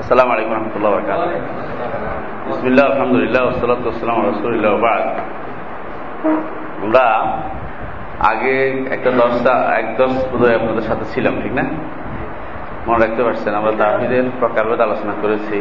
আসসালামু 0.00 0.30
আলাইকুম 0.34 0.52
রহমতুল্লাহ 0.54 0.90
বরকাত 0.94 1.20
বিসমিল্লাহ, 2.48 2.86
আলহামদুলিল্লাহ 2.92 3.42
ওসালাতাম 3.50 4.18
রসুলিল্লাহ 4.30 4.72
বাদ। 4.86 5.04
আমরা 6.84 7.04
আগে 8.32 8.56
একটা 8.96 9.10
দশটা, 9.20 9.54
এক 9.80 9.86
দশ 10.00 10.12
বোধহয় 10.30 10.56
আপনাদের 10.60 10.84
সাথে 10.90 11.04
ছিলাম, 11.12 11.34
ঠিক 11.42 11.52
না? 11.58 11.64
মনে 12.86 12.98
রাখতে 13.04 13.22
পারছেন, 13.26 13.52
আমরা 13.60 13.72
তাহিদের 13.80 14.24
প্রকারভেদ 14.40 14.80
আলোচনা 14.86 15.14
করেছি। 15.22 15.56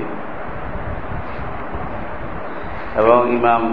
এবং 3.02 3.20
ইমাম 3.38 3.63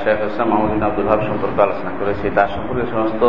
শেখ 0.00 0.18
হোসেন 0.24 0.46
মাহমুদিন 0.50 0.82
আব্দুল 0.88 1.08
হাব 1.10 1.20
সম্পর্কে 1.28 1.60
আলোচনা 1.66 1.92
করেছি। 2.00 2.26
তার 2.36 2.48
সম্পর্কে 2.54 2.84
সমস্ত 2.94 3.22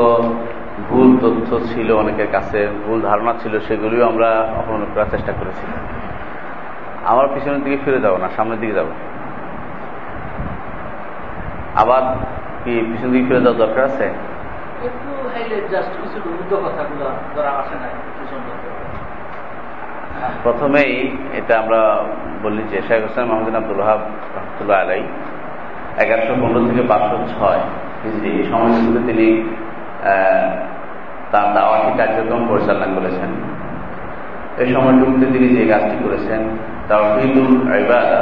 ভুল 0.88 1.10
তথ্য 1.24 1.50
ছিল 1.72 1.90
অনেকের 2.04 2.30
কাছে, 2.36 2.60
ভুল 2.86 3.00
ধারণা 3.10 3.34
ছিল, 3.42 3.54
সেগুলিও 3.68 4.04
আমরা 4.12 4.30
অপমান 4.60 4.82
করার 4.94 5.10
চেষ্টা 5.14 5.34
করেছি। 5.42 5.66
আমার 7.12 7.26
পিছনের 7.34 7.62
দিকে 7.64 7.78
ফিরে 7.86 8.00
যাব 8.06 8.14
না 8.24 8.28
সামনের 8.36 8.60
দিকে 8.60 8.76
যাব 8.80 8.90
আবার 11.82 12.04
কি 12.64 12.74
পিছন 12.90 13.10
দিকে 13.14 13.26
ফিরে 13.30 13.42
যাওয়ার 13.46 13.60
দরকার 13.64 13.84
আছে? 13.92 14.08
প্রথমেই 20.44 20.94
এটা 21.40 21.54
আমরা 21.60 21.82
বললি 22.44 22.64
যে 22.72 22.78
শেখ 22.88 23.00
হোসেন 23.06 23.26
মাহমুদিন 23.30 23.56
আব্দুল 23.56 23.82
হাব 23.90 24.02
রহমতুল্লাহ 24.36 24.78
আলাই 24.84 25.02
এগারোশো 26.04 26.34
পনেরো 26.42 26.60
থেকে 26.70 26.84
পাঁচশো 26.92 27.18
ছয় 27.34 27.62
এই 28.30 28.44
সময়গুলোতে 28.52 29.02
তিনি 29.10 29.28
তার 31.32 31.48
দাওয়াতি 31.56 31.92
কার্যক্রম 31.98 32.42
পরিচালনা 32.50 32.88
করেছেন। 32.96 33.32
এই 34.62 34.68
সময়টুকুতে 34.74 35.26
তিনি 35.34 35.48
যে 35.56 35.64
কাজটি 35.72 35.96
করেছেন 36.04 36.42
তাওহিদুল 36.90 37.56
ইবাদা। 37.82 38.22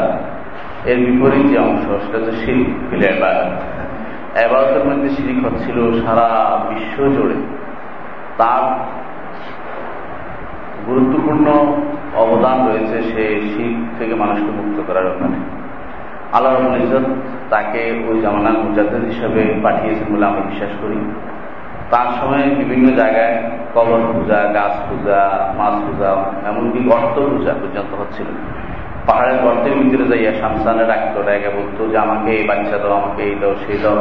এর 0.86 0.98
বিপরীত 1.06 1.46
যে 1.52 1.58
অংশ 1.60 1.86
সেটা 2.04 2.18
হচ্ছে 2.18 2.34
শিরিক 2.42 2.70
ফিল 2.90 3.04
ইবাদা। 3.18 3.46
এবাদতের 4.46 4.84
মধ্যে 4.86 5.10
শিরিক 5.10 5.40
হচ্ছিল 5.46 5.78
সারা 6.06 6.28
বিশ্ব 6.70 6.98
জুড়ে। 7.16 7.38
তার 8.38 8.64
গুরুত্বপূর্ণ 10.88 11.48
অবদান 12.16 12.58
রয়েছে 12.68 12.98
সে 13.02 13.24
শিখ 13.52 13.74
থেকে 14.00 14.14
মানুষকে 14.16 14.52
মুক্ত 14.60 14.78
করার 14.88 15.06
ওখানে 15.06 15.38
আল্লাহ 16.34 16.54
তাকে 17.50 17.82
ওই 18.08 18.22
জামানার 18.22 18.58
মুজাদ্দ 18.64 18.94
হিসাবে 19.06 19.42
পাঠিয়েছেন 19.64 20.08
বলে 20.16 20.26
আমরা 20.26 20.42
বিশ্বাস 20.42 20.74
করি। 20.82 20.98
তার 21.92 22.08
সময় 22.20 22.46
বিভিন্ন 22.62 22.86
জায়গায় 23.00 23.36
কবর 23.76 24.02
পূজা, 24.12 24.40
গাছ 24.58 24.76
পূজা, 24.88 25.22
মাছ 25.60 25.76
পূজা, 25.86 26.10
এমনকি 26.50 26.80
গর্ত 26.90 27.16
পূজা 27.32 27.54
পর্যন্ত 27.62 27.92
হচ্ছিল। 28.02 28.28
পাহাড়ের 29.08 29.38
গর্তের 29.44 29.74
ভিতরে 29.80 30.06
যাইয়া 30.12 30.32
শামসানে 30.42 30.84
রাখতো 30.92 31.20
ডাকে 31.28 31.50
বলতো 31.58 31.82
যে, 31.92 31.98
আমাকে 32.06 32.30
এই 32.38 32.44
বাচ্চা 32.50 32.78
দাও, 32.82 32.94
আমাকে 33.02 33.22
এই 33.30 33.36
দাও, 33.42 33.54
সেই 33.64 33.80
দাও। 33.84 33.98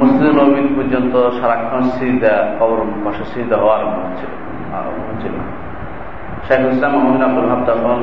মুসলিম 0.00 0.32
নবীন 0.40 0.66
পর্যন্ত 0.76 1.14
সারাক্ষণ 1.38 1.82
সিজা 1.96 2.34
কবর 2.58 2.78
পাশে 3.04 3.24
সিজা 3.32 3.56
হওয়া 3.62 3.74
আরম্ভ 3.78 3.96
হচ্ছিল 4.04 4.32
হচ্ছিল। 5.08 5.34
শেখ 6.46 6.60
ইসলাম 6.72 6.92
মোহাম্মদ 6.94 7.22
আব্দুল 7.28 7.48
হাব 7.50 7.60
তখন 7.68 7.98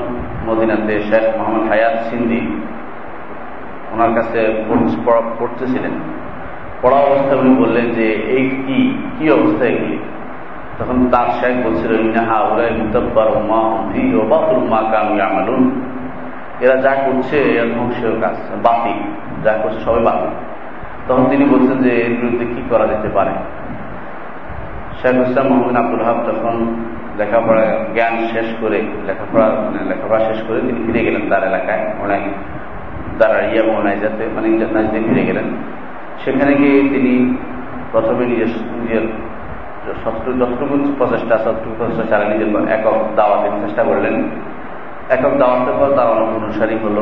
মদিনাতে 0.48 0.94
শেখ 1.10 1.26
মোহাম্মদ 1.38 1.64
হায়াত 1.72 1.96
সিন্দি 2.08 2.42
ওনার 3.94 4.12
কাছে 4.18 4.40
পড়তেছিলেন। 5.40 5.94
পড়া 6.82 7.00
অবস্থায় 7.08 7.38
উনি 7.42 7.52
বললেন 7.62 7.88
যে, 7.98 8.08
এই 8.36 8.46
কি 8.66 8.78
কি 9.16 9.26
অবস্থা 9.38 9.64
এগুলি? 9.72 9.98
তখন 10.80 10.98
তার 11.14 11.28
শেখ 11.40 11.54
বলছিল 11.66 11.92
ইনাহা 12.08 12.38
ওরাই 12.50 12.72
মুতাব্বার 12.80 13.30
মা 13.50 13.60
অন্ধি 13.76 14.04
ও 14.20 14.22
বাতুল 14.32 14.62
মা 14.72 14.80
কামি 14.92 15.18
আমালুন 15.28 15.64
এরা 16.64 16.76
যা 16.86 16.94
করছে, 17.06 17.38
এর 17.60 17.68
ধ্বংসের 17.76 18.16
কাজ 18.24 18.36
বাতি 18.66 18.94
যা 19.44 19.54
করছে 19.62 19.80
সবাই 19.86 20.04
বাতি 20.08 20.30
তখন 21.08 21.24
তিনি 21.32 21.44
বলছেন 21.54 21.78
যে, 21.86 21.92
এর 22.06 22.14
বিরুদ্ধে 22.20 22.46
কি 22.54 22.62
করা 22.70 22.86
যেতে 22.92 23.10
পারে? 23.18 23.34
শেখ 25.00 25.16
ইসলাম 25.28 25.46
মোহাম্মদ 25.50 25.78
আব্দুল 25.82 26.04
হাব 26.08 26.18
তখন 26.30 26.56
লেখাপড়া 27.20 27.66
জ্ঞান 27.96 28.16
শেষ 28.34 28.48
করে, 28.62 28.80
লেখাপড়া 29.08 29.48
লেখাপড়া 29.92 30.20
শেষ 30.28 30.40
করে 30.48 30.60
তিনি 30.68 30.80
ফিরে 30.86 31.02
গেলেন 31.06 31.24
তার 31.30 31.44
এলাকায়, 31.44 31.84
ওনাই 32.04 32.22
দাঁড়াইয়া 33.20 33.60
এবং 33.64 33.76
নাইজাতে 33.86 34.24
মানে 34.36 34.48
নাইজতে 34.76 34.98
ফিরে 35.10 35.24
গেলেন। 35.30 35.48
সেখানে 36.26 36.54
গিয়ে 36.56 36.78
তিনি 36.90 37.14
প্রথমে 37.92 38.26
নিজের 38.26 38.52
নিজের 38.82 39.06
যতটুকু 40.40 40.94
প্রচেষ্টা 40.98 41.36
ততটুকু 41.38 41.76
প্রচেষ্টা 41.78 42.06
ছাড়া 42.10 42.26
নিজের 42.30 42.50
একক 42.70 42.98
দাওয়াতের 43.16 43.54
চেষ্টা 43.66 43.84
করলেন। 43.84 44.16
একক 45.10 45.34
দাওয়াতের 45.38 45.76
পর 45.80 45.90
তার 45.96 46.08
অনেক 46.08 46.30
অনুসারী 46.44 46.76
হল। 46.84 46.98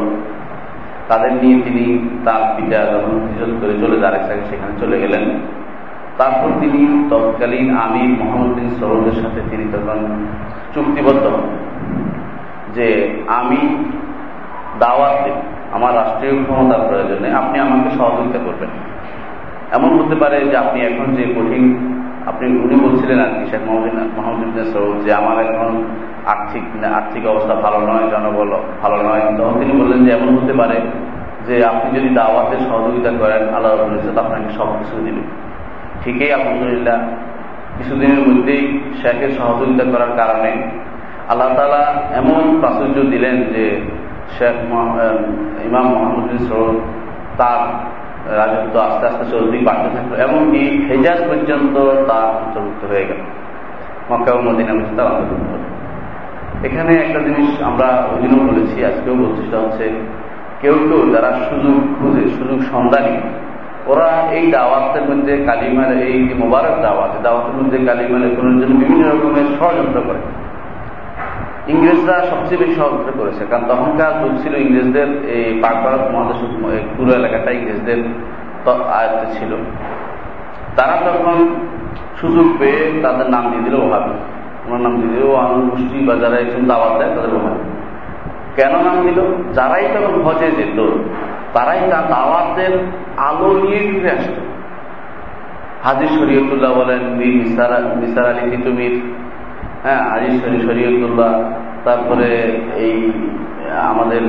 তাদের 1.07 1.33
নিয়ে 1.33 1.61
তিনি 1.61 1.83
তার 2.25 2.41
পিতা 2.57 2.77
যখন 2.77 3.15
হিজত 3.27 3.51
করে 3.61 3.73
চলে 3.81 3.99
যার 3.99 4.15
সেখানে 4.49 4.73
চলে 4.79 4.99
গেলেন। 4.99 5.25
তারপর 6.17 6.49
তিনি 6.59 7.07
তৎকালীন 7.09 7.77
আমির 7.77 8.09
মোহাম্মদ 8.09 8.55
বিন 8.55 8.69
সরোদের 8.79 9.13
সাথে 9.13 9.41
তিনি 9.49 9.65
তখন 9.73 9.99
চুক্তিবদ্ধ 10.73 11.27
হন 11.27 11.47
যে 12.75 12.87
আমি 13.27 13.59
দাওয়াতে 14.79 15.31
আমার 15.71 15.95
রাষ্ট্রীয় 15.95 16.43
ক্ষমতার 16.43 16.81
প্রয়োজনে 16.87 17.27
আপনি 17.33 17.59
আমাকে 17.59 17.89
সহযোগিতা 17.97 18.39
করবেন। 18.45 18.69
এমন 19.75 19.89
হতে 19.99 20.15
পারে 20.15 20.37
যে 20.51 20.55
আপনি 20.57 20.79
এখন 20.81 21.07
যে 21.15 21.23
কঠিন, 21.35 21.63
আপনি 22.25 22.45
উনি 22.65 22.75
বলছিলেন 22.85 23.19
আর 23.19 23.31
কি, 23.35 23.43
শেখ 23.51 23.61
মোহাম্মদ 23.69 24.55
যে 25.05 25.11
আমার 25.13 25.35
এখন 25.45 25.69
আর্থিক 26.25 26.63
আর্থিক 26.99 27.23
অবস্থা 27.27 27.53
ভালো 27.65 27.79
নয়, 27.79 28.05
জনবল 28.11 28.49
ভালো 28.81 28.97
নয়, 29.07 29.23
তখন 29.37 29.53
তিনি 29.59 29.73
বললেন 29.81 29.99
যে 30.05 30.11
এমন 30.11 30.29
হতে 30.37 30.53
পারে 30.53 30.77
যে 31.47 31.55
আপনি 31.65 31.87
যদি 31.99 32.09
দাওয়াতে 32.09 32.55
সহযোগিতা 32.69 33.11
করেন, 33.19 33.41
আল্লাহ 33.55 33.71
আপনাকে 34.25 34.49
সব 34.57 34.69
কিছু 34.79 34.95
দিবে। 35.05 35.23
ঠিকই, 36.03 36.31
আলহামদুলিল্লাহ। 36.33 36.97
কিছুদিনের 37.77 38.21
মধ্যেই 38.27 38.63
শেখের 39.01 39.31
সহযোগিতা 39.37 39.83
করার 39.83 40.11
কারণে 40.17 40.51
আল্লাহ 41.29 41.49
তালা 41.55 41.83
এমন 42.17 42.59
প্রাচুর্য 42.59 42.97
দিলেন 43.09 43.35
যে 43.53 43.65
শেখ 44.37 44.55
ইমাম 45.65 45.87
মোহাম্মদ 45.93 46.29
সরোদ 46.49 46.77
তার 47.37 47.61
রাজত্ব 48.37 48.75
আস্তে 48.87 49.03
আস্তে 49.09 49.25
চলতেই 49.31 49.63
বাড়তে 49.67 49.89
থাকল 49.95 50.11
এমনকি 50.27 50.61
হেজাজ 50.89 51.19
পর্যন্ত 51.29 51.75
তার 52.09 52.27
অন্তর্ভুক্ত 52.41 52.81
হয়ে 52.91 53.05
গেল। 53.09 53.21
মক্কা 54.09 54.31
ও 54.37 54.39
মদিনা 54.47 54.73
মধ্যে 54.73 54.93
তার 54.97 55.07
অন্তর্ভুক্ত 55.11 55.51
এখানে 56.67 56.91
একটা 57.05 57.19
জিনিস 57.27 57.49
আমরা 57.61 57.87
ওই 58.11 58.17
দিনও 58.21 58.41
বলেছি 58.49 58.77
আজকেও 58.85 59.15
বলছি, 59.23 59.41
সেটা 59.45 59.59
হচ্ছে 59.63 59.85
কেউ 60.61 60.75
কেউ 60.87 61.01
যারা 61.13 61.29
সুযোগ 61.47 61.75
খুঁজে, 61.97 62.23
সুযোগ 62.37 62.59
সন্ধানী, 62.71 63.15
ওরা 63.91 64.09
এই 64.37 64.45
দাওয়াতের 64.51 65.05
মধ্যে 65.09 65.33
কালিমার 65.47 65.91
এই 66.07 66.15
যে 66.27 66.35
মোবারক 66.43 66.75
দাওয়াত 66.85 67.13
দাওয়াতের 67.25 67.55
মধ্যে 67.59 67.77
কালিমার 67.87 68.23
কোনো 68.37 68.51
জন্য 68.59 68.73
বিভিন্ন 68.81 69.03
রকমের 69.11 69.47
ষড়যন্ত্র 69.57 69.99
করে। 70.07 70.21
ইংরেজরা 71.73 72.15
সবচেয়ে 72.31 72.59
বেশি 72.61 72.75
সহযোগিতা 72.79 73.13
করেছে, 73.19 73.41
কারণ 73.49 73.63
তখনকার 73.71 74.13
যুগ 74.21 74.33
ছিল 74.43 74.53
ইংরেজদের 74.65 75.09
এই 75.35 75.45
পাক 75.63 75.75
ভারত 75.83 76.03
মহাদেশ 76.13 76.39
পুরো 76.95 77.11
এলাকাটা 77.19 77.49
ইংরেজদের 77.59 77.99
আয়ত্তে 78.97 79.27
ছিল। 79.37 79.51
তারা 80.77 80.95
তখন 81.07 81.37
সুযোগ 82.19 82.47
পেয়ে 82.59 82.81
তাদের 83.03 83.27
নাম 83.35 83.43
দিয়ে 83.51 83.63
দিল 83.67 83.75
ওহাবি। 83.85 84.13
ওনার 84.65 84.81
নাম 84.85 84.93
দিয়ে 84.99 85.11
দিল 85.15 85.25
আনন্দ 85.43 85.65
গোষ্ঠী 85.71 85.97
বা 86.07 86.13
যারা 86.21 86.37
একজন 86.43 86.63
দাওয়াত 86.71 86.93
দেয় 86.99 87.11
তাদের 87.15 87.33
ওহাবি। 87.37 87.61
কেন 88.57 88.73
নাম 88.87 88.97
দিল? 89.05 89.19
যারাই 89.57 89.85
তখন 89.93 90.13
হজে 90.25 90.49
যেত, 90.57 90.79
তারাই 91.55 91.81
তার 91.91 92.05
দাওয়াতের 92.13 92.73
আলো 93.29 93.49
নিয়ে 93.61 93.81
ফিরে 93.89 94.09
আসত। 94.17 94.37
হাজির 95.85 96.09
শরীয়তুল্লাহ 96.17 96.71
বলেন 96.79 97.01
মীর 97.17 97.33
নিসার 98.01 98.27
আলী 98.31 98.43
তিতুমির 98.51 98.95
হ্যাঁ 99.83 100.01
শরী 100.41 100.59
শরীয়তুল্লাহ। 100.67 101.31
তারপরে 101.85 102.29
এই, 102.85 102.97
আমাদের 103.91 104.21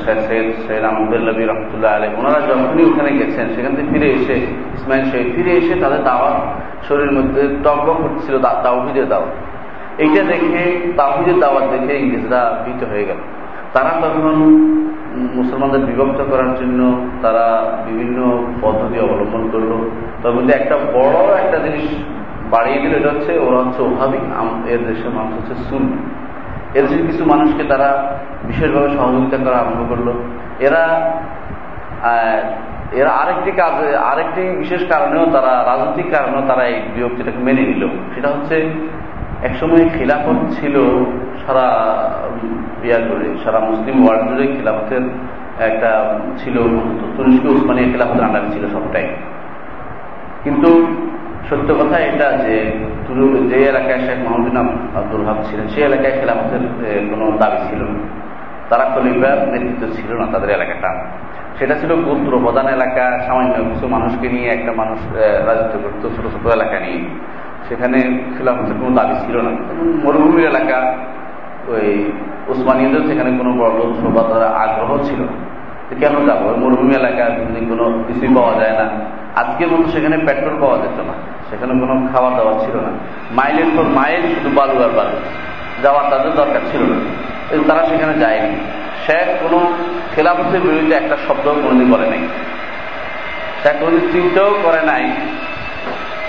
সৈয়দ 0.00 0.84
আহমদুল্লাবী 0.84 1.42
রহমতুল্লাহ 1.44 1.90
আলী 1.96 2.08
ওনারা 2.18 2.40
যখনই 2.40 2.84
ওখানে 2.84 3.10
গেছেন, 3.18 3.46
সেখান 3.54 3.72
থেকে 3.76 3.88
ফিরে 3.92 4.08
এসে 4.18 4.36
ইসমাইল 4.76 5.04
শহীদ, 5.10 5.28
ফিরে 5.36 5.52
এসে 5.60 5.74
তাদের 5.80 6.02
দাওয়াত 6.04 6.38
শরীরের 6.88 7.12
মধ্যে 7.12 7.42
টকবক 7.64 7.98
হচ্ছিল 8.04 8.34
তাওহিদের 8.38 9.08
দাওয়াত। 9.08 9.34
এইটা 9.98 10.22
দেখে 10.22 10.64
তাহিদের 10.96 11.38
দাওয়াত 11.40 11.64
দেখে 11.74 11.94
ইংরেজরা 11.98 12.40
ভীত 12.64 12.80
হয়ে 12.90 13.04
গেল। 13.04 13.20
তারা 13.74 13.92
তখন 14.02 14.36
মুসলমানদের 15.38 15.80
বিভক্ত 15.80 16.20
করার 16.30 16.50
জন্য 16.60 16.80
তারা 17.22 17.46
বিভিন্ন 17.86 18.18
পদ্ধতি 18.60 18.96
অবলম্বন 19.00 19.42
করল। 19.52 19.72
তার 20.22 20.32
মধ্যে 20.32 20.52
একটা 20.54 20.76
বড় 20.76 21.18
একটা 21.42 21.58
জিনিস 21.58 21.86
বাড়িয়ে 22.50 22.78
দিল 22.82 22.92
এটা 22.94 23.10
হচ্ছে, 23.14 23.32
ওরা 23.46 23.58
হচ্ছে 23.62 23.80
ওভাবি 23.82 24.20
এর 24.72 24.80
দেশের 24.88 25.10
মানুষ 25.10 25.32
হচ্ছে 25.38 25.54
সুন 25.68 25.84
এর 26.74 26.84
দেশের 26.86 27.06
কিছু 27.06 27.22
মানুষকে 27.24 27.62
তারা 27.64 27.88
বিশেষভাবে 28.46 28.88
সহযোগিতা 28.96 29.38
করা 29.44 29.56
আরম্ভ 29.58 29.80
করল। 29.88 30.08
এরা 30.66 30.84
এরা 32.92 33.10
আরেকটি 33.10 33.50
কাজ, 33.50 33.74
আরেকটি 33.96 34.42
বিশেষ 34.58 34.82
কারণেও 34.88 35.26
তারা, 35.26 35.52
রাজনৈতিক 35.70 36.08
কারণেও 36.14 36.42
তারা 36.48 36.64
এই 36.66 36.76
বিভক্তিটাকে 36.94 37.38
মেনে 37.38 37.62
নিল। 37.62 37.82
সেটা 38.14 38.28
হচ্ছে, 38.28 38.56
একসময় 39.42 39.84
খিলাফত 39.98 40.38
ছিল 40.60 40.76
সারা 41.42 41.66
বিয়ার 42.82 43.02
করে 43.10 43.26
সারা 43.44 43.58
মুসলিম 43.60 43.96
ওয়ার্ল্ড 44.04 44.24
জুড়ে 44.28 44.46
খিলাফতের 44.46 45.04
একটা, 45.68 45.90
ছিল 46.38 46.56
তুরস্ক 47.16 47.44
উসমানিয়া 47.44 47.88
খিলাফতের 47.92 48.24
আন্ডারে 48.24 48.48
ছিল 48.52 48.64
সবটাই। 48.74 49.06
কিন্তু 50.44 50.70
সত্য 51.48 51.68
কথা 51.74 51.96
এটা 51.98 52.32
যে 52.44 52.56
যে 53.50 53.58
এলাকায় 53.72 54.00
শেখ 54.06 54.18
মোহাম্মদ 54.24 54.56
আব্দুল 54.96 55.24
হাব 55.24 55.38
ছিলেন, 55.44 55.68
সেই 55.68 55.82
এলাকায় 55.82 56.14
খেলাফতের 56.20 56.62
কোনো 57.10 57.24
দাবি 57.38 57.58
ছিল 57.68 57.80
না। 57.82 58.00
তারা 58.70 58.84
খলিফার 58.94 59.38
নেতৃত্ব 59.48 59.82
ছিল 59.96 60.10
না 60.20 60.26
তাদের 60.32 60.50
এলাকাটা। 60.50 60.90
সেটা 61.58 61.74
ছিল 61.74 61.90
গোত্র 61.94 62.32
প্রধান 62.44 62.66
এলাকা, 62.68 63.04
সামান্য 63.26 63.54
কিছু 63.54 63.88
মানুষকে 63.88 64.28
নিয়ে 64.28 64.48
একটা 64.48 64.72
মানুষ 64.72 64.98
রাজত্ব 65.46 65.78
করত 65.82 66.02
ছোট 66.16 66.24
ছোট 66.34 66.44
এলাকা 66.52 66.80
নিয়ে। 66.80 67.00
সেখানে 67.68 67.98
খেলাফতের 68.36 68.76
কোনো 68.80 68.96
দাবি 68.96 69.14
ছিল 69.26 69.36
না। 69.40 69.50
মরুভূমির 70.04 70.46
এলাকা, 70.46 70.78
ওই 71.68 72.12
উসমানীয়দের 72.48 73.02
সেখানে 73.08 73.30
কোনো 73.38 73.50
বড় 73.52 73.72
বা 74.14 74.22
আগ্রহ 74.62 74.90
ছিল 75.02 75.20
না। 75.20 75.47
কেন 76.00 76.26
যাব? 76.26 76.56
মরুভূমি 76.56 76.94
এলাকায় 76.94 77.30
যদি 77.30 77.66
কোনো 77.66 78.04
কিছুই 78.06 78.34
পাওয়া 78.34 78.60
যায় 78.60 78.72
না। 78.72 78.90
আজকের 79.36 79.68
মতো 79.68 79.90
সেখানে 79.90 80.18
পেট্রোল 80.18 80.60
পাওয়া 80.60 80.78
যেত 80.78 81.00
না। 81.00 81.12
সেখানে 81.50 81.72
কোনো 81.72 82.08
খাবার 82.12 82.36
দাওয়া 82.36 82.64
ছিল 82.64 82.76
না। 82.76 82.90
মাইলের 83.30 83.64
পর 83.76 83.82
মাইল 83.82 84.22
শুধু 84.22 84.50
বালু 84.54 84.82
আর 84.82 84.88
বালু। 84.88 85.16
যাওয়ার 85.82 86.10
তাদের 86.10 86.32
দরকার 86.32 86.60
ছিল 86.70 86.80
না। 86.82 86.96
তারা 87.68 87.86
সেখানে 87.86 88.14
যায়নি। 88.18 88.56
শেখ 89.06 89.42
কোনো 89.42 89.72
খেলাফতের 90.14 90.60
বিরুদ্ধে 90.60 90.94
একটা 90.94 91.16
শব্দ 91.28 91.48
কোনোদিন 91.48 91.92
বলে 91.92 92.10
নাই। 92.10 92.18
শেখ 93.62 93.72
কোনোদিন 93.80 94.12
চিন্তাও 94.12 94.54
করে 94.62 94.82
নাই 94.82 95.10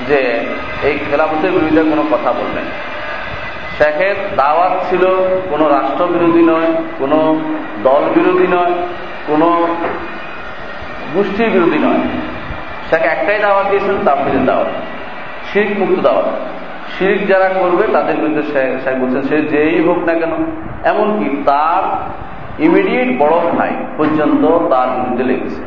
যে 0.07 0.39
এই 0.83 0.99
খেলাফতের 1.11 1.51
বিরুদ্ধে 1.51 1.83
কোনো 1.83 2.03
কথা 2.11 2.31
বলবেন 2.31 2.63
শেখের 3.77 4.15
দাওয়াত 4.35 4.71
ছিল 4.89 5.05
কোনো 5.49 5.69
রাষ্ট্র 5.69 6.07
বিরোধী 6.07 6.41
নয়, 6.41 6.73
কোনো 6.99 7.39
দল 7.83 8.03
বিরোধী 8.15 8.47
নয়। 8.47 8.73
কোনো 9.29 9.67
গোষ্ঠীর 11.13 11.49
বিরোধী 11.49 11.77
নয়। 11.77 12.01
শেখ 12.89 13.01
একটাই 13.01 13.39
দাওয়াত 13.39 13.67
দিয়েছেন 13.67 13.95
তাফিদের 14.05 14.45
দাওয়াত। 14.45 14.67
শিরিক 15.53 15.79
মুক্ত 15.79 16.01
দাওয়াত। 16.01 16.25
শিরিক 16.99 17.27
যারা 17.27 17.49
করবে, 17.49 17.83
তাদের 17.93 18.15
বিরুদ্ধে 18.15 18.43
শেখ 18.83 18.97
বলছেন, 18.99 19.21
সে 19.21 19.41
যেই 19.41 19.81
হোক 19.81 19.97
না 19.97 20.13
কেন, 20.13 20.31
এমনকি 20.83 21.43
তার 21.45 21.83
ইমিডিয়েট 22.61 23.19
বড় 23.19 23.51
ভাই 23.57 23.69
পর্যন্ত 23.97 24.45
তার 24.69 24.89
বিরুদ্ধে 24.89 25.23
লেগেছে 25.23 25.61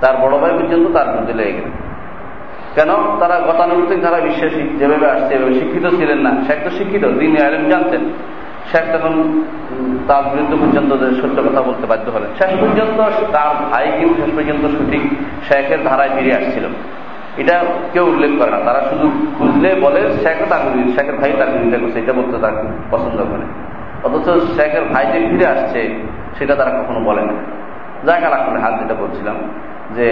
তার 0.00 0.16
বড় 0.16 0.38
ভাই 0.38 0.50
পর্যন্ত 0.50 0.88
তার 0.88 1.06
বিরুদ্ধে 1.06 1.32
লেগে 1.32 1.52
গেছে। 1.52 1.88
কেন? 2.74 3.18
তারা 3.18 3.40
গতানুগতিক 3.40 4.00
ধারা 4.00 4.16
বিশ্বাসী, 4.16 4.78
যেভাবে 4.78 5.10
আসছে, 5.10 5.34
এভাবে 5.34 5.54
শিক্ষিত 5.54 5.88
ছিলেন 5.88 6.18
না। 6.18 6.44
সে 6.46 6.56
তো 6.64 6.70
শিক্ষিত, 6.70 7.04
দিন 7.04 7.36
আলেম 7.46 7.70
জানতেন। 7.70 8.00
শেখ 8.70 8.84
তখন 8.94 9.14
তার 10.08 10.24
বিরুদ্ধে 10.32 10.56
পর্যন্ত 10.62 10.90
সত্য 11.20 11.38
কথা 11.46 11.60
বলতে 11.68 11.84
বাধ্য 11.92 12.06
হলেন। 12.14 12.30
শেষ 12.38 12.52
পর্যন্ত 12.62 12.98
তার 13.36 13.50
ভাই 13.72 13.86
কিন্তু 13.98 14.14
শেষ 14.20 14.30
পর্যন্ত 14.36 14.64
সঠিক 14.76 15.02
শেখের 15.48 15.80
ধারায় 15.88 16.12
ফিরে 16.16 16.32
আসছিল। 16.38 16.64
এটা 17.42 17.56
কেউ 17.92 18.04
উল্লেখ 18.12 18.32
করে 18.38 18.50
না। 18.50 18.60
তারা 18.68 18.80
শুধু 18.90 19.06
খুঁজলে 19.36 19.70
বলে 19.84 20.00
শেখ 20.22 20.38
তার 20.50 20.62
শেখের 20.96 21.16
ভাই 21.20 21.30
তার 21.38 21.50
বিরুদ্ধে 21.54 21.78
করছে, 21.82 21.98
এটা 22.02 22.12
বলতে 22.12 22.36
তার 22.44 22.54
পছন্দ 22.92 23.18
করে। 23.30 23.46
অথচ 24.06 24.26
শেখের 24.56 24.84
ভাই 24.92 25.04
যে 25.12 25.18
ফিরে 25.30 25.46
আসছে, 25.54 25.80
সেটা 26.38 26.54
তারা 26.54 26.72
কখনো 26.78 27.00
বলে 27.08 27.22
না। 27.28 27.34
যাক 28.06 28.22
আলাকুলে 28.28 28.58
হাত 28.64 28.74
যেটা 28.80 28.94
বলছিলাম, 29.02 29.36
যে 29.96 30.06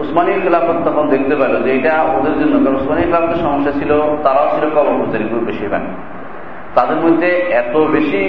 উসমানী 0.00 0.30
খেলাফত 0.44 0.78
তখন 0.88 1.04
দেখতে 1.08 1.34
পেল 1.40 1.54
যে 1.64 1.70
এটা 1.78 1.94
ওদের 2.16 2.34
জন্য, 2.40 2.54
কারণ 2.64 2.76
উসমানী 2.80 3.02
খেলাফতের 3.02 3.40
সমস্যা 3.46 3.72
ছিল, 3.80 3.90
তারাও 4.24 4.48
ছিল 4.54 4.64
কবরপুজারি 4.74 5.24
গ্রুপ 5.30 5.44
বেশিরভাগ। 5.44 5.84
তাদের 6.74 6.98
মধ্যে 7.04 7.30
এত 7.62 7.74
বেশি 7.76 8.22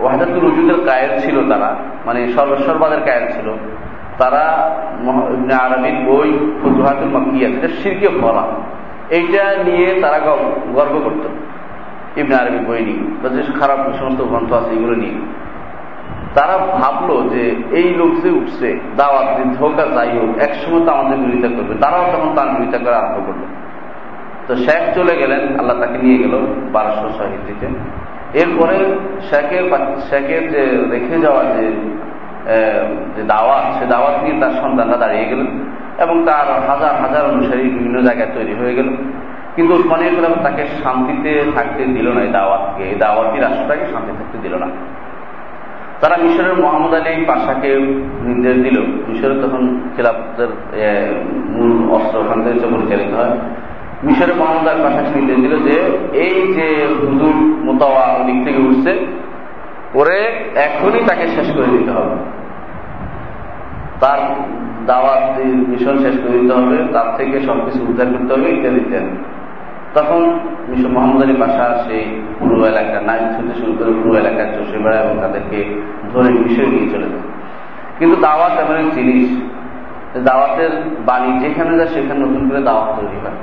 ওয়াহাদুল 0.00 0.40
রুজুদের 0.44 0.78
কায়ের 0.86 1.12
ছিল 1.22 1.36
তারা 1.50 1.70
মানে 2.06 2.20
সর্বস্বরবাদের 2.36 3.00
কায়ের 3.06 3.26
ছিল। 3.34 3.48
তারা 4.18 4.44
আরবির 5.64 5.98
বই 6.08 6.30
ফুজুহাতুল 6.62 7.10
মাকিয়া, 7.16 7.48
যেটা 7.50 7.68
শিরকে 7.68 8.08
ভরা 8.08 8.44
এইটা 9.16 9.42
নিয়ে 9.64 9.88
তারা 10.02 10.18
গর্ব 10.76 10.94
করত। 11.04 11.24
ইবনে 12.20 12.34
আরবির 12.34 12.64
বই 12.68 12.80
নিয়ে 12.88 13.02
বা 13.22 13.28
যে 13.28 13.42
খারাপ 13.60 13.78
সমস্ত 13.98 14.20
গ্রন্থ 14.30 14.50
আছে 14.52 14.70
এগুলো 14.76 14.94
নিয়ে। 14.94 15.16
তারা 16.34 16.54
ভাবলো 16.80 17.16
যে 17.32 17.42
এই 17.70 17.88
লোক 17.94 18.12
যে 18.22 18.30
উঠছে, 18.30 18.68
দাওয়াত 18.96 19.28
হোক 19.60 19.72
যাই 19.96 20.10
হোক, 20.18 20.30
একসময় 20.46 20.82
তো 20.86 20.90
আমাদের 20.92 21.18
বিরোধিতা 21.18 21.48
করবে। 21.56 21.74
তারাও 21.80 22.04
তখন 22.12 22.30
তার 22.36 22.48
বিরোধিতা 22.54 22.78
করা 22.84 22.96
আরম্ভ 22.98 23.18
করল। 23.26 23.42
তো 24.46 24.52
শেখ 24.64 24.82
চলে 24.96 25.14
গেলেন, 25.16 25.42
আল্লাহ 25.58 25.76
তাকে 25.82 25.98
নিয়ে 26.04 26.18
গেল 26.22 26.34
বারোশো 26.72 27.08
শহীদিতে 27.18 27.66
এরপরে 28.42 28.76
শেখের 29.30 29.64
শেখের 30.10 30.42
যে 30.52 30.62
রেখে 30.92 31.16
যাওয়া 31.24 31.42
যে 31.54 31.64
যে 33.16 33.22
দাওয়াত, 33.32 33.64
সে 33.76 33.84
দাওয়াত 33.86 34.16
নিয়ে 34.24 34.36
তার 34.40 34.54
সন্তানরা 34.62 34.96
দাঁড়িয়ে 34.96 35.26
গেলেন 35.30 35.48
এবং 36.04 36.16
তার 36.28 36.46
হাজার 36.68 36.94
হাজার 37.02 37.24
অনুসারী 37.32 37.62
বিভিন্ন 37.62 37.96
জায়গায় 38.02 38.30
তৈরি 38.34 38.54
হয়ে 38.60 38.74
গেল। 38.78 38.88
কিন্তু 39.56 39.72
উসমানী 39.74 40.04
ইসলাম 40.06 40.34
তাকে 40.46 40.62
শান্তিতে 40.82 41.32
থাকতে 41.54 41.82
দিল 41.96 42.06
না 42.16 42.20
এই 42.26 42.32
দাওয়াতকে। 42.38 42.82
এই 42.90 42.96
দাওয়াতি 43.04 43.36
রাষ্ট্রটাকে 43.38 43.86
শান্তি 43.92 44.12
থাকতে 44.18 44.38
দিল 44.38 44.54
না। 44.62 44.68
তারা 46.00 46.16
মিশরের 46.22 46.56
মোহাম্মদ 46.62 46.94
আলী 46.94 47.24
পাশাকে 47.24 47.70
নির্দেশ 48.26 48.56
দিল। 48.66 48.76
মিশরের 49.08 49.38
তখন 49.42 49.62
খেলাফতের 49.96 50.50
মূল 51.54 51.70
অস্ত্র 51.96 52.16
ওখান 52.18 52.38
থেকে 52.44 52.66
পরিচালিত 52.74 53.12
হয়। 53.20 53.34
মিশরের 54.02 54.42
আলী 54.42 54.82
পাশাকে 54.82 55.10
নির্দেশ 55.14 55.38
দিল 55.44 55.54
যে, 55.68 55.76
এই 56.18 56.52
যে 56.52 56.86
হুজুর 57.00 57.34
মোতাওয়া 57.66 58.24
দিক 58.26 58.38
থেকে 58.44 58.60
উঠছে, 58.68 58.92
ওরে 59.94 60.18
এখনই 60.66 61.02
তাকে 61.08 61.26
শেষ 61.26 61.48
করে 61.56 61.66
দিতে 61.66 61.90
হবে। 61.90 62.16
তার 64.00 64.20
দাওয়াত 64.86 65.38
মিশন 65.68 65.98
শেষ 65.98 66.14
করে 66.22 66.38
দিতে 66.38 66.54
হবে, 66.54 66.76
তার 66.92 67.16
থেকে 67.16 67.40
সবকিছু 67.40 67.80
উদ্ধার 67.88 68.06
করতে 68.06 68.34
হবে, 68.34 68.48
ইত্যাদি 68.52 68.76
ইত্যাদি। 68.76 69.12
তখন 69.94 70.38
মিশর 70.68 70.88
মোহাম্মদ 70.88 71.22
আলী 71.22 71.32
বাসা 71.32 71.84
সেই 71.86 72.04
পুরো 72.38 72.66
এলাকা 72.66 73.00
নাইট 73.00 73.28
থেকে 73.36 73.54
শুরু 73.60 73.72
করে 73.78 73.92
পুরো 74.02 74.18
এলাকার 74.18 74.48
চষে 74.54 74.78
বেড়ায় 74.78 75.04
এবং 75.04 75.14
তাদেরকে 75.22 75.58
ধরে 76.12 76.28
মিশরে 76.28 76.66
নিয়ে 76.66 76.90
চলে 76.92 77.08
যায়। 77.12 77.26
কিন্তু 77.98 78.16
দাওয়াত 78.16 78.54
এমন 78.60 78.76
এক 78.76 78.94
জিনিস 78.94 79.26
দাওয়াতের 80.24 80.72
বাণী 81.06 81.30
যেখানে 81.40 81.76
যায় 81.78 81.88
সেখানে 81.88 82.20
নতুন 82.20 82.48
করে 82.48 82.60
দাওয়াত 82.62 82.88
তৈরি 83.00 83.18
হয়। 83.24 83.38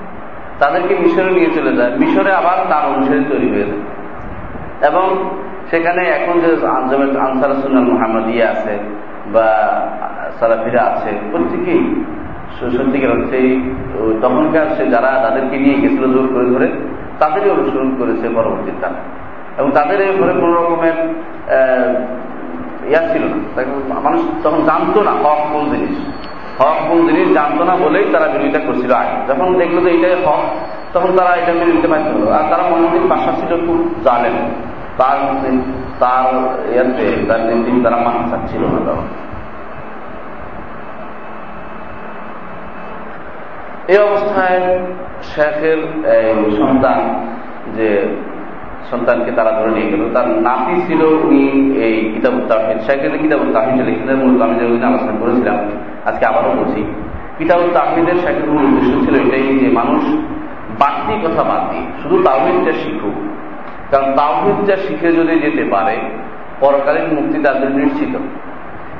তাদেরকে 0.60 0.94
মিশরে 1.00 1.32
নিয়ে 1.32 1.52
চলে 1.56 1.74
যায়। 1.76 1.92
মিশরে 2.00 2.32
আবার 2.34 2.58
তার 2.70 2.86
অনুসারে 2.86 3.24
তৈরি 3.30 3.50
হয়ে 3.50 3.68
যায়। 3.72 3.84
এবং 4.90 5.06
সেখানে 5.70 6.02
এখন 6.08 6.36
যে 6.40 6.68
আনসার 7.18 7.52
সুনাল 7.62 7.84
মোহাম্মদিয়া 7.84 8.46
আছে 8.52 8.74
বা 9.34 9.48
সালাফিরা 10.40 10.82
আছে, 10.84 11.10
প্রত্যেকেই 11.32 11.82
সত্যিকার 12.60 13.16
সেই 13.30 13.48
তখনকার 14.22 14.68
সে 14.78 14.84
যারা 14.86 15.10
তাদেরকে 15.24 15.56
নিয়ে 15.58 15.78
গেছিল 15.82 16.04
জোর 16.14 16.28
করে 16.34 16.46
ধরে, 16.46 16.68
তাদেরই 17.20 17.50
অনুসরণ 17.50 17.90
করেছে 18.00 18.30
পরবর্তী 18.36 18.72
এবং 19.58 19.72
তাদের 19.72 20.02
এরপরে 20.02 20.34
কোন 20.34 20.52
রকমের 20.54 20.98
ইয়া 22.90 23.02
ছিল 23.08 23.24
না। 23.24 24.00
মানুষ 24.00 24.22
তখন 24.44 24.60
জানতো 24.66 25.00
না 25.04 25.12
হক 25.12 25.40
কোন 25.54 25.64
জিনিস। 25.72 25.98
হক 26.60 26.78
কোন 26.88 27.00
জিনিস 27.08 27.28
জানতো 27.38 27.64
না 27.70 27.74
বলেই 27.84 28.06
তারা 28.14 28.28
বিরোধিতা 28.34 28.62
করছিল 28.68 28.92
আগে। 29.02 29.16
যখন 29.30 29.48
দেখল 29.62 29.78
যে 29.86 29.90
এইটাই 29.96 30.16
হক, 30.26 30.42
তখন 30.94 31.10
তারা 31.18 31.32
এটা 31.40 31.52
মেনে 31.60 31.74
নিতে 31.76 31.88
পারত 31.92 32.10
আর 32.38 32.44
তারা 32.52 32.64
মনোনীত 32.70 33.06
পাশা 33.12 33.32
ছিল 33.40 33.52
খুব 33.66 33.80
জানেন, 34.06 34.36
তার 35.00 35.18
তার 36.02 36.28
ইয়াতে, 36.74 37.08
তার 37.28 37.40
নেতৃত্ব 37.48 37.80
তারা 37.86 37.98
মানতে 38.06 38.26
চাচ্ছিল 38.32 38.64
না 38.74 38.80
তখন। 38.88 39.08
এই 43.92 44.00
অবস্থায় 44.08 44.60
শেখের 45.32 45.80
সন্তান 46.60 47.00
যে 47.78 47.90
সন্তানকে 48.92 49.32
তারা 49.32 49.52
ধরে 49.52 49.72
নিয়ে 49.72 49.90
গেল। 49.92 50.04
তার 50.14 50.28
নাতি 50.30 50.82
ছিল 50.88 51.02
উনি 51.02 51.44
এই 51.84 52.12
কিতাব 52.14 52.34
তাহিদ 52.48 52.80
শেখের 52.80 53.18
কিতাব 53.18 53.40
তাহিদ 53.54 53.82
লিখেছেন 53.82 54.16
মূলত 54.16 54.42
আমি 54.42 54.56
যে 54.56 54.66
আলোচনা 54.66 55.14
করেছিলাম। 55.20 55.58
আজকে 56.06 56.26
আবারও 56.26 56.52
বলছি 56.52 56.84
কিতাব 57.38 57.62
তাহিদের 57.74 58.18
মূল 58.50 58.64
উদ্দেশ্য 58.64 58.92
ছিল 59.06 59.16
এটাই 59.28 59.58
যে 59.58 59.68
মানুষ 59.72 60.04
বাড়তি 60.80 61.14
কথা 61.28 61.44
বাদ 61.44 61.72
দিয়ে, 61.72 61.86
শুধু 62.02 62.24
তাহিদটা 62.24 62.74
শিখুক। 62.74 63.18
কারণ 63.92 64.16
তাহিদটা 64.16 64.76
শিখে 64.76 65.12
যদি 65.12 65.40
যেতে 65.40 65.64
পারে, 65.72 65.96
পরকালীন 66.60 67.08
মুক্তি 67.14 67.44
তাদের 67.44 67.72
নিশ্চিত। 67.72 68.18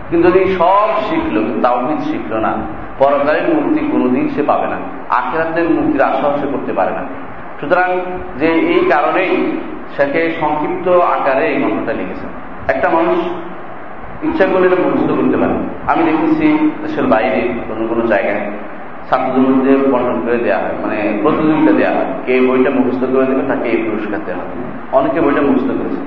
কিন্তু 0.10 0.30
যদি 0.30 0.46
সব 0.46 0.88
শিখলো 1.10 1.42
তাওহিদ 1.62 2.00
শিখলো 2.00 2.38
না, 2.40 2.54
পরকালীন 3.00 3.48
মুক্তি 3.56 3.88
কোনোদিন 3.92 4.30
সে 4.30 4.44
পাবে 4.44 4.68
না। 4.68 4.78
আখেরাতের 5.10 5.70
মুক্তির 5.70 6.02
আশাও 6.02 6.38
সে 6.38 6.48
করতে 6.52 6.74
পারে 6.74 6.92
না। 6.92 7.04
সুতরাং 7.60 8.00
যে 8.38 8.48
এই 8.48 8.86
কারণেই 8.90 9.58
সেকে 9.98 10.32
সংক্ষিপ্ত 10.40 10.88
আকারে 10.88 11.48
এই 11.48 11.62
গ্রন্থটা 11.62 11.94
লিখেছেন। 11.94 12.30
একটা 12.76 12.90
মানুষ 12.90 13.20
ইচ্ছা 14.24 14.46
করলে 14.46 14.70
মুখস্থ 14.70 15.12
করতে 15.12 15.38
পারে। 15.38 15.54
আমি 15.92 16.04
দেখেছি 16.04 16.72
দেশের 16.82 17.04
বাইরে 17.04 17.42
কোনো 17.68 17.88
কোনো 17.88 18.08
জায়গায় 18.08 18.42
ছাত্রদের 19.10 19.42
মধ্যে 19.42 19.78
বন্টন 19.78 20.22
করে 20.26 20.38
দেওয়া 20.38 20.60
হয় 20.60 20.74
মানে 20.82 21.20
প্রতিযোগিতা 21.22 21.72
দেওয়া 21.72 21.96
হয়। 21.96 22.14
কে 22.26 22.42
বইটা 22.42 22.70
মুখস্থ 22.70 23.04
করে 23.04 23.26
দেবে, 23.26 23.42
তাকে 23.48 23.70
এই 23.70 23.78
পুরস্কার 23.78 24.20
দেওয়া 24.26 24.44
হয়। 24.44 25.02
অনেকে 25.02 25.22
বইটা 25.22 25.42
মুখস্থ 25.42 25.68
করেছে। 25.68 26.02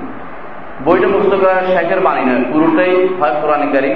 বইটা 0.85 1.09
মুক্ত 1.09 1.35
করা 1.35 1.63
শেখের 1.67 2.01
বাণী 2.01 2.25
নয়, 2.25 2.45
পুরোটাই 2.53 3.09
হয় 3.21 3.35
কোরআনিকারী। 3.43 3.91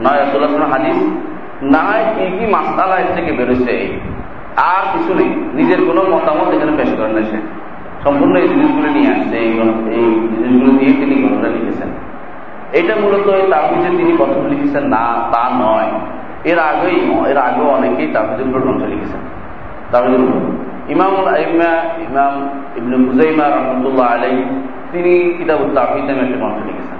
নয় 0.00 0.22
রসুল্লাহ 0.22 0.72
হাদিস। 0.72 0.96
না 1.62 1.92
কি 2.18 2.38
কি 2.38 2.46
মাসালা 2.46 2.96
থেকে 3.14 3.32
বেরোছে 3.32 3.88
আর 4.56 4.98
কিছু 4.98 5.14
নেই। 5.14 5.28
নিজের 5.54 5.78
কোনো 5.86 6.02
মতামত 6.02 6.54
এখানে 6.54 6.72
পেশ 6.76 6.94
করেন 6.98 7.10
না 7.10 7.22
সে। 7.22 7.38
সম্পূর্ণ 8.04 8.36
এই 8.36 8.48
জিনিসগুলো 8.48 8.88
নিয়ে 8.88 9.10
আসছে, 9.10 9.36
এই 9.36 9.52
জিনিসগুলো 10.36 10.72
দিয়ে 10.78 10.92
তিনি 10.92 11.14
গ্রন্থটা 11.14 11.48
লিখেছেন। 11.48 11.88
এটা 12.72 12.94
মূলত 13.00 13.28
এই 13.28 13.50
তাহিজে 13.50 13.96
তিনি 13.96 14.12
প্রথম 14.16 14.46
লিখেছেন 14.46 14.84
না, 14.84 15.30
তা 15.32 15.50
নয়। 15.58 15.90
এর 16.44 16.58
আগেই, 16.58 17.30
এর 17.30 17.36
আগেও 17.36 17.66
অনেকেই 17.66 18.06
তাহিজের 18.06 18.48
উপর 18.48 18.60
গ্রন্থ 18.60 18.82
লিখেছেন। 18.82 19.20
তাহিজের 19.90 20.20
উপর। 20.20 20.40
ইমাম 20.88 21.14
ইমাম 22.08 22.48
ইবনু 22.76 23.12
হুজাইমা 23.12 23.44
রহমতুল্লাহ 23.44 24.14
আলাই 24.14 24.44
তিনি 24.92 25.34
কিতাব 25.38 25.58
তাহিদ 25.74 26.04
নামে 26.04 26.20
একটা 26.20 26.38
গ্রন্থ 26.38 26.66
লিখেছেন। 26.66 26.98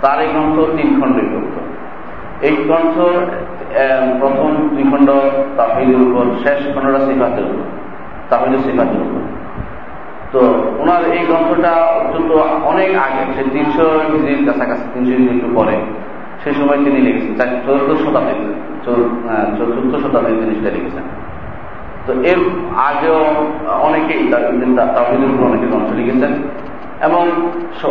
তার 0.00 0.20
এই 0.20 0.28
গ্রন্থ 0.32 0.56
তিন 0.76 1.00
খণ্ড 1.00 1.16
বিভক্ত 1.16 1.56
এই 2.44 2.56
গ্রন্থ 2.56 2.96
প্রথম 4.20 4.50
দুই 4.74 4.84
খণ্ড 4.90 5.08
তাহিদের 5.58 6.00
উপর 6.06 6.24
শেষ 6.44 6.60
খণ্ডটা 6.72 7.00
সিফাতের 7.06 7.46
উপর 7.50 7.66
তাহিদের 8.30 8.60
সিফাতের 8.66 9.00
উপর 9.06 9.20
তো 10.32 10.40
ওনার 10.82 11.02
এই 11.16 11.22
গ্রন্থটা 11.28 11.72
অত্যন্ত 12.00 12.30
অনেক 12.70 12.90
আগে, 13.06 13.22
সে 13.34 13.42
তিনশো 13.54 13.86
হিজির 14.10 14.42
কাছাকাছি, 14.48 14.84
তিনশো 14.92 15.12
হিজির 15.16 15.34
একটু 15.36 15.48
পরে 15.58 15.76
সেই 16.42 16.54
সময় 16.58 16.78
তিনি 16.84 16.98
লিখেছেন 17.06 17.50
চতুর্থ 17.64 17.90
শতাব্দীতে 18.04 18.46
চতুর্থ 19.58 19.92
শতাব্দীতে 20.04 20.40
তিনি 20.42 20.54
সেটা 20.58 20.70
লিখেছেন। 20.76 21.04
তো 22.06 22.12
এর 22.30 22.40
আগেও 22.88 23.20
অনেকেই 23.86 24.22
তাহিদের 24.96 25.30
উপর 25.34 25.44
অনেকে 25.50 25.66
গ্রন্থ 25.72 25.90
লিখেছেন। 26.00 26.32
এবং 27.06 27.22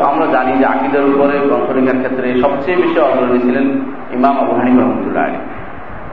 আমরা 0.09 0.25
জানি 0.35 0.51
যে 0.59 0.65
আকিদের 0.73 1.03
উপরে 1.11 1.35
গ্রন্থ 1.47 1.67
লেখার 1.77 1.99
ক্ষেত্রে 2.01 2.27
সবচেয়ে 2.43 2.77
বেশি 2.81 2.97
অগ্রণী 3.07 3.39
ছিলেন 3.45 3.65
ইমাম 4.17 4.35
আবু 4.41 4.51
হানিফ 4.57 4.75
রহমতুল্লাহ 4.81 5.23
আলী 5.27 5.39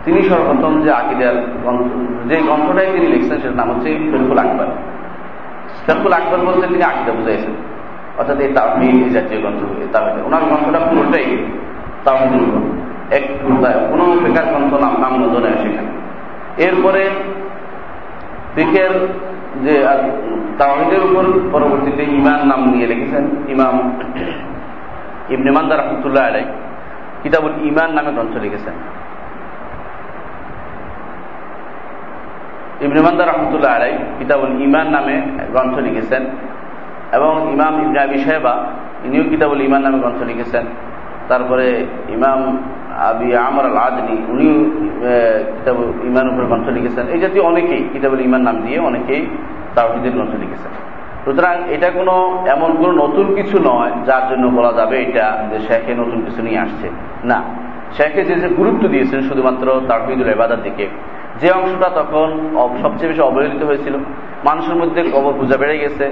তিনি 0.05 0.21
সর্বপ্রথম 0.29 0.73
যে 0.85 0.91
আকিদার 1.01 1.37
গ্রন্থ, 1.63 1.89
যে 2.29 2.37
গ্রন্থটাই 2.47 2.89
তিনি 2.95 3.07
লিখছেন 3.15 3.37
সেটার 3.43 3.57
নাম 3.61 3.69
হচ্ছে 3.73 3.89
ফেরফুল 4.11 4.41
আকবর। 4.45 4.69
ফেরফুল 5.87 6.15
আকবর 6.19 6.41
বলতে 6.47 6.65
তিনি 6.73 6.85
আকিদা 6.91 7.13
বুঝাইছেন। 7.19 7.55
অর্থাৎ 8.19 8.39
এই 8.45 8.51
তাহিদ 8.57 8.97
জাতীয় 9.17 9.39
গ্রন্থ 9.43 9.61
তাহিদ 9.95 10.15
ওনার 10.29 10.43
গ্রন্থটা 10.49 10.81
পুরোটাই 10.89 11.27
তাহিদের 12.05 12.41
উপর 12.47 12.63
এক 13.17 13.25
কোনো 13.91 14.05
গ্রন্থ 14.53 14.73
নাম 14.85 14.95
নাম 15.03 15.13
নজরে 15.23 15.51
সেখানে 15.63 15.91
এরপরে 16.67 17.03
ফিকের 18.55 18.93
যে 19.65 19.75
তাহিদের 20.61 21.01
উপর 21.09 21.25
পরবর্তীতে 21.53 22.03
ইমান 22.19 22.41
নাম 22.51 22.61
নিয়ে 22.73 22.87
লিখেছেন, 22.93 23.25
ইমাম 23.55 23.75
ইবনে 25.35 25.51
মান্দা 25.57 25.75
রহমতুল্লাহ 25.77 26.25
আলাই 26.31 26.45
কিতাবুল 27.23 27.57
ইমান 27.71 27.91
নামে 27.97 28.11
গ্রন্থ 28.17 28.35
লিখেছেন। 28.45 28.75
ইবনে 32.87 33.01
মান্দা 33.07 33.23
রহমতুল্লাহ 33.25 33.73
আলাই 33.79 33.93
কিতাবুল 34.19 34.55
ইমান 34.67 34.87
নামে 34.95 35.17
গ্রন্থ 35.53 35.75
লিখেছেন 35.87 36.23
এবং 37.17 37.33
ইমাম 37.55 37.73
ইবনে 37.85 37.99
আবি 38.07 38.19
সাহেবা 38.25 38.55
ইনিও 39.07 39.25
কিতাবুল 39.33 39.63
ইমান 39.69 39.81
নামে 39.87 39.99
গ্রন্থ 40.03 40.21
লিখেছেন। 40.31 40.65
তারপরে 41.31 41.67
ইমাম 42.17 42.41
আবি 43.11 43.29
আমর 43.49 43.65
আল 43.71 43.79
আদনি 43.87 44.17
উনিও 44.33 44.57
কিতাব 45.57 45.79
ইমান 46.11 46.27
উপর 46.33 46.45
গ্রন্থ 46.51 46.67
লিখেছেন। 46.77 47.05
এই 47.15 47.21
জাতীয় 47.25 47.43
অনেকেই 47.51 47.83
কিতাবুল 47.93 48.23
ইমান 48.29 48.43
নাম 48.49 48.57
দিয়ে 48.65 48.79
অনেকেই 48.91 49.23
তাহিদের 49.75 50.13
গ্রন্থ 50.17 50.35
লিখেছেন। 50.45 50.73
সুতরাং 51.25 51.57
এটা 51.75 51.89
কোনো 51.99 52.15
এমন 52.55 52.71
কোনো 52.81 52.93
নতুন 53.03 53.27
কিছু 53.39 53.57
নয়, 53.71 53.93
যার 54.09 54.25
জন্য 54.31 54.45
বলা 54.59 54.73
যাবে 54.79 54.97
এটা 55.07 55.27
যে 55.51 55.59
শেখে 55.69 55.93
নতুন 56.03 56.19
কিছু 56.27 56.41
নিয়ে 56.47 56.61
আসছে। 56.65 56.87
না, 57.31 57.39
শেখে 57.97 58.23
যে 58.29 58.35
যে 58.43 58.49
গুরুত্ব 58.61 58.83
দিয়েছেন, 58.95 59.21
শুধুমাত্র 59.29 59.67
তাহিদুল 59.89 60.31
এবাদার 60.35 60.63
দিকে। 60.67 60.87
যে 61.41 61.49
অংশটা 61.59 61.89
তখন 62.01 62.29
সবচেয়ে 62.83 63.11
বেশি 63.11 63.23
অবহেলিত 63.29 63.63
হয়েছিল, 63.63 63.95
মানুষের 64.49 64.77
মধ্যে 64.81 65.01
কবর 65.15 65.33
পূজা 65.39 65.57
বেড়ে 65.63 65.77
গেছে, 65.79 66.07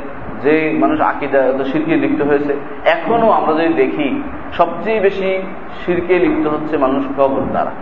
যে 0.44 0.54
মানুষ 0.82 0.98
আকিদা 1.10 1.40
শিরকে 1.70 1.94
লিপ্ত 2.02 2.20
হয়েছে। 2.22 2.52
এখনও 2.96 3.28
আমরা 3.38 3.52
যদি 3.58 3.72
দেখি, 3.82 4.08
সবচেয়ে 4.58 5.00
বেশি 5.00 5.30
শিরকে 5.80 6.14
লিপ্ত 6.24 6.44
হচ্ছে 6.54 6.74
মানুষ 6.84 7.02
কবর 7.18 7.42
দ্বারা। 7.54 7.72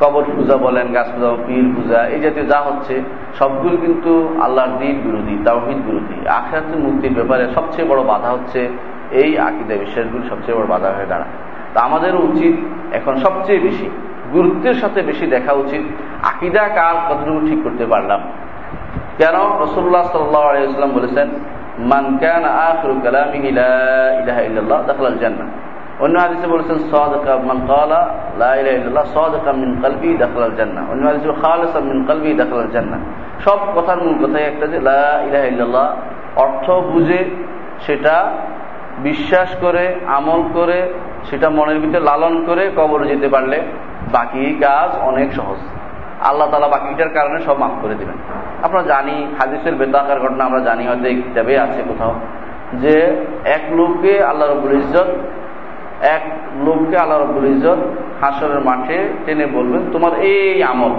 কবর 0.00 0.24
পূজা 0.36 0.56
বলেন, 0.56 0.86
গাছ 0.96 1.08
পূজা 1.14 1.28
পীর 1.46 1.66
পূজা, 1.74 1.98
এই 2.14 2.20
জাতীয় 2.24 2.46
যা 2.52 2.58
হচ্ছে, 2.68 2.94
সবগুলো 3.38 3.76
কিন্তু 3.84 4.12
আল্লাহর 4.44 4.72
দিন 4.80 4.96
বিরোধী, 5.04 5.34
তাওহিদ 5.44 5.78
বিরোধী। 5.86 6.16
আখেরাতে 6.38 6.74
মুক্তির 6.84 7.14
ব্যাপারে 7.18 7.44
সবচেয়ে 7.56 7.86
বড় 7.90 8.00
বাধা 8.12 8.30
হচ্ছে 8.36 8.60
এই 9.22 9.30
আকিদা 9.48 9.74
বিশ্বাসগুলি 9.82 10.24
সবচেয়ে 10.32 10.56
বড় 10.58 10.66
বাধা 10.74 10.88
হয়ে 10.96 11.08
দাঁড়ায়। 11.12 11.32
তা 11.74 11.78
আমাদের 11.88 12.12
উচিত 12.28 12.54
এখন 12.98 13.14
সবচেয়ে 13.24 13.60
বেশি 13.66 13.86
গুরুত্বের 14.32 14.74
সাথে 14.74 15.02
বেশি 15.02 15.26
দেখা 15.26 15.52
উচিত। 15.52 15.82
আকিদা 16.22 16.68
কার 16.68 16.96
কতটুকু 17.08 17.46
ঠিক 17.46 17.62
করতে 17.62 17.86
পারলাম? 17.86 18.20
কেন 19.18 19.34
রসুল্লাহ 19.60 20.02
সাল্লাম 20.02 20.90
বলেছেন, 20.92 21.28
মান 21.78 22.18
কান 22.20 22.44
আখরু 22.44 23.00
কালামিহি 23.04 23.50
লা 23.52 23.74
ইলাহা 24.22 24.40
ইল্লাল্লাহ 24.40 24.82
দাখালাল 24.86 25.18
জান্নাহ। 25.18 25.48
অন্য 26.04 26.18
হাদিসে 26.18 26.46
বলেছেন, 26.46 26.78
সাদাকা 26.78 27.36
মান 27.36 27.60
ক্বালা 27.66 28.00
লা 28.38 28.54
ইলাহা 28.56 28.76
ইল্লাল্লাহ 28.76 29.04
সাদাকা 29.04 29.52
মিন 29.52 29.80
কলবি 29.82 30.16
দাখালাল 30.16 30.54
জান্নাহ। 30.56 30.90
অন্য 30.90 31.06
হাদিসে 31.06 31.28
খালিসান 31.42 31.84
মিন 31.84 32.04
কলবি 32.04 32.34
দাখালাল 32.34 32.70
জান্নাহ। 32.72 33.00
সব 33.44 33.58
কথার 33.74 33.98
মূল 34.02 34.26
কথাই 34.26 34.42
একটা 34.42 34.66
যে, 34.66 34.80
লা 34.80 35.22
ইলাহা 35.28 35.44
ইল্লাল্লাহ 35.44 35.96
অর্থ 36.36 36.70
বুঝে, 36.70 37.24
সেটা 37.86 38.32
বিশ্বাস 38.98 39.56
করে, 39.60 39.94
আমল 40.06 40.42
করে, 40.54 40.92
সেটা 41.30 41.50
মনের 41.50 41.78
ভিতরে 41.78 42.00
লালন 42.00 42.44
করে 42.46 42.70
কবরে 42.76 43.06
যেতে 43.08 43.28
পারলে 43.28 43.60
বাকি 44.12 44.44
কাজ 44.60 44.90
অনেক 45.10 45.28
সহজ। 45.32 45.60
আল্লাহ 46.28 46.46
তালা 46.50 46.68
বাকিটার 46.68 47.10
কারণে 47.14 47.38
সব 47.46 47.56
মাফ 47.58 47.74
করে 47.82 47.94
দিবেন। 47.94 48.18
আমরা 48.62 48.80
জানি, 48.82 49.16
হাদিসের 49.38 49.74
বেতাকার 49.74 50.18
ঘটনা 50.20 50.42
আমরা 50.44 50.60
জানি 50.60 50.82
হয়তো 50.86 51.06
এই 51.08 51.16
কিতাবে 51.22 51.54
আছে 51.58 51.80
কোথাও, 51.88 52.14
যে 52.82 52.94
এক 53.44 53.64
লোককে 53.72 54.12
আল্লাহ 54.24 54.46
রবুল 54.48 54.74
ইজত 54.74 55.08
এক 56.16 56.24
লোককে 56.66 56.96
আল্লাহ 56.96 57.18
রবুল 57.18 57.46
ইজত 57.46 57.80
হাসরের 58.20 58.60
মাঠে 58.60 58.98
টেনে 59.26 59.46
বলবেন, 59.46 59.82
তোমার 59.92 60.12
এই 60.32 60.62
আমল, 60.62 60.94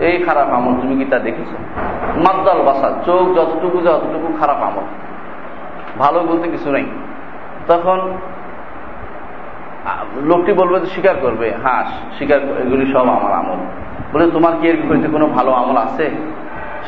এই 0.00 0.16
খারাপ 0.22 0.48
আমল 0.48 0.74
তুমি 0.80 0.94
কি 0.96 1.06
তা 1.10 1.18
দেখেছ? 1.18 1.50
মাদ্দাল 2.26 2.60
বাসা 2.62 2.88
চোখ 3.06 3.24
যতটুকু 3.36 3.78
যে 3.80 3.88
অতটুকু 3.88 4.28
খারাপ 4.40 4.60
আমল। 4.62 4.86
ভালো 5.98 6.18
বলতে 6.20 6.46
কিছু 6.48 6.68
নেই। 6.72 6.86
তখন 7.66 7.98
লোকটি 10.22 10.52
বলবে 10.52 10.86
স্বীকার 10.86 11.14
করবে 11.20 11.52
হ্যাঁ 11.62 11.84
স্বীকার 12.16 12.40
এগুলি 12.40 12.92
সব 12.92 13.08
আমার 13.08 13.32
আমল। 13.32 13.56
বলে, 14.12 14.30
তোমার 14.30 14.52
কি 14.60 14.68
এর 14.68 14.76
বিপরীতে 14.76 15.08
কোনো 15.08 15.26
ভালো 15.26 15.52
আমল 15.52 15.76
আছে? 15.76 16.10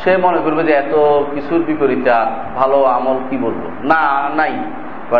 সে 0.05 0.17
মনে 0.17 0.39
করবে 0.39 0.65
যে, 0.65 0.73
এত 0.73 1.23
কিছুর 1.35 1.63
বিপরীতে 1.63 2.11
ভালো 2.57 2.85
আমল 2.85 3.17
কি 3.31 3.37
বলব? 3.37 3.71
না, 3.85 4.31
নাই। 4.35 4.53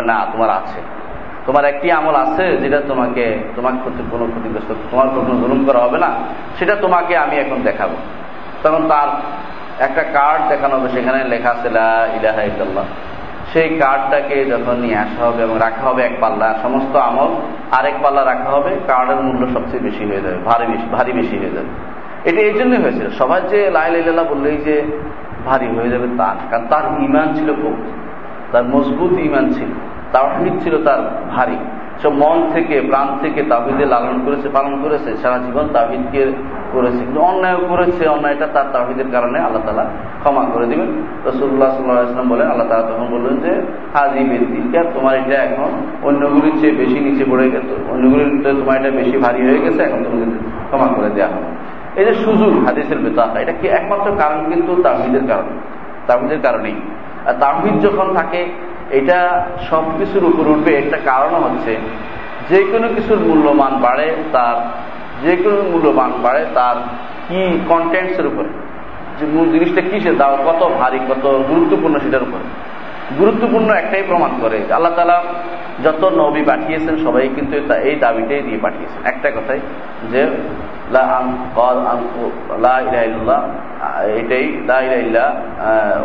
না, 0.05 0.25
তোমার 0.31 0.49
আছে। 0.49 0.81
তোমার 1.45 1.65
একটি 1.65 1.91
আমল 1.91 2.15
আছে 2.15 2.57
যেটা 2.57 2.81
তোমাকে 2.87 3.37
তোমার 3.55 3.73
ক্ষতি, 3.79 4.03
কোনো 4.11 4.25
ক্ষতিগ্রস্ত, 4.25 4.73
তোমার 4.91 5.07
কোনো 5.09 5.39
জুলুম 5.39 5.65
করা 5.65 5.79
হবে 5.79 5.97
না, 5.97 6.11
সেটা 6.59 6.75
তোমাকে 6.75 7.17
আমি 7.17 7.35
এখন 7.35 7.61
দেখাবো। 7.63 7.95
তখন 8.63 8.87
তার 8.87 9.07
একটা 9.79 10.03
কার্ড 10.03 10.49
দেখানো 10.49 10.77
হবে, 10.77 10.89
সেখানে 10.89 11.23
লেখা 11.23 11.49
আছে 11.49 11.67
ইলাহা 11.67 12.41
ইল্লাল্লাহ। 12.41 12.85
সেই 13.53 13.69
কার্ডটাকে 13.79 14.45
যখন 14.45 14.75
নিয়ে 14.79 14.95
আসা 14.95 15.25
হবে 15.25 15.43
এবং 15.43 15.55
রাখা 15.59 15.89
হবে 15.89 16.03
এক 16.03 16.11
পাল্লা। 16.19 16.59
সমস্ত 16.61 16.95
আমল 16.95 17.35
আরেক 17.71 17.93
পাল্লা 18.03 18.25
রাখা 18.25 18.49
হবে। 18.49 18.69
কার্ডের 18.87 19.15
মূল্য 19.15 19.47
সবচেয়ে 19.53 19.83
বেশি 19.83 20.05
হয়ে 20.05 20.21
যাবে, 20.21 20.35
ভারী 20.45 20.65
বেশি 20.65 20.85
ভারী 20.91 21.11
বেশি 21.11 21.37
হয়ে 21.37 21.49
যাবে। 21.49 21.67
এটা 22.29 22.41
এই 22.41 22.53
জন্যই 22.53 22.81
হয়েছিল। 22.81 23.09
সবাই 23.09 23.41
যে 23.49 23.69
লাইলা 23.69 24.23
বললেই 24.23 24.57
যে 24.57 24.83
ভারী 25.45 25.67
হয়ে 25.67 25.89
যাবে 25.89 26.07
তার 26.17 26.35
কারণ 26.51 26.67
তার 26.67 27.03
ইমান 27.03 27.33
ছিল 27.33 27.53
খুব। 27.53 27.75
তার 28.51 28.63
মজবুত 28.63 29.11
ইমান 29.19 29.53
ছিল। 29.53 29.67
তাওহিদ 30.11 30.53
ছিল 30.59 30.83
তার 30.83 30.99
ভারী। 31.29 31.57
সব 32.03 32.13
মন 32.13 32.49
থেকে, 32.53 32.81
প্রাণ 32.81 33.07
থেকে 33.21 33.43
তাহিদে 33.43 33.85
লালন 33.85 34.21
করেছে, 34.25 34.49
পালন 34.49 34.81
করেছে, 34.83 35.17
সারা 35.17 35.37
জীবন 35.37 35.67
তাহিদকে 35.73 36.31
করেছে। 36.71 36.97
কিন্তু 36.97 37.21
অন্যায় 37.21 37.57
করেছে, 37.69 38.07
অন্যায়টা 38.07 38.47
তার 38.47 38.65
তাহিদের 38.73 39.05
কারণে 39.11 39.39
আল্লাহ 39.39 39.61
তালা 39.65 39.85
ক্ষমা 40.23 40.45
করে 40.53 40.65
দিবেন। 40.65 40.87
রসুল্লাহ 41.25 41.69
সাল্লাহাম 41.69 42.29
বলে 42.29 42.45
আল্লাহ 42.45 42.67
তালা 42.67 42.81
তখন 42.81 43.07
বললেন 43.11 43.37
যে, 43.37 43.61
হাজি 43.93 44.23
বেদিনকে 44.23 44.89
তোমার 44.93 45.15
এটা 45.17 45.43
এখন 45.43 45.69
অন্যগুলির 46.03 46.53
চেয়ে 46.61 46.75
বেশি 46.75 46.99
নিচে 46.99 47.25
পড়ে 47.31 47.49
গেছে। 47.49 47.91
অন্যগুলির 47.91 48.55
তোমার 48.59 48.77
এটা 48.77 48.91
বেশি 48.91 49.17
ভারী 49.17 49.41
হয়ে 49.41 49.57
গেছে, 49.57 49.83
এখন 49.83 50.03
তোমাকে 50.03 50.37
ক্ষমা 50.69 50.87
করে 50.95 51.09
দেওয়া 51.09 51.29
হবে। 51.29 51.51
এই 51.95 52.05
যে 52.05 52.13
সুযোগ 52.13 52.65
হাদিসের 52.65 52.97
বেতাকা 52.97 53.39
এটা 53.39 53.51
কি 53.51 53.67
একমাত্র 53.67 54.11
কারণ 54.17 54.49
কিন্তু 54.49 54.81
তাহিদের 54.83 55.27
কারণ? 55.27 55.43
তাহিদের 56.07 56.39
কারণেই। 56.43 56.75
আর 57.25 57.33
তাহিদ 57.33 57.81
যখন 57.81 58.13
থাকে 58.13 58.70
এটা 58.99 59.19
সব 59.69 59.83
কিছুর 59.97 60.23
উপর 60.31 60.45
উঠবে, 60.53 60.71
একটা 60.81 60.97
কারণ 61.09 61.33
হচ্ছে 61.45 61.73
যে 62.49 62.59
কোনো 62.71 62.87
কিছুর 62.95 63.19
মূল্যমান 63.27 63.73
বাড়ে 63.85 64.07
তার 64.35 64.57
যে 65.23 65.33
কোনো 65.43 65.61
মূল্যমান 65.71 66.11
বাড়ে 66.23 66.43
তার 66.57 66.77
কি 67.27 67.39
কন্টেন্টসের 67.71 68.27
উপরে। 68.31 68.49
যে 69.17 69.25
মূল 69.33 69.47
জিনিসটা 69.53 69.81
কি 69.89 69.97
সে 70.05 70.11
দাও, 70.21 70.33
কত 70.47 70.61
ভারী, 70.79 70.99
কত 71.11 71.25
গুরুত্বপূর্ণ 71.51 71.95
সেটার 72.03 72.23
উপরে। 72.27 72.45
গুরুত্বপূর্ণ 73.19 73.69
একটাই 73.81 74.03
প্রমাণ 74.09 74.31
করে, 74.41 74.57
আল্লাহ 74.77 74.93
তালা 74.97 75.17
যত 75.85 76.03
নবী 76.21 76.41
পাঠিয়েছেন 76.49 76.95
সবাই 77.05 77.23
কিন্তু 77.35 77.53
এই 77.89 77.95
দাবিটাই 78.03 78.41
দিয়ে 78.47 78.59
পাঠিয়েছেন। 78.65 79.01
একটা 79.11 79.29
কথাই 79.35 79.59
যে 80.11 80.21
এটাই 84.21 84.45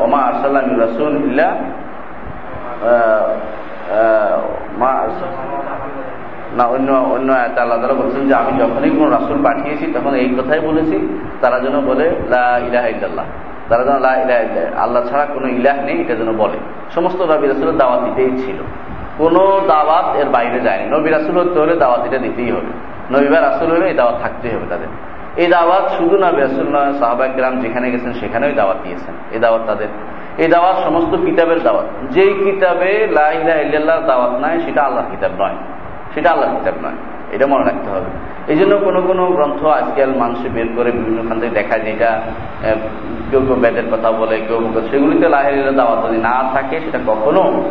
ওমা 0.05 0.19
আরসাল্লাম 0.29 0.67
রাসুল 0.85 1.13
ইল্লা 1.29 1.49
না, 6.57 6.65
অন্য 6.65 6.93
অন্য 6.93 7.33
আল্লাহ 7.33 7.81
তালা 7.81 7.95
বলছেন 7.95 8.29
যে 8.29 8.35
আমি 8.35 8.61
যখনই 8.61 8.91
কোন 8.91 9.11
রাসুল 9.11 9.45
পাঠিয়েছি, 9.45 9.93
তখন 9.93 10.15
এই 10.15 10.29
কথাই 10.29 10.61
বলেছি। 10.61 11.21
তারা 11.41 11.61
যেন 11.61 11.81
বলে, 11.81 12.11
লা 12.29 12.61
ইলাহ 12.69 12.87
ইল্লাল্লাহ। 12.87 13.25
তারা 13.69 13.85
যেন, 13.85 14.01
লা 14.01 14.15
ইলাহ 14.15 14.79
আল্লাহ 14.79 15.05
ছাড়া 15.05 15.27
কোনো 15.27 15.49
ইলাহ 15.49 15.85
নেই, 15.85 16.01
এটা 16.01 16.15
যেন 16.15 16.37
বলে। 16.37 16.59
সমস্ত 16.95 17.23
নবী 17.23 17.47
রাসুলের 17.47 17.77
দাওয়াত 17.77 18.05
দিতেই 18.05 18.39
ছিল। 18.39 18.57
কোনো 19.19 19.61
দাওয়াত 19.69 20.17
এর 20.17 20.29
বাইরে 20.29 20.61
যায়নি। 20.61 20.97
নবী 20.97 21.11
রাসুল 21.11 21.39
হতে 21.39 21.61
হলে 21.61 21.77
দাওয়াত 21.77 22.01
এটা 22.07 22.19
দিতেই 22.19 22.51
হবে। 22.51 22.73
নবীবার 23.17 23.43
রাসুল 23.43 23.71
হলে 23.73 23.87
এই 23.87 23.95
দাওয়াত 23.95 24.23
থাকতেই 24.23 24.55
হবে 24.55 24.67
তাদের। 24.71 24.89
এই 25.37 25.47
দাওয়াত 25.47 25.89
শুধু 25.99 26.17
নবী 26.17 26.41
রাসুল 26.41 26.69
নয় 26.69 26.93
সাহাবাক 26.93 27.31
গ্রাম 27.37 27.61
যেখানে 27.61 27.91
গেছেন 27.91 28.13
সেখানেও 28.13 28.53
দাওয়াত 28.53 28.77
দিয়েছেন। 28.85 29.15
এই 29.31 29.39
দাওয়াত 29.39 29.63
তাদের। 29.67 29.89
এই 30.39 30.49
দাওয়াত 30.49 30.77
সমস্ত 30.85 31.25
কিতাবের 31.25 31.63
দাওয়াত। 31.63 31.87
যেই 32.11 32.35
কিতাবে 32.35 33.09
লাইলা 33.11 33.55
ইল্লাহ 33.55 34.07
দাওয়াত 34.07 34.33
নয় 34.45 34.61
সেটা 34.61 34.83
আল্লাহর 34.83 35.11
কিতাব 35.11 35.31
নয়। 35.39 35.55
সেটা 36.15 36.31
আল্লাহর 36.31 36.59
কিতাব 36.59 36.75
নয়। 36.83 36.97
এটা 37.33 37.47
মনে 37.47 37.65
রাখতে 37.65 37.91
হবে। 37.91 38.11
এই 38.49 38.57
জন্য 38.57 38.77
কোনো 38.77 39.03
কোনো 39.03 39.27
গ্রন্থ 39.27 39.65
আজকাল 39.65 40.11
মানুষ 40.15 40.39
বের 40.55 40.67
করে 40.77 40.91
বিভিন্ন 40.93 41.29
খান 41.29 41.41
থেকে 41.41 41.55
দেখা 41.55 41.79
যায় 41.79 41.93
এটা 41.93 42.21
কেউ 43.31 43.41
কেউ 43.41 43.57
ব্যাটের 43.57 43.83
কথা 43.93 44.13
বলে, 44.13 44.41
কেউ 44.49 44.83
সেগুলিতে 44.91 45.29
লাহের 45.29 45.77
দাওয়াত 45.77 46.09
যদি 46.09 46.17
না 46.17 46.51
থাকে, 46.53 46.81
সেটা 46.81 46.99
কখনো 47.07 47.71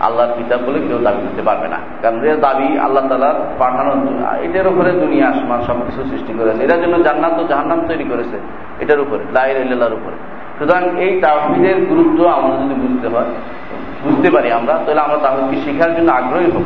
আল্লাহর 0.00 0.34
কিতাব 0.36 0.60
বলে 0.66 0.78
কেউ 0.88 0.98
দাবি 0.98 1.22
করতে 1.22 1.42
পারবে 1.42 1.68
না। 1.68 1.78
কারণ 2.02 2.24
এর 2.24 2.36
দাবি 2.36 2.78
আল্লাহ 2.78 3.08
তালার 3.08 3.34
পাঠানো 3.58 3.90
এটার 4.42 4.66
উপরে 4.66 4.90
দুনিয়া, 4.90 5.28
আসমান 5.28 5.62
সবকিছু 5.62 6.04
সৃষ্টি 6.04 6.32
করেছে। 6.38 6.64
এটার 6.64 6.82
জন্য 6.82 7.02
জান্নাত 7.02 7.46
জাহান্নাম 7.48 7.88
তৈরি 7.88 8.04
করেছে। 8.04 8.40
এটার 8.80 9.00
উপরে 9.00 9.22
ইল্লাহর 9.50 9.92
উপরে। 9.92 10.35
সুতরাং 10.58 11.00
এই 11.00 11.20
তাহিদের 11.20 11.76
গুরুত্ব 11.84 12.26
আমরা 12.26 12.56
যদি 12.56 12.74
বুঝতে 12.74 13.08
হয়, 13.08 13.30
বুঝতে 14.04 14.30
পারি 14.30 14.52
আমরা, 14.52 14.78
তাহলে 14.86 15.00
আমরা 15.00 15.16
তাহিদকে 15.16 15.56
শেখার 15.64 15.96
জন্য 15.96 16.12
আগ্রহী 16.12 16.50
হব। 16.50 16.64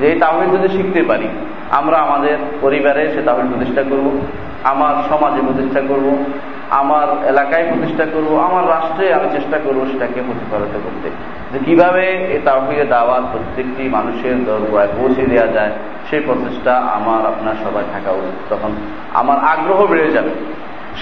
যে 0.00 0.12
এই 0.12 0.20
তাহিদ 0.20 0.52
যদি 0.52 0.68
শিখতে 0.68 1.02
পারি, 1.02 1.28
আমরা 1.70 1.98
আমাদের 1.98 2.36
পরিবারে 2.60 3.12
সে 3.14 3.22
তাহিদ 3.22 3.46
প্রতিষ্ঠা 3.52 3.82
করব, 3.82 4.20
আমার 4.64 4.94
সমাজে 5.08 5.40
প্রতিষ্ঠা 5.40 5.80
করব, 5.80 6.24
আমার 6.70 7.26
এলাকায় 7.26 7.64
প্রতিষ্ঠা 7.64 8.04
করব, 8.04 8.38
আমার 8.38 8.68
রাষ্ট্রে 8.68 9.14
আমি 9.14 9.28
চেষ্টা 9.32 9.58
করব 9.64 9.86
সেটাকে 9.92 10.20
প্রতিফলিত 10.26 10.78
করতে। 10.84 11.10
যে 11.52 11.58
কীভাবে 11.64 12.06
এই 12.06 12.38
তাহিদের 12.44 12.88
দাওয়াত 12.88 13.22
প্রত্যেকটি 13.32 13.88
মানুষের 13.88 14.44
দরগায় 14.44 14.88
পৌঁছে 14.98 15.26
দেওয়া 15.26 15.46
যায়, 15.46 15.72
সেই 16.10 16.20
প্রচেষ্টা 16.20 16.76
আমার 16.76 17.26
আপনার 17.26 17.54
সবাই 17.64 17.84
থাকা 17.92 18.10
উচিত। 18.10 18.54
তখন 18.54 18.70
আমার 19.14 19.38
আগ্রহ 19.38 19.86
বেড়ে 19.86 20.10
যাবে। 20.10 20.30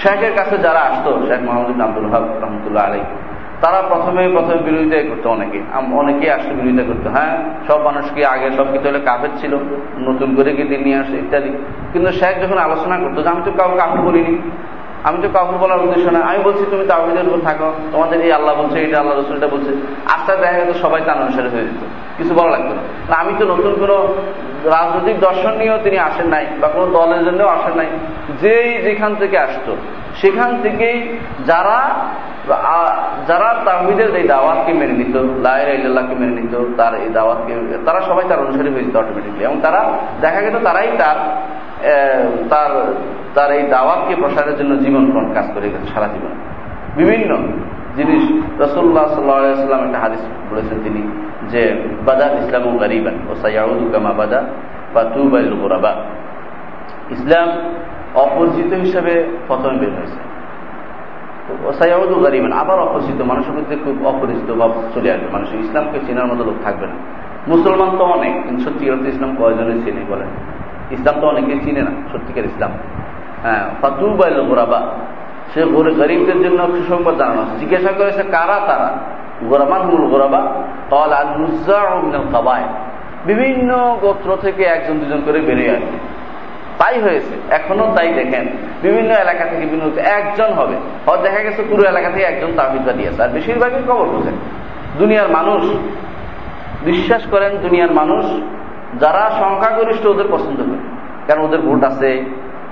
শেখের 0.01 0.33
কাছে 0.37 0.55
যারা 0.65 0.81
আসতো, 0.89 1.09
শেখ 1.27 1.41
মোহাম্মদ 1.47 1.81
আব্দুল 1.87 2.07
হক 2.13 2.25
রহমতুল্লাহ 2.43 2.83
আলী 2.89 3.01
তারা 3.61 3.79
প্রথমে 3.91 4.21
প্রথমে 4.35 4.59
বিরোধিতা 4.67 4.97
করতো 5.09 5.27
অনেকে। 5.29 5.59
অনেকেই 6.01 6.29
আসতো 6.35 6.51
বিরোধিতা 6.59 6.83
করতো। 6.89 7.07
হ্যাঁ 7.15 7.33
সব 7.67 7.79
মানুষ 7.87 8.05
কি 8.15 8.21
আগে 8.33 8.47
সব 8.57 8.67
কিছু 8.71 8.85
হলে 8.89 9.01
কাফের 9.09 9.33
ছিল, 9.41 9.53
নতুন 10.07 10.29
করে 10.35 10.51
কি 10.57 10.63
দিন 10.71 10.81
নিয়ে 10.87 10.97
আসে 11.03 11.15
ইত্যাদি। 11.23 11.49
কিন্তু 11.93 12.09
শেখ 12.19 12.33
যখন 12.43 12.57
আলোচনা 12.67 12.95
করতো, 13.03 13.19
যে 13.23 13.29
আমি 13.33 13.41
তো 13.45 13.51
কাউকে 13.57 13.77
কাফের 13.81 14.01
বলিনি 14.07 14.33
আমি 15.07 15.17
তো 15.21 15.27
কাউকে 15.33 15.57
বলার 15.57 15.79
উদ্দেশ্য 15.79 16.07
না। 16.09 16.19
আমি 16.19 16.39
বলছি, 16.43 16.63
তুমি 16.71 16.85
তাহিদের 16.87 17.27
উপর 17.27 17.39
থাকো। 17.43 17.69
তোমাদের 17.91 18.17
এই 18.21 18.31
আল্লাহ 18.31 18.53
বলছে, 18.61 18.77
এটা 18.85 18.97
আল্লাহ 18.99 19.15
রসুলটা 19.19 19.47
বলছে। 19.47 19.71
আস্তে 20.13 20.31
দেখা 20.37 20.57
গেছে 20.59 20.75
সবাই 20.79 21.01
তার 21.05 21.17
অনুসারে 21.21 21.49
হয়ে 21.49 21.65
যেত। 21.67 21.81
কিছু 22.17 22.33
বলা 22.33 22.49
লাগতো 22.49 22.73
না, 22.75 22.83
আমি 23.21 23.33
তো 23.39 23.43
নতুন 23.45 23.73
কোনো 23.79 23.97
রাজনৈতিক 24.75 25.17
দর্শন 25.19 25.53
নিয়েও 25.57 25.79
তিনি 25.83 25.97
আসেন 25.99 26.27
নাই, 26.27 26.45
বা 26.61 26.67
কোনো 26.67 26.87
দলের 26.97 27.21
জন্যও 27.25 27.47
আসেন 27.47 27.73
নাই। 27.75 27.89
যেই 28.41 28.69
যেখান 28.81 29.11
থেকে 29.15 29.37
আসতো, 29.37 29.73
সেখান 30.21 30.51
থেকেই 30.61 30.97
যারা 31.45 31.79
যারা 33.27 33.55
তাহিদের 33.65 34.15
এই 34.15 34.27
দাওয়াতকে 34.27 34.73
মেনে 34.73 34.93
নিত 34.93 35.15
লায়ের 35.41 35.79
ইল্লাহকে 35.79 36.15
মেনে 36.15 36.41
নিত, 36.41 36.55
তার 36.77 36.93
এই 36.95 37.09
দাওয়াতকে, 37.09 37.53
তারা 37.85 38.01
সবাই 38.01 38.25
তার 38.29 38.39
অনুসারী 38.39 38.69
হয়ে 38.69 38.83
যেত 38.83 38.95
অটোমেটিকলি 38.95 39.43
এবং 39.43 39.59
তারা, 39.61 39.93
দেখা 40.21 40.41
গেত 40.41 40.55
তারাই 40.63 40.87
তার 40.97 41.15
তার 42.49 42.93
তার 43.35 43.51
এই 43.51 43.67
দাওয়াতকে 43.67 44.15
প্রসারের 44.15 44.57
জন্য 44.57 44.77
জীবনপণ 44.77 45.33
কাজ 45.33 45.45
করে 45.53 45.69
গেছে 45.69 45.93
সারা 45.93 46.07
জীবন। 46.07 46.33
বিভিন্ন 46.95 47.37
জিনিস 47.95 48.23
রসুল্লাহ 48.61 49.07
সাল্লাম 49.15 49.85
একটা 49.85 49.99
হাদিস 49.99 50.19
বলেছেন 50.51 50.77
তিনি 50.83 51.01
যে, 51.47 51.83
বাদা 52.05 52.25
ইসলাম 52.25 52.67
ও 52.67 52.77
গরিবান, 52.77 53.19
ও 53.31 53.35
সাইয়াউদ্দামা 53.35 54.13
বাদা 54.13 54.43
বা 54.93 55.03
তুবাইল 55.03 55.53
গোরাবা। 55.53 55.95
ইসলাম 57.11 57.47
অপরিচিত 58.15 58.73
হিসাবে 58.73 59.27
প্রথমে 59.47 59.77
বের 59.77 59.89
হয়েছে। 59.89 60.36
আবার 62.53 62.79
অপরিচিত 62.79 63.21
মানুষের 63.21 63.53
মধ্যে 63.53 63.75
খুব 63.83 64.07
অপরিচিত 64.07 64.53
ভাব 64.53 64.71
চলে 64.95 65.11
আসবে। 65.11 65.27
মানুষ 65.31 65.53
ইসলামকে 65.53 65.99
চেনার 66.07 66.25
মতো 66.25 66.43
লোক 66.43 66.55
থাকবে 66.63 66.87
না। 66.87 66.93
মুসলমান 67.47 67.97
তো 67.97 68.03
অনেক, 68.03 68.33
কিন্তু 68.43 68.91
অর্থে 68.91 69.09
ইসলাম 69.09 69.35
কয়জনে 69.39 69.73
চিনে 69.85 70.01
বলেন? 70.09 70.27
ইসলাম 70.91 71.15
তো 71.21 71.27
অনেকে 71.27 71.59
চিনে 71.65 71.81
না, 71.81 71.91
সত্যিকার 72.11 72.45
ইসলাম। 72.45 72.71
হ্যাঁ 73.43 73.63
ফাতুবাইল 73.81 74.41
গোরাবা, 74.41 74.81
সে 75.53 75.63
গরিবদের 75.63 76.43
জন্য 76.43 76.67
সুসংবাদ 76.67 77.15
জানানো 77.17 77.45
জিজ্ঞাসা 77.59 77.91
করেছে 77.91 78.23
কারা 78.23 78.59
তারা? 78.67 78.89
গোরামান 79.49 79.81
হুল 79.81 80.07
গোরাবা 80.07 80.41
কল 80.89 81.13
আল 81.13 82.27
কাবায় 82.31 82.63
বিভিন্ন 83.25 83.97
গোত্র 84.01 84.37
থেকে 84.41 84.63
একজন 84.63 84.97
দুজন 84.97 85.21
করে 85.25 85.39
বেরিয়ে 85.39 85.71
আসবে 85.71 85.97
তাই 86.77 87.01
হয়েছে। 87.01 87.53
এখনও 87.53 87.95
তাই 87.95 88.13
দেখেন। 88.13 88.47
বিভিন্ন 88.81 89.13
এলাকা 89.15 89.45
থেকে 89.45 89.65
বিভিন্ন 89.65 89.97
একজন 89.97 90.53
হবে। 90.53 90.75
হয়তো 91.05 91.23
দেখা 91.23 91.39
গেছে 91.39 91.63
পুরো 91.69 91.83
এলাকা 91.83 92.09
থেকে 92.09 92.23
একজন 92.23 92.47
তাহিদা 92.55 92.91
দিয়েছে 92.91 93.23
আর 93.23 93.29
বেশিরভাগই 93.29 93.83
খবর 93.87 94.05
বোঝেন। 94.05 94.33
দুনিয়ার 94.97 95.29
মানুষ, 95.29 95.65
বিশ্বাস 96.85 97.23
করেন 97.31 97.57
দুনিয়ার 97.57 97.91
মানুষ, 97.91 98.25
যারা 98.99 99.31
সংখ্যাগরিষ্ঠ 99.39 100.05
ওদের 100.05 100.25
পছন্দ 100.31 100.59
করে। 100.59 100.97
কারণ 101.27 101.41
ওদের 101.41 101.61
ভোট 101.61 101.83
আছে 101.83 102.25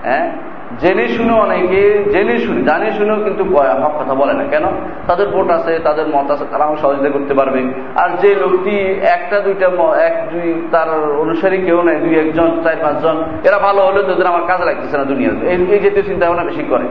হ্যাঁ? 0.04 0.32
জেনে 0.80 1.08
শুনে 1.08 1.34
অনেকে, 1.34 2.04
জেনে 2.12 2.38
শুনে, 2.38 2.62
জানে 2.62 2.92
শুনেও 2.92 3.16
কিন্তু 3.16 3.44
হক 3.58 4.02
কথা 4.02 4.14
বলে 4.14 4.34
না। 4.34 4.44
কেন? 4.44 4.64
তাদের 5.08 5.30
ভোট 5.30 5.50
আছে, 5.50 5.80
তাদের 5.80 6.08
মত 6.08 6.32
আছে 6.32 6.46
তারা 6.52 6.76
সহযোগিতা 6.82 7.10
করতে 7.10 7.34
পারবে। 7.34 7.64
আর 7.96 8.10
যে 8.18 8.36
লোকটি 8.36 8.80
একটা, 9.02 9.40
দুইটা 9.40 9.66
এক, 9.98 10.30
দুই, 10.32 10.68
তার 10.72 11.12
অনুসারী 11.12 11.58
কেউ 11.58 11.82
নাই, 11.82 11.96
দুই, 11.96 12.20
একজন, 12.20 12.62
চার, 12.64 12.76
পাঁচজন, 12.82 13.24
এরা 13.44 13.58
ভালো 13.58 13.82
হলে 13.82 14.04
তোদের 14.04 14.26
আমার 14.26 14.42
কাজে 14.48 14.66
লাগতেছে 14.66 14.98
না 14.98 15.04
দুনিয়াতে। 15.04 15.48
এই 15.48 15.80
জাতীয় 15.80 16.02
চিন্তা 16.02 16.28
ভাবনা 16.28 16.44
বেশি 16.44 16.64
করে। 16.64 16.84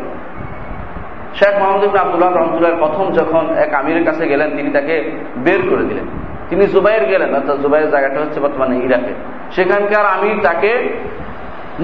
শেখ 1.35 1.59
মোহাম্মদ 1.59 1.97
আবদুল্লাহ 1.97 2.37
রহমতুল্লাহ 2.37 2.87
প্রথম 2.87 3.13
যখন 3.13 3.47
এক 3.57 3.75
আমিরের 3.75 4.05
কাছে 4.05 4.29
গেলেন, 4.29 4.51
তিনি 4.57 4.71
তাকে 4.71 5.11
বের 5.37 5.59
করে 5.71 5.83
দিলেন। 5.85 6.05
তিনি 6.49 6.67
জুবাইয়ের 6.67 7.05
গেলেন, 7.05 7.35
অর্থাৎ 7.35 7.61
জুবাইয়ের 7.61 7.91
জায়গাটা 7.91 8.21
হচ্ছে 8.21 8.41
বর্তমানে 8.41 8.79
ইরাকে। 8.79 9.15
সেখানকার 9.51 10.07
আমির 10.07 10.41
তাকে 10.43 10.89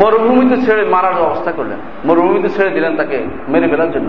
মরুভূমিতে 0.01 0.57
ছেড়ে 0.65 0.83
মারার 0.95 1.15
ব্যবস্থা 1.15 1.51
করলেন। 1.53 1.79
মরুভূমিতে 2.09 2.49
ছেড়ে 2.49 2.71
দিলেন 2.71 2.93
তাকে, 2.97 3.19
মেরে 3.53 3.67
ফেলার 3.69 3.91
জন্য। 3.93 4.09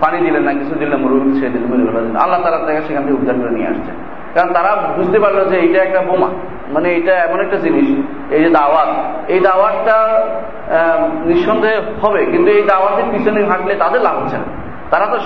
পানি 0.00 0.18
দিলেন 0.26 0.42
না, 0.42 0.52
কিছু 0.52 0.74
দিলেন 0.80 0.98
মরুভূমিতে 1.04 1.36
ছেড়ে 1.38 1.52
দিলেন, 1.54 1.68
মেরে 1.72 1.84
ফেলার 1.88 2.04
জন্য। 2.06 2.18
আল্লাহ 2.24 2.38
তারা 2.44 2.58
তাকে 2.66 2.80
সেখান 2.88 3.02
থেকে 3.06 3.16
উদ্ধার 3.20 3.36
করে 3.40 3.52
নিয়ে 3.58 3.68
আসছে 3.72 3.92
কারণ 4.34 4.50
তারা 4.52 4.70
বুঝতে 4.96 5.18
পারল 5.18 5.38
যে 5.50 5.56
এটা 5.66 5.78
একটা 5.86 6.00
বোমা। 6.08 6.30
মানে 6.74 6.88
এটা 6.98 7.14
এমন 7.26 7.38
একটা 7.40 7.58
জিনিস, 7.64 7.88
এই 8.34 8.40
যে 8.44 8.50
দাওয়াত। 8.50 8.90
এই 9.32 9.40
দাওয়াতটা 9.48 9.96
নিঃসন্দেহে 11.28 11.78
হবে, 12.02 12.20
কিন্তু 12.32 12.48
এই 12.56 12.62
দাওয়াতের 12.62 13.04
পিছনে 13.12 13.40
হাঁটলে 13.50 13.74
তাদের 13.74 14.00
লাভ 14.06 14.16
হচ্ছে 14.20 14.36
না। 14.42 14.46
তারা 14.90 15.06
তো 15.12 15.18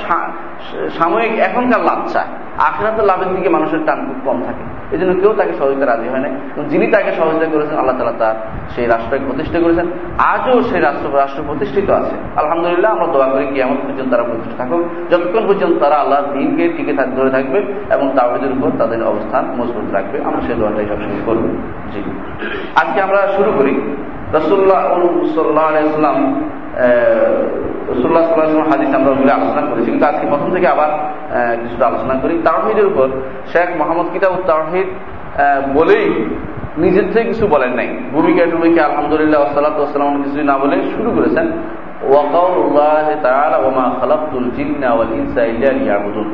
সাময়িক 0.98 1.32
এখনকার 1.48 1.82
লাভ 1.88 2.00
চায়। 2.12 2.30
আখরাতের 2.68 3.04
লাভের 3.10 3.30
দিকে 3.36 3.50
মানুষের 3.56 3.80
টান 3.86 3.98
খুব 4.08 4.18
কম 4.26 4.38
থাকে। 4.46 4.64
এই 4.94 4.98
জন্য 5.00 5.12
কেউ 5.20 5.32
তাকে 5.38 5.52
সহযোগিতা 5.58 5.86
রাজি 5.86 6.08
হয় 6.12 6.22
না 6.24 6.28
যিনি 6.72 6.86
তাকে 6.94 7.10
সহযোগিতা 7.18 7.48
করেছেন, 7.54 7.76
আল্লাহ 7.80 7.96
তালা 7.98 8.14
তার 8.22 8.36
সেই 8.74 8.86
রাষ্ট্রকে 8.86 9.24
প্রতিষ্ঠা 9.28 9.58
করেছেন। 9.64 9.86
আজও 10.32 10.56
সেই 10.68 10.80
রাষ্ট্র 10.86 11.08
রাষ্ট্র 11.22 11.40
প্রতিষ্ঠিত 11.46 11.88
আছে। 12.00 12.14
আলহামদুলিল্লাহ, 12.40 12.90
আমরা 12.96 13.06
দোয়া 13.14 13.28
করি 13.32 13.44
কি 13.52 13.58
এমন 13.66 13.76
পর্যন্ত 13.84 14.10
তারা 14.12 14.24
প্রতিষ্ঠা 14.30 14.56
থাকুক। 14.60 14.82
যতক্ষণ 15.10 15.44
পর্যন্ত 15.48 15.74
তারা 15.84 15.96
আল্লাহ 16.02 16.18
দিনকে 16.32 16.64
টিকে 16.76 16.92
ধরে 17.16 17.30
থাকবে 17.36 17.58
এবং 17.94 18.06
তাওহিদের 18.16 18.52
উপর 18.56 18.68
তাদের 18.80 19.00
অবস্থান 19.12 19.44
মজবুত 19.58 19.88
রাখবে, 19.96 20.16
আমরা 20.24 20.40
সেই 20.46 20.56
দোয়াটাই 20.60 20.86
সবসময় 20.90 21.22
করব। 21.26 21.44
জি। 21.92 22.00
আজকে 22.80 22.98
আমরা 23.06 23.20
শুরু 23.36 23.50
করি। 23.58 23.74
রসুল্লাহ 24.38 24.82
সাল্লাহ 25.36 25.64
আলাইসাল্লাম 25.72 26.18
রসুল্লাহ 27.92 28.22
সাল্লাহ 28.28 28.68
হাদিস 28.72 28.90
আমরা 28.98 29.10
ওগুলো 29.14 29.32
আলোচনা 29.38 29.62
করেছি। 29.70 29.88
কিন্তু 29.92 30.06
আজকে 30.10 30.24
প্রথম 30.32 30.48
থেকে 30.54 30.68
আবার 30.74 30.90
কিছুটা 31.62 31.84
আলোচনা 31.90 32.14
করি। 32.22 32.34
তাওহিদের 32.48 32.86
উপর 32.92 33.06
শেখ 33.52 33.68
মোহাম্মদ 33.80 34.06
কিতাব 34.14 34.34
তাওহিদ 34.50 34.88
বলেই 35.76 36.06
নিজের 36.82 37.06
থেকে 37.12 37.26
কিছু 37.32 37.44
বলেন 37.54 37.72
নাই। 37.78 37.88
ভূমিকা 38.14 38.42
টুমিকা 38.52 38.80
আলহামদুলিল্লাহ 38.88 39.40
ওসালাত 39.46 39.76
ওসালাম 39.84 40.22
কিছু 40.24 40.38
না 40.50 40.54
বলে 40.62 40.76
শুরু 40.94 41.10
করেছেন। 41.16 41.46
ওয়াকাউল্লাহ 42.10 43.06
তাআলা 43.26 43.56
ওয়া 43.62 43.72
মা 43.78 43.86
খালাকতুল 44.00 44.48
জিন্না 44.56 44.88
ওয়াল 44.96 45.12
ইনসা 45.18 45.42
ইল্লা 45.52 45.70
লিয়াবুদুন। 45.80 46.28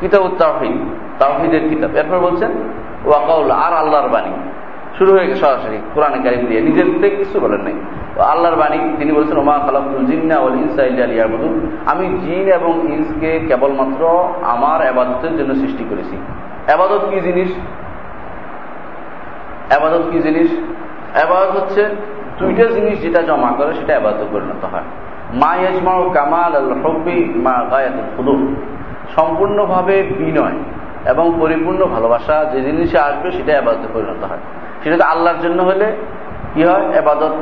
কিতাব 0.00 0.24
তাহিদ 0.42 0.76
তাহিদের 1.20 1.62
কিতাব। 1.70 1.90
এরপর 2.00 2.18
বলছেন 2.26 2.50
ওয়াকাউল 3.08 3.50
আর 3.64 3.72
আল্লাহর 3.82 4.08
বাণী। 4.14 4.32
শুরু 5.00 5.12
হয়ে 5.12 5.26
গেছে 5.26 5.40
সরাসরি 5.40 5.78
কোরআনে 5.94 6.18
কারিম 6.22 6.46
দিয়ে। 6.46 6.60
নিজের 6.60 6.84
থেকে 7.00 7.16
কিছু 7.16 7.40
বলেন 7.40 7.60
নাই। 7.60 7.72
আল্লাহর 8.22 8.56
বাণী, 8.56 8.78
তিনি 8.98 9.12
বলছেন, 9.12 9.36
ওমা 9.36 9.58
খালাকুল 9.58 10.06
জিন্না 10.06 10.38
ওল 10.38 10.54
ইনসা 10.54 10.84
ইয়াবুদুন 10.84 11.76
আমি 11.86 12.18
জিন 12.20 12.48
এবং 12.48 12.72
ইনসকে 12.92 13.40
কেবলমাত্র 13.48 14.28
আমার 14.42 14.88
আবাদতের 14.88 15.38
জন্য 15.38 15.54
সৃষ্টি 15.54 15.84
করেছি। 15.90 16.16
আবাদত 16.72 17.06
কি 17.10 17.20
জিনিস? 17.20 17.50
আবাদত 19.76 20.02
কি 20.10 20.18
জিনিস? 20.18 20.50
আবাদত 21.24 21.56
হচ্ছে 21.56 21.88
দুইটা 22.38 22.66
জিনিস 22.66 23.02
যেটা 23.02 23.22
জমা 23.22 23.50
করে, 23.56 23.74
সেটা 23.74 23.96
আবাদত 23.96 24.26
পরিণত 24.32 24.64
হয়। 24.64 24.82
মা 25.34 25.56
ইয়াজমাউ 25.56 26.10
কামাল 26.10 26.56
আল 26.56 26.72
হব্বি 26.82 27.32
মা 27.36 27.64
গায়াতুল 27.70 28.08
খুদু 28.16 28.54
সম্পূর্ণভাবে 29.16 30.02
বিনয় 30.02 30.58
এবং 31.06 31.34
পরিপূর্ণ 31.40 31.84
ভালোবাসা 31.84 32.44
যে 32.44 32.60
জিনিসে 32.60 32.98
আসবে 32.98 33.30
সেটা 33.30 33.58
আবাদতে 33.58 33.88
পরিণত 33.94 34.24
হয়। 34.24 34.38
সেটা 34.84 34.96
তো 34.96 35.04
আল্লাহর 35.04 35.38
জন্য 35.42 35.62
হলে 35.62 35.96
কি 36.54 36.64
হয়? 36.64 36.92
এবাদত 36.92 37.32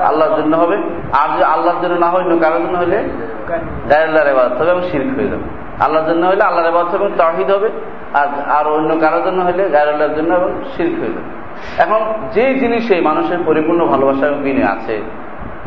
আল্লাহর 0.00 0.42
জন্য 0.42 0.56
হবে। 0.56 0.76
আর 1.12 1.34
যদি 1.34 1.44
আল্লাহর 1.44 1.82
জন্য 1.82 1.94
না 1.94 2.10
হয় 2.10 2.38
কারোর 2.38 2.58
জন্য 2.58 2.78
হলে 2.78 3.08
গায়ের 3.90 4.26
এবাদত 4.26 4.62
হবে 4.62 4.70
এবং 4.70 4.82
শির্ক 4.82 5.18
হয়ে 5.18 5.28
যাবে। 5.28 5.42
আল্লাহর 5.84 6.10
জন্য 6.10 6.26
হলে 6.26 6.42
আল্লাহর 6.42 6.68
এবাদত 6.68 6.94
হবে 6.94 7.10
তাহিদ 7.16 7.50
হবে। 7.50 7.68
আর 8.14 8.26
আর 8.50 8.66
অন্য 8.66 8.96
কারোর 9.00 9.24
জন্য 9.24 9.42
হলে 9.42 9.68
গায়ের 9.68 10.16
জন্য 10.16 10.34
এবং 10.34 10.50
শির্ক 10.76 10.98
হয়ে 11.00 11.08
যাবে। 11.08 11.40
এখন 11.78 12.12
যে 12.32 12.54
জিনিসে 12.54 13.00
মানুষের 13.00 13.38
পরিপূর্ণ 13.46 13.86
ভালোবাসা 13.86 14.26
এবং 14.26 14.42
বিনয় 14.42 14.64
আছে, 14.64 15.02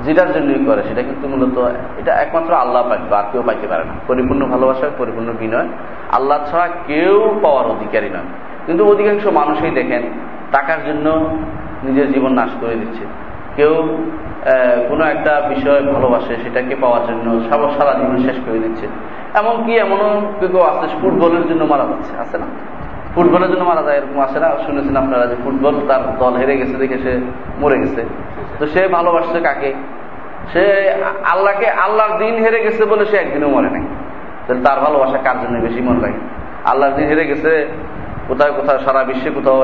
যেটার 0.04 0.34
জন্যই 0.34 0.66
করে, 0.66 0.84
সেটা 0.84 1.02
কিন্তু 1.02 1.28
মূলত 1.28 1.72
এটা 1.98 2.14
একমাত্র 2.14 2.54
আল্লাহ 2.54 2.90
পাইবে 2.90 3.16
আর 3.16 3.24
কেউ 3.32 3.44
পাইতে 3.46 3.68
পারে 3.68 3.84
না। 3.84 3.94
পরিপূর্ণ 4.08 4.46
ভালোবাসা, 4.46 4.90
পরিপূর্ণ 4.98 5.34
বিনয় 5.40 5.68
আল্লাহ 6.12 6.40
ছাড়া 6.52 6.68
কেউ 6.88 7.40
পাওয়ার 7.44 7.66
অধিকারী 7.66 8.10
নয়। 8.10 8.30
কিন্তু 8.66 8.92
অধিকাংশ 8.92 9.28
মানুষই 9.28 9.70
দেখেন 9.70 10.04
টাকার 10.54 10.82
জন্য 10.88 11.08
নিজের 11.84 12.08
জীবন 12.13 12.32
নাশ 12.39 12.52
করে 12.62 12.76
দিচ্ছে। 12.76 13.04
কেউ 13.56 13.74
কোনো 14.89 15.04
একটা 15.13 15.34
বিষয় 15.50 15.82
ভালোবাসে, 15.94 16.34
সেটাকে 16.44 16.74
পাওয়ার 16.82 17.04
জন্য 17.08 17.28
সারা 17.50 17.94
জীবন 18.00 18.18
শেষ 18.18 18.38
করে 18.46 18.60
দিচ্ছে। 18.60 18.86
এমনকি 19.39 19.72
এমনও 19.78 20.10
কেউ 20.39 20.62
আছে, 20.62 20.96
ফুটবলের 21.02 21.46
জন্য 21.50 21.63
মারা 21.63 21.86
যাচ্ছে। 21.92 22.13
আছে 22.24 22.38
না? 22.38 22.48
ফুটবলের 23.16 23.50
জন্য 23.52 23.63
মারা 23.63 23.84
যায়, 23.84 23.98
এরকম 23.98 24.20
আসে 24.20 24.39
না? 24.39 24.48
শুনেছেন 24.66 24.96
আপনারা 24.98 25.26
যে 25.26 25.36
ফুটবল 25.44 25.76
তার 25.88 26.02
দল 26.20 26.34
হেরে 26.42 26.56
গেছে 26.58 26.76
দেখে 26.78 26.98
সে 26.98 27.12
মরে 27.62 27.78
গেছে। 27.80 28.02
তো 28.60 28.63
সে 28.74 28.82
ভালোবাসছে 28.88 29.39
কাকে? 29.39 29.74
সে 30.54 30.63
আল্লাহকে, 31.32 31.68
আল্লাহর 31.86 32.13
দিন 32.18 32.36
হেরে 32.44 32.60
গেছে 32.63 32.86
বলে 32.86 33.06
সে 33.06 33.18
একদিনও 33.18 33.50
মরে 33.50 33.70
নাই। 33.70 33.84
তার 34.63 34.80
ভালোবাসা 34.80 35.18
কার 35.18 35.38
জন্য 35.42 35.56
বেশি 35.60 35.82
মনে 35.82 36.00
লাগে? 36.00 36.20
আল্লাহর 36.66 36.94
দিন 36.94 37.06
হেরে 37.08 37.26
গেছে 37.28 37.52
কোথায় 38.28 38.52
কোথাও 38.58 38.78
সারা 38.86 39.02
বিশ্বে 39.10 39.30
কোথাও 39.38 39.60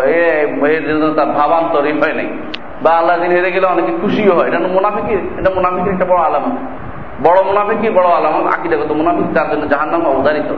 তার 1.17 1.29
ভাবান্তরই 1.39 1.93
হয় 2.01 2.15
নাই। 2.19 2.29
বা 2.83 2.91
আল্লাহ 2.99 3.15
দিন 3.23 3.31
হেরে 3.37 3.49
গেলে 3.55 3.67
অনেকে 3.75 3.91
খুশিও 4.01 4.33
হয়। 4.37 4.47
এটা 4.49 4.59
মুনাফিকের 4.77 5.21
এটা 5.39 5.49
মুনাফিকের 5.57 5.91
একটা 5.95 6.07
বড় 6.11 6.21
আলামত। 6.29 6.55
বড় 7.25 7.39
মুনাফিকি, 7.49 7.87
বড় 7.97 8.07
আলামত, 8.19 8.45
আকিদাগত 8.55 8.91
মুনাফিক, 9.01 9.25
তার 9.35 9.47
জন্য 9.51 9.63
জাহান 9.71 9.89
নাম 9.93 10.01
অবধারিত 10.13 10.49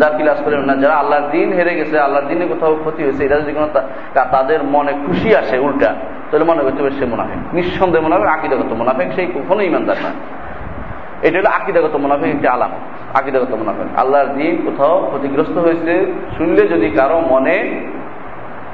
দার 0.00 0.12
ক্লাস 0.18 0.38
করেন 0.44 0.62
না, 0.68 0.72
যারা 0.82 0.94
আল্লাহর 1.02 1.26
দিন 1.34 1.48
হেরে 1.58 1.72
গেছে, 1.78 1.94
আল্লাহর 2.06 2.26
দিনে 2.30 2.44
কোথাও 2.52 2.72
ক্ষতি 2.84 3.00
হয়েছে 3.06 3.22
এটা 3.26 3.36
যদি 3.40 3.52
কোনো 3.56 3.68
তাদের 4.34 4.60
মনে 4.74 4.92
খুশি 5.06 5.28
আসে 5.40 5.56
উল্টা, 5.66 5.90
তাহলে 6.28 6.44
মনে 6.50 6.62
করতে 6.66 6.80
পারে 6.82 6.94
সে 6.98 7.04
মুনাফিক। 7.12 7.40
নিঃসন্দেহ 7.54 8.00
মুনাফিক, 8.06 8.28
আকিদাগত 8.36 8.70
মুনাফিক, 8.80 9.08
সেই 9.16 9.26
কখনো 9.36 9.60
ইমানদার 9.70 9.98
না 10.04 10.10
এটা 11.26 11.36
হলো 11.40 11.50
আকিদাগত 11.58 11.94
মুনাফিক 12.04 12.30
একটি 12.34 12.48
আলাম 12.56 12.70
আকিদাগত 13.18 13.52
মুনাফিক 13.54 13.88
আল্লাহর 13.98 14.30
দিন 14.38 14.54
কোথাও 14.66 14.96
ক্ষতিগ্রস্ত 15.10 15.56
হয়েছে 15.58 15.92
শুনলে 16.36 16.62
যদি 16.68 16.86
কারও 16.90 17.20
মনে 17.32 17.56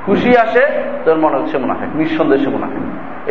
খুশি 0.07 0.31
আসে, 0.45 0.63
তোর 1.05 1.17
মনে 1.19 1.37
হচ্ছে 1.39 1.57
মুনাফিক, 1.59 1.91
নিঃসন্দেহ 1.95 2.43
মুনাফিক। 2.49 2.85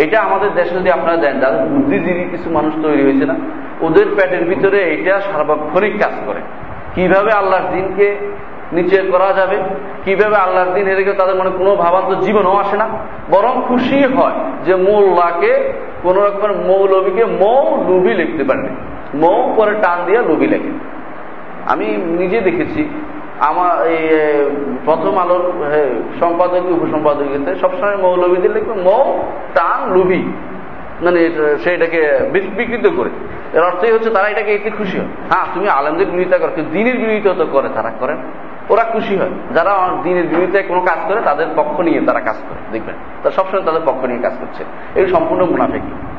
এটা 0.04 0.18
আমাদের 0.22 0.52
দেশে 0.54 0.74
যদি 0.80 0.90
আপনারা 0.92 1.18
দেন, 1.18 1.36
যাদের 1.40 1.64
বুদ্ধিজীবী 1.74 2.24
কিছু 2.32 2.48
মানুষ 2.50 2.74
তৈরি 2.82 3.02
হয়েছে 3.04 3.26
না, 3.26 3.36
ওদের 3.82 4.08
পেটের 4.18 4.44
ভিতরে 4.46 4.80
এটা 4.94 5.22
সার্বক্ষণিক 5.22 5.94
কাজ 6.00 6.16
করে। 6.28 6.42
কীভাবে 6.96 7.32
আল্লাহর 7.32 7.68
দিনকে 7.74 8.08
নিচে 8.72 8.98
করা 9.12 9.30
যাবে? 9.34 9.58
কীভাবে 10.06 10.36
আল্লাহর 10.36 10.72
দিন 10.74 10.86
হেরে 10.88 11.04
গেলে 11.04 11.18
তাদের 11.18 11.36
মনে 11.36 11.52
কোনো 11.58 11.72
ভাবান্ত 11.76 12.10
জীবনও 12.26 12.56
আসে 12.58 12.76
না? 12.78 12.88
বরং 13.30 13.54
খুশি 13.68 14.00
হয় 14.16 14.38
যে 14.66 14.74
মোল্লাকে 14.88 15.54
কোন 16.04 16.16
রকমের 16.26 16.54
মৌলবীকে 16.70 17.24
মৌ 17.42 17.62
লুবি 17.88 18.14
লিখতে 18.14 18.44
পারবে 18.44 18.70
মৌ 19.14 19.38
পরে 19.58 19.74
টান 19.84 19.98
দিয়ে 20.06 20.22
লুবি 20.30 20.48
লেখে। 20.48 20.72
আমি 21.68 21.86
নিজে 21.98 22.42
দেখেছি। 22.42 22.90
আমার 23.40 23.88
এই 23.88 24.08
প্রথম 24.86 25.18
আলোর 25.18 25.52
সম্পাদক 26.20 26.66
উপসম্পাদকীয়তে 26.66 27.56
সবসময় 27.56 27.98
মৌলবীদের 27.98 28.52
লিখবে 28.52 28.74
মৌ, 28.74 29.22
টান, 29.54 29.94
লুবি। 29.94 30.34
মানে 31.02 31.30
সেটাকে 31.64 32.30
বিকৃত 32.32 32.88
করে। 32.98 33.10
এর 33.54 33.64
অর্থই 33.64 33.92
হচ্ছে 33.92 34.10
তারা 34.10 34.30
এটাকে 34.30 34.56
এতে 34.56 34.70
খুশি 34.70 34.98
হয়। 34.98 35.08
হ্যাঁ 35.30 35.46
তুমি 35.54 35.70
আলমদের 35.70 36.08
বিরোধিতা 36.08 36.38
করো 36.38 36.52
দিনের 36.72 36.98
বিরোধিতা 36.98 37.34
তো 37.34 37.46
করে, 37.46 37.70
তারা 37.76 37.92
করেন। 38.00 38.18
ওরা 38.70 38.84
খুশি 38.84 39.18
হয়। 39.18 39.30
যারা 39.54 39.90
দিনের 40.04 40.28
বিরোধিতায় 40.28 40.64
কোনো 40.64 40.82
কাজ 40.82 40.98
করে, 41.08 41.22
তাদের 41.22 41.48
পক্ষ 41.56 41.80
নিয়ে 41.80 42.02
তারা 42.02 42.20
কাজ 42.20 42.36
করে, 42.50 42.72
দেখবেন। 42.72 42.96
তারা 43.24 43.32
সবসময় 43.32 43.62
তাদের 43.62 43.82
পক্ষ 43.86 44.06
নিয়ে 44.06 44.22
কাজ 44.22 44.34
করছে। 44.40 44.64
এই 44.96 45.08
সম্পূর্ণ 45.08 45.46
মুনাফেকি। 45.46 46.11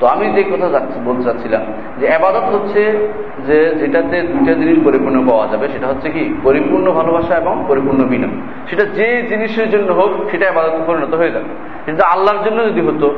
তো 0.00 0.06
আমি 0.06 0.32
যে 0.32 0.42
কথা 0.42 0.80
বলতে 1.04 1.22
চাচ্ছিলাম 1.22 1.62
যে 1.98 2.14
আবাদত 2.14 2.54
হচ্ছে 2.54 3.08
যে 3.46 3.74
যেটাতে 3.74 4.20
দুইটা 4.20 4.54
জিনিস 4.54 4.78
পরিপূর্ণ 4.84 5.28
পাওয়া 5.28 5.46
যাবে, 5.46 5.68
সেটা 5.68 5.86
হচ্ছে 5.86 6.10
কি? 6.10 6.34
পরিপূর্ণ 6.42 6.92
ভালোবাসা 6.92 7.36
এবং 7.36 7.64
পরিপূর্ণ 7.68 8.04
বিনয় 8.04 8.28
সেটা 8.70 8.84
যে 8.84 9.22
জিনিসের 9.22 9.70
জন্য 9.70 9.92
হোক, 9.92 10.30
সেটা 10.30 10.48
আবাদত 10.48 10.80
পরিণত 10.86 11.14
হয়ে 11.14 11.30
যাবে। 11.30 11.44
কিন্তু 11.84 12.02
আল্লাহর 12.04 12.50
জন্য 12.50 12.64
যদি 12.64 12.80
হতো 12.80 13.14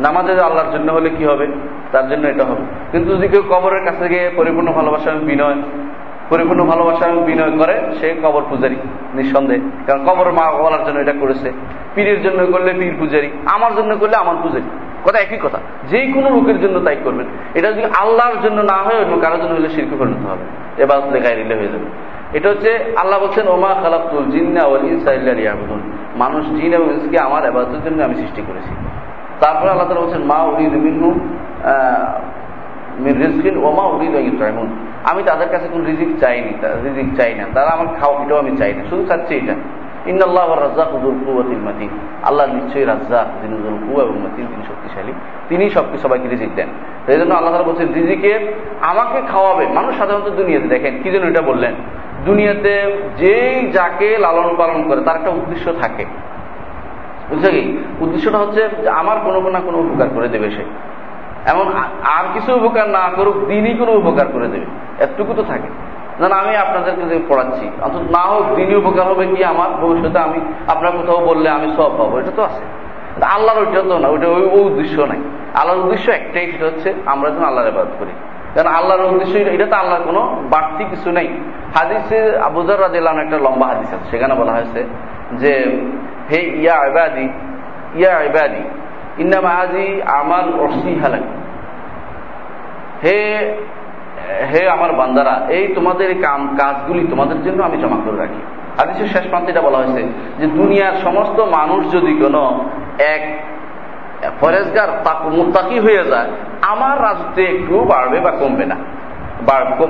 নামাজে 0.00 0.32
আল্লাহর 0.32 0.78
জন্য 0.78 0.92
হলে 0.92 1.10
কি 1.10 1.24
হবে? 1.24 1.46
তার 1.92 2.08
জন্য 2.08 2.28
এটা 2.28 2.44
হবে। 2.44 2.62
কিন্তু 2.92 3.16
যদি 3.16 3.28
কেউ 3.28 3.42
কবরের 3.50 3.84
কাছে 3.84 4.08
গিয়ে 4.08 4.30
পরিপূর্ণ 4.36 4.72
ভালোবাসা 4.72 5.10
এবং 5.10 5.20
বিনয়, 5.20 5.54
পরিপূর্ণ 6.30 6.64
ভালোবাসা 6.64 7.08
এবং 7.08 7.22
বিনয় 7.24 7.58
করে, 7.58 7.80
সে 8.00 8.14
কবর 8.22 8.42
পূজারি, 8.50 8.76
নিঃসন্দেহে। 9.14 9.60
কারণ 9.86 10.04
কবর 10.04 10.32
মা 10.32 10.52
বলার 10.52 10.84
জন্য 10.84 10.98
এটা 10.98 11.12
করেছে। 11.20 11.52
পীরের 11.94 12.22
জন্য 12.22 12.46
করলে 12.46 12.72
পীর 12.72 12.94
পূজারি, 12.98 13.30
আমার 13.46 13.74
জন্য 13.74 13.96
করলে 13.96 14.16
আমার 14.16 14.36
পূজারি। 14.42 14.70
কথা 15.04 15.18
একই 15.18 15.38
কথা। 15.42 15.58
যে 15.88 16.06
কোনো 16.06 16.30
লোকের 16.30 16.60
জন্য 16.60 16.80
তাই 16.80 16.96
করবেন। 17.04 17.26
এটা 17.54 17.72
যদি 17.72 17.84
আল্লাহর 17.84 18.42
জন্য 18.42 18.60
না 18.60 18.82
হয়, 18.82 19.04
অন্য 19.04 19.18
কারোর 19.20 19.38
জন্য 19.38 19.54
হলে 19.54 19.68
শিল্প 19.68 19.96
পরিণত 19.98 20.26
হবে। 20.26 20.44
এবার 20.82 21.12
লেখায় 21.12 21.36
হয়ে 21.36 21.68
যাবে। 21.68 21.84
এটা 22.32 22.48
হচ্ছে 22.48 22.94
আল্লাহ 22.96 23.20
বলছেন, 23.20 23.48
ওমা 23.48 23.74
খালাকুল 23.74 24.30
জিন্না 24.30 24.66
ওয়াল 24.66 24.84
ইনসাইল্লাহ 24.84 25.54
মানুষ 26.16 26.46
জিন 26.46 26.74
এবং 26.74 26.92
ইনসকে 26.92 27.18
আমার 27.18 27.44
এবাদতের 27.44 27.84
জন্য 27.84 28.02
আমি 28.02 28.14
সৃষ্টি 28.14 28.42
করেছি। 28.46 28.74
তারপরে 29.40 29.70
আল্লাহ 29.70 29.88
তালা 29.88 30.00
বলছেন, 30.00 30.22
মা 30.22 30.42
উরিদ 30.42 30.72
মিনহু 30.72 31.10
রিজকিন, 33.06 33.64
ওমা 33.64 33.82
উরিদ 33.82 34.14
ইব্রাহিমুন 34.14 34.68
আমি 35.10 35.22
তাদের 35.22 35.48
কাছে 35.48 35.68
কোন 35.68 35.84
রিজিক 35.84 36.18
চাইনি 36.18 36.52
রিজিক 36.62 37.20
চাই 37.20 37.34
না। 37.34 37.44
তারা 37.54 37.70
আমার 37.70 37.86
খাওয়া 37.94 38.24
এটাও 38.24 38.38
আমি 38.38 38.56
চাই 38.56 38.72
না। 38.72 38.84
শুধু 38.90 39.06
চাচ্ছি 39.06 39.34
এটা। 39.34 39.54
ইন্দাল্লাহ 40.06 40.60
রাজ্জাক 40.60 40.92
হুজুর 40.92 41.14
কুয়াতিল 41.26 41.58
মাতিন। 41.58 41.88
আল্লাহ 42.22 42.54
নিশ্চয়ই 42.54 42.84
রাজ্জাক 42.84 43.26
হুজুর 43.42 43.78
কু 43.86 44.00
এবং 44.00 44.18
মাতিন, 44.18 44.46
তিনি 44.46 44.62
শক্তিশালী। 44.66 45.12
তিনি 45.48 45.70
সবকিছু 45.70 46.08
সবাইকে 46.08 46.28
রিজিক 46.28 46.54
দেন। 46.54 46.68
সেই 47.06 47.18
জন্য 47.18 47.34
আল্লাহ 47.34 47.52
তালা 47.52 47.64
বলছেন, 47.64 47.92
রিজিকে 47.92 48.54
আমাকে 48.80 49.20
খাওয়াবে। 49.20 49.66
মানুষ 49.66 49.98
সাধারণত 49.98 50.28
দুনিয়াতে, 50.28 50.68
দেখেন, 50.68 51.02
কি 51.02 51.10
যেন 51.10 51.28
এটা 51.28 51.42
বললেন? 51.42 51.74
দুনিয়াতে 52.24 53.02
যেই 53.16 53.70
যাকে 53.70 54.18
লালন 54.18 54.54
পালন 54.56 54.88
করে, 54.88 55.00
তার 55.00 55.16
একটা 55.16 55.30
উদ্দেশ্য 55.30 55.72
থাকে। 55.72 56.04
বুঝছে 57.30 57.52
কি? 57.52 57.84
উদ্দেশ্যটা 58.00 58.38
হচ্ছে 58.38 58.88
আমার 58.88 59.18
কোনো 59.24 59.50
না 59.50 59.60
কোনো 59.60 59.78
উপকার 59.78 60.08
করে 60.14 60.28
দেবে 60.28 60.50
সে। 60.50 60.64
এমন 61.46 61.72
আর 62.04 62.24
কিছু 62.34 62.54
উপকার 62.54 62.88
না 62.88 63.10
করুক, 63.16 63.46
দিনই 63.46 63.74
কোনো 63.74 63.92
উপকার 63.92 64.26
করে 64.32 64.48
দেবে। 64.48 64.66
এতটুকু 65.02 65.34
তো 65.34 65.42
থাকে। 65.42 65.89
না 66.28 66.36
আমি 66.42 66.52
আপনাদেরকে 66.64 67.04
যে 67.10 67.16
পড়াচ্ছি, 67.30 67.66
অন্তত 67.84 68.04
না 68.16 68.22
হোক 68.30 68.44
দিনই 68.56 68.76
উপকার 68.82 69.06
হবে 69.10 69.24
কি 69.32 69.40
আমার, 69.52 69.70
ভবিষ্যতে 69.82 70.18
আমি 70.18 70.38
আপনার 70.72 70.92
কোথাও 70.98 71.20
বললে 71.30 71.48
আমি 71.56 71.68
সব 71.76 71.90
পাবো, 71.98 72.14
এটা 72.20 72.32
তো 72.38 72.42
আছে। 72.48 72.64
আল্লাহর 73.36 73.58
ওইটা 73.62 73.82
তো 73.90 73.94
না, 74.02 74.08
ওইটা 74.14 74.28
ওই 74.36 74.44
উদ্দেশ্য 74.68 74.96
নাই। 75.12 75.20
আল্লাহর 75.58 75.80
উদ্দেশ্য 75.84 76.06
একটাই, 76.20 76.44
সেটা 76.52 76.64
হচ্ছে 76.70 76.88
আমরা 77.12 77.28
যেন 77.34 77.44
আল্লাহর 77.50 77.68
এবাদ 77.72 77.88
করি। 78.00 78.12
কারণ 78.54 78.70
আল্লাহর 78.78 79.04
উদ্দেশ্য, 79.12 79.34
এটা 79.56 79.66
তো 79.72 79.76
আল্লাহর 79.82 80.04
কোনো 80.08 80.22
বাড়তি 80.52 80.82
কিছু 80.92 81.08
নেই। 81.18 81.28
হাদিসে 81.76 82.18
আবুজার 82.48 82.78
রাজিল্লাহ 82.86 83.12
একটা 83.26 83.38
লম্বা 83.46 83.66
হাদিস 83.72 83.90
আছে, 83.94 84.06
সেখানে 84.10 84.34
বলা 84.40 84.52
হয়েছে 84.52 84.80
যে, 85.42 85.52
হে 86.30 86.40
ইয়া 86.62 86.76
ইবাদি 86.90 87.26
ইয়া 88.00 88.14
ইবাদি, 88.28 88.62
ইন্নামা 89.22 89.52
আজি 89.62 89.86
আমার 90.20 90.44
অসি 90.64 90.92
হালাক 91.02 91.24
হে 93.04 93.20
হে 94.52 94.68
আমার 94.68 94.92
বান্দারা, 94.92 95.46
এই 95.48 95.74
তোমাদের 95.74 96.22
কাম, 96.22 96.56
কাজগুলি 96.58 97.06
তোমাদের 97.10 97.42
জন্য 97.42 97.62
আমি 97.62 97.76
জমা 97.76 97.96
করে 98.04 98.16
রাখি। 98.16 98.40
হাদিসের 98.78 99.06
শেষ 99.06 99.28
প্রান্তে 99.28 99.50
এটা 99.50 99.60
বলা 99.60 99.78
হয়েছে 99.78 100.02
যে, 100.38 100.46
দুনিয়ার 100.46 100.96
সমস্ত 101.04 101.40
মানুষ 101.40 101.92
যদি 101.92 102.12
কোনো 102.22 102.64
এক 102.98 103.22
ফরেজগার 104.40 104.88
মুতাকি 105.30 105.78
হয়ে 105.78 106.04
যায়, 106.04 106.30
আমার 106.62 107.02
রাজত্বে 107.02 107.42
একটু 107.44 107.80
বাড়বে 107.80 108.20
বা 108.20 108.30
কমবে 108.30 108.64
না 108.64 108.76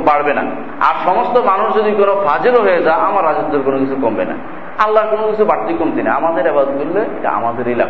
বাড়বে 0.05 0.35
না। 0.35 0.42
আর 0.81 0.94
সমস্ত 1.05 1.38
মানুষ 1.38 1.74
যদি 1.74 1.90
কোনো 1.90 2.22
ফাজেরও 2.26 2.62
হয়ে 2.62 2.83
যায়, 2.83 2.96
আমার 2.96 3.24
রাজত্বের 3.24 3.61
কোনো 3.61 3.79
কিছু 3.79 3.96
কমবে 4.03 4.24
না। 4.24 4.35
আল্লাহর 4.79 5.16
কোনো 5.16 5.31
কিছু 5.31 5.44
বাড়তি 5.44 5.74
কমতি 5.74 6.03
না। 6.03 6.11
আমাদের 6.12 6.48
আবাদ 6.48 6.66
করলে 6.66 7.00
এটা 7.00 7.31
আমাদেরই 7.31 7.74
লাভ। 7.74 7.88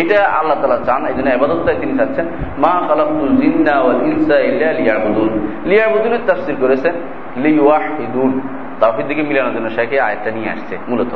এটা 0.00 0.18
আল্লাহ 0.38 0.56
তালা 0.62 0.78
চান 0.84 1.06
এই 1.06 1.14
জন্য 1.14 1.28
আবাদতটাই 1.30 1.76
তিনি 1.80 1.92
চাচ্ছেন। 1.98 2.26
মা 2.58 2.74
খালাকুল 2.88 3.36
জিন্না 3.42 3.74
ওয়াল 3.80 4.00
ইনসা 4.06 4.36
ইল্লা 4.48 4.72
লিয়াবুদুন। 4.72 5.30
লিয়াবুদুনের 5.64 6.22
তাফসীর 6.26 6.56
করেছেন 6.60 6.94
লিওয়াহিদুন। 7.36 8.40
তাওহীদ 8.80 9.06
দিকে 9.06 9.22
মিলানোর 9.22 9.54
জন্য 9.54 9.70
শেখে 9.70 10.00
আয়াতটা 10.00 10.30
নিয়ে 10.30 10.50
আসছে, 10.50 10.78
মূলত। 10.88 11.12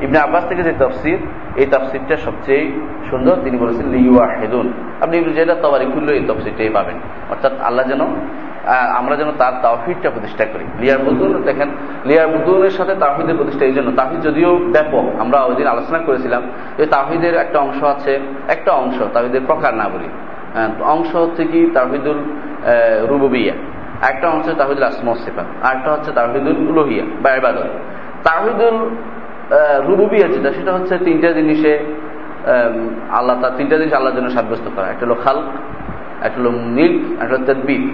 ইবনে 0.00 0.18
আব্বাস 0.18 0.44
থেকে 0.48 0.62
যে 0.62 0.72
তফসির, 0.78 1.18
এই 1.56 1.66
তফসিরটা 1.66 2.16
সবচেয়ে 2.16 2.72
সুন্দর, 3.10 3.36
তিনি 3.44 3.56
বলেছেন 3.58 3.86
লিওয়াহিদুন। 3.86 4.72
আপনি 5.00 5.24
যেটা 5.34 5.54
তবারি 5.54 5.86
খুললে 5.94 6.12
এই 6.12 6.24
তফসিরটাই 6.28 6.68
পাবেন। 6.68 6.96
অর্থাৎ 7.30 7.52
আল্লাহ 7.60 7.88
যেন 7.88 8.02
আমরা 8.98 9.14
যেন 9.20 9.30
তার 9.40 9.54
তাওহিদটা 9.64 10.08
প্রতিষ্ঠা 10.10 10.44
করি। 10.52 10.64
লিয়ার 10.82 11.00
বুদুন 11.06 11.30
দেখেন, 11.48 11.68
লিয়ার 12.08 12.28
বুদুনের 12.32 12.74
সাথে 12.78 12.94
তাহিদের 13.02 13.36
প্রতিষ্ঠা, 13.40 13.64
এই 13.70 13.74
জন্য 13.78 13.88
তাহিদ 14.00 14.20
যদিও 14.28 14.50
ব্যাপক, 14.74 15.04
আমরা 15.22 15.38
ওই 15.48 15.54
দিন 15.58 15.66
আলোচনা 15.74 15.98
করেছিলাম, 15.98 16.42
যে 16.78 16.84
তাহিদের 16.94 17.34
একটা 17.44 17.58
অংশ 17.66 17.80
আছে, 17.94 18.12
একটা 18.54 18.70
অংশ 18.82 18.98
তাহিদের 19.14 19.42
প্রকার 19.50 19.72
না 19.80 19.86
বলি 19.92 20.08
অংশ 20.94 21.10
হচ্ছে 21.24 21.42
কি 21.52 21.60
তাহিদুল 21.76 22.18
রুববিয়া, 23.10 23.54
একটা 24.10 24.26
অংশ 24.34 24.46
তাহিদুল 24.60 24.86
আসমসিফা 24.90 25.44
আরেকটা 25.66 25.90
হচ্ছে 25.94 26.10
তাহিদুল 26.18 26.58
উলোহিয়া 26.70 27.04
বা 27.22 27.28
এবাদত 27.38 27.70
তাহিদুল 28.26 28.78
রুবুবিয়া 29.88 30.26
যেটা, 30.34 30.50
সেটা 30.58 30.72
হচ্ছে 30.76 30.94
তিনটা 31.06 31.28
জিনিসে 31.38 31.72
আল্লাহ 33.18 33.34
তার 33.42 33.54
তিনটা 33.58 33.74
জিনিস 33.80 33.92
আল্লাহর 33.98 34.16
জন্য 34.18 34.28
সাব্যস্ত 34.36 34.66
করা। 34.76 34.86
একটা 34.92 35.04
হলো 35.06 35.16
খাল 35.24 35.38
একটা 36.26 36.38
হলো 36.40 36.52
মিল্ক 36.76 37.00
একটা 37.22 37.32
হলো 37.34 37.44
তদ্বির। 37.48 37.84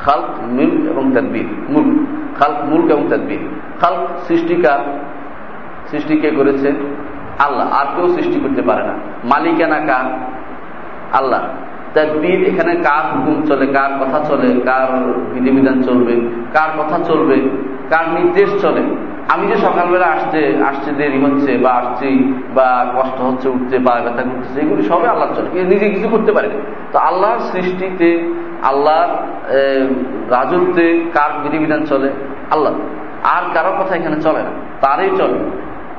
খালক 0.00 0.44
মিল্ক 0.44 0.90
এবং 0.90 1.12
তাদবির 1.12 1.46
মুল্ক 1.68 2.06
খালক 2.38 2.64
মুল্ক 2.64 2.92
এবং 2.92 3.08
তাদবির 3.08 3.38
খালক 3.80 4.08
সৃষ্টিকার 4.28 4.78
সৃষ্টি 5.90 6.16
কে 6.16 6.30
করেছে? 6.30 6.68
আল্লাহ। 7.38 7.68
আর 7.68 7.86
কেউ 7.96 8.08
সৃষ্টি 8.08 8.40
করতে 8.40 8.62
পারে 8.62 8.86
না। 8.86 8.94
মালিকানা 9.24 9.78
কার? 9.78 10.18
আল্লাহ। 11.12 11.40
তাদবির 11.94 12.54
এখানে 12.54 12.74
কার 12.74 13.18
হুকুম 13.18 13.42
চলে? 13.42 13.66
কার 13.66 13.90
কথা 14.00 14.24
চলে? 14.24 14.60
কার 14.60 15.12
বিধিবিধান 15.34 15.82
চলবে? 15.82 16.20
কার 16.52 16.68
কথা 16.78 17.04
চলবে? 17.04 17.36
কার 17.90 18.08
নির্দেশ 18.08 18.62
চলে? 18.62 19.07
আমি 19.28 19.46
যে 19.46 19.56
সকালবেলা 19.56 20.06
আসতে 20.06 20.56
আসতে 20.68 20.92
দেরি 20.92 21.20
হচ্ছে 21.20 21.58
বা 21.58 21.70
আসছি 21.70 22.32
বা 22.54 22.92
কষ্ট 22.96 23.20
হচ্ছে 23.20 23.48
উঠতে 23.48 23.78
বা 23.78 24.00
ব্যথা 24.00 24.22
করতেছে, 24.22 24.60
এগুলি 24.60 24.82
সবে 24.82 25.08
আল্লাহ 25.08 25.34
চলে 25.34 25.64
নিজে 25.64 25.88
কিছু 25.88 26.08
করতে 26.08 26.32
পারে 26.32 26.48
তো 26.92 26.98
আল্লাহর 26.98 27.38
সৃষ্টিতে, 27.38 28.34
আল্লাহর 28.62 29.08
রাজত্বে 30.30 31.04
কার 31.14 31.42
বিধিবিধান 31.42 31.84
চলে? 31.84 32.10
আল্লাহ। 32.50 32.72
আর 33.22 33.42
কারও 33.54 33.84
কথা 33.84 33.96
এখানে 33.96 34.20
চলে 34.20 34.38
না। 34.38 34.50
তারই 34.80 35.10
চলে। 35.18 35.38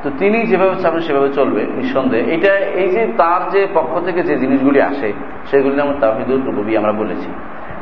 তো 0.04 0.10
তিনি 0.20 0.48
যেভাবে 0.48 0.76
চাবেন 0.82 1.02
সেভাবে 1.02 1.34
চলবে, 1.34 1.66
নিঃসন্দেহে। 1.76 2.36
এটা, 2.36 2.54
এই 2.54 2.90
যে 2.90 3.08
তার 3.18 3.50
যে 3.50 3.68
পক্ষ 3.74 4.06
থেকে 4.06 4.24
যে 4.24 4.38
জিনিসগুলি 4.38 4.82
আসে, 4.82 5.14
সেগুলি 5.46 5.82
আমরা 5.82 5.96
তাহিদুল 6.00 6.58
রবি 6.58 6.78
আমরা 6.78 6.92
বলেছি। 6.92 7.30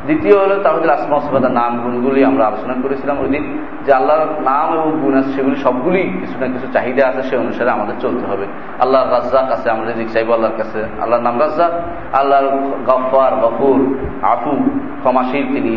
দ্বিতীয় 0.08 0.36
হলো 0.38 0.56
তাহিদুল 0.63 0.89
আসমা 0.89 1.20
সফাদার 1.20 1.52
নাম 1.52 1.72
গুণগুলি 1.84 2.26
আমরা 2.26 2.43
আলোচনা 2.48 2.74
করেছিলাম 2.84 3.20
ওই 3.20 3.30
দিন, 3.30 3.43
যে 3.86 3.91
আল্লাহর 3.93 4.28
নাম 4.41 4.67
এবং 4.74 4.89
গুণ 5.02 5.13
আছে 5.17 5.32
সেগুলি 5.32 5.56
সবগুলি 5.56 6.02
কিছু 6.22 6.36
না 6.39 6.48
কিছু 6.48 6.67
চাহিদা 6.74 7.08
আছে 7.08 7.22
সে 7.24 7.38
অনুসারে 7.38 7.70
আমাদের 7.70 7.93
চলতে 8.00 8.26
হবে। 8.32 8.46
আল্লাহ 8.80 9.02
রাজ্জাক 9.12 9.52
আছে 9.52 9.67
আমরা 9.70 9.91
রিজিক 9.91 10.10
চাইব 10.10 10.34
আল্লাহর 10.34 10.58
কাছে। 10.58 10.80
আল্লাহর 11.02 11.24
নাম 11.24 11.39
রাজ্জাক, 11.39 11.72
আল্লাহর 12.15 12.48
গফার 12.86 13.34
গফুর, 13.36 13.80
আফু, 14.22 14.54
ক্ষমাশীল 15.00 15.46
তিনি। 15.54 15.72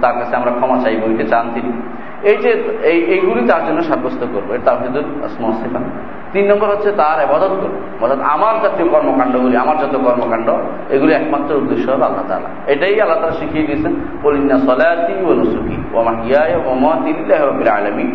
তার 0.00 0.14
কাছে 0.14 0.36
আমরা 0.36 0.50
ক্ষমা 0.50 0.76
চাইব 0.84 1.02
এটা 1.12 1.24
চান 1.28 1.46
তিনি। 1.54 1.72
এই 2.30 2.36
যে, 2.44 2.50
এই, 2.90 2.98
এইগুলি 3.14 3.42
তার 3.50 3.62
জন্য 3.66 3.80
সাব্যস্ত 3.90 4.22
করব। 4.34 4.48
এটা 4.56 4.64
তাহিদুল 4.66 5.06
আসমা 5.26 5.48
সিফা 5.60 5.80
তিন 6.32 6.44
নম্বর 6.50 6.68
হচ্ছে 6.74 6.90
তার 7.00 7.18
এবাদত 7.26 7.54
করব। 7.62 7.74
অর্থাৎ 8.02 8.20
আমার 8.34 8.54
জাতীয় 8.62 8.88
কর্মকাণ্ডগুলি, 8.94 9.56
আমার 9.64 9.76
যত 9.82 9.94
কর্মকাণ্ড, 10.06 10.48
এগুলি 10.94 11.12
একমাত্র 11.12 11.50
উদ্দেশ্য 11.62 11.86
হবে 11.92 12.04
আল্লাহ 12.04 12.24
তালা 12.28 12.48
এটাই 12.72 12.94
আল্লাহ 13.00 13.18
তালা 13.20 13.36
শিখিয়ে 13.40 13.66
দিয়েছেন। 13.66 13.92
বলিনা 14.22 14.56
সলায়াতি 14.68 15.14
ও 15.28 15.30
নসুকি 15.40 15.76
ও 15.92 15.94
আমার 16.02 16.16
হিয়ায় 16.24 16.54
ও 16.66 16.70
মহাতিল্লাহ 16.84 17.40
আলমী 17.78 18.06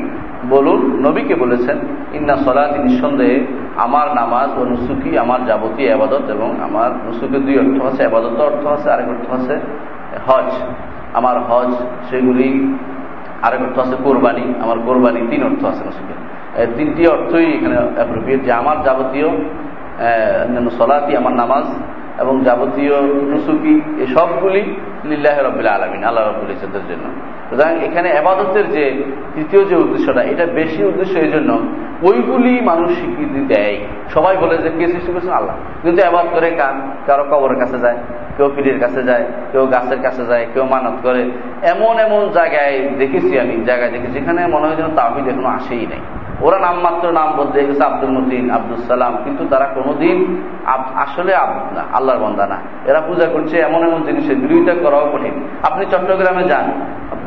বলুন, 0.50 0.82
নবীকে 1.06 1.36
বলেছেন, 1.36 1.78
ইন্না 2.14 2.36
সলাতি 2.46 2.78
নিঃসন্দেহে 2.80 3.38
আমার 3.86 4.08
নামাজ 4.20 4.50
ও 4.60 4.62
নুসুকি 4.72 5.12
আমার 5.24 5.40
যাবতীয় 5.46 5.90
আবাদত 5.96 6.26
এবং 6.36 6.50
আমার 6.68 6.90
নুসুকের 7.06 7.42
দুই 7.46 7.56
অর্থ 7.62 7.78
আছে 7.90 8.02
আবাদত 8.06 8.38
অর্থ 8.50 8.64
আছে, 8.68 8.88
আরেক 8.92 9.08
অর্থ 9.14 9.28
আছে 9.38 9.56
হজ। 10.28 10.50
আমার 11.14 11.36
হজ, 11.50 11.72
সেগুলি 12.10 12.50
আরেক 13.42 13.62
অর্থ 13.62 13.78
আছে 13.80 13.96
কোরবানি। 14.04 14.46
আমার 14.64 14.78
কোরবানি 14.86 15.20
তিন 15.32 15.42
অর্থ 15.44 15.62
আছে 15.66 15.82
নুসুকের 15.88 16.20
তিনটি 16.78 17.04
অর্থই 17.08 17.48
এখানে 17.58 17.76
যে 18.46 18.52
আমার 18.52 18.78
যাবতীয় 18.84 19.30
সলাতি 20.80 21.12
আমার 21.18 21.34
নামাজ 21.34 21.66
এবং 22.20 22.44
যাবতীয় 22.44 23.02
নুসুকি 23.02 24.02
এই 24.02 24.08
সবগুলি 24.08 24.76
লিল্লাহ 25.06 25.40
রবিল্লা 25.40 25.72
আলমিন, 25.72 26.04
আল্লাহ 26.04 26.28
রবুল 26.28 26.52
ইসদের 26.52 26.82
জন্য। 26.90 27.06
সুতরাং 27.50 27.84
এখানে 27.84 28.18
আবাদতের 28.18 28.72
যে 28.72 29.04
তৃতীয় 29.36 29.66
যে 29.66 29.76
উদ্দেশ্যটা, 29.76 30.22
এটা 30.22 30.46
বেশি 30.46 30.84
উদ্দেশ্য 30.84 31.20
এই 31.20 31.32
জন্য, 31.32 31.60
ওইগুলি 32.04 32.62
মানুষ 32.62 32.92
স্বীকৃতি 32.92 33.46
দেয়। 33.56 33.78
সবাই 34.14 34.38
বলে 34.38 34.58
যে 34.58 34.70
কে 34.70 34.88
সৃষ্টি 34.88 35.12
করেছেন? 35.12 35.32
আল্লাহ। 35.32 35.56
কিন্তু 35.82 36.04
আবাদ 36.04 36.26
করে 36.34 36.52
কার? 36.52 36.74
কারও 37.06 37.24
কবরের 37.24 37.60
কাছে 37.60 37.80
যায়, 37.80 37.98
কেউ 38.38 38.52
পীরের 38.56 38.80
কাছে 38.80 39.04
যায়, 39.04 39.26
কেউ 39.52 39.66
গাছের 39.66 40.02
কাছে 40.02 40.26
যায়, 40.26 40.48
কেউ 40.54 40.66
মানত 40.66 40.94
করে। 41.04 41.32
এমন 41.64 42.00
এমন 42.00 42.30
জায়গায় 42.30 42.90
দেখেছি 42.98 43.40
আমি, 43.40 43.66
জায়গায় 43.66 43.92
দেখেছি 43.92 44.12
যেখানে 44.12 44.48
মনে 44.48 44.68
হয় 44.68 44.76
যেন 44.76 44.88
তাহিদ 44.96 45.28
এখনও 45.28 45.48
আসেই 45.48 45.88
নাই। 45.88 46.00
ওরা 46.46 46.58
নামমাত্র 46.68 47.06
নাম 47.20 47.30
বলতে 47.40 47.58
গেছে 47.68 47.84
আব্দুল 47.90 48.12
মতিন, 48.18 48.46
আব্দুল 48.58 48.80
সালাম। 48.92 49.14
কিন্তু 49.26 49.44
তারা 49.52 49.68
কোনোদিন 49.78 50.18
আসলে 51.06 51.32
আল্লাহর 51.98 52.22
বন্দা 52.26 52.46
না। 52.54 52.58
এরা 52.90 53.02
পূজা 53.08 53.26
করছে 53.34 53.56
এমন 53.68 53.82
এমন 53.88 54.00
জিনিসের 54.08 54.38
বিরোধিতা 54.44 54.74
করাও 54.84 55.06
কঠিন। 55.14 55.36
আপনি 55.68 55.84
চট্টগ্রামে 55.92 56.44
যান, 56.52 56.66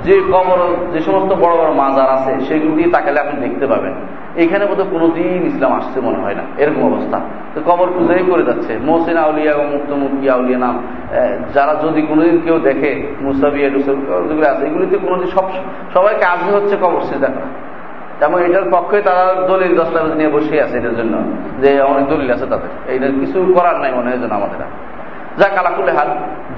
যে 0.07 0.17
কবর, 0.35 0.59
যে 0.93 1.01
সমস্ত 1.09 1.31
বড় 1.43 1.55
বড় 1.61 1.71
মাজার 1.83 2.09
আছে, 2.17 2.33
সেগুলো 2.47 2.73
দিয়ে 2.79 2.91
তাকালে 2.95 3.19
আপনি 3.25 3.37
দেখতে 3.47 3.67
পাবেন। 3.73 3.95
এখানে 4.43 4.65
বোধহয় 4.71 4.89
কোনোদিন 4.95 5.41
ইসলাম 5.51 5.73
আসছে 5.79 5.99
মনে 6.07 6.19
হয় 6.25 6.37
না, 6.41 6.45
এরকম 6.63 6.83
অবস্থা। 6.91 7.19
তো 7.55 7.59
কবর 7.69 7.89
পূজাই 7.97 8.23
করে 8.31 8.43
যাচ্ছে। 8.49 8.73
মোহসিন 8.87 9.17
আউলিয়া 9.25 9.51
এবং 9.57 9.67
মুক্ত 9.75 9.91
মুক্তমুখী 10.03 10.27
আউলিয়া 10.35 10.61
নাম 10.65 10.75
যারা 11.55 11.75
যদি 11.85 12.01
কোনোদিন 12.11 12.37
কেউ 12.45 12.57
দেখে, 12.69 12.93
মুসাবিয়া 13.25 13.69
যেগুলো 14.29 14.47
আছে, 14.53 14.63
এগুলিতে 14.69 14.97
কোনোদিন 15.07 15.29
সব 15.37 15.47
সবাই 15.95 16.15
কাজই 16.25 16.51
হচ্ছে 16.57 16.75
কবর 16.83 17.03
সেজা 17.11 17.31
করা 17.35 17.49
এবং 18.21 18.45
এটার 18.45 18.63
পক্ষে 18.71 19.03
তারা 19.03 19.47
দলিল 19.47 19.77
দস্তাবেজ 19.77 20.13
নিয়ে 20.13 20.29
বসে 20.29 20.63
আছে 20.63 20.79
এটার 20.79 20.97
জন্য, 20.97 21.19
যে 21.61 21.81
অনেক 21.81 22.07
দলিল 22.07 22.31
আছে 22.31 22.47
তাদের। 22.47 22.93
এইটা 22.93 23.07
কিছু 23.07 23.53
করার 23.55 23.77
নাই 23.77 23.93
মনে 23.93 24.11
হয় 24.11 24.29
আমাদের। 24.31 24.67
যা 25.39 25.49
কালাকুলে 25.49 25.93
হাত 25.93 26.07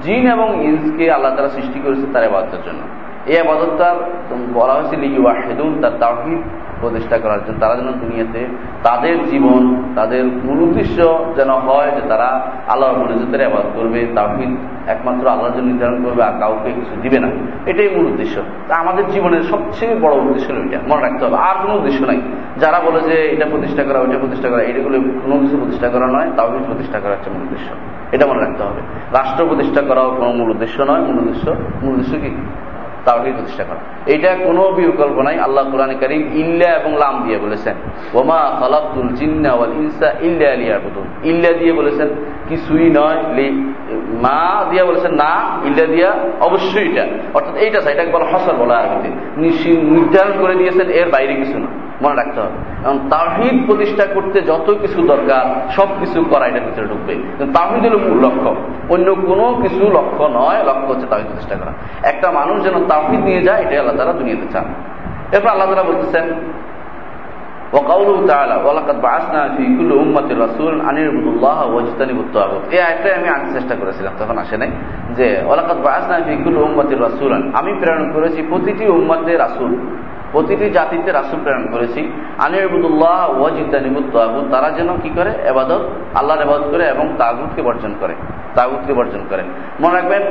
জিন 0.03 0.31
এবং 0.31 0.63
ইন্সকে 0.63 1.11
আল্লাহ 1.11 1.35
তারা 1.35 1.49
সৃষ্টি 1.49 1.79
করেছে 1.79 2.01
তার 2.13 2.23
আবাদতের 2.23 2.59
জন্য। 2.65 3.06
এই 3.27 3.39
আবাদতটার 3.39 3.95
বলা 4.53 4.73
হয়েছে 4.73 4.95
লিওয়াহেদুন 4.95 5.81
তার 5.81 5.91
তাহিদ 5.99 6.39
প্রতিষ্ঠা 6.81 7.17
করার 7.17 7.39
জন্য। 7.47 7.59
তারা 7.59 7.75
যেন 7.75 7.91
দুনিয়াতে 7.91 8.47
তাদের 8.83 9.23
জীবন, 9.23 9.83
তাদের 9.95 10.25
মূল 10.25 10.59
উদ্দেশ্য 10.61 11.25
যেন 11.35 11.49
হয় 11.49 11.91
যে 11.91 12.07
তারা 12.07 12.51
আল্লাহ 12.67 12.97
মনোজিতের 12.97 13.45
আবাদ 13.45 13.65
করবে 13.75 14.07
তাহিদ 14.15 14.55
একমাত্র 14.87 15.27
আল্লাহর 15.27 15.53
জন্য 15.53 15.63
নির্ধারণ 15.63 16.03
করবে 16.03 16.23
আর 16.23 16.39
কাউকে 16.39 16.71
কিছু 16.71 17.01
দিবে 17.01 17.19
না। 17.19 17.29
এটাই 17.65 17.89
মূল 17.95 18.05
উদ্দেশ্য। 18.05 18.41
তা 18.67 18.75
আমাদের 18.75 19.07
জীবনের 19.07 19.43
সবচেয়ে 19.43 19.95
বড় 19.95 20.15
উদ্দেশ্য 20.15 20.51
হলো 20.51 20.61
এটা। 20.61 20.79
মনে 20.87 21.01
রাখতে 21.01 21.25
হবে, 21.25 21.37
আর 21.37 21.55
কোনো 21.61 21.73
উদ্দেশ্য 21.75 22.05
নাই। 22.05 22.21
যারা 22.57 22.79
বলে 22.79 22.99
যে 23.01 23.29
এটা 23.31 23.45
প্রতিষ্ঠা 23.45 23.83
করা, 23.83 23.99
ওইটা 23.99 24.19
প্রতিষ্ঠা 24.19 24.49
করা 24.49 24.61
এটাগুলো 24.61 24.99
কোনো 25.23 25.39
কিছু 25.39 25.57
প্রতিষ্ঠা 25.57 25.89
করা 25.89 26.07
নয় 26.07 26.31
তাহিদ 26.37 26.63
প্রতিষ্ঠা 26.65 26.99
করা 26.99 27.11
হচ্ছে 27.11 27.29
মূল 27.29 27.41
উদ্দেশ্য। 27.41 27.67
এটা 28.11 28.25
মনে 28.25 28.39
রাখতে 28.39 28.63
হবে। 28.63 28.81
রাষ্ট্র 29.17 29.45
প্রতিষ্ঠা 29.47 29.81
করাও 29.81 30.15
কোনো 30.17 30.31
মূল 30.31 30.49
উদ্দেশ্য 30.49 30.81
নয়, 30.83 31.01
মূল 31.01 31.17
উদ্দেশ্য 31.17 31.55
মূল 31.81 31.93
উদ্দেশ্য 31.93 32.19
কি? 32.19 32.31
তাওহিদ 33.07 33.33
প্রতিষ্ঠা 33.35 33.63
করা। 33.63 33.81
এটা 34.15 34.31
কোনো 34.45 34.63
বিকল্প 34.77 35.17
নাই, 35.27 35.35
আল্লাহ 35.39 35.63
কোরআন 35.71 35.91
করিম 36.01 36.23
ইল্লা 36.41 36.69
এবং 36.79 36.91
লাম 37.03 37.15
দিয়ে 37.25 37.37
বলেছেন। 37.45 37.75
ওমা 38.13 38.41
খালাকুল 38.59 39.09
জিন্না 39.19 39.51
ওয়াল 39.53 39.73
ইনসা 39.81 40.07
ইল্লা 40.27 40.49
লিয়াবুদুন। 40.61 41.07
ইল্লা 41.29 41.51
দিয়ে 41.59 41.73
বলেছেন 41.73 42.09
কিছুই 42.49 42.87
নয় 42.97 43.19
মা 44.23 44.39
দিয়া 44.69 44.83
বলেছেন 44.85 45.13
না, 45.23 45.33
ইল্লা 45.65 45.85
দিয়া 45.93 46.09
অবশ্যই 46.41 46.85
এটা। 46.91 47.05
অর্থাৎ 47.33 47.55
এইটা 47.63 47.79
এটাকে 47.93 48.11
বলা 48.11 48.27
হসর 48.31 48.55
বলা 48.61 48.75
আরবিতে। 48.77 49.09
নির্ধারণ 49.95 50.33
করে 50.41 50.53
দিয়েছেন, 50.55 50.87
এর 50.99 51.07
বাইরে 51.09 51.33
কিছু 51.41 51.57
না। 51.63 51.69
মনে 52.02 52.16
রাখতে 52.16 52.38
হবে 52.40 52.56
এবং 52.84 52.96
তাহিদ 53.14 53.56
প্রতিষ্ঠা 53.66 54.04
করতে 54.14 54.38
যত 54.42 54.68
কিছু 54.82 54.98
দরকার 55.12 55.44
সব 55.76 55.88
কিছু 56.00 56.18
করা 56.32 56.44
এটার 56.46 56.64
ভিতরে 56.66 56.86
ঢুকবে 56.88 57.14
তাহিদ 57.54 57.82
হল 57.86 57.96
মূল 58.04 58.18
লক্ষ্য 58.26 58.50
অন্য 58.94 59.08
কোনো 59.28 59.46
কিছু 59.62 59.82
লক্ষ্য 59.98 60.24
নয় 60.38 60.60
লক্ষ্য 60.68 60.88
হচ্ছে 60.92 61.06
তাহিদ 61.12 61.26
প্রতিষ্ঠা 61.26 61.56
করা 61.56 61.72
একটা 62.12 62.28
মানুষ 62.38 62.56
যেন 62.66 62.76
তাহিদ 62.90 63.20
নিয়ে 63.28 63.42
যায় 63.42 63.60
এটাই 63.64 63.78
আল্লাহ 63.78 63.94
তারা 63.96 64.12
দুনিয়াতে 64.12 64.46
চান 64.54 64.66
এরপর 65.32 65.48
আল্লাহ 65.48 65.66
তালা 65.68 65.88
বলতেছেন 65.90 66.26
وقوله 67.72 68.16
تعالى 68.26 68.56
ولقد 68.66 68.96
بعثنا 69.02 69.42
في 69.56 69.64
كل 69.76 69.90
أمة 69.94 70.28
رسولا 70.36 70.76
أن 70.90 70.96
اعبدوا 70.98 71.32
الله 71.32 71.58
واجتنبوا 71.66 72.22
الطاغوت 72.22 72.62
এই 72.70 72.80
আয়াতটা 72.80 73.08
আমি 73.18 73.28
আনতে 73.28 73.50
চেষ্টা 73.56 73.74
করেছিলাম 73.80 74.12
তখন 74.20 74.36
আসে 74.38 74.56
নাই 74.56 74.70
যে 75.18 75.26
ওয়ালাকাদ 75.46 75.78
বাআসনা 75.86 76.16
ফি 76.26 76.34
কুল্লি 76.44 76.60
উম্মাতির 76.60 77.00
রাসূলান 77.06 77.42
আমি 77.60 77.72
প্রেরণ 77.80 78.04
করেছি 78.14 78.40
প্রতিটি 78.50 78.84
উম্মতে 78.96 79.32
রাসূল 79.36 79.72
প্রতিটি 80.31 80.69
জাতিতে 80.69 81.11
রাসূল 81.11 81.39
প্রেরণ 81.43 81.67
করেছি। 81.71 82.11
আনিরবুদুল্লাহ 82.45 83.39
ওয়াজিদানিবুত 83.39 84.17
তাগুত 84.17 84.51
তারা 84.51 84.69
যেন 84.71 84.97
কি 85.03 85.09
করে? 85.09 85.29
এবাদত, 85.45 85.89
আল্লাহর 86.15 86.41
এবাদত 86.41 86.67
করে 86.71 86.87
এবং 86.87 87.13
তাগুতকে 87.17 87.61
বর্জন 87.61 87.95
করে। 87.99 88.13
তাগুতকে 88.55 88.93
বর্জন 88.93 89.19
করে। 89.29 89.43
মনে 89.79 89.95
রাখবেন 89.95 90.21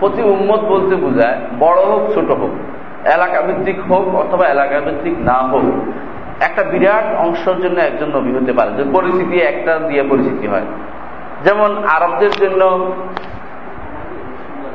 প্রতি 0.00 0.22
উম্মত 0.22 0.60
বলতে 0.60 0.96
বোঝায়, 0.96 1.38
বড় 1.58 1.84
হোক, 1.84 2.14
ছোট 2.14 2.30
হোক। 2.30 2.50
এলাকা 3.06 3.40
ভিত্তিক 3.40 3.92
হোক 3.92 4.14
অথবা 4.14 4.46
এলাকা 4.46 4.80
ভিত্তিক 4.80 5.14
না 5.18 5.32
হোক। 5.32 5.62
একটা 6.40 6.62
বিরাট 6.62 7.18
অংশের 7.18 7.56
জন্য 7.56 7.80
একজন 7.80 8.06
নবী 8.16 8.32
হতে 8.32 8.52
পারে। 8.52 8.70
যে 8.70 8.84
পরিস্থিতি 8.92 9.38
একটা 9.38 9.78
দিয়ে 9.78 10.02
পরিস্থিতি 10.02 10.46
হয়। 10.46 10.62
যেমন 11.44 11.84
আরবদের 11.84 12.30
জন্য 12.30 12.92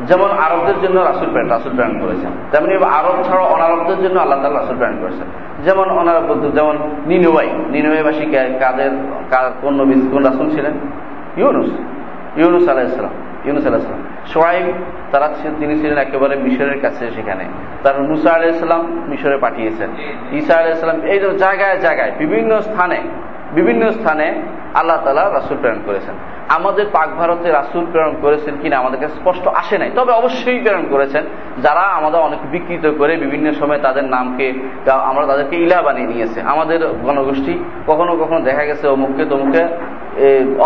যেমন 0.02 0.30
আরবদের 0.32 0.76
জন্য 0.82 1.00
রাসুল 1.00 1.30
প্রেরণ 1.32 1.50
রাসুল 1.50 1.76
প্রেরণ 1.76 2.00
করেছেন। 2.00 2.30
তেমনি 2.52 2.76
আরব 2.76 3.24
ছাড়া 3.24 3.44
অনারবদের 3.44 4.00
জন্য 4.04 4.20
আল্লাহ 4.20 4.42
তালা 4.42 4.60
রাসুল 4.60 4.78
প্রেরণ 4.78 4.98
করেছেন। 5.02 5.28
যেমন 5.64 5.90
অনারব 5.90 6.52
যেমন 6.56 6.78
নিনুবাই। 7.06 7.48
নিনুবাইবাসী 7.48 8.26
কাদের 8.60 8.92
কোন 9.62 9.82
নবী, 9.82 9.94
কোন 10.12 10.24
রাসুল 10.24 10.50
ছিলেন? 10.50 10.74
ইউনুস। 11.38 11.70
ইউনুস 12.36 12.70
আলাইসালাম 12.70 13.12
ইউনুস 13.46 13.68
আলাহিসাম 13.68 14.00
সোয়াইব 14.26 14.66
তারা 15.12 15.28
তিনি 15.60 15.80
ছিলেন 15.80 15.98
একেবারে 15.98 16.36
মিশরের 16.36 16.82
কাছে 16.82 17.12
সেখানে। 17.12 17.44
তার 17.84 18.02
মুসা 18.02 18.32
আলাইসালাম 18.32 19.04
মিশরে 19.08 19.38
পাঠিয়েছেন। 19.38 19.90
ঈসা 20.32 20.54
আলাইসালাম 20.54 21.02
এই 21.02 21.20
জায়গায় 21.38 21.78
জায়গায়, 21.78 22.12
বিভিন্ন 22.18 22.62
স্থানে 22.62 23.02
বিভিন্ন 23.56 23.84
স্থানে 23.98 24.28
আল্লাহ 24.80 24.98
তালা 25.06 25.24
রাসুল 25.34 25.58
প্রেরণ 25.62 25.82
করেছেন। 25.86 26.16
আমাদের 26.58 26.86
পাক 26.92 27.10
ভারতে 27.20 27.48
রাসুল 27.52 27.84
প্রেরণ 27.92 28.16
করেছেন 28.22 28.54
কিনা 28.62 28.76
আমাদেরকে 28.78 29.08
স্পষ্ট 29.08 29.46
আসে 29.62 29.76
নাই। 29.78 29.90
তবে 29.96 30.12
অবশ্যই 30.22 30.60
প্রেরণ 30.64 30.86
করেছেন। 30.90 31.24
যারা 31.62 31.84
আমাদের 32.00 32.20
অনেক 32.28 32.42
বিকৃত 32.52 32.86
করে 32.98 33.14
বিভিন্ন 33.24 33.48
সময় 33.52 33.80
তাদের 33.84 34.06
নামকে 34.16 34.48
আমরা 35.10 35.26
তাদেরকে 35.32 35.56
ইলা 35.66 35.80
বানিয়ে 35.82 36.08
নিয়েছে। 36.08 36.40
আমাদের 36.54 36.80
গণগোষ্ঠী 37.06 37.54
কখনো 37.88 38.12
কখনো 38.22 38.40
দেখা 38.50 38.64
গেছে 38.70 38.86
অমুককে 38.88 39.24
তমুকে 39.32 39.62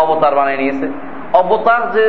অবতার 0.02 0.34
বানিয়ে 0.38 0.60
নিয়েছে। 0.62 0.86
অবতার 1.32 1.92
যে 1.92 2.04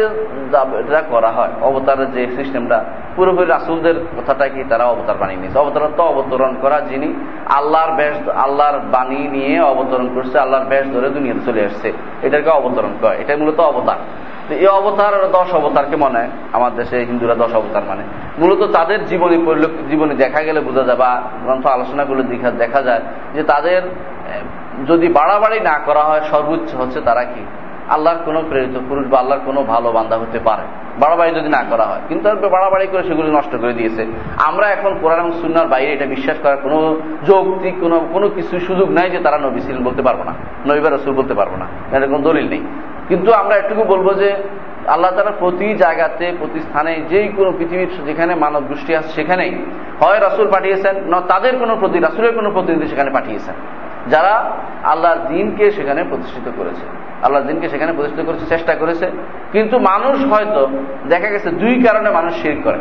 এটা 0.79 1.01
করা 1.09 1.31
হয় 1.31 1.53
অবতারের 1.61 2.11
যে 2.11 2.27
সিস্টেমটা 2.35 2.83
পুরোপুরি 3.15 3.47
রাসুলদের 3.47 3.95
কথাটাকে 4.17 4.63
তারা 4.69 4.85
অবতার 4.85 5.17
বানিয়ে 5.17 5.39
নিয়েছে? 5.39 5.59
অবতার 5.59 5.81
তো 5.97 6.03
অবতরণ 6.03 6.55
করা 6.61 6.81
যিনি 6.81 7.13
আল্লাহর 7.49 7.91
বেশ, 7.91 8.29
আল্লাহর 8.29 8.79
বাণী 8.91 9.15
নিয়ে 9.15 9.61
অবতরণ 9.61 10.07
করছে, 10.15 10.39
আল্লাহর 10.39 10.65
বেশ 10.65 10.85
ধরে 10.93 11.09
দুনিয়াতে 11.09 11.39
চলে 11.45 11.65
আসছে। 11.65 11.91
এটাকে 12.21 12.49
অবতরণ 12.49 12.93
করে 13.01 13.15
এটা 13.21 13.37
মূলত 13.37 13.59
অবতার। 13.59 13.97
এই 14.49 14.67
অবতার 14.67 15.31
দশ 15.31 15.53
অবতারকে 15.53 15.95
মনে, 15.95 16.27
আমার 16.53 16.75
দেশে 16.75 16.97
হিন্দুরা 17.05 17.35
দশ 17.35 17.53
অবতার 17.53 17.83
মানে। 17.87 18.03
মূলত 18.39 18.61
তাদের 18.71 19.05
জীবনে 19.05 19.37
জীবনে 19.89 20.13
দেখা 20.15 20.41
গেলে 20.43 20.59
বোঝা 20.59 20.83
যায় 20.83 20.97
বা 20.97 21.21
গ্রন্থ 21.43 21.65
আলোচনাগুলো 21.67 22.23
দেখা 22.57 22.81
যায় 22.81 23.01
যে 23.33 23.43
তাদের 23.43 23.81
যদি 24.87 25.07
বাড়াবাড়ি 25.07 25.59
না 25.59 25.79
করা 25.85 26.03
হয়, 26.03 26.21
সর্বোচ্চ 26.31 26.75
হচ্ছে 26.75 27.01
তারা 27.01 27.23
কি? 27.23 27.45
আল্লাহর 27.93 28.19
কোন 28.25 28.35
প্রেরিত 28.49 28.75
পুরুষ 28.89 29.05
বা 29.11 29.17
আল্লাহর 29.21 29.43
কোনো 29.45 29.59
ভালো 29.71 29.87
বান্ধা 29.97 30.15
হতে 30.23 30.39
পারে। 30.47 30.65
বাড়াবাড়ি 31.01 31.31
যদি 31.39 31.49
না 31.57 31.61
করা 31.69 31.85
হয়, 31.89 32.03
কিন্তু 32.09 32.47
বাড়াবাড়ি 32.55 32.85
করে 32.91 33.03
সেগুলি 33.09 33.29
নষ্ট 33.37 33.53
করে 33.61 33.73
দিয়েছে। 33.79 34.03
আমরা 34.49 34.65
এখন 34.75 34.91
কোরআন 35.01 35.19
এবং 35.23 35.31
সুন্নার 35.41 35.67
বাইরে 35.73 35.89
এটা 35.95 36.07
বিশ্বাস 36.15 36.37
করার 36.43 36.59
কোনো 36.65 36.79
যৌক্তিক, 37.29 37.75
কোনো 37.83 37.97
কোনো 38.13 38.27
কিছু 38.35 38.53
সুযোগ 38.67 38.87
নাই 38.97 39.07
যে 39.13 39.19
তারা 39.25 39.37
নবী 39.45 39.59
ছিলেন 39.65 39.81
বলতে 39.87 40.01
পারব 40.07 40.19
না, 40.29 40.33
নবী 40.69 40.79
বা 40.85 40.89
রসুল 40.89 41.13
বলতে 41.19 41.33
পারব 41.39 41.53
না। 41.61 41.65
এটা 41.95 42.05
কোনো 42.11 42.21
দলিল 42.29 42.47
নেই। 42.53 42.63
কিন্তু 43.09 43.29
আমরা 43.41 43.55
একটুকু 43.61 43.83
বলব 43.93 44.07
যে 44.21 44.29
আল্লাহ 44.93 45.09
তারা 45.17 45.31
প্রতি 45.39 45.67
জায়গাতে, 45.83 46.25
প্রতি 46.39 46.59
স্থানে 46.67 46.91
যেই 47.09 47.27
কোনো 47.37 47.49
পৃথিবীর 47.57 47.91
যেখানে 48.05 48.33
মানব 48.43 48.61
গোষ্ঠী 48.69 48.91
আছে 48.99 49.11
সেখানেই 49.17 49.53
হয় 50.01 50.19
রাসুল 50.19 50.47
পাঠিয়েছেন, 50.51 50.95
না 51.11 51.17
তাদের 51.31 51.53
কোনো 51.61 51.73
প্রতি, 51.81 51.97
রাসুলের 51.99 52.33
কোনো 52.37 52.49
প্রতিনিধি 52.55 52.87
সেখানে 52.87 53.11
পাঠিয়েছেন। 53.17 53.55
যারা 54.07 54.57
আল্লাহর 54.83 55.27
দিনকে 55.27 55.71
সেখানে 55.71 56.03
প্রতিষ্ঠিত 56.03 56.51
করেছে। 56.57 56.85
আল্লাহর 57.23 57.45
দিনকে 57.45 57.69
সেখানে 57.69 57.93
প্রতিষ্ঠিত 57.93 58.25
করেছে, 58.25 58.45
চেষ্টা 58.45 58.75
করেছে। 58.75 59.11
কিন্তু 59.51 59.79
মানুষ 59.79 60.25
হয়তো 60.25 60.67
দেখা 61.09 61.29
গেছে 61.29 61.49
দুই 61.49 61.83
কারণে 61.83 62.09
মানুষ 62.09 62.41
শির 62.41 62.61
করে। 62.63 62.77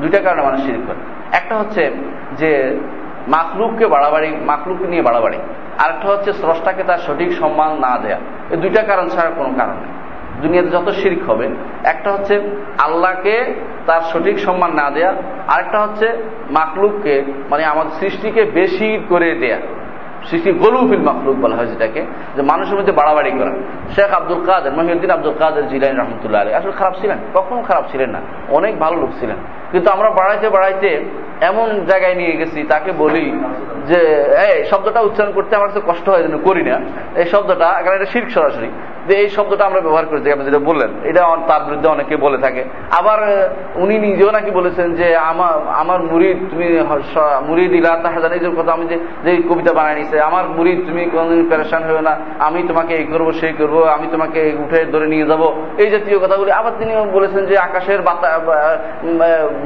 দুইটা 0.00 0.18
কারণে 0.18 0.42
মানুষ 0.42 0.64
শির 0.66 0.78
করে। 0.86 0.96
একটা 1.32 1.56
হচ্ছে 1.56 1.90
যে 2.32 2.80
মাকলুককে 3.28 3.86
বাড়াবাড়ি 3.86 4.36
মাকলুককে 4.46 4.86
নিয়ে 4.86 5.02
বাড়াবাড়ি। 5.02 5.38
আরেকটা 5.78 6.08
হচ্ছে 6.08 6.32
স্রষ্টাকে 6.32 6.82
তার 6.82 6.98
সঠিক 6.98 7.32
সম্মান 7.32 7.72
না 7.72 7.98
দেয়া। 7.98 8.18
এই 8.50 8.56
দুইটা 8.56 8.82
কারণ 8.82 9.08
ছাড়া 9.08 9.30
কোনো 9.30 9.54
কারণ 9.56 9.72
নেই। 9.72 9.92
দুনিয়াতে 10.42 10.68
যত 10.68 10.88
শিরিক 10.88 11.30
হবে, 11.30 11.48
একটা 11.84 12.12
হচ্ছে 12.12 12.40
আল্লাহকে 12.78 13.54
তার 13.86 14.00
সঠিক 14.00 14.38
সম্মান 14.38 14.70
না 14.72 14.90
দেয়া, 14.90 15.14
আরেকটা 15.48 15.80
হচ্ছে 15.80 16.16
মাকলুককে 16.50 17.22
মানে 17.50 17.64
আমাদের 17.64 17.90
সৃষ্টিকে 17.90 18.44
বেশি 18.44 19.00
করে 19.08 19.34
দেয়া। 19.34 19.58
সৃষ্টি 20.24 20.52
গলুফিল 20.52 21.00
মাকলুক 21.00 21.36
বলা 21.36 21.56
হয় 21.56 21.66
যেটাকে, 21.66 22.04
যে 22.36 22.42
মানুষের 22.42 22.78
মধ্যে 22.78 22.92
বাড়াবাড়ি 22.92 23.30
করা। 23.30 23.52
শেখ 23.94 24.14
আব্দুল 24.14 24.44
কাদের, 24.46 24.72
মহিউদ্দিন 24.72 25.10
আব্দুল 25.10 25.34
কাদের 25.38 25.68
জিলাই 25.68 25.92
রহমতুল্লাহ 25.92 26.42
আলী 26.42 26.52
আসলে 26.52 26.72
খারাপ 26.72 26.94
ছিলেন, 27.00 27.18
কখনো 27.34 27.62
খারাপ 27.62 27.84
ছিলেন 27.90 28.10
না। 28.10 28.20
অনেক 28.48 28.78
ভালো 28.78 28.96
লোক 28.96 29.10
ছিলেন। 29.20 29.36
কিন্তু 29.70 29.90
আমরা 29.90 30.10
বাড়াইতে 30.10 30.48
বাড়াইতে 30.48 31.04
এমন 31.40 31.84
জায়গায় 31.84 32.14
নিয়ে 32.14 32.36
গেছি, 32.36 32.62
তাকে 32.62 32.92
বলি 32.92 33.44
যে, 33.86 33.98
এই, 34.52 34.64
শব্দটা 34.64 35.00
উচ্চারণ 35.00 35.32
করতে 35.32 35.56
আমার 35.56 35.68
কাছে 35.68 35.80
কষ্ট 35.86 36.08
হয় 36.08 36.22
যেন 36.22 36.38
করি 36.38 36.62
না। 36.62 36.80
এই 37.16 37.24
শব্দটা 37.24 37.66
এখানে 37.66 37.96
এটা 37.96 38.04
শির্ক 38.04 38.30
সরাসরি। 38.30 38.70
যে 39.08 39.14
এই 39.22 39.28
শব্দটা 39.36 39.64
আমরা 39.64 39.80
ব্যবহার 39.80 40.06
করেছি 40.06 40.28
আপনি 40.32 40.44
যেটা 40.44 40.60
বললেন, 40.70 40.90
এটা 41.10 41.22
তার 41.48 41.62
বিরুদ্ধে 41.66 41.88
অনেকে 41.88 42.14
বলে 42.16 42.38
থাকে। 42.38 42.62
আবার 42.98 43.18
উনি 43.74 43.94
নিজেও 43.98 44.30
নাকি 44.30 44.50
বলেছেন 44.50 44.88
যে 44.98 45.06
আমার 45.30 45.54
আমার 45.82 45.98
মুড়ি 46.10 46.28
তুমি 46.50 46.66
মুরিদ 47.48 47.72
ইলা 47.80 47.92
তাহাজানি 48.02 48.36
যে 48.38 48.48
কথা 48.58 48.72
আমি 48.72 48.86
যে 48.86 48.98
কবিতা 49.50 49.72
বানাই 49.78 49.94
নিছে, 49.94 50.16
আমার 50.28 50.44
মুড়ি 50.56 50.72
তুমি 50.86 51.02
কোনদিন 51.12 51.42
প্যারেশান 51.50 51.82
হয়েও 51.88 52.02
না, 52.08 52.14
আমি 52.38 52.60
তোমাকে 52.68 52.92
এই 53.00 53.06
করব 53.12 53.28
সেই 53.40 53.52
করব, 53.60 53.76
আমি 53.96 54.06
তোমাকে 54.12 54.40
উঠে 54.64 54.80
ধরে 54.94 55.06
নিয়ে 55.12 55.26
যাব। 55.30 55.42
এই 55.82 55.88
জাতীয় 55.94 56.18
কথাগুলি। 56.24 56.50
আবার 56.60 56.72
তিনি 56.78 56.92
বলেছেন 57.12 57.42
যে, 57.50 57.54
আকাশের 57.58 58.00
বাতা 58.08 58.30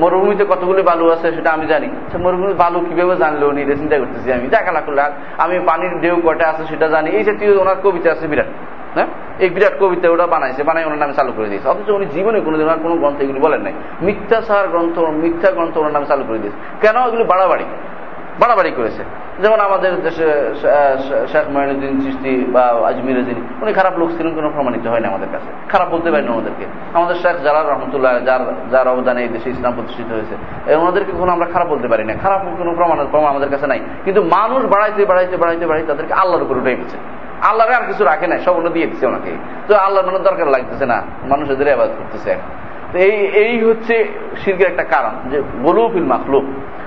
মরুভূমিতে 0.02 0.44
কতগুলি 0.50 0.82
বালু 0.82 1.04
আছে 1.14 1.28
সেটা 1.36 1.50
আমি 1.56 1.66
জানি। 1.72 1.88
সে 2.12 2.16
মরুভূমির 2.24 2.58
বালু 2.62 2.78
কীভাবে 2.88 3.16
জানলো 3.22 3.44
উনি? 3.52 3.62
চিন্তা 3.80 3.96
করতেছি 4.02 4.28
আমি। 4.36 4.46
দেখা 4.54 4.72
লাখ 4.72 5.10
আমি 5.44 5.56
পানির 5.68 5.94
ঢেউ 6.02 6.16
কটা 6.26 6.44
আছে 6.50 6.62
সেটা 6.70 6.86
জানি। 6.94 7.08
এই 7.18 7.22
জাতীয় 7.28 7.50
ওনার 7.62 7.78
কবিতা 7.84 8.08
আছে 8.14 8.26
বিরাট। 8.32 8.50
হ্যাঁ 8.94 9.08
এই 9.38 9.50
বিরাট 9.50 9.74
কবিতা 9.80 10.06
ওটা 10.10 10.26
বানাইছে, 10.26 10.62
বানাই 10.62 10.84
ওনার 10.84 10.98
নামে 10.98 11.14
চালু 11.14 11.32
করে 11.36 11.48
দিয়েছে। 11.48 11.68
অথচ 11.68 11.88
উনি 11.90 12.06
জীবনে 12.06 12.38
কোনোদিন 12.40 12.66
ওনার 12.66 12.80
কোনো 12.82 12.94
গ্রন্থ 12.96 13.18
এগুলি 13.20 13.40
বলেন 13.40 13.60
নাই। 13.60 13.72
মিথ্যা 14.02 14.38
সার 14.42 14.68
গ্রন্থ, 14.68 14.98
মিথ্যা 14.98 15.50
গ্রন্থ 15.50 15.74
ওনার 15.78 15.92
নামে 15.92 16.06
চালু 16.06 16.24
করে 16.28 16.38
দিয়েছে। 16.38 16.58
কেন 16.80 16.96
এগুলি 17.08 17.24
বাড়াবাড়ি? 17.24 17.64
বাড়াবাড়ি 18.40 18.70
করেছে। 18.76 19.02
যেমন 19.42 19.60
আমাদের 19.60 19.92
দেশে 20.02 20.28
শেখ 21.32 21.44
মহিনুদ্দিন 21.54 22.00
চিস্তি 22.00 22.32
বা 22.54 22.64
আজমির 22.88 23.18
যিনি 23.24 23.40
উনি 23.62 23.72
খারাপ 23.72 23.94
লোক 23.98 24.08
ছিলেন, 24.16 24.34
কোনো 24.34 24.48
প্রমাণিত 24.50 24.84
হয়নি 24.86 25.06
আমাদের 25.06 25.28
কাছে। 25.32 25.50
খারাপ 25.72 25.88
বলতে 25.88 26.08
পারেন 26.10 26.28
ওনাদেরকে। 26.28 26.64
আমাদের 26.94 27.16
শেখ 27.22 27.36
জালাল 27.44 27.66
রহমতুল্লাহ, 27.66 28.12
যার 28.28 28.42
যার 28.70 28.86
অবদানে 28.88 29.20
এই 29.22 29.28
দেশে 29.28 29.48
ইসলাম 29.50 29.72
প্রতিষ্ঠিত 29.72 30.08
হয়েছে 30.16 30.34
ওনাদেরকে 30.76 31.12
কোনো 31.12 31.30
আমরা 31.32 31.46
খারাপ 31.54 31.68
বলতে 31.68 31.88
পারি 31.88 32.04
না 32.04 32.14
খারাপ 32.24 32.40
কোনো 32.58 32.70
প্রমাণ 32.78 32.98
প্রমাণ 33.10 33.28
আমাদের 33.34 33.50
কাছে 33.50 33.66
নাই। 33.66 33.80
কিন্তু 34.04 34.20
মানুষ 34.36 34.60
বাড়াইতে 34.64 35.02
বাড়াইতে 35.10 35.36
বাড়াইতে 35.36 35.64
বাড়াইতে 35.66 35.88
তাদেরকে 35.92 36.14
আল্লাহর 36.14 36.42
উপর 36.42 36.56
উঠে 36.62 36.74
গেছে 36.80 36.96
আল্লাহরে 37.48 37.74
আর 37.74 37.84
কিছু 37.90 38.04
রাখে 38.04 38.26
নাই, 38.26 38.38
সব 38.46 38.54
দিয়ে 38.72 38.86
দিচ্ছে 38.86 39.06
ওনাকে। 39.06 39.32
তো 39.68 39.72
আল্লাহর 39.76 40.06
মনে 40.06 40.18
দরকার 40.18 40.46
লাগতেছে 40.46 40.86
না, 40.86 40.98
মানুষের 41.28 41.54
এদের 41.54 41.74
আবাদ 41.74 41.90
করতেছে 41.98 42.32
এই 42.94 43.26
এই 43.26 43.64
হচ্ছে 43.64 44.08
শিল্পের 44.44 44.66
একটা 44.66 44.84
কারণ, 44.84 45.30
যে 45.30 45.42
গলুফিল 45.62 46.04
মাখলুক, 46.04 46.44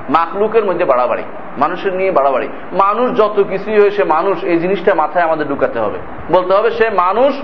মাখলুকের 0.09 0.65
মধ্যে 0.65 0.85
বাড়াবাড়ি, 0.85 1.23
মানুষের 1.57 1.93
নিয়ে 1.93 2.11
বাড়াবাড়ি। 2.11 2.47
মানুষ 2.71 3.17
যত 3.17 3.43
কিছুই 3.49 3.79
হয়ে, 3.79 3.91
সে 3.91 4.03
মানুষ, 4.03 4.43
এই 4.43 4.57
জিনিসটা 4.57 4.93
মাথায় 4.93 5.25
আমাদের 5.25 5.47
ঢুকাতে 5.47 5.79
হবে। 5.79 5.99
বলতে 6.31 6.53
হবে, 6.53 6.71
সে 6.71 6.89
মানুষ, 6.89 7.41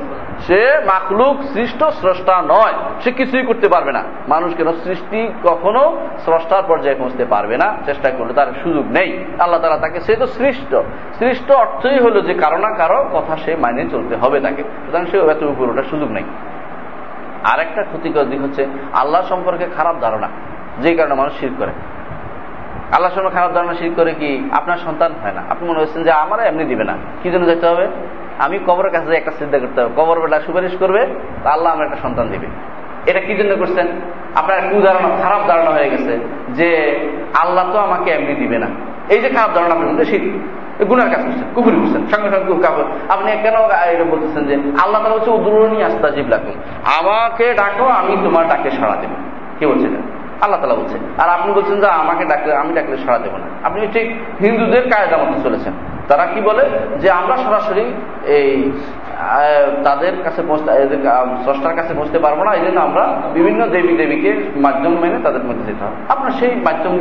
সে 0.47 0.79
মাখলুক 0.85 1.43
সৃষ্ট 1.43 1.83
স্রষ্টা 1.83 2.41
নয়। 2.41 2.73
সে 3.01 3.11
কিছুই 3.11 3.43
করতে 3.43 3.69
পারবে 3.69 3.91
না। 3.91 4.03
মানুষ 4.27 4.55
কেন 4.55 4.71
সৃষ্টি 4.71 5.33
কখনো 5.43 5.97
স্রষ্টার 6.19 6.63
পর্যায়ে 6.67 6.95
পৌঁছতে 6.95 7.25
পারবে 7.25 7.57
না? 7.57 7.77
চেষ্টা 7.85 8.09
করলে 8.09 8.33
তার 8.33 8.47
সুযোগ 8.63 8.85
নেই। 8.91 9.25
আল্লাহ 9.39 9.61
তালা 9.61 9.77
তাকে, 9.77 9.99
সে 9.99 10.15
তো 10.15 10.27
সৃষ্ট। 10.27 10.75
সৃষ্ট 11.19 11.51
অর্থই 11.51 11.99
হলো 11.99 12.21
যে 12.21 12.33
কারও 12.33 12.57
না 12.57 12.69
কারও 12.77 13.09
কথা 13.13 13.37
সে 13.37 13.55
মাইনে 13.55 13.85
চলতে 13.89 14.15
হবে 14.15 14.39
তাকে। 14.39 14.63
সুতরাং 14.63 15.05
সে 15.05 15.19
এত 15.19 15.43
উপর 15.43 15.69
ওঠার 15.69 15.83
সুযোগ 15.83 16.11
নেই। 16.11 16.23
আরেকটা 17.43 17.83
ক্ষতিকর 17.83 18.23
দিক 18.23 18.41
হচ্ছে 18.41 18.67
আল্লাহ 18.93 19.21
সম্পর্কে 19.21 19.65
খারাপ 19.77 19.95
ধারণা 20.01 20.27
যে 20.79 20.95
কারণে 20.95 21.13
মানুষ 21.13 21.39
শির 21.39 21.49
করে। 21.57 21.71
আল্লাহ 22.91 23.11
সঙ্গে 23.11 23.29
খারাপ 23.29 23.51
ধারণা 23.51 23.73
শির 23.73 23.91
করে 23.95 24.13
কি 24.13 24.49
আপনার 24.51 24.77
সন্তান 24.77 25.11
হয় 25.23 25.31
না? 25.31 25.43
আপনি 25.49 25.69
মনে 25.69 25.79
হচ্ছেন 25.79 26.03
যে 26.03 26.11
আমার 26.11 26.39
এমনি 26.39 26.63
দিবে 26.63 26.83
না। 26.83 26.93
কি 27.23 27.31
জন্য 27.31 27.45
যেতে 27.45 27.67
হবে? 27.67 27.87
আমি 28.39 28.59
কবরের 28.67 28.91
কাছে 28.91 29.15
একটা 29.15 29.31
চিন্তা 29.39 29.59
করতে 29.59 29.81
হবে। 29.81 29.93
কবর 29.95 30.19
বেলা 30.19 30.39
সুপারিশ 30.39 30.71
করবে 30.79 31.07
আল্লাহ 31.45 31.73
আমার 31.73 31.85
একটা 31.85 31.97
সন্তান 31.97 32.27
দিবে। 32.27 32.47
এটা 33.05 33.19
কি 33.19 33.35
জন্য 33.35 33.55
করছেন? 33.55 33.87
আপনার 34.35 34.57
একটু 34.57 34.81
ধারণা 34.81 35.09
খারাপ 35.23 35.41
ধারণা 35.47 35.71
হয়ে 35.71 35.89
গেছে 35.89 36.19
যে 36.49 36.99
আল্লাহ 37.41 37.71
তো 37.73 37.79
আমাকে 37.79 38.11
এমনি 38.11 38.35
দিবে 38.35 38.57
না। 38.57 38.67
এই 39.09 39.19
যে 39.19 39.29
খারাপ 39.29 39.49
ধারণা 39.55 39.75
আপনার 39.75 39.89
মধ্যে 39.89 40.05
শীত 40.05 40.21
গুনার 40.87 41.09
কাজ 41.09 41.21
করছেন 41.25 41.47
কুকুরি 41.55 41.75
করছেন 41.75 42.01
সঙ্গে 42.11 42.29
সঙ্গে 42.29 42.63
কাপড় 42.63 42.87
আপনি 43.09 43.31
কেন 43.31 43.55
এটা 43.93 44.03
বলতেছেন 44.03 44.43
যে 44.47 44.53
আল্লাহ 44.83 44.99
তালা 45.03 45.15
হচ্ছে 45.15 45.31
উদ্রণী 45.31 45.81
আস্তাজিব 45.81 46.27
লাগুন 46.27 46.55
আমাকে 46.99 47.53
ডাকো, 47.53 47.85
আমি 47.85 48.17
তোমার 48.23 48.47
ডাকে 48.47 48.69
সাড়া 48.71 48.95
দেবো। 49.01 49.15
কে 49.59 49.67
বলছে 49.67 49.87
আল্লাহ 50.41 50.61
তালা 50.61 50.75
বলছে। 50.75 50.97
আর 51.21 51.29
আপনি 51.29 51.53
বলছেন 51.53 51.79
যে 51.81 51.87
আমাকে 51.87 52.25
ডাকলে, 52.25 52.55
আমি 52.55 52.73
ডাকলে 52.73 52.97
সাড়া 52.97 53.19
দেবো 53.19 53.37
না। 53.37 53.47
আপনি 53.63 53.87
ঠিক 53.93 54.07
হিন্দুদের 54.39 54.83
কায়দা 54.91 55.17
মতো 55.17 55.39
চলেছেন। 55.43 55.73
তারা 56.09 56.25
কি 56.25 56.39
বলে? 56.41 56.63
যে 57.01 57.07
আমরা 57.11 57.35
সরাসরি 57.37 57.85
এই 58.25 58.71
তাদের 59.83 60.13
কাছে 60.23 60.41
স্রষ্টার 61.43 61.75
কাছে 61.75 61.93
পৌঁছতে 61.93 62.19
পারব 62.19 62.43
না। 62.43 62.51
এই 62.53 62.63
জন্য 62.65 62.79
আমরা 62.79 63.03
বিভিন্ন 63.33 63.67
দেবী 63.67 63.93
দেবীকে 63.97 64.31
মাধ্যম 64.55 64.93
মেনে 65.01 65.19
তাদের 65.23 65.43
মধ্যে 65.43 65.65
যেতে 65.65 65.83
হবে। 65.85 65.97
আপনার 66.09 66.31
সেই 66.31 66.55
মাধ্যম 66.55 66.93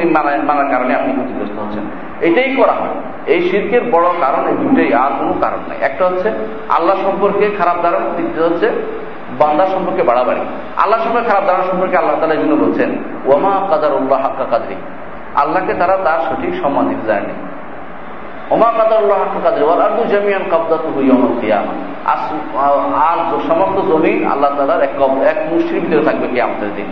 মানার 0.47 0.71
কারণে 0.71 0.93
আপনি 0.95 1.13
ক্ষতিগ্রস্ত 1.13 1.57
হচ্ছেন। 1.59 1.85
এটাই 2.21 2.57
করা 2.57 2.73
হয়। 2.73 2.95
এই 3.27 3.41
শিল্পের 3.49 3.85
বড় 3.91 4.07
কারণ, 4.21 4.43
এই 4.49 4.57
দুটোই 4.57 4.95
আর 4.95 5.11
কোনো 5.19 5.35
কারণ 5.41 5.61
নাই। 5.69 5.79
একটা 5.81 6.03
হচ্ছে 6.07 6.29
আল্লাহ 6.69 6.97
সম্পর্কে 6.97 7.51
খারাপ 7.59 7.77
ধারণা, 7.83 8.09
দ্বিতীয় 8.09 8.45
হচ্ছে 8.49 8.69
বান্দা 9.39 9.67
সম্পর্কে 9.67 10.03
বাড়াবাড়ি। 10.03 10.41
আল্লাহ 10.77 11.01
সম্পর্কে 11.01 11.29
খারাপ 11.29 11.45
ধারণা 11.47 11.65
সম্পর্কে 11.65 11.97
আল্লাহ 11.97 12.17
তালা 12.21 12.35
এই 12.35 12.41
জন্য 12.41 12.55
বলছেন 12.65 12.91
ওমা 13.27 13.67
কাদার 13.71 13.93
উল্লাহ 13.93 14.21
হাক্কা 14.21 14.45
কাদরি। 14.51 14.77
আল্লাহকে 15.35 15.75
তারা 15.75 15.97
তার 16.05 16.21
সঠিক 16.29 16.53
সম্মান 16.63 16.89
দিতে 16.89 17.07
যায়নি 17.07 17.33
ওমা 18.51 18.69
কাদারুল্লাহ 18.79 19.19
কাদের, 19.45 19.65
ওয়াল 19.65 19.81
আরদু 19.83 20.03
জামিয়ান 20.05 20.45
কাবদাতুহু 20.51 20.99
ইয়াউমুল 21.01 21.37
কিয়ামা। 21.41 21.75
আর 23.11 23.19
সমস্ত 23.49 23.77
জমিন 23.91 24.19
আল্লাহ 24.33 24.51
তাআলার 24.57 24.83
এক 24.83 24.95
এক 25.33 25.39
মুষ্টির 25.53 25.81
ভিতরে 25.81 26.03
থাকবে 26.05 26.27
কিয়ামতের 26.29 26.73
দিন। 26.77 26.89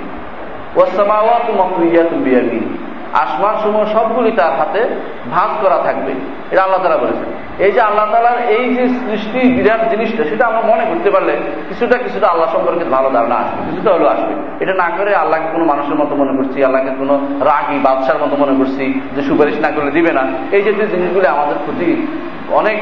ওয়াস 0.76 0.90
সামাওয়াতু 0.96 1.50
মাকরিয়াতুন 1.52 2.18
বিয়ামিনি। 2.22 2.68
আসমান 3.12 3.54
সমূহ 3.62 3.84
সবগুলি 3.92 4.30
তার 4.30 4.52
হাতে 4.52 4.82
ভাগ 5.30 5.64
করা 5.64 5.78
থাকবে। 5.78 6.12
এটা 6.50 6.62
আল্লাহ 6.62 6.82
তালা 6.82 6.96
বলেছেন। 6.96 7.28
এই 7.58 7.72
যে 7.72 7.80
আল্লাহ 7.80 8.06
তালার 8.12 8.38
এই 8.48 8.74
যে 8.74 8.88
সৃষ্টি 8.88 9.38
বিরাট 9.38 9.90
জিনিসটা, 9.90 10.24
সেটা 10.24 10.46
আমরা 10.46 10.60
মনে 10.60 10.84
করতে 10.84 11.10
পারলে 11.10 11.36
কিছুটা 11.68 11.98
কিছুটা 11.98 12.26
আল্লাহ 12.28 12.52
সম্পর্কে 12.52 12.84
ভালো 12.84 13.10
ধারণা 13.10 13.34
আসবে, 13.34 13.70
কিছুটা 13.70 13.92
হলেও 13.92 14.08
আসবে। 14.08 14.34
এটা 14.60 14.74
না 14.74 14.90
করে 14.98 15.14
আল্লাহকে 15.14 15.48
কোনো 15.52 15.64
মানুষের 15.64 15.94
মতো 15.94 16.16
মনে 16.16 16.32
করছি, 16.36 16.64
আল্লাহকে 16.64 16.90
কোনো 16.98 17.14
রাগি 17.40 17.78
বাদশার 17.82 18.18
মতো 18.18 18.36
মনে 18.36 18.54
করছি 18.58 19.00
যে 19.16 19.22
সুপারিশ 19.22 19.58
না 19.58 19.70
করলে 19.70 19.90
দিবে 19.90 20.12
না। 20.12 20.22
এই 20.52 20.62
জাতীয় 20.62 20.86
জিনিসগুলি 20.86 21.26
আমাদের 21.26 21.54
ক্ষতি, 21.54 22.06
অনেক 22.50 22.78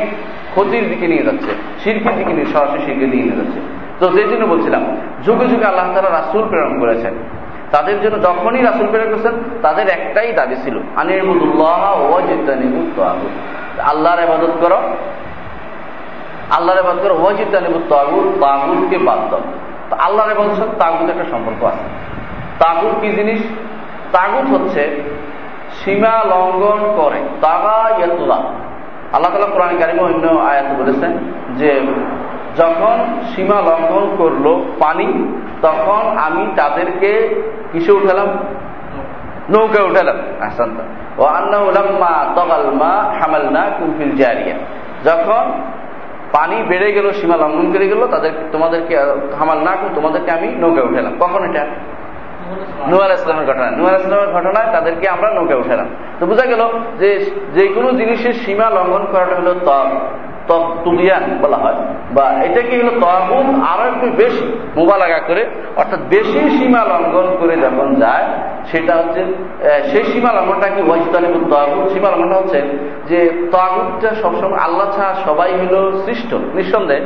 ক্ষতির 0.50 0.88
দিকে 0.88 1.06
নিয়ে 1.06 1.22
যাচ্ছে 1.22 1.50
শিল্পের 1.84 2.16
দিকে 2.16 2.32
নিয়ে, 2.32 2.46
সরাসরি 2.46 2.78
শিল্পের 2.78 3.10
দিকে 3.10 3.24
নিয়ে 3.24 3.36
যাচ্ছে। 3.36 3.60
তো 4.00 4.12
সেই 4.12 4.28
জন্য 4.28 4.46
বলছিলাম, 4.46 4.82
যুগে 5.24 5.46
যুগে 5.46 5.64
আল্লাহ 5.64 5.92
তালা 5.94 6.10
রাসুল 6.10 6.48
প্রেরণ 6.48 6.80
করেছেন। 6.80 7.14
তাদের 7.74 7.96
জন্য 8.02 8.16
যখনই 8.22 8.62
রাসুল 8.62 8.86
প্রেরণ 8.86 9.10
করেছেন, 9.10 9.34
তাদের 9.62 9.86
একটাই 9.88 10.32
দাবি 10.32 10.56
ছিল 10.56 10.76
আল্লাহর 13.84 14.18
আবাদত 14.18 14.54
করো, 14.60 14.78
আল্লাহর 16.50 16.78
আবাদ 16.78 16.98
করো 17.02 17.14
ওয়াজিদানিবুদ 17.22 17.84
তাগুল 17.88 18.26
তাগুলকে 18.40 18.98
বাদ 18.98 19.20
দাও। 19.30 19.42
আল্লাহর 19.98 20.30
আবাদত 20.30 20.54
সাথে 20.54 20.76
তাগুত 20.78 21.10
একটা 21.10 21.24
সম্পর্ক 21.30 21.64
আছে। 21.64 21.84
তাগুত 22.58 23.00
কি 23.00 23.08
জিনিস? 23.08 23.42
তাগুত 24.12 24.46
হচ্ছে 24.54 24.82
সীমা 25.84 26.14
লঙ্ঘন 26.24 26.80
করে 26.96 27.20
তাগা 27.40 27.78
ইয়াতুলা 27.98 28.38
আল্লাহ 29.12 29.30
তালা 29.32 29.48
কোরআন 29.52 29.72
কারিম 29.78 29.98
অন্য 29.98 30.24
আয়াত 30.40 30.68
বলেছেন 30.78 31.12
যে 31.50 31.70
যখন 32.58 33.20
সীমা 33.36 33.54
লঙ্ঘন 33.54 34.14
করল 34.18 34.62
পানি, 34.78 35.38
তখন 35.62 36.18
আমি 36.18 36.46
তাদেরকে 36.56 37.40
কিসে 37.72 37.92
উঠালাম? 37.92 38.28
নৌকা 39.50 39.82
উঠালাম 39.82 40.16
আসান্ত 40.40 40.80
ও 41.20 41.24
আন্না 41.24 41.58
উলাম্মা 41.58 42.34
তগাল 42.36 42.70
মা 42.70 43.14
হামাল 43.20 43.48
না 43.50 43.70
কুমফিল 43.78 44.16
জারিয়া। 44.16 44.56
যখন 45.04 45.52
পানি 46.32 46.62
বেড়ে 46.62 46.92
গেল, 46.92 47.12
সীমা 47.12 47.36
লঙ্ঘন 47.36 47.72
করে 47.72 47.88
গেল, 47.88 48.06
তাদের 48.06 48.30
তোমাদেরকে 48.52 48.98
হামাল 49.38 49.58
না 49.58 49.76
তোমাদেরকে 49.94 50.30
আমি 50.30 50.48
নৌকা 50.48 50.82
উঠালাম। 50.82 51.12
কখন 51.20 51.44
এটা? 51.44 51.66
নুয়াল 52.88 53.12
ইসলামের 53.12 53.46
ঘটনা। 53.46 53.70
নুয়াল 53.70 54.00
ইসলামের 54.00 54.32
ঘটনায় 54.32 54.72
তাদেরকে 54.72 55.08
আমরা 55.08 55.30
নৌকা 55.30 55.56
উঠালাম। 55.56 55.86
তো 56.20 56.26
বোঝা 56.26 56.46
গেল 56.46 56.68
যে 56.98 57.30
যে 57.54 57.68
কোনো 57.68 57.92
জিনিসের 57.92 58.32
সীমা 58.32 58.70
লঙ্ঘন 58.70 59.06
করাটা 59.12 59.34
হলো 59.36 59.54
তুলিয়ান 60.84 61.24
বলা 61.42 61.58
হয়। 61.64 61.78
বা 62.16 62.24
এটা 62.46 62.60
কি 62.68 62.74
হলো 62.80 62.92
তহবুদ 63.04 63.46
আরও 63.70 63.84
একটু 63.92 64.06
বেশি 64.22 64.44
মোবালাগা 64.78 65.20
করে, 65.28 65.42
অর্থাৎ 65.80 66.00
বেশি 66.14 66.40
সীমা 66.56 66.82
লঙ্ঘন 66.92 67.28
করে 67.40 67.54
যখন 67.66 67.88
যায়, 68.02 68.26
সেটা 68.70 68.92
হচ্ছে 69.00 69.20
সেই 69.90 70.04
সীমা 70.12 70.30
লঙ্ঘনটা 70.36 70.68
কি 70.74 70.80
ওয়াজিদালিবুদ 70.88 71.44
তহবুদ 71.52 71.86
সীমা 71.92 72.08
লঙ্ঘনটা 72.12 72.36
হচ্ছে 72.42 72.60
যে 73.10 73.18
তহবুদটা 73.52 74.10
সবসময় 74.22 74.60
আল্লাহ 74.66 74.86
ছাড়া 74.96 75.14
সবাই 75.26 75.50
হলো 75.60 75.80
সৃষ্ট, 76.04 76.30
নিঃসন্দেহে। 76.56 77.02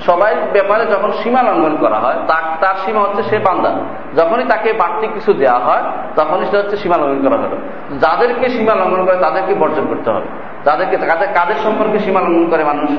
সবাই 0.00 0.34
ব্যাপারে 0.52 0.86
যখন 0.86 1.12
সীমা 1.12 1.42
লঙ্ঘন 1.42 1.76
করা 1.80 1.98
হয়, 1.98 2.14
তার 2.60 2.74
সীমা 2.84 3.00
হচ্ছে 3.00 3.22
সে 3.22 3.38
বান্দা। 3.38 3.72
যখনই 4.16 4.44
তাকে 4.44 4.72
বাড়তি 4.72 5.06
কিছু 5.06 5.32
দেওয়া 5.32 5.58
হয়, 5.58 5.82
তখনই 6.16 6.44
সেটা 6.44 6.58
হচ্ছে 6.58 6.76
সীমা 6.76 6.96
লঙ্ঘন 6.96 7.28
করা 7.28 7.38
হলো। 7.38 7.56
যাদেরকে 8.00 8.48
সীমা 8.48 8.74
লঙ্ঘন 8.74 9.04
করে 9.04 9.16
তাদেরকে 9.16 9.54
বর্জন 9.54 9.86
করতে 9.88 10.10
হবে। 10.10 10.26
যাদেরকে, 10.64 10.96
তাদের, 10.96 11.28
কাদের 11.34 11.54
সম্পর্কে 11.54 11.98
সীমা 11.98 12.20
লঙ্ঘন 12.20 12.50
করে 12.50 12.64
মানুষ? 12.64 12.90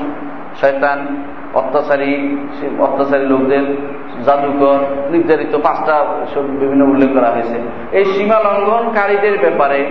শয়তান, 0.60 1.24
অত্যাচারী 1.54 2.36
অত্যাচারী 2.78 3.26
লোকদের, 3.26 3.76
জাদুকর, 4.24 4.78
নির্ধারিত 5.10 5.56
পাঁচটা 5.56 6.04
বিভিন্ন 6.34 6.84
উল্লেখ 6.84 7.10
করা 7.14 7.30
হয়েছে। 7.30 7.60
এই 7.92 8.04
সীমা 8.04 8.38
লঙ্ঘনকারীদের 8.38 9.38
ব্যাপারে 9.38 9.86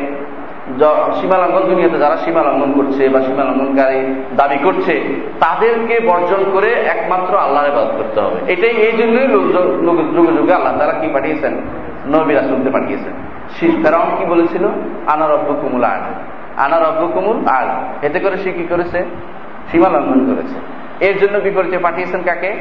সীমা 1.21 1.37
দুনিয়াতে 1.47 1.97
যারা 1.99 2.17
সীমা 2.17 2.43
করছে 2.75 3.09
বা 3.09 3.21
সীমা 3.21 3.43
লঙ্ঘনকারী 3.43 4.23
দাবি 4.35 4.57
করছে, 4.63 5.01
তাদেরকে 5.39 5.99
বর্জন 5.99 6.51
করে 6.53 6.71
একমাত্র 6.71 7.37
আল্লাহর 7.37 7.67
ইবাদত 7.67 7.91
করতে 7.97 8.21
হবে। 8.21 8.51
এটাই 8.51 8.69
এই 8.69 8.97
জন্যই 8.97 9.27
যুগে 9.27 10.37
যুগে 10.37 10.53
আল্লাহ 10.53 10.77
তারা 10.77 10.91
কি 10.91 11.07
পাঠিয়েছেন? 11.13 11.57
নবী 12.07 12.33
রাসুলকে 12.33 12.69
পাঠিয়েছেন। 12.69 13.13
ফেরাউন 13.83 14.15
কি 14.17 14.25
বলেছিল? 14.25 14.67
আনা 15.07 15.27
রব্ব 15.27 15.55
কুমুল 15.61 15.83
আল। 15.83 16.01
আনা 16.57 16.79
রব্ব 16.79 17.07
কুমুল 17.13 17.47
আল। 17.47 17.67
এতে 18.05 18.19
করে 18.19 18.37
সে 18.37 18.51
কি 18.51 18.63
করেছে? 18.63 19.05
সীমা 19.71 19.89
করেছে। 19.89 20.55
এর 21.05 21.17
জন্য 21.19 21.37
বিপরীতে 21.37 21.77
পাঠিয়েছেন 21.77 22.21
কাকে? 22.21 22.53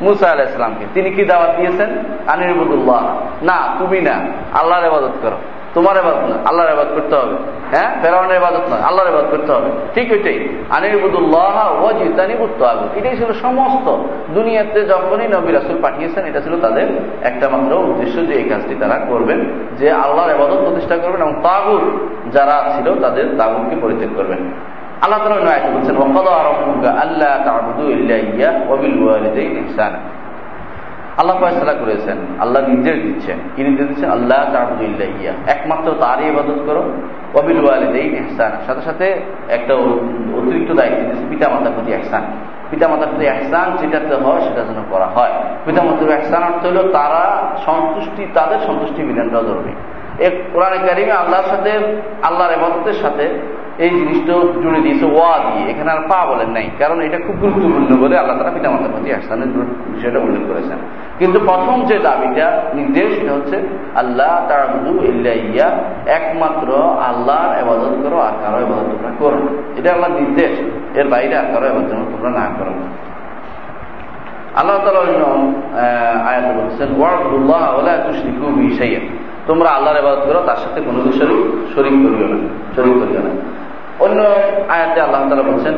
মুসা 0.00 0.30
আলাহ 0.30 0.48
ইসলামকে 0.48 0.84
তিনি 0.94 1.10
কি 1.10 1.24
দাওয়াত 1.24 1.56
দিয়েছেন? 1.56 1.90
আনিরবুদুল্লাহ 2.26 3.20
না, 3.42 3.76
তুমি 3.78 4.00
না। 4.00 4.14
আল্লাহর 4.60 4.86
ইবাদত 4.86 5.12
করো। 5.22 5.36
তোমার 5.74 5.96
এবাদত 5.96 6.16
না 6.16 6.36
আল্লাহর 6.48 6.70
এবাদ 6.70 6.86
করতে 6.94 7.14
হবে। 7.14 7.36
হ্যাঁ? 7.72 7.96
ফেরাউনের 8.02 8.36
এবাদত 8.36 8.72
নয়, 8.72 8.80
আল্লাহর 8.80 9.08
এবাদ 9.08 9.24
করতে 9.30 9.52
হবে। 9.52 9.70
ঠিক 9.94 10.12
ওইটাই। 10.12 10.48
আনিরবুদুল্লাহ 10.70 11.82
ওয়াজিতানিবুত্ত 11.82 12.62
আগুন 12.62 12.88
এটাই 12.94 13.16
ছিল 13.16 13.32
সমস্ত 13.32 13.96
দুনিয়াতে 14.34 14.86
যখনই 14.86 15.28
নবী 15.28 15.52
রাসুল 15.52 15.82
পাঠিয়েছেন, 15.82 16.26
এটা 16.26 16.40
ছিল 16.40 16.60
তাদের 16.60 16.86
একটা 17.22 17.48
মাত্র 17.48 17.76
উদ্দেশ্য 17.76 18.26
যে 18.26 18.34
এই 18.34 18.48
কাজটি 18.48 18.74
তারা 18.80 19.00
করবেন, 19.08 19.44
যে 19.78 19.90
আল্লাহর 19.90 20.30
এবাদত 20.30 20.56
প্রতিষ্ঠা 20.56 20.96
করবেন 20.96 21.22
এবং 21.22 21.42
তাগুর 21.42 22.08
যারা 22.32 22.72
ছিল 22.76 23.00
তাদের 23.00 23.38
তাগুরকে 23.38 23.76
পরিত্যাগ 23.80 24.10
করবেন। 24.16 24.38
আল্লাহ 25.04 25.18
তালা 25.22 25.38
নয় 25.48 25.62
বলছেন 25.74 25.94
আল্লাহ 27.04 27.32
তাবুদু 27.46 27.84
ইল্লা 27.96 28.16
ইয়া 28.36 28.50
ওয়াবিল 28.68 28.96
ওয়ালিদাইন 29.04 29.52
ইহসানা। 29.60 30.00
আল্লাহ 31.20 31.34
ফয়সলা 31.40 31.74
করেছেন, 31.82 32.16
আল্লাহ 32.40 32.60
নির্দেশ 32.68 32.96
দিচ্ছেন। 33.06 33.38
কি 33.54 33.60
নির্দেশ 33.62 33.86
দিচ্ছেন? 33.90 34.10
আল্লাহ 34.10 34.40
তাবুদিল্লাহিয়া 34.54 35.32
একমাত্র 35.54 35.88
তারই 36.00 36.24
ইবাদত 36.32 36.58
করো 36.66 36.82
অবিল 37.40 37.60
ওয়ালিদাইন 37.64 38.12
এহসান 38.20 38.52
সাথে 38.66 38.82
সাথে 38.88 39.06
একটা 39.56 39.72
অতিরিক্ত 40.38 40.70
দায়িত্ব 40.78 41.00
দিচ্ছে 41.08 41.24
পিতা 41.30 41.46
মাতার 41.48 41.72
প্রতি 41.76 41.90
এহসান 41.92 42.24
পিতা 42.70 42.86
মাতার 42.88 43.08
প্রতি 43.08 43.24
এহসান 43.26 43.68
যেটাতে 43.80 44.14
হয়, 44.24 44.40
সেটা 44.40 44.62
যেন 44.68 44.80
করা 44.90 45.08
হয়। 45.16 45.34
পিতা 45.64 45.80
মাতার 45.82 46.10
এহসান 46.18 46.42
অর্থ 46.48 46.62
হলো 46.66 46.82
তারা 46.92 47.22
সন্তুষ্টি, 47.66 48.22
তাদের 48.34 48.58
সন্তুষ্টি 48.66 49.00
বিধানটা 49.08 49.38
জরুরি। 49.48 49.72
এক 50.26 50.34
কোরআন 50.52 50.74
কারিমে 50.86 51.14
আল্লাহর 51.22 51.48
সাথে, 51.52 51.72
আল্লাহর 52.28 52.52
এবাদতের 52.58 52.98
সাথে 53.02 53.24
এই 53.84 53.90
জিনিসটা 53.98 54.32
জুড়ে 54.62 54.80
দিয়েছে 54.84 55.06
ওয়া 55.16 55.32
দিয়ে। 55.44 55.64
এখানে 55.72 55.90
আর 55.94 56.00
পা 56.10 56.20
বলেন 56.30 56.50
নাই। 56.56 56.66
কারণ 56.80 56.98
এটা 57.06 57.18
খুব 57.26 57.36
গুরুত্বপূর্ণ 57.42 57.90
বলে 58.02 58.14
আল্লাহ 58.20 58.34
তারা 58.38 58.52
পিতামাতার 58.56 58.92
প্রতি 58.94 59.08
একসানের 59.10 59.50
বিষয়টা 59.94 60.20
উল্লেখ 60.26 60.42
করেছেন। 60.50 60.78
কিন্তু 61.20 61.38
প্রথম 61.48 61.76
যে 61.90 61.96
দাবিটা, 62.08 62.46
নির্দেশ, 62.78 63.08
সেটা 63.18 63.32
হচ্ছে 63.38 63.56
আল্লাহ 64.00 64.32
তারবুদু 64.48 64.92
ইয়া 65.52 65.68
একমাত্র 66.18 66.68
আল্লাহর 67.10 67.52
এবাদত 67.62 67.94
করো, 68.02 68.18
আর 68.28 68.34
কারও 68.42 68.58
এবাদত 68.64 68.86
তোমরা 68.92 69.12
করো 69.22 69.38
এটা 69.78 69.88
আল্লাহর 69.94 70.14
নির্দেশ। 70.20 70.52
এর 71.00 71.06
বাইরে 71.12 71.34
আর 71.40 71.46
কারও 71.52 71.66
এবাদত 71.72 71.90
তোমরা 72.12 72.30
না 72.40 72.46
করো 72.58 72.72
আল্লাহ 74.60 74.76
তালা 74.84 75.00
অন্য 75.06 75.22
আয়াত 76.30 76.46
বলছেন 76.58 76.88
ওয়ার্দুল্লাহ 76.98 77.62
ওলা 77.78 77.94
তুশরিকু 78.04 78.46
বিশাইয়া 78.60 79.00
তোমরা 79.48 79.68
আল্লাহর 79.76 79.98
ইবাদত 80.02 80.22
করো, 80.28 80.40
তার 80.48 80.58
সাথে 80.64 80.78
কোনো 80.86 80.98
শরীর 81.18 81.40
শরীর 81.74 81.94
করিও 82.02 82.28
না 82.32 82.38
শরীর 82.76 82.94
করিও 83.00 83.22
না। 83.26 83.32
অন্য 84.00 84.22
আয়াতে 84.68 85.00
আল্লাহ 85.00 85.28
তালা 85.28 85.42
বলছেন, 85.42 85.74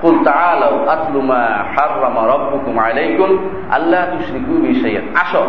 কুল 0.00 0.24
তাআলাউ 0.24 0.88
আতলু 0.88 1.20
মা 1.20 1.42
হাররামা 1.76 2.26
রাব্বুকুম 2.26 2.78
আলাইকুম 2.78 3.30
আল্লা 3.72 4.06
তুশরিকু 4.12 4.52
বি 4.52 4.74
শাইআন 4.80 5.04
আসো। 5.14 5.42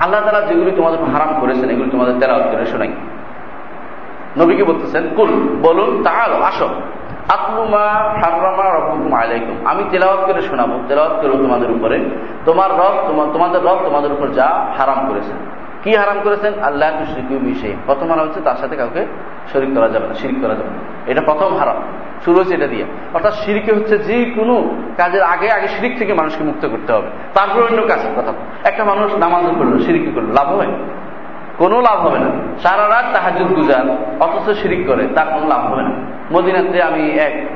আল্লাহ 0.00 0.20
তাআলা 0.20 0.40
যেগুলি 0.40 0.70
তোমাদের 0.70 0.98
হারাম 1.04 1.40
করেছেন, 1.40 1.70
এগুলি 1.70 1.90
তোমাদের 1.90 2.14
তেলাওয়াত 2.20 2.50
করে 2.50 2.66
শোনাই। 2.66 2.92
নবীকে 4.36 4.64
বলতেছেন, 4.64 5.04
কুল, 5.16 5.58
বলুন, 5.62 6.02
তাআলাউ, 6.02 6.42
আসো। 6.42 6.68
আতলুমা 7.28 7.86
হাররামা 8.22 8.78
রব্বুকুম 8.78 9.12
আলাইকুম। 9.14 9.66
আমি 9.66 9.84
তেলাওয়াত 9.90 10.32
করে 10.32 10.42
শোনাবো, 10.42 10.80
তেলাওয়াত 10.88 11.22
করব 11.22 11.32
তোমাদের 11.32 11.70
উপরে। 11.70 12.10
তোমার 12.44 12.70
রব 12.70 13.12
তোমাদের 13.32 13.62
রব 13.62 13.78
তোমাদের 13.84 14.12
উপর 14.12 14.28
যা 14.28 14.66
হারাম 14.78 15.08
করেছেন। 15.08 15.63
কি 15.84 15.94
হারাম 15.94 16.16
করেছেন? 16.24 16.52
আল্লাহ 16.62 16.90
তুশরিকু 16.90 17.76
প্রথম 17.86 18.10
হারাম 18.10 18.26
হচ্ছে 18.26 18.40
তার 18.40 18.56
সাথে 18.56 18.76
কাউকে 18.76 19.06
শরিক 19.52 19.74
করা 19.74 19.88
যাবে 19.88 20.08
না, 20.08 20.14
শিরিক 20.14 20.42
করা 20.42 20.54
যাবে 20.54 20.70
না। 20.70 20.76
এটা 21.06 21.20
প্রথম 21.20 21.56
হারাম। 21.56 21.76
শুরু 22.24 22.40
হচ্ছে 22.40 22.54
এটা 22.54 22.66
দিয়ে। 22.66 22.84
অর্থাৎ 23.14 23.34
শিরিকে 23.34 23.72
হচ্ছে 23.72 23.98
যে 23.98 24.24
কোনো 24.24 24.74
কাজের 24.96 25.22
আগে 25.22 25.50
আগে 25.50 25.68
শিরিক 25.68 25.98
থেকে 25.98 26.14
মানুষকে 26.14 26.44
মুক্ত 26.44 26.68
করতে 26.68 26.92
হবে। 26.92 27.08
তারপর 27.34 27.62
অন্য 27.62 27.82
কাজের 27.82 28.12
কথা 28.16 28.32
একটা 28.64 28.84
মানুষ 28.84 29.14
নামাজ 29.14 29.44
করল 29.58 29.78
শিরিকি 29.78 30.12
করল, 30.14 30.26
লাভ 30.26 30.48
হবে? 30.52 30.66
কোনো 31.58 31.80
লাভ 31.80 32.06
হবে 32.06 32.18
না। 32.18 32.30
সারা 32.58 32.88
রাত 32.88 33.04
তাহাজুদ 33.14 33.48
গুজার, 33.48 33.96
অথচ 34.20 34.50
শিরিক 34.50 34.86
করে, 34.86 35.06
তার 35.06 35.26
কোনো 35.26 35.48
লাভ 35.48 35.60
হবে 35.60 35.82
না। 35.82 35.90
মদিনাতে 36.32 36.82
আমি 36.82 37.10
এক 37.10 37.48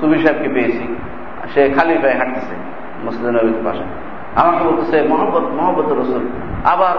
সুবি 0.00 0.18
সাহেবকে 0.18 0.48
পেয়েছি। 0.48 0.96
সে 1.54 1.70
খালি 1.70 1.98
পায়ে 1.98 2.14
হাঁটতেছে 2.14 2.54
মুসলিম 3.04 3.30
নবীর 3.30 3.64
পাশে। 3.64 3.82
আমাকে 4.34 4.64
বলতেছে 4.64 5.02
মোহাম্মদ 5.02 5.42
মোহাম্মদ 5.42 5.92
রসুল। 5.92 6.28
আবার 6.64 6.94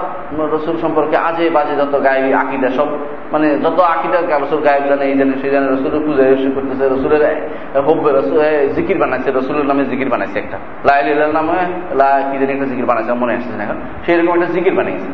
রসুল 0.53 0.78
সম্পর্কে 0.78 1.18
আজে 1.18 1.49
বাজে 1.49 1.76
যত 1.76 2.03
গায়ে 2.03 2.34
আকিদা 2.34 2.70
সব 2.70 2.88
মানে 3.32 3.59
যত 3.59 3.80
আকিদা 3.80 4.38
রসুল 4.38 4.61
গায়েব 4.61 4.84
জানে, 4.89 5.05
এই 5.05 5.18
জানে, 5.18 5.34
সেই 5.41 5.49
জানে, 5.49 5.68
রসুলের 5.68 6.01
পূজা 6.05 6.24
করতেছে, 6.55 6.89
রসুলের 6.89 7.24
হব্বে, 7.82 8.11
রসুল 8.11 8.70
জিকির 8.76 8.97
বানাইছে, 8.97 9.32
রসুলের 9.32 9.66
নামে 9.66 9.86
জিকির 9.86 10.09
বানাইছে 10.09 10.39
একটা। 10.39 10.57
লাইল 10.86 11.32
নামে, 11.32 11.57
লা, 11.95 12.30
কি 12.32 12.38
জানি 12.38 12.53
একটা 12.53 12.66
জিকির 12.66 12.86
বানাইছে, 12.86 13.13
মনে 13.13 13.34
আসছে 13.34 13.63
এখন। 13.63 13.76
সেই 14.05 14.18
রকম 14.18 14.34
একটা 14.34 14.45
জিকির 14.45 14.74
বানিয়েছে। 14.74 15.07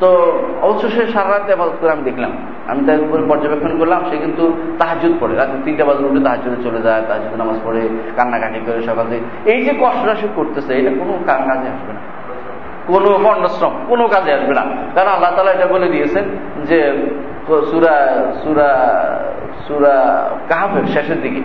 তো 0.00 0.38
অবশ্য 0.62 0.88
সে 0.88 1.06
সারা 1.06 1.28
রাত 1.28 1.50
আবাদত 1.50 1.72
করে 1.80 1.90
আমি 1.90 2.02
দেখলাম। 2.02 2.30
আমি 2.66 2.84
তার 2.86 3.00
উপরে 3.00 3.22
পর্যবেক্ষণ 3.28 3.78
করলাম, 3.78 4.04
সে 4.10 4.16
কিন্তু 4.16 4.52
তাহাজুদ 4.78 5.12
পড়ে। 5.20 5.36
রাত 5.36 5.48
তিনটা 5.64 5.84
বাজে 5.84 6.04
উঠে 6.04 6.24
তাহাজুদে 6.24 6.62
চলে 6.62 6.82
যায় 6.82 7.02
তাহাজুদ 7.08 7.38
নামাজ 7.38 7.56
পড়ে, 7.64 7.88
কান্নাকাটি 8.16 8.60
করে 8.66 8.82
সকাল 8.82 9.06
এই 9.46 9.64
যে 9.64 9.72
কষ্টটা 9.80 10.14
সে 10.14 10.28
করতেছে, 10.36 10.74
এটা 10.74 10.90
কোনো 10.90 11.12
কাজে 11.26 11.68
আসবে 11.74 11.92
না। 11.92 12.21
কোনো 12.86 13.10
বর্ণশ্রম 13.24 13.74
কোনো 13.88 14.04
কাজে 14.14 14.30
আসবে 14.38 14.54
না। 14.58 14.64
কারণ 14.94 15.10
আল্লাহ 15.16 15.30
তালা 15.36 15.52
এটা 15.56 15.66
বলে 15.74 15.88
দিয়েছেন 15.88 16.24
যে, 16.68 16.78
সুরা 17.70 17.96
সুরা 18.42 18.70
সুরা 19.66 19.96
কাহাফের 20.48 20.86
শেষের 20.94 21.20
দিকে। 21.24 21.42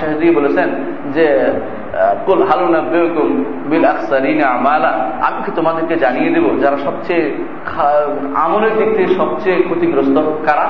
শেষের 0.00 0.18
দিকে 0.20 0.32
বলেছেন 0.40 0.68
যে, 1.16 1.26
কুল 2.26 2.40
হালুনা 2.48 2.80
বেকুম 2.94 3.28
বিল 3.70 3.84
আকসারিনা 3.84 4.44
আমালা। 4.56 4.92
আমি 5.26 5.38
কি 5.44 5.50
তোমাদেরকে 5.58 5.94
জানিয়ে 6.04 6.30
দেব 6.34 6.46
যারা 6.62 6.78
সবচেয়ে 6.86 7.24
আমলের 8.44 8.74
দিক 8.78 8.90
থেকে 8.96 9.10
সবচেয়ে 9.20 9.58
ক্ষতিগ্রস্ত? 9.68 10.16
কারা? 10.46 10.66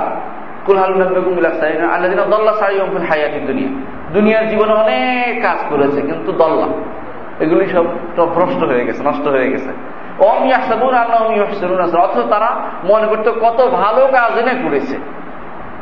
কুল 0.67 0.79
হালুনা 0.83 1.05
বেকুম 1.17 1.33
বিল 1.39 1.49
আকসারিনা 1.53 1.85
আল্লাহ 1.95 2.09
দল্লা 2.35 2.53
সারি 2.63 2.77
অম্ফিল 2.85 3.07
হায়াতি 3.11 3.39
দুনিয়া। 3.51 3.71
দুনিয়ার 4.17 4.45
জীবনে 4.51 4.73
অনেক 4.85 5.33
কাজ 5.47 5.59
করেছে, 5.71 6.01
কিন্তু 6.09 6.31
দল্লা। 6.43 6.69
এগুলি 7.41 7.65
সব 7.69 7.85
ভ্রষ্ট 8.35 8.61
হয়ে 8.65 8.85
গেছে, 8.85 9.03
নষ্ট 9.05 9.29
হয়ে 9.29 9.49
গেছে। 9.51 9.71
অথচ 11.97 12.19
তারা 12.31 12.49
মনে 12.85 13.07
করতে 13.07 13.31
কত 13.31 13.59
ভালো 13.69 14.09
কাজ 14.13 14.39
এনে 14.39 14.55
করেছে। 14.63 14.97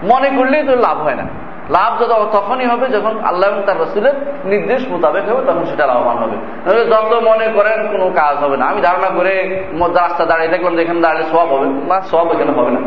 মনে 0.03 0.29
করলেই 0.37 0.63
তো 0.63 0.75
লাভ 0.77 0.99
হয় 0.99 1.15
না। 1.15 1.27
লাভ 1.71 2.01
যত 2.01 2.29
তখনই 2.33 2.67
হবে 2.67 2.87
যখন 2.87 3.21
আল্লাহ 3.25 3.51
এবং 3.51 3.63
তার 3.67 3.81
রসুলের 3.81 4.15
নির্দেশ 4.45 4.89
মোতাবেক 4.89 5.25
হবে, 5.29 5.43
তখন 5.47 5.65
সেটা 5.65 5.87
লাভবান 5.87 6.17
হবে। 6.17 6.37
যত 6.85 7.13
মনে 7.29 7.47
করেন 7.55 7.79
কোনো 7.93 8.11
কাজ 8.17 8.37
হবে 8.37 8.57
না। 8.57 8.65
আমি 8.67 8.81
ধারণা 8.81 9.11
করে 9.17 9.65
রাস্তা 9.81 10.25
দাঁড়িয়ে 10.25 10.51
দেখলাম 10.51 10.77
যেখানে 10.77 11.01
দাঁড়িয়ে 11.01 11.25
সব 11.25 11.47
হবে, 11.55 11.67
না 11.89 12.01
সব 12.01 12.27
এখানে 12.33 12.53
হবে 12.53 12.71
না। 12.71 12.81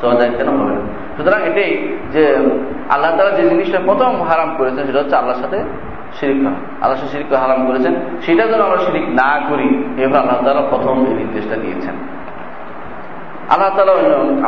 সব 0.00 0.08
এখানে 0.08 0.50
হবে 0.50 0.74
না। 0.76 0.80
সুতরাং 1.16 1.40
এটাই 1.42 1.88
যে 2.12 2.36
আল্লাহ 2.90 3.16
তালা 3.16 3.30
যে 3.30 3.48
জিনিসটা 3.48 3.78
প্রথম 3.84 4.22
হারাম 4.22 4.54
করেছেন, 4.58 4.86
সেটা 4.86 4.98
হচ্ছে 4.98 5.16
আল্লাহর 5.16 5.40
সাথে 5.42 5.58
শিরিক 6.18 6.38
করা 6.44 6.54
আল্লাহ 6.82 6.96
শিরিক 7.12 7.28
হারাম 7.44 7.60
করেছেন। 7.68 7.94
সেটা 8.24 8.44
যেন 8.50 8.60
আমরা 8.68 8.80
শিরিক 8.86 9.06
না 9.22 9.30
করি, 9.48 9.68
এবার 10.04 10.18
আল্লাহ 10.22 10.38
তালা 10.46 10.64
প্রথম 10.72 10.96
এই 11.10 11.14
নির্দেশটা 11.20 11.56
দিয়েছেন। 11.64 11.96
আল্লাহ 13.52 13.70
তালা 13.76 13.92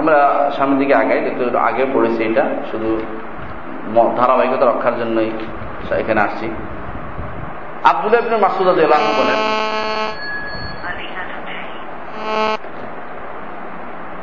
আমরা 0.01 0.17
সামনের 0.57 0.79
দিকে 0.83 0.95
আগাই, 1.03 1.21
যেহেতু 1.25 1.59
আগে 1.69 1.85
পড়েছি 1.95 2.21
এটা, 2.31 2.45
শুধু 2.71 2.91
ধারাবাহিকতা 4.19 4.65
রক্ষার 4.67 4.95
জন্যই 5.01 5.31
এখানে 6.03 6.21
আসছি। 6.27 6.47
আব্দুল্লাহ 7.91 8.21
ইবনে 8.23 8.39
মাসুদ 8.47 8.69
আল্লাহ 8.71 9.01
বলেন 9.21 9.39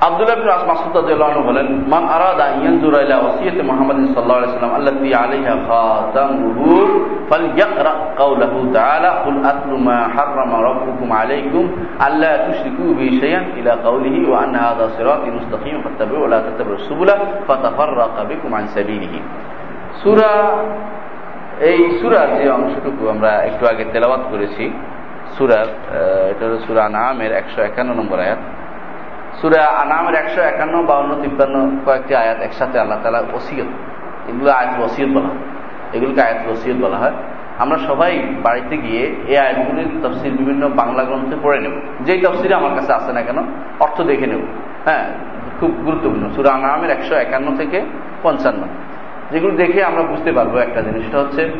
আব্দুল্লাহ 0.03 0.35
ইবনে 0.37 0.51
মাসুদ 0.71 0.93
রাদিয়াল্লাহু 0.99 1.41
বলেন, 1.49 1.67
মান 1.93 2.03
আরাদা 2.17 2.45
ইয়ানজুরা 2.59 2.99
ইলা 3.05 3.17
ওসিয়াতি 3.27 3.61
মুহাম্মদ 3.69 3.97
সাল্লাল্লাহু 4.13 4.39
আলাইহি 4.39 4.51
ওয়াসাল্লাম 4.51 4.73
আল্লাতী 4.79 5.09
আলাইহা 5.23 5.53
খাতামুহু 5.69 6.67
ফালইকরা 7.29 7.93
কাওলাহু 8.19 8.57
তাআলা, 8.77 9.09
কুল 9.23 9.39
আতলু 9.51 9.75
মা 9.87 9.99
হাররামা 10.15 10.57
রাব্বুকুম 10.69 11.09
আলাইকুম, 11.21 11.63
আল্লা 12.07 12.31
তুশরিকু 12.45 12.83
বি 12.99 13.07
শাইআন 13.21 13.45
ইলা 13.59 13.73
কাওলিহি 13.85 14.19
ওয়া 14.29 14.37
আন্না 14.43 14.59
হাযা 14.65 14.85
সিরাতী 14.95 15.29
মুস্তাকিম, 15.37 15.75
ফাত্তাবিউ 15.85 16.17
ওয়া 16.21 16.29
লা 16.33 16.39
তাত্তাবিউ 16.45 16.77
সুবুলা, 16.87 17.15
ফাতাফাররাকা 17.47 18.21
বিকুম 18.29 18.51
আন 18.59 18.65
সাবিলিহি. 18.75 19.19
সূরা, 20.01 20.31
এই 21.69 21.79
সূরার 21.99 22.29
যে 22.39 22.45
অংশটুকু 22.57 23.03
আমরা 23.13 23.31
একটু 23.49 23.63
আগে 23.71 23.83
তেলাওয়াত 23.93 24.23
করেছি, 24.31 24.65
সূরার 25.35 25.67
এটা 26.31 26.43
হলো 26.47 26.57
সূরা 26.65 26.83
নামের 26.97 27.31
একশো 27.41 27.59
একান্ন 27.69 27.91
নম্বর 28.01 28.19
আয়াত। 28.25 28.41
সুরা 29.41 29.65
আনামের 29.65 30.15
একশো 30.15 30.41
একান্ন, 30.41 30.85
বাউন্ন, 30.85 31.21
তিপ্পান্ন 31.21 31.71
কয়েকটি 31.85 32.15
আয়াত 32.15 32.41
একসাথে 32.41 32.79
আল্লাহ 32.79 32.99
তালা 33.03 33.23
ওসিয়ত। 33.33 33.67
এগুলো 34.29 34.51
আয়াত 34.51 34.81
ওসিয়ত 34.81 35.09
বলা 35.09 35.27
হয়। 35.27 35.37
এগুলোকে 35.93 36.21
আয়াত 36.21 36.51
ওসিয়ত 36.51 36.77
বলা 36.77 36.97
হয়। 36.97 37.11
আমরা 37.59 37.77
সবাই 37.77 38.19
বাড়িতে 38.43 38.77
গিয়ে 38.77 39.15
এই 39.27 39.37
আয়াতগুলির 39.37 39.87
তফসির 40.03 40.31
বিভিন্ন 40.31 40.69
বাংলা 40.69 41.03
গ্রন্থে 41.03 41.35
পড়ে 41.43 41.59
নেব। 41.59 41.71
যেই 42.01 42.21
তফসিরে 42.21 42.55
আমার 42.55 42.75
কাছে 42.75 42.93
আসে 42.93 43.13
না 43.13 43.21
কেন, 43.21 43.37
অর্থ 43.79 44.01
দেখে 44.01 44.27
নেব। 44.27 44.39
হ্যাঁ 44.85 45.05
খুব 45.59 45.71
গুরুত্বপূর্ণ। 45.71 46.29
সুরা 46.29 46.51
আনামের 46.51 46.89
একশো 46.89 47.15
একান্ন 47.15 47.55
থেকে 47.55 47.81
পঞ্চান্ন। 48.23 48.63
যেগুলো 49.31 49.55
দেখে 49.55 49.83
আমরা 49.83 50.01
বুঝতে 50.01 50.31
পারব 50.31 50.57
একটা 50.57 50.81
জিনিসটা 50.81 51.19
হচ্ছে 51.19 51.51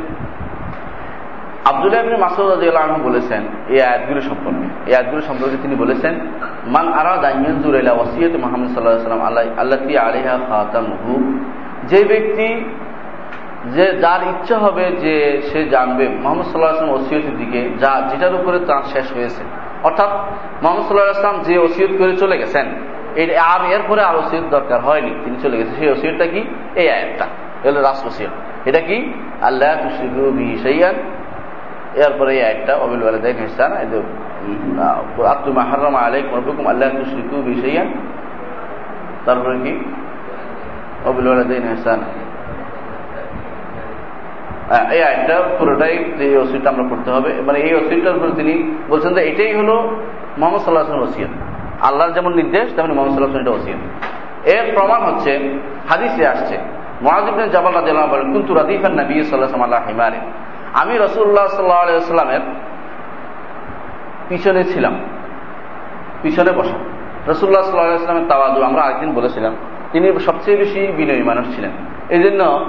আব্দুল্লাহ 1.65 2.03
ইবনে 2.03 2.17
মাসুদ 2.17 2.47
রাদিয়াল্লাহু 2.49 3.03
বলেছেন, 3.03 3.41
এই 3.69 3.81
আয়াতগুলো 3.81 4.21
সম্পর্কে। 4.21 4.89
এই 4.89 4.95
আয়াতগুলো 4.95 5.21
সম্পর্কে 5.21 5.57
তিনি 5.61 5.75
বলেছেন, 5.75 6.13
মান 6.67 6.87
আরাদা 6.93 7.29
ইয়ানজুর 7.29 7.75
ইলা 7.75 7.93
ওয়াসিয়াত 7.93 8.33
মুহাম্মদ 8.35 8.69
সাল্লাল্লাহু 8.69 8.97
আলাইহি 8.97 9.09
ওয়াসাল্লাম 9.09 9.21
আল্লাহ 9.27 9.43
আল্লাতি 9.61 9.97
আলাইহা 9.97 10.39
খাতামুহু। 10.49 11.13
যে 11.87 12.03
ব্যক্তি, 12.03 12.47
যে 13.75 13.85
যার 13.97 14.21
ইচ্ছা 14.23 14.57
হবে 14.57 14.85
যে 14.85 15.41
সে 15.53 15.65
জানবে, 15.65 16.07
মোহাম্মদ 16.07 16.45
সাল্লাহ 16.45 16.75
আসলাম 16.75 16.89
ওসিয়তের 16.89 17.37
দিকে 17.37 17.69
যা, 17.79 18.01
যেটার 18.09 18.35
উপরে 18.35 18.59
তার 18.59 18.83
শেষ 18.83 19.13
হয়েছে। 19.13 19.43
অর্থাৎ, 19.83 20.09
মোহাম্মদ 20.63 20.85
সাল্লাহ 20.85 21.09
আসলাম 21.09 21.39
যে 21.39 21.57
ওসিয়ত 21.57 21.91
করে 21.97 22.17
চলে 22.17 22.37
গেছেন 22.37 22.65
আর 23.39 23.71
এরপরে 23.71 24.01
আর 24.01 24.15
ওসিয়ত 24.15 24.43
দরকার 24.51 24.79
হয়নি, 24.81 25.11
তিনি 25.23 25.37
চলে 25.41 25.57
গেছেন। 25.57 25.75
সেই 25.79 25.89
ওসিয়তটা 25.89 26.27
কি? 26.27 26.41
এই 26.75 26.89
আয়াতটা। 26.89 27.25
এগুলো 27.63 27.81
রাষ্ট্র 27.81 28.07
ওসিয়ত। 28.07 28.31
এটা 28.67 28.79
কি? 28.79 29.13
আল্লাহ 29.41 29.75
তুশিকু 29.83 30.31
বিহি 30.31 30.57
এরপরে 32.03 32.31
এই 32.37 32.41
আয়াতটা 32.47 32.73
অবিল 32.83 33.01
ওয়ালিদাইন 33.05 33.37
ইহসান 33.43 33.71
আত্মা 35.33 35.61
হারামা 35.69 35.99
আলাইকুম 36.05 36.31
রব্বুকুম 36.39 36.65
আল্লাহ 36.71 36.87
তুশরিকু 36.97 37.35
বিশাইয়ান 37.49 37.87
তারপরে 39.25 39.55
কি? 39.63 39.73
অবিল 41.09 41.25
ওয়ালিদাইন 41.29 41.63
ইহসান 41.69 41.99
এই 44.95 45.01
আয়টা 45.09 45.35
পুরোটাই 45.57 45.95
যে 46.19 46.25
ওসিটা 46.43 46.67
আমরা 46.73 46.85
করতে 46.91 47.09
হবে। 47.15 47.31
মানে 47.47 47.57
এই 47.65 47.73
ওসিটার 47.79 48.15
উপরে 48.17 48.33
তিনি 48.39 48.53
বলছেন 48.91 49.11
যে 49.17 49.21
এটাই 49.29 49.51
হলো 49.59 49.75
মোহাম্মদ 50.39 50.61
সাল্লাহ 50.63 50.83
ওসিয়ত। 51.09 51.33
আল্লাহর 51.87 52.13
যেমন 52.17 52.31
নির্দেশ, 52.39 52.67
তেমন 52.75 52.91
মোহাম্মদ 52.95 53.13
সাল্লাহ 53.13 53.29
আসলাম 53.31 53.45
এটা 53.45 53.53
ওসিয়ত। 53.59 53.81
এর 54.55 54.65
প্রমাণ 54.75 55.01
হচ্ছে, 55.09 55.31
হাদিসে 55.89 56.23
আসছে 56.33 56.55
মহাজিবিন 57.05 57.43
জাবাল 57.55 57.73
রাজিয়াল্লাহ 57.79 58.07
বলেন, 58.13 58.27
কিন্তু 58.35 58.51
রাদিফান 58.61 58.93
নবী 59.01 59.15
সাল্লাহ 59.29 59.49
আল্লাহ 59.67 59.81
হিমারে 59.89 60.19
আমি 60.75 60.97
রসুল্লাহ 60.97 61.47
সাল্লাহ 61.47 61.81
আলাইসাল্লামের 61.81 62.39
পিছনে 64.29 64.63
ছিলাম। 64.63 64.99
পিছনে 66.21 66.51
বসা। 66.51 66.77
রসুল্লাহ 67.27 67.63
সাল্লাহ 67.63 67.85
আলাইস্লামের 67.85 68.27
তাওয়াজু 68.29 68.63
আমরা 68.63 68.81
আরেকদিন 68.81 69.13
বলেছিলাম, 69.13 69.55
তিনি 69.91 70.19
সবচেয়ে 70.19 70.57
বেশি 70.57 70.87
বিনয়ী 70.87 71.23
মানুষ 71.23 71.55
ছিলেন। 71.55 71.71
এই 72.09 72.23
জন্য 72.23 72.65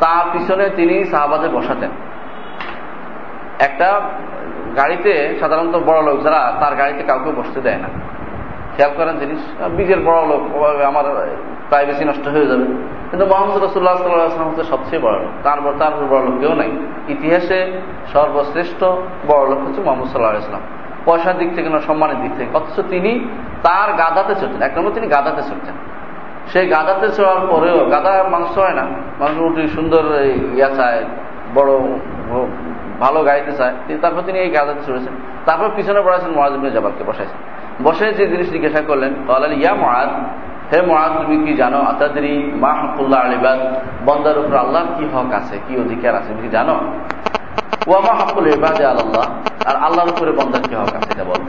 তার 0.00 0.26
পিছনে 0.32 0.70
তিনি 0.76 1.04
সাহাবাদে 1.04 1.48
বসাতেন। 1.48 1.90
একটা 3.58 4.00
গাড়িতে 4.76 5.36
সাধারণত 5.40 5.76
বড় 5.76 6.02
লোক 6.02 6.22
যারা, 6.22 6.56
তার 6.60 6.74
গাড়িতে 6.74 7.02
কাউকে 7.02 7.30
বসতে 7.30 7.60
দেয় 7.60 7.76
না। 7.76 7.88
খেয়াল 8.76 8.92
করেন 8.96 9.14
জিনিস 9.18 9.40
বীজের 9.76 10.00
বড় 10.00 10.20
লোক 10.26 10.42
আমার 10.90 11.04
প্রাইভেসি 11.68 12.04
নষ্ট 12.04 12.24
হয়ে 12.28 12.46
যাবে। 12.46 12.64
কিন্তু 13.10 13.24
মোহাম্মদ 13.26 13.56
রসুল্লাহ 13.64 13.96
সাল্লাহাম 13.96 14.48
হচ্ছে 14.48 14.64
সবচেয়ে 14.64 15.02
বড় 15.02 15.16
লোক। 15.22 15.32
তার 15.42 15.58
তার 15.78 15.92
বড় 16.10 16.22
লোক 16.26 16.36
কেউ 16.40 16.52
নাই। 16.54 16.70
ইতিহাসে 17.08 17.58
সর্বশ্রেষ্ঠ 18.12 18.80
বড় 19.28 19.42
লোক 19.50 19.58
হচ্ছে 19.66 19.80
মোহাম্মদ 19.82 20.06
সাল্লাহ 20.06 20.38
ইসলাম 20.38 20.64
পয়সার 21.04 21.38
দিক 21.38 21.50
থেকে 21.54 21.68
না 21.68 21.80
সম্মানের 21.80 22.18
দিক 22.22 22.32
থেকে। 22.38 22.50
অথচ 22.56 22.76
তিনি 22.90 23.10
তার 23.62 23.88
গাদাতে 23.92 24.34
চলতেন 24.40 24.60
এক 24.62 24.72
নম্বর 24.78 24.92
তিনি 24.92 25.06
গাদাতে 25.06 25.42
চলতেন 25.42 25.74
সেই 26.52 26.66
গাদাতে 26.68 27.06
চড়ার 27.16 27.40
পরেও 27.50 27.78
গাদা 27.94 28.12
মাংস 28.30 28.54
হয় 28.58 28.74
না। 28.74 28.84
মানুষ 29.20 29.36
উঠি 29.48 29.62
সুন্দর 29.68 30.04
ইয়া 30.54 30.70
চায়, 30.78 31.00
বড় 31.54 31.70
ভালো 33.00 33.18
গাইতে 33.28 33.52
চায়। 33.52 33.74
তারপর 34.02 34.22
তিনি 34.26 34.38
এই 34.38 34.50
গাদাতে 34.50 34.82
চড়েছেন। 34.86 35.14
তারপর 35.46 35.68
পিছনে 35.76 36.00
পড়াছেন 36.02 36.30
মহাজ 36.30 36.52
জাবালকে 36.74 37.04
বসাইছেন। 37.04 37.40
বসে 37.84 38.06
যে 38.18 38.24
জিনিস 38.26 38.48
জিজ্ঞাসা 38.54 38.82
করলেন 38.88 39.12
তাহলে 39.26 39.54
ইয়া 39.54 39.72
মহাজ 39.74 40.10
হে 40.70 40.78
মহাজ 40.82 41.10
তুমি 41.20 41.36
কি 41.46 41.52
জানো 41.56 41.78
আতাদি 41.90 42.34
মা 42.62 42.72
হকুল্লাহ 42.80 43.20
আলিবাদ 43.20 43.58
বন্দার 44.04 44.38
উপর 44.38 44.54
আল্লাহর 44.56 44.88
কি 44.96 45.04
হক 45.14 45.30
আছে, 45.32 45.56
কি 45.68 45.72
অধিকার 45.80 46.12
আছে, 46.14 46.28
তুমি 46.28 46.42
কি 46.42 46.48
জানো? 46.48 46.76
ওয়ামা 47.88 48.12
হকুল 48.18 48.46
এবাদে 48.46 48.84
আল্লাহ 48.84 49.24
আর 49.68 49.76
আল্লাহর 49.86 50.10
উপরে 50.14 50.30
বন্দার 50.32 50.62
কি 50.68 50.74
হক 50.74 50.92
আছে, 50.98 51.10
এটা 51.14 51.24
বল। 51.24 51.40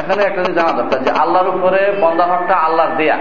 এখানে 0.00 0.22
একটা 0.22 0.40
জিনিস 0.42 0.56
জানা 0.58 0.72
দরকার 0.72 0.98
যে 1.06 1.10
আল্লাহর 1.22 1.48
উপরে 1.48 1.80
বন্দার 2.00 2.28
হকটা 2.32 2.54
আল্লাহর 2.56 2.92
দেয়া। 2.96 3.16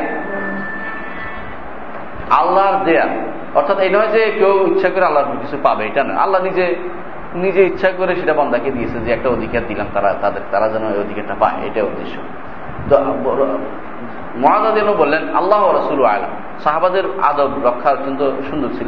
আল্লাহর 2.30 2.78
দেয়া। 2.86 3.06
অর্থাৎ 3.56 3.78
এই 3.80 3.90
নয় 3.90 4.08
যে 4.08 4.22
কেউ 4.40 4.54
ইচ্ছা 4.72 4.90
করে 4.90 5.06
আল্লাহর 5.06 5.38
কিছু 5.42 5.58
পাবে, 5.64 5.84
এটা 5.86 6.04
নয়। 6.04 6.20
আল্লাহ 6.24 6.40
নিজে 6.44 6.66
নিজে 7.36 7.64
ইচ্ছা 7.64 7.92
করে 7.92 8.16
সেটা 8.16 8.34
বন্দাকে 8.34 8.72
দিয়েছে 8.72 9.00
যে 9.00 9.12
একটা 9.12 9.30
অধিকার 9.30 9.62
দিলাম 9.68 9.88
তারা, 9.94 10.16
তাদের, 10.22 10.42
তারা 10.52 10.70
যেন 10.70 10.84
ওই 10.84 11.00
অধিকারটা 11.00 11.36
পায় 11.40 11.54
এটা 11.66 11.84
উদ্দেশ্য। 11.84 12.20
তো 12.90 13.06
মহাদাদিন 14.38 14.94
বললেন, 14.94 15.36
আল্লাহ 15.36 15.78
রসুল 15.78 16.06
আলম। 16.06 16.60
সাহাবাদের 16.60 17.04
আদব, 17.22 17.52
রক্ষা 17.64 17.90
অত্যন্ত 17.90 18.32
সুন্দর 18.50 18.68
ছিল। 18.78 18.88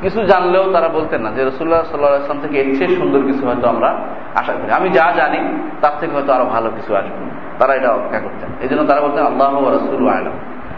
কিছু 0.00 0.24
জানলেও 0.24 0.72
তারা 0.72 0.88
বলতেন 0.88 1.22
না 1.22 1.30
যে 1.30 1.44
রসুল্লাহ 1.44 1.82
সাল্লাহাম 1.82 2.40
থেকে 2.40 2.58
এর 2.58 2.78
চেয়ে 2.78 2.96
সুন্দর 2.96 3.22
কিছু 3.22 3.46
হয়তো 3.46 3.68
আমরা 3.68 3.98
আশা 4.34 4.52
করি। 4.52 4.72
আমি 4.72 4.88
যা 4.88 5.12
জানি, 5.16 5.70
তার 5.80 5.92
থেকে 6.00 6.12
হয়তো 6.12 6.32
আরও 6.32 6.44
ভালো 6.44 6.70
কিছু 6.70 6.96
আসবে। 6.96 7.30
তারা 7.58 7.74
এটা 7.74 7.90
অপেক্ষা 7.90 8.20
করতেন। 8.20 8.50
এই 8.60 8.68
জন্য 8.68 8.84
তারা 8.84 9.00
বলতেন, 9.00 9.26
আল্লাহ 9.26 9.74
রসুল 9.74 10.08
আলম। 10.08 10.32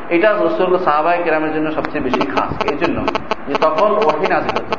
এটা 0.08 0.34
রসুল 0.40 0.78
সাহাবাই 0.78 1.18
কেরামের 1.24 1.54
জন্য 1.54 1.72
সবচেয়ে 1.72 2.04
বেশি 2.04 2.20
খাস। 2.20 2.64
এই 2.64 2.76
জন্য 2.78 3.06
যে 3.48 3.54
তখন 3.60 3.90
ওহি 3.92 4.26
নাজির 4.30 4.62
হতো। 4.62 4.76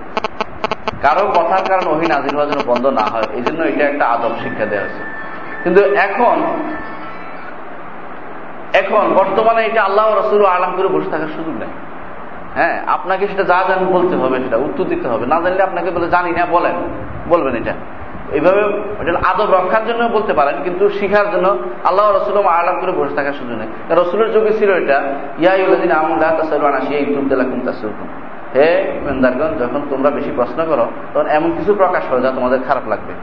কারও 1.01 1.25
কথার 1.37 1.63
কারণ 1.69 1.85
ওহি 1.93 2.07
নাজির 2.07 2.33
হওয়ার 2.35 2.49
জন্য 2.51 2.63
বন্ধ 2.71 2.85
না 2.99 3.05
হয়, 3.13 3.27
এই 3.37 3.41
জন্য 3.41 3.59
এটা 3.63 3.83
একটা 3.91 4.05
আদব 4.13 4.33
শিক্ষা 4.43 4.65
দেওয়া 4.65 4.85
হয়েছে। 4.85 5.03
কিন্তু 5.63 5.81
এখন 6.05 6.37
এখন 8.81 9.05
বর্তমানে 9.19 9.61
এটা 9.65 9.81
আল্লাহ 9.83 10.05
রসুল 10.13 10.45
আলাম 10.45 10.71
করে 10.77 10.87
বসে 10.87 11.09
থাকার 11.09 11.31
সুযোগ 11.35 11.55
নেই। 11.61 11.71
হ্যাঁ 12.55 12.83
আপনাকে 12.87 13.27
সেটা 13.27 13.43
যা 13.43 13.59
জানেন 13.67 13.87
বলতে 13.87 14.15
হবে, 14.15 14.37
সেটা 14.43 14.57
উত্তর 14.57 14.83
দিতে 14.83 15.07
হবে। 15.07 15.25
না 15.25 15.37
জানলে 15.41 15.63
আপনাকে 15.63 15.89
বলে, 15.91 16.07
জানি 16.09 16.31
না, 16.31 16.45
বলেন। 16.45 16.75
বলবেন 17.27 17.55
এটা। 17.55 17.73
এইভাবে 18.31 18.61
এটা 19.01 19.19
আদব 19.29 19.49
রক্ষার 19.53 19.83
জন্য 19.87 20.01
বলতে 20.03 20.33
পারেন, 20.33 20.55
কিন্তু 20.63 20.89
শিখার 20.89 21.27
জন্য 21.31 21.47
আল্লাহ 21.83 22.05
রসুল 22.11 22.37
আলাম 22.37 22.75
করে 22.81 22.91
বসে 22.91 23.15
থাকার 23.15 23.35
সুযোগ 23.39 23.57
নেই। 23.61 23.69
রসুলের 24.01 24.29
যুগে 24.33 24.53
ছিল 24.59 24.69
এটা 24.81 24.97
ইয়াইদিন 25.39 25.91
আমুল্লাহ 25.91 26.31
তুবদালাকুম 26.35 27.59
তাসুরকুম 27.65 28.07
হে 28.55 28.67
মেন্দারগঞ্জ 29.05 29.61
যখন 29.61 29.81
তোমরা 29.89 30.09
বেশি 30.09 30.31
প্রশ্ন 30.35 30.65
করো, 30.65 30.85
তখন 31.13 31.27
এমন 31.27 31.51
কিছু 31.57 31.73
প্রকাশ 31.73 32.03
করো 32.09 32.19
যা 32.21 32.31
তোমাদের 32.31 32.59
খারাপ 32.67 32.87
লাগবে। 32.87 33.13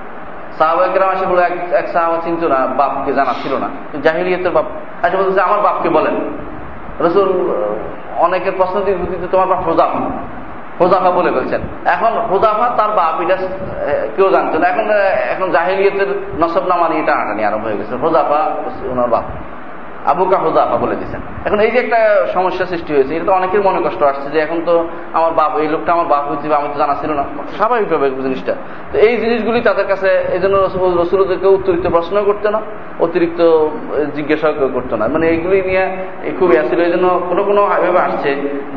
সাহাবাহিকরাম 0.59 1.09
আসে 1.09 1.27
বলে 1.27 1.43
এক 1.77 1.89
সাহাবা 1.93 2.17
চিন্ত 2.25 2.45
না, 2.45 2.59
বাপকে 2.67 3.13
জানা 3.13 3.35
ছিল 3.43 3.53
না। 3.57 3.69
জাহিলিয়তের 4.03 4.53
বাপ 4.53 4.65
আসে 5.05 5.17
বলতেছে 5.17 5.41
আমার 5.41 5.61
বাপকে 5.61 5.89
বলেন। 5.89 6.15
রসুল, 7.01 7.29
অনেকের 8.17 8.53
প্রশ্ন 8.57 8.81
দিতে 8.81 9.27
তোমার 9.31 9.47
বাপ 9.47 9.61
হোজাফা। 9.69 10.01
হোজাফা 10.81 11.11
বলে 11.11 11.31
বলছেন। 11.31 11.61
এখন 11.85 12.13
হোজাফা 12.31 12.67
তার 12.77 12.91
বাপ, 12.91 13.21
এটা 13.21 13.37
কেউ 14.17 14.31
জানতো 14.31 14.59
না। 14.59 14.69
এখন 14.69 14.87
এখন 15.35 15.51
জাহিলিয়তের 15.51 16.11
নসব 16.41 16.67
নামা 16.67 16.89
নিয়ে 16.89 17.05
টানাটানি 17.07 17.45
আরম্ভ 17.45 17.65
হয়ে 17.65 17.77
গেছে। 17.77 17.95
হোজাফা 17.97 18.41
ওনার 18.91 19.09
বাপ। 19.09 19.25
আবুকা 20.11 20.39
হুদাফা 20.45 20.77
বলে 20.83 20.97
দিচ্ছেন 21.01 21.21
এখন 21.47 21.59
এই 21.65 21.71
যে 21.75 21.79
একটা 21.85 22.01
সমস্যা 22.37 22.65
সৃষ্টি 22.73 22.91
হয়েছে, 22.97 23.13
এটা 23.17 23.27
তো 23.29 23.33
অনেকের 23.39 23.63
মনে 23.69 23.81
কষ্ট 23.87 24.01
আসছে 24.13 24.27
যে 24.35 24.39
এখন 24.47 24.59
তো 24.69 24.75
আমার 25.19 25.33
বাপ, 25.39 25.53
এই 25.63 25.69
লোকটা 25.75 25.91
আমার 25.97 26.09
বাপ 26.15 26.25
হয়েছে 26.29 26.47
আমি 26.61 26.69
তো 26.73 26.77
জানা 26.83 26.95
ছিল 27.01 27.11
না। 27.21 27.25
স্বাভাবিকভাবে 27.59 28.07
জিনিসটা। 28.27 28.55
তো 28.93 28.97
এই 29.07 29.15
জিনিসগুলি 29.23 29.59
তাদের 29.69 29.87
কাছে 29.93 30.11
এই 30.35 30.41
জন্য 30.45 30.55
রসুলদেরকে 31.01 31.49
উত্তরিত 31.57 31.85
প্রশ্ন 31.97 32.15
করতে 32.29 32.49
না, 32.55 32.61
অতিরিক্ত 33.05 33.41
জিজ্ঞাসা 34.17 34.49
করতো 34.77 34.95
না। 35.01 35.05
মানে 35.15 35.25
এইগুলি 35.33 35.59
নিয়ে 35.71 35.85
খুব 36.39 36.49
আসছিল। 36.61 36.79
এই 36.89 36.93
জন্য 36.95 37.07
কোনো 37.31 37.43
কোনো 37.49 37.61
এভাবে 37.77 38.01
আসছে 38.09 38.31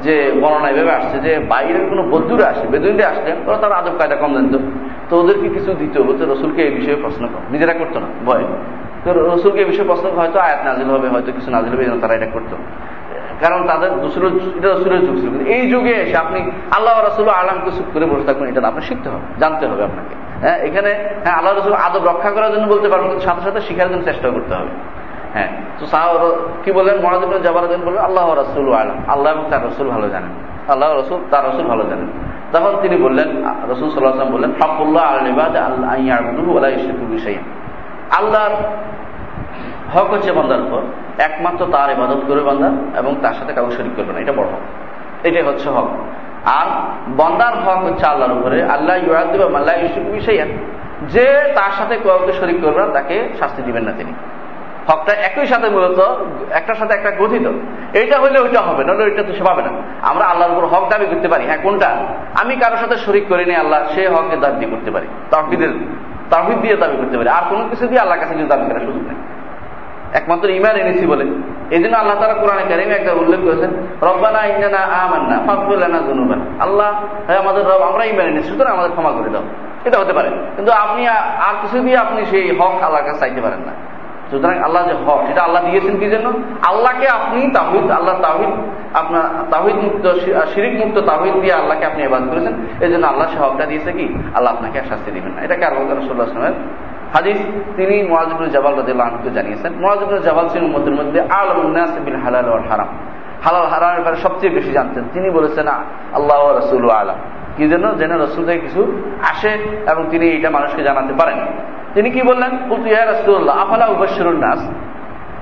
যে, 0.06 0.16
বর্ণনা 0.42 0.68
এভাবে 0.74 0.94
আসছে 1.00 1.18
যে, 1.26 1.32
বাইরের 1.52 1.86
কোনো 1.92 2.02
বদ্ধুরা 2.14 2.46
আসে, 2.54 2.66
বেদুইনরা 2.74 3.08
আসলে, 3.14 3.32
ওরা 3.48 3.58
তার 3.62 3.74
আদব 3.80 3.94
কায়দা 4.00 4.18
কম 4.22 4.32
জানত। 4.36 4.56
তো 5.10 5.14
ওদেরকে 5.22 5.48
কিছু 5.56 5.70
দিত 5.82 5.96
বলতে 6.08 6.24
রসুলকে 6.24 6.62
এই 6.68 6.74
বিষয়ে 6.78 6.98
প্রশ্ন 7.04 7.24
কর। 7.32 7.42
নিজেরা 7.54 7.74
করতো 7.82 7.98
না, 8.04 8.10
ভয়। 8.28 8.46
তো 9.04 9.10
রসুলকে 9.32 9.60
এই 9.64 9.68
বিষয়ে 9.72 9.88
প্রশ্ন 9.92 10.06
হয়তো 10.22 10.38
আয়াত 10.48 10.60
নাজিল 10.68 10.90
হবে, 10.96 11.08
হয়তো 11.14 11.30
কিছু 11.38 11.50
নাজিল 11.56 11.72
হবে 11.76 11.84
তারা 12.04 12.14
এটা 12.20 12.30
করতো। 12.36 12.56
কারণ 13.44 13.60
তাদের 13.72 13.90
রসুলের 14.04 15.02
যুগ 15.08 15.16
ছিল। 15.24 15.34
এই 15.56 15.64
যুগে 15.74 15.94
এসে 16.04 16.18
আপনি 16.24 16.40
আল্লাহ 16.78 16.94
রসুল 17.00 17.28
আলামকে 17.42 17.70
চুপ 17.78 17.88
করে 17.94 18.06
বসে 18.12 18.26
থাকবেন, 18.30 18.46
এটা 18.52 18.60
আপনি 18.72 18.84
শিখতে 18.90 19.08
হবে, 19.14 19.26
জানতে 19.42 19.64
হবে 19.70 19.84
আপনাকে। 19.90 20.14
হ্যাঁ 20.44 20.58
এখানে 20.68 20.92
হ্যাঁ 21.24 21.36
আল্লাহ 21.40 21.52
রসুল 21.54 21.76
আদব 21.86 22.04
রক্ষা 22.12 22.30
করার 22.36 22.52
জন্য 22.54 22.66
বলতে 22.74 22.88
পারবেন, 22.92 23.08
কিন্তু 23.12 23.26
সাথে 23.28 23.42
সাথে 23.48 23.60
শিখার 23.68 23.88
জন্য 23.92 24.04
চেষ্টা 24.10 24.28
করতে 24.36 24.54
হবে। 24.58 24.72
হ্যাঁ 25.36 25.50
তো 25.80 25.86
কি 26.64 26.70
বললেন? 26.78 26.96
মহাদেব 27.06 27.32
জবারদিন 27.48 27.82
বললেন, 27.88 28.02
আল্লাহ 28.08 28.28
রসুল 28.42 28.66
আলম, 28.82 28.98
আল্লাহ 29.14 29.30
এবং 29.36 29.46
তার 29.52 29.62
রসুল 29.70 29.88
ভালো 29.96 30.08
জানেন। 30.14 30.34
আল্লাহ 30.74 30.88
রসুল, 31.02 31.20
তার 31.32 31.44
রসুল 31.50 31.66
ভালো 31.74 31.84
জানেন। 31.90 32.10
তখন 32.54 32.74
তিনি 32.84 32.96
বললেন 33.06 33.30
রসুল 33.72 33.88
সাল্লাহ 33.94 34.30
বললেন 34.36 34.52
হকুল্লাহ 34.60 35.06
আলিবাদ 35.18 35.54
আল্লাহ 35.68 35.94
বিষয় 37.16 37.38
আল্লাহর 38.12 38.52
হক 39.94 40.14
হচ্ছে 40.14 40.32
বান্দার 40.32 40.62
উপর। 40.62 40.82
একমাত্র 41.18 41.68
তার 41.72 41.92
ইবাদত 41.92 42.22
করবে 42.28 42.42
বান্দা 42.42 43.00
এবং 43.00 43.16
তার 43.22 43.34
সাথে 43.34 43.54
কাউকে 43.54 43.72
শরিক 43.72 43.92
করবে 43.96 44.14
না। 44.14 44.20
এটা 44.20 44.34
বড় 44.34 44.46
হক। 44.46 45.26
এটাই 45.26 45.42
হচ্ছে 45.42 45.70
হক। 45.70 45.90
আর 46.46 46.66
বন্দার 47.18 47.54
হক 47.54 47.84
হচ্ছে 47.84 48.06
আল্লাহর 48.06 48.32
উপরে। 48.32 48.64
আল্লাহ 48.64 48.98
ইউরাদিব 48.98 49.56
আল্লাহ 49.56 49.80
ইউসুফ 49.80 50.28
যে 51.04 51.40
তার 51.56 51.72
সাথে 51.72 52.00
কাউকে 52.04 52.32
শরিক 52.32 52.62
করবে 52.62 52.80
না, 52.80 52.88
তাকে 52.88 53.30
শাস্তি 53.40 53.62
দিবেন 53.62 53.84
না 53.84 53.92
তিনি। 53.98 54.14
হকটা 54.88 55.14
একই 55.14 55.46
সাথে 55.46 55.70
মূলত, 55.70 56.00
একটার 56.52 56.76
সাথে 56.76 56.98
একটা 56.98 57.12
গঠিত। 57.12 57.52
এইটা 57.96 58.20
হলে 58.20 58.40
ওইটা 58.40 58.62
হবে 58.62 58.84
নাহলে 58.84 59.04
ওইটা 59.04 59.24
তো 59.24 59.34
সে 59.34 59.44
পাবে 59.44 59.62
না। 59.62 59.70
আমরা 60.02 60.26
আল্লাহর 60.26 60.58
উপর 60.58 60.68
হক 60.68 60.90
দাবি 60.90 61.06
করতে 61.06 61.28
পারি। 61.28 61.46
হ্যাঁ 61.46 61.58
কোনটা? 61.64 62.06
আমি 62.42 62.56
কারোর 62.56 62.78
সাথে 62.78 62.96
শরিক 62.96 63.28
করিনি, 63.28 63.56
আল্লাহ 63.56 63.84
সে 63.96 64.08
হকের 64.08 64.40
দাবি 64.40 64.66
করতে 64.66 64.92
পারি। 64.92 65.08
তাহিদের 65.32 65.70
তাহিদ 66.30 66.58
দিয়ে 66.62 66.76
দাবি 66.76 66.98
করতে 66.98 67.18
পারি। 67.18 67.30
আর 67.30 67.44
কোনো 67.50 67.68
কিছু 67.70 67.88
দিয়ে 67.88 68.00
আল্লাহর 68.00 68.22
কাছে 68.22 68.34
কিছু 68.34 68.48
দাবি 68.48 68.66
করার 68.66 68.80
সুযোগ 68.80 69.04
নেই। 69.08 69.16
একমাত্র 70.14 70.50
ইমান 70.50 70.76
এনেছি 70.76 71.06
বলে। 71.06 71.26
এই 71.76 71.84
জন্য 71.84 71.98
আল্লাহ 71.98 72.22
তারা 72.22 72.34
কোরআন 72.34 72.58
কারিমে 72.70 72.94
একটা 72.94 73.14
উল্লেখ 73.14 73.40
করেছেন, 73.40 73.70
রব্বানা 74.02 74.46
ইন্দানা 74.46 74.78
আমান্না 74.78 75.40
ফাকবুল্লানা 75.48 75.98
জুনুবান 75.98 76.42
আল্লাহ 76.60 77.04
হ্যাঁ 77.28 77.40
আমাদের 77.40 77.66
রব, 77.66 77.82
আমরা 77.82 78.06
ইমান 78.06 78.26
এনেছি, 78.28 78.50
সুতরাং 78.50 78.74
আমাদের 78.74 78.92
ক্ষমা 78.92 79.12
করে 79.12 79.30
দাও। 79.30 79.44
এটা 79.86 80.00
হতে 80.00 80.14
পারে। 80.14 80.30
কিন্তু 80.30 80.72
আপনি 80.72 81.08
আর 81.08 81.54
কিছু 81.62 81.80
দিয়ে 81.80 81.98
আপনি 81.98 82.26
সেই 82.26 82.56
হক 82.56 82.84
আল্লাহর 82.84 83.06
কাছে 83.06 83.20
চাইতে 83.20 83.42
পারেন 83.42 83.60
না। 83.60 83.72
সুতরাং 84.32 84.58
আল্লাহ 84.60 84.82
যে 84.88 84.94
হক, 84.94 85.22
এটা 85.32 85.42
আল্লাহ 85.44 85.62
দিয়েছেন 85.66 85.98
কি 85.98 86.08
জন্য? 86.10 86.28
আল্লাহকে 86.68 87.08
আপনি 87.08 87.40
তাহিদ 87.54 87.92
আল্লাহ 87.92 88.16
তাহিদ 88.22 88.52
আপনার 88.94 89.22
তাহিদ 89.52 89.76
মুক্ত 89.76 90.06
শিরিক 90.56 90.74
মুক্ত 90.86 90.98
তাহিদ 91.00 91.34
দিয়ে 91.34 91.54
আল্লাহকে 91.54 91.86
আপনি 91.86 92.04
এবাদ 92.04 92.24
করেছেন 92.30 92.54
এই 92.82 92.92
জন্য 92.92 93.06
আল্লাহ 93.08 93.28
সে 93.28 93.38
হকটা 93.40 93.66
দিয়েছে 93.66 93.92
কি? 93.92 94.06
আল্লাহ 94.36 94.54
আপনাকে 94.54 94.80
শাস্তি 94.90 95.12
দিবেন 95.12 95.32
না। 95.32 95.42
এটাকে 95.42 95.66
আর 95.66 95.72
রসুল্লাহ 95.72 96.28
আসলামের 96.30 96.54
হাদিস। 97.14 97.40
তিনি 97.76 98.04
মোয়াজিবুল 98.04 98.50
জাবাল 98.50 98.76
রাদিউল্লাহকে 98.76 99.30
জানিয়েছেন 99.30 99.72
মোয়াজিবুল 99.80 100.20
জাবাল 100.20 100.50
ছিলেন 100.50 100.66
উম্মতের 100.66 100.94
মধ্যে 100.94 101.20
আলমুন্নাস 101.22 101.92
বিল 102.06 102.16
হালাল 102.16 102.50
হারাম। 102.70 102.88
হালাল 103.44 103.68
হারামের 103.68 103.96
ব্যাপারে 103.96 104.16
সবচেয়ে 104.16 104.54
বেশি 104.54 104.72
জানতেন। 104.72 105.04
তিনি 105.14 105.30
বলেছেন 105.30 105.68
আল্লাহ 105.68 106.58
রসুল 106.58 106.90
আলাম। 106.90 107.16
কি 107.58 107.68
জন্য? 107.70 107.98
যেন 107.98 108.22
রসুল 108.22 108.46
থেকে 108.46 108.60
কিছু 108.60 108.82
আসে 109.30 109.52
এবং 109.92 110.04
তিনি 110.10 110.26
এটা 110.30 110.50
মানুষকে 110.50 110.84
জানাতে 110.84 111.14
পারেন। 111.14 111.38
তিনি 111.98 112.10
কি 112.10 112.22
বললেন? 112.22 112.58
বলতু 112.70 112.88
ইয়া 112.88 113.06
রসুল্লাহ 113.06 113.58
আফালা 113.58 113.86
উবাসরুল 113.88 114.40
নাস? 114.40 114.62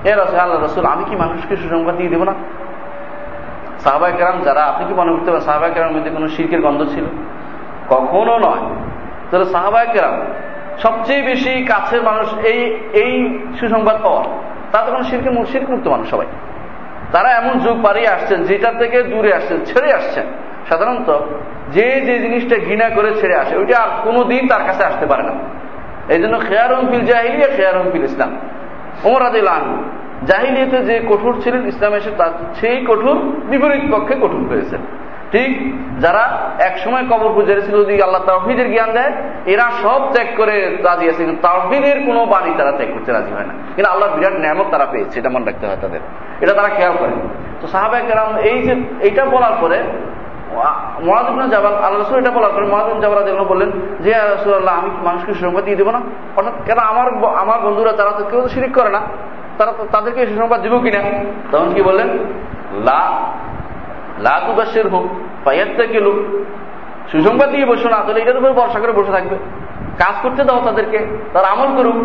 এ 0.04 0.12
আল্লাহ 0.12 0.92
আমি 0.92 1.04
কি 1.04 1.16
মানুষকে 1.16 1.56
সুসংবাদ 1.56 1.96
দিয়ে 1.96 2.08
দেবো 2.08 2.24
না? 2.24 2.34
সাহাবাই 3.78 4.12
কেরাম 4.16 4.40
যারা, 4.42 4.62
আপনি 4.64 4.86
কি 4.88 4.94
মনে 4.94 5.10
করতে 5.12 5.30
পারেন 5.30 5.40
সাহাবাই 5.40 5.70
কেরামের 5.74 5.96
মধ্যে 5.96 6.10
কোনো 6.10 6.28
শির্কের 6.28 6.60
গন্ধ 6.60 6.84
ছিল? 6.94 7.04
কখনো 7.88 8.38
নয়। 8.38 8.64
তাহলে 9.30 9.46
সাহাবাই 9.46 9.86
কেরাম, 9.92 10.14
সবচেয়ে 10.78 11.22
বেশি 11.22 11.64
কাছের 11.64 12.02
মানুষ 12.02 12.38
এই 12.38 12.60
এই 12.92 13.12
সুসংবাদ 13.60 13.96
পাওয়ার 14.02 14.24
তারা 14.72 14.86
তখন 14.86 15.02
শিরকে 15.02 15.30
শির্ক 15.52 15.70
মুক্ত 15.70 15.88
মানুষ 15.88 16.10
সবাই। 16.10 16.26
তারা 17.12 17.28
এমন 17.30 17.58
যুগ 17.58 17.76
পাড়িয়ে 17.84 18.08
আসছেন, 18.08 18.42
যেটা 18.42 18.72
থেকে 18.72 19.02
দূরে 19.02 19.34
আসছেন, 19.34 19.58
ছেড়ে 19.64 19.92
আসছেন। 19.92 20.26
সাধারণত 20.68 21.18
যে 21.70 22.00
যে 22.00 22.18
জিনিসটা 22.18 22.56
ঘৃণা 22.56 22.88
করে 22.88 23.14
ছেড়ে 23.20 23.36
আসে, 23.36 23.56
ওইটা 23.56 23.76
আর 23.78 23.88
কোনোদিন 24.04 24.48
তার 24.48 24.62
কাছে 24.66 24.84
আসতে 24.84 25.06
পারে 25.06 25.22
না। 25.22 25.34
এই 26.14 26.18
জন্য 26.22 26.34
খেয়ারুম 26.48 26.82
ফিল 26.90 27.04
জাহিলিয়া 27.12 27.50
খেয়ারুম 27.56 27.86
ফিল 27.92 28.06
ইসলাম। 28.10 28.30
ওমর 29.06 29.22
আদিল 29.28 29.50
জাহিলিয়াতে 30.30 30.78
যে 30.88 30.94
কঠোর 31.10 31.34
ছিলেন, 31.42 31.62
ইসলাম 31.72 31.92
এসে 31.98 32.10
তার 32.20 32.32
সেই 32.60 32.78
কঠোর, 32.90 33.16
বিপরীত 33.50 33.84
পক্ষে 33.94 34.14
কঠোর 34.22 34.42
হয়েছে 34.52 34.76
ঠিক 35.32 35.50
যারা 36.04 36.22
এক 36.68 36.74
সময় 36.84 37.04
কবর 37.12 37.30
পূজারি 37.36 37.62
ছিল 37.66 37.76
যদি 37.82 37.94
আল্লাহ 38.06 38.22
তাহিদের 38.30 38.68
জ্ঞান 38.74 38.90
দেয়, 38.98 39.12
এরা 39.52 39.66
সব 39.82 40.00
ত্যাগ 40.14 40.28
করে 40.40 40.56
রাজি 40.88 41.06
আছে, 41.12 41.22
কিন্তু 41.24 41.40
তাহিদের 41.48 41.98
কোনো 42.08 42.20
বাণী 42.32 42.50
তারা 42.58 42.72
ত্যাগ 42.78 42.90
করতে 42.94 43.10
রাজি 43.16 43.32
হয় 43.36 43.46
না। 43.50 43.54
কিন্তু 43.74 43.88
আল্লাহ 43.94 44.08
বিরাট 44.16 44.36
নিয়ামক 44.44 44.68
তারা 44.74 44.86
পেয়েছে, 44.92 45.16
এটা 45.20 45.30
মনে 45.34 45.44
রাখতে 45.48 45.64
হয় 45.68 45.80
তাদের। 45.84 46.02
এটা 46.42 46.52
তারা 46.58 46.70
খেয়াল 46.76 46.94
করে 47.00 47.14
তো 47.60 47.66
সাহাবা 47.74 47.98
কেরাম 48.08 48.30
এই 48.50 48.58
যে, 48.66 48.72
এইটা 49.06 49.22
বলার 49.34 49.54
পরে 49.62 49.78
মহাদিন 51.06 51.50
জাবাল 51.50 51.74
আল্লাহ 51.74 52.00
রসুল 52.00 52.18
এটা 52.18 52.30
বলার 52.30 52.50
পরে 52.54 52.66
মহাদিন 52.66 53.00
জাবাল 53.00 53.24
যেগুলো 53.24 53.44
বললেন 53.44 53.70
যে 54.00 54.12
রসুল্লাহ 54.12 54.78
আমি 54.78 54.90
মানুষকে 55.04 55.34
সুসংবাদ 55.34 55.64
দিয়ে 55.64 55.76
দেবো 55.76 55.90
না। 55.90 56.00
অর্থাৎ 56.36 56.54
কেন 56.66 56.78
আমার 56.78 57.06
আমার 57.36 57.60
বন্ধুরা, 57.60 57.92
তারা 57.92 58.10
তো 58.10 58.24
কেউ 58.24 58.42
তো 58.42 58.48
শিরিক 58.48 58.74
করে 58.74 58.90
না। 58.90 59.00
তারা 59.58 59.72
তাদেরকে 59.92 60.26
সুসংবাদ 60.26 60.62
দিব 60.62 60.78
কিনা? 60.78 61.00
তখন 61.52 61.74
কি 61.74 61.82
বললেন? 61.82 62.08
লা 62.72 63.00
লা 64.18 64.40
তুবাসের 64.46 64.88
হোক 64.88 65.04
পাইয়াত্তা 65.44 65.86
কেলু 65.86 66.12
সুসংবাদ 67.12 67.50
দিয়ে 67.50 67.66
বসো 67.66 67.88
না, 67.88 67.96
তাহলে 67.96 68.20
এটার 68.20 68.36
উপরে 68.36 68.52
ভরসা 68.52 68.78
করে 68.80 68.92
বসে 68.92 69.12
থাকবে। 69.12 69.36
কাজ 69.98 70.14
করতে 70.22 70.44
দাও 70.44 70.60
তাদেরকে, 70.64 70.98
তারা 71.32 71.46
আমল 71.48 71.76
করুক। 71.76 71.98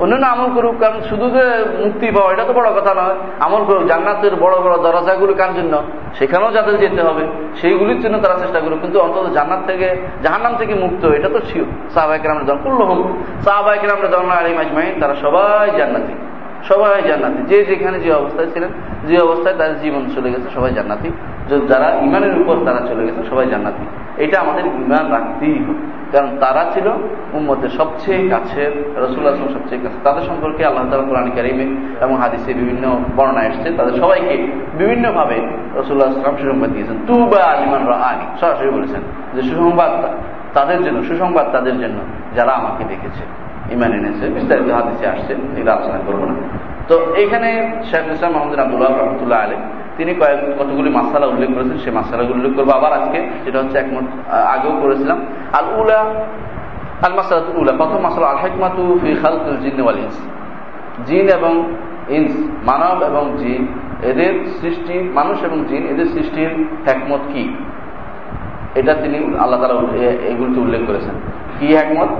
অন্যান্য 0.00 0.26
আমল 0.26 0.54
করুক, 0.54 0.74
কারণ 0.80 1.00
শুধু 1.00 1.30
যে 1.30 1.44
মুক্তি 1.84 2.10
পাওয়া, 2.10 2.32
এটা 2.32 2.44
তো 2.44 2.52
বড় 2.52 2.68
কথা 2.80 2.94
নয়। 2.94 3.16
আমল 3.40 3.64
করুক, 3.64 3.84
জান্নাতের 3.84 4.34
বড় 4.36 4.56
বড় 4.56 4.76
দরজাগুলো 4.78 5.34
কার 5.34 5.54
জন্য? 5.54 5.82
সেখানেও 6.14 6.50
যাদের 6.52 6.78
যেতে 6.78 7.02
হবে। 7.02 7.26
সেইগুলির 7.56 8.00
জন্য 8.00 8.18
তারা 8.18 8.38
চেষ্টা 8.38 8.60
করুক। 8.60 8.78
কিন্তু 8.80 8.98
অন্তত 9.00 9.32
জান্নাত 9.32 9.60
থেকে, 9.66 9.96
জাহান্নাম 10.22 10.56
থেকে 10.56 10.74
মুক্ত, 10.74 11.04
এটা 11.04 11.28
তো 11.28 11.40
সাহবাহিক 11.94 12.26
আমরা 12.26 12.44
জন্ম 12.44 12.60
করল 12.64 12.82
হোক 12.82 13.06
সাহবাহিক 13.44 13.90
আমরা 13.90 14.08
জন্ম 14.08 14.30
আলিম 14.30 14.56
মাজমাইন 14.56 15.00
তারা 15.00 15.14
সবাই 15.14 15.78
জান্নাতি। 15.78 16.12
সবাই 16.68 17.02
জান্নাতি। 17.08 17.42
যে 17.42 17.64
যেখানে 17.64 18.00
যে 18.00 18.12
অবস্থায় 18.12 18.46
ছিলেন, 18.54 18.70
যে 19.08 19.18
অবস্থায় 19.18 19.56
তাদের 19.56 19.80
জীবন 19.80 20.10
চলে 20.14 20.30
গেছে, 20.30 20.50
সবাই 20.54 20.74
জান্নাতি। 20.74 21.10
যারা 21.68 21.98
ইমানের 22.02 22.40
উপর 22.40 22.56
তারা 22.64 22.86
চলে 22.86 23.06
গেছে, 23.06 23.30
সবাই 23.30 23.46
জান্নাতি। 23.46 23.84
এটা 24.24 24.40
আমাদের 24.40 24.66
ইমান 24.66 25.10
রাখতেই 25.10 25.64
হবে। 25.64 25.96
কারণ 26.12 26.36
তারা 26.40 26.70
ছিল 26.74 26.88
উম্মতের 27.32 27.68
সবচেয়ে 27.68 28.28
কাছের 28.28 29.02
রসুল্লাহ 29.02 29.34
সবচেয়ে 29.34 29.80
কাছে। 29.80 29.94
তাদের 30.04 30.22
সম্পর্কে 30.22 30.64
আল্লাহ 30.64 30.90
তালা 30.90 31.02
কোরআন 31.02 31.30
কারিমে 31.36 31.66
এবং 32.04 32.16
হাদিসে 32.16 32.54
বিভিন্ন 32.54 32.98
বর্ণনা 33.16 33.42
এসছে। 33.42 33.70
তাদের 33.70 33.92
সবাইকে 33.92 34.52
বিভিন্নভাবে 34.78 35.48
রসুল্লাহ 35.74 36.08
আসলাম 36.08 36.36
সুসংবাদ 36.36 36.72
দিয়েছেন। 36.72 36.96
তু 37.06 37.26
বা 37.26 37.44
আলিমান 37.44 37.86
রাহানি 37.86 38.38
সরাসরি 38.40 38.70
বলেছেন 38.70 39.00
যে 39.34 39.42
সুসংবাদ 39.42 39.90
তাদের 40.54 40.84
জন্য, 40.84 41.02
সুসংবাদ 41.02 41.52
তাদের 41.52 41.80
জন্য 41.80 41.98
যারা 42.36 42.52
আমাকে 42.52 42.84
দেখেছে। 42.84 43.45
ইমান 43.74 43.92
এনেছে, 43.98 44.24
বিস্তারিত 44.36 44.68
হাদিসে 44.78 45.06
আসছে 45.14 45.32
এগুলো 45.56 45.70
আলোচনা 45.76 45.98
করব 46.06 46.20
না। 46.30 46.34
তো 46.88 46.94
এখানে 47.22 47.48
শেখ 47.90 48.04
ইসলাম 48.14 48.32
মোহাম্মদ 48.32 48.58
আবদুল্লাহ 48.64 48.90
রহমতুল্লাহ 48.90 49.40
আলী 49.44 49.56
তিনি 49.96 50.12
কয়েক, 50.20 50.40
কতগুলি 50.58 50.90
মাসালা 50.98 51.26
উল্লেখ 51.26 51.50
করেছেন, 51.54 51.78
সেই 51.84 51.92
মাসালাগুলো 51.98 52.36
উল্লেখ 52.38 52.52
করব 52.56 52.70
আবার 52.70 52.92
আজকে, 52.92 53.18
যেটা 53.44 53.58
হচ্ছে 53.62 53.76
একমত 53.78 54.06
আগেও 54.54 54.74
করেছিলাম। 54.82 55.18
আল 55.52 55.66
উলা 55.80 56.00
আল 57.06 57.14
মাসালাত 57.18 57.48
উলা, 57.60 57.72
প্রথম 57.72 58.00
মাসালা 58.02 58.26
আল 58.26 58.38
হেকমাতু 58.44 58.82
ফি 59.02 59.10
খালকুল 59.22 59.56
জিন 59.56 59.80
ওয়াল 59.80 59.98
ইনস। 59.98 60.18
জিন 61.06 61.26
এবং 61.28 61.52
ইনস, 62.08 62.34
মানব 62.66 62.98
এবং 63.10 63.24
জিন, 63.38 63.62
এদের 64.10 64.32
সৃষ্টি, 64.60 64.96
মানুষ 65.14 65.42
এবং 65.42 65.58
জিন, 65.68 65.82
এদের 65.92 66.06
সৃষ্টির 66.06 66.50
হেকমত 66.86 67.22
কি? 67.32 67.44
এটা 68.74 68.94
তিনি 68.94 69.18
আল্লাহ 69.42 69.58
তালা 69.60 69.74
এগুলিতে 70.30 70.60
উল্লেখ 70.60 70.82
করেছেন। 70.86 71.14
কি 71.58 71.66
একমত? 71.74 72.10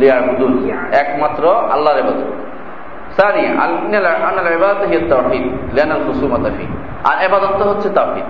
লিয়ারবুদুল 0.00 0.52
একমাত্র 1.02 1.42
আল্লাহর 1.74 1.98
এবাদত 2.02 2.30
সানি 3.16 3.42
আর 7.10 7.16
এবাদত 7.26 7.60
হচ্ছে 7.70 7.88
তাহিদ 7.96 8.26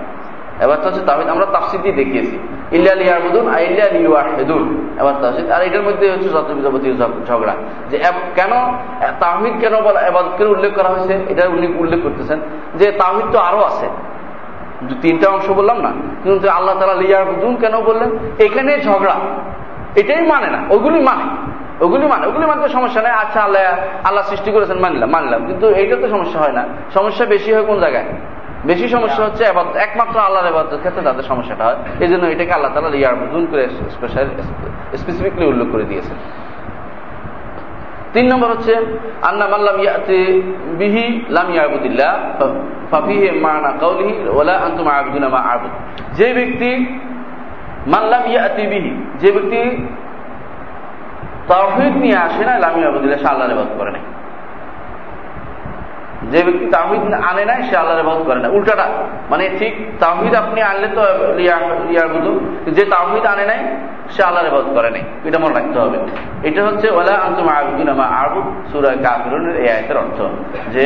এবাদত 0.63 0.85
হচ্ছে 0.87 1.01
তাহিদ 1.09 1.27
আমরা 1.33 1.45
তাফসিদ 1.45 1.79
দিয়ে 1.81 1.95
দেখিয়েছি। 2.01 2.35
ইল্লা 2.77 2.93
লিয়ারবুদুন 3.01 3.45
আর 3.53 3.61
ইল্লা 3.67 3.85
লিওয়াহিদুন। 3.97 4.63
এবার 4.99 5.15
তাহিদ 5.21 5.47
আর 5.55 5.61
এটার 5.67 5.83
মধ্যে 5.87 6.05
হচ্ছে 6.11 6.29
যাবতীয় 6.63 6.93
ঝগড়া। 7.29 7.53
যে 7.89 7.97
কেন 8.35 8.53
তাহিদ 9.19 9.53
কেন 9.63 9.75
বলা 9.81 9.99
এবাদতকে 10.09 10.43
উল্লেখ 10.45 10.71
করা 10.75 10.89
হয়েছে 10.93 11.13
এটা 11.31 11.43
উনি 11.47 11.67
উল্লেখ 11.81 11.99
করতেছেন 12.03 12.39
যে 12.79 12.87
তাহিদ 12.91 13.25
তো 13.31 13.39
আরও 13.39 13.61
আছে। 13.69 13.87
তিনটা 15.01 15.27
অংশ 15.35 15.47
বললাম 15.59 15.77
না 15.85 15.91
কিন্তু 16.23 16.45
আল্লাহ 16.57 16.73
তালা 16.79 16.95
লিয়ারবুদুন 17.03 17.53
কেন 17.55 17.75
বললেন? 17.89 18.09
এখানে 18.45 18.71
ঝগড়া। 18.81 19.15
এটাই 19.95 20.21
মানে 20.27 20.47
না 20.47 20.59
ওগুলি 20.69 20.99
মানে। 20.99 21.25
ওগুলি 21.85 22.05
মানে 22.05 22.27
ওগুলি 22.27 22.45
মানতে 22.45 22.69
সমস্যা 22.69 23.01
নেই 23.01 23.11
আচ্ছা 23.11 23.39
আল্লাহ 23.41 23.63
আল্লাহ 24.03 24.23
সৃষ্টি 24.23 24.51
করেছেন 24.51 24.77
মানলাম 24.77 25.09
মানলাম। 25.09 25.47
কিন্তু 25.47 25.69
এইটা 25.69 25.95
তো 25.95 26.07
সমস্যা 26.07 26.39
হয় 26.39 26.51
না। 26.51 26.63
সমস্যা 26.93 27.25
বেশি 27.25 27.53
হয় 27.53 27.63
কোন 27.63 27.79
জায়গায়? 27.79 28.05
বেশি 28.65 28.87
সমস্যা 28.87 29.23
হচ্ছে 29.25 29.43
একমাত্র 29.79 30.19
আল্লাহর 30.19 30.47
এবাদতের 30.47 30.79
ক্ষেত্রে 30.79 31.01
তাদের 31.01 31.23
সমস্যাটা 31.23 31.63
হয়। 31.65 31.75
এই 31.99 32.07
জন্য 32.07 32.25
এটাকে 32.25 32.51
আল্লাহ 32.51 32.71
তালা 32.73 32.95
ইয়ার 32.95 33.15
বুঝুন 33.15 33.47
করে 33.51 33.69
স্পেশাল 33.89 34.27
স্পেসিফিকলি 34.97 35.45
উল্লেখ 35.45 35.67
করে 35.71 35.83
দিয়েছেন। 35.83 36.17
তিন 38.13 38.25
নম্বর 38.31 38.49
হচ্ছে 38.49 38.73
আন্না 39.21 39.47
মাল্লাম 39.47 39.79
ইয়াতে 39.79 40.41
বিহি 40.79 41.25
লাম 41.29 41.53
ইয়াবুদিল্লাহ 41.53 42.13
ফাফিহে 42.91 43.31
মানা 43.31 43.71
কাউলিহি 43.79 44.29
ওলা 44.29 44.53
আন্তুম 44.53 44.87
আবুদুনা 44.87 45.29
মা 45.29 45.39
আবুদ। 45.39 45.71
যে 46.13 46.33
ব্যক্তি 46.33 46.71
মাল্লাম 47.91 48.23
ইয়াতি 48.33 48.63
বিহি, 48.71 48.91
যে 49.21 49.29
ব্যক্তি 49.35 49.59
তাহিদ 51.51 51.93
নিয়ে 52.03 52.17
আসে 52.25 52.43
না 52.49 52.53
লামি 52.63 52.81
আবুদুল্লাহ 52.89 53.19
সে 53.23 53.27
আল্লাহর 53.33 53.53
ইবাদত 53.55 53.73
করে 53.79 53.91
নাই। 53.95 54.03
যে 56.31 56.39
ব্যক্তি 56.45 56.65
তাহিদ 56.75 57.01
আনে 57.29 57.43
নাই, 57.51 57.59
সে 57.67 57.75
আল্লাহর 57.81 58.01
ইবাদত 58.05 58.23
করে 58.29 58.39
না 58.43 58.49
উল্টাটা 58.57 58.87
মানে 59.31 59.43
ঠিক 59.59 59.73
তাহিদ 60.03 60.33
আপনি 60.41 60.59
আনলে 60.69 60.87
তো 60.97 61.03
ইয়ার 61.93 62.09
বুধু 62.13 62.33
যে 62.77 62.83
তাহিদ 62.93 63.25
আনে 63.33 63.45
নাই, 63.51 63.61
সে 64.13 64.21
আল্লাহর 64.27 64.47
ইবাদত 64.51 64.69
করে 64.77 64.89
নাই। 64.95 65.03
এটা 65.27 65.37
মনে 65.43 65.53
রাখতে 65.59 65.77
হবে। 65.83 65.97
এটা 66.47 66.61
হচ্ছে 66.67 66.87
ওলা 66.99 67.15
আন্তুম 67.27 67.47
আবুদুন 67.57 67.89
আমা 67.95 68.05
আবুদ, 68.23 68.45
সুরা 68.69 68.91
কাফিরুনের 69.05 69.55
এই 69.63 69.67
আয়তের 69.75 69.97
অর্থ। 70.03 70.19
যে 70.73 70.85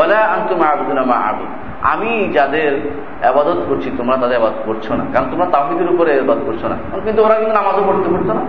ওলা 0.00 0.20
আন্তুম 0.36 0.60
আবুদুন 0.72 0.98
আমা 1.04 1.16
আবুদ। 1.30 1.50
আমি 1.82 2.30
যাদের 2.32 2.90
আবাদত 3.26 3.64
করছি, 3.68 3.90
তোমরা 3.96 4.16
তাদের 4.16 4.36
আবাদত 4.36 4.54
করছ 4.64 4.90
না। 4.90 5.04
কারণ 5.14 5.30
তোমরা 5.30 5.46
তাহিদের 5.46 5.94
উপরে 5.94 6.20
আবাদ 6.20 6.38
করছ 6.46 6.64
না। 6.64 6.76
কিন্তু 7.04 7.24
ওরা 7.24 7.34
কিন্তু 7.34 7.54
নামাজও 7.54 7.82
পড়তে 7.86 8.12
পারতো 8.12 8.32
না। 8.32 8.40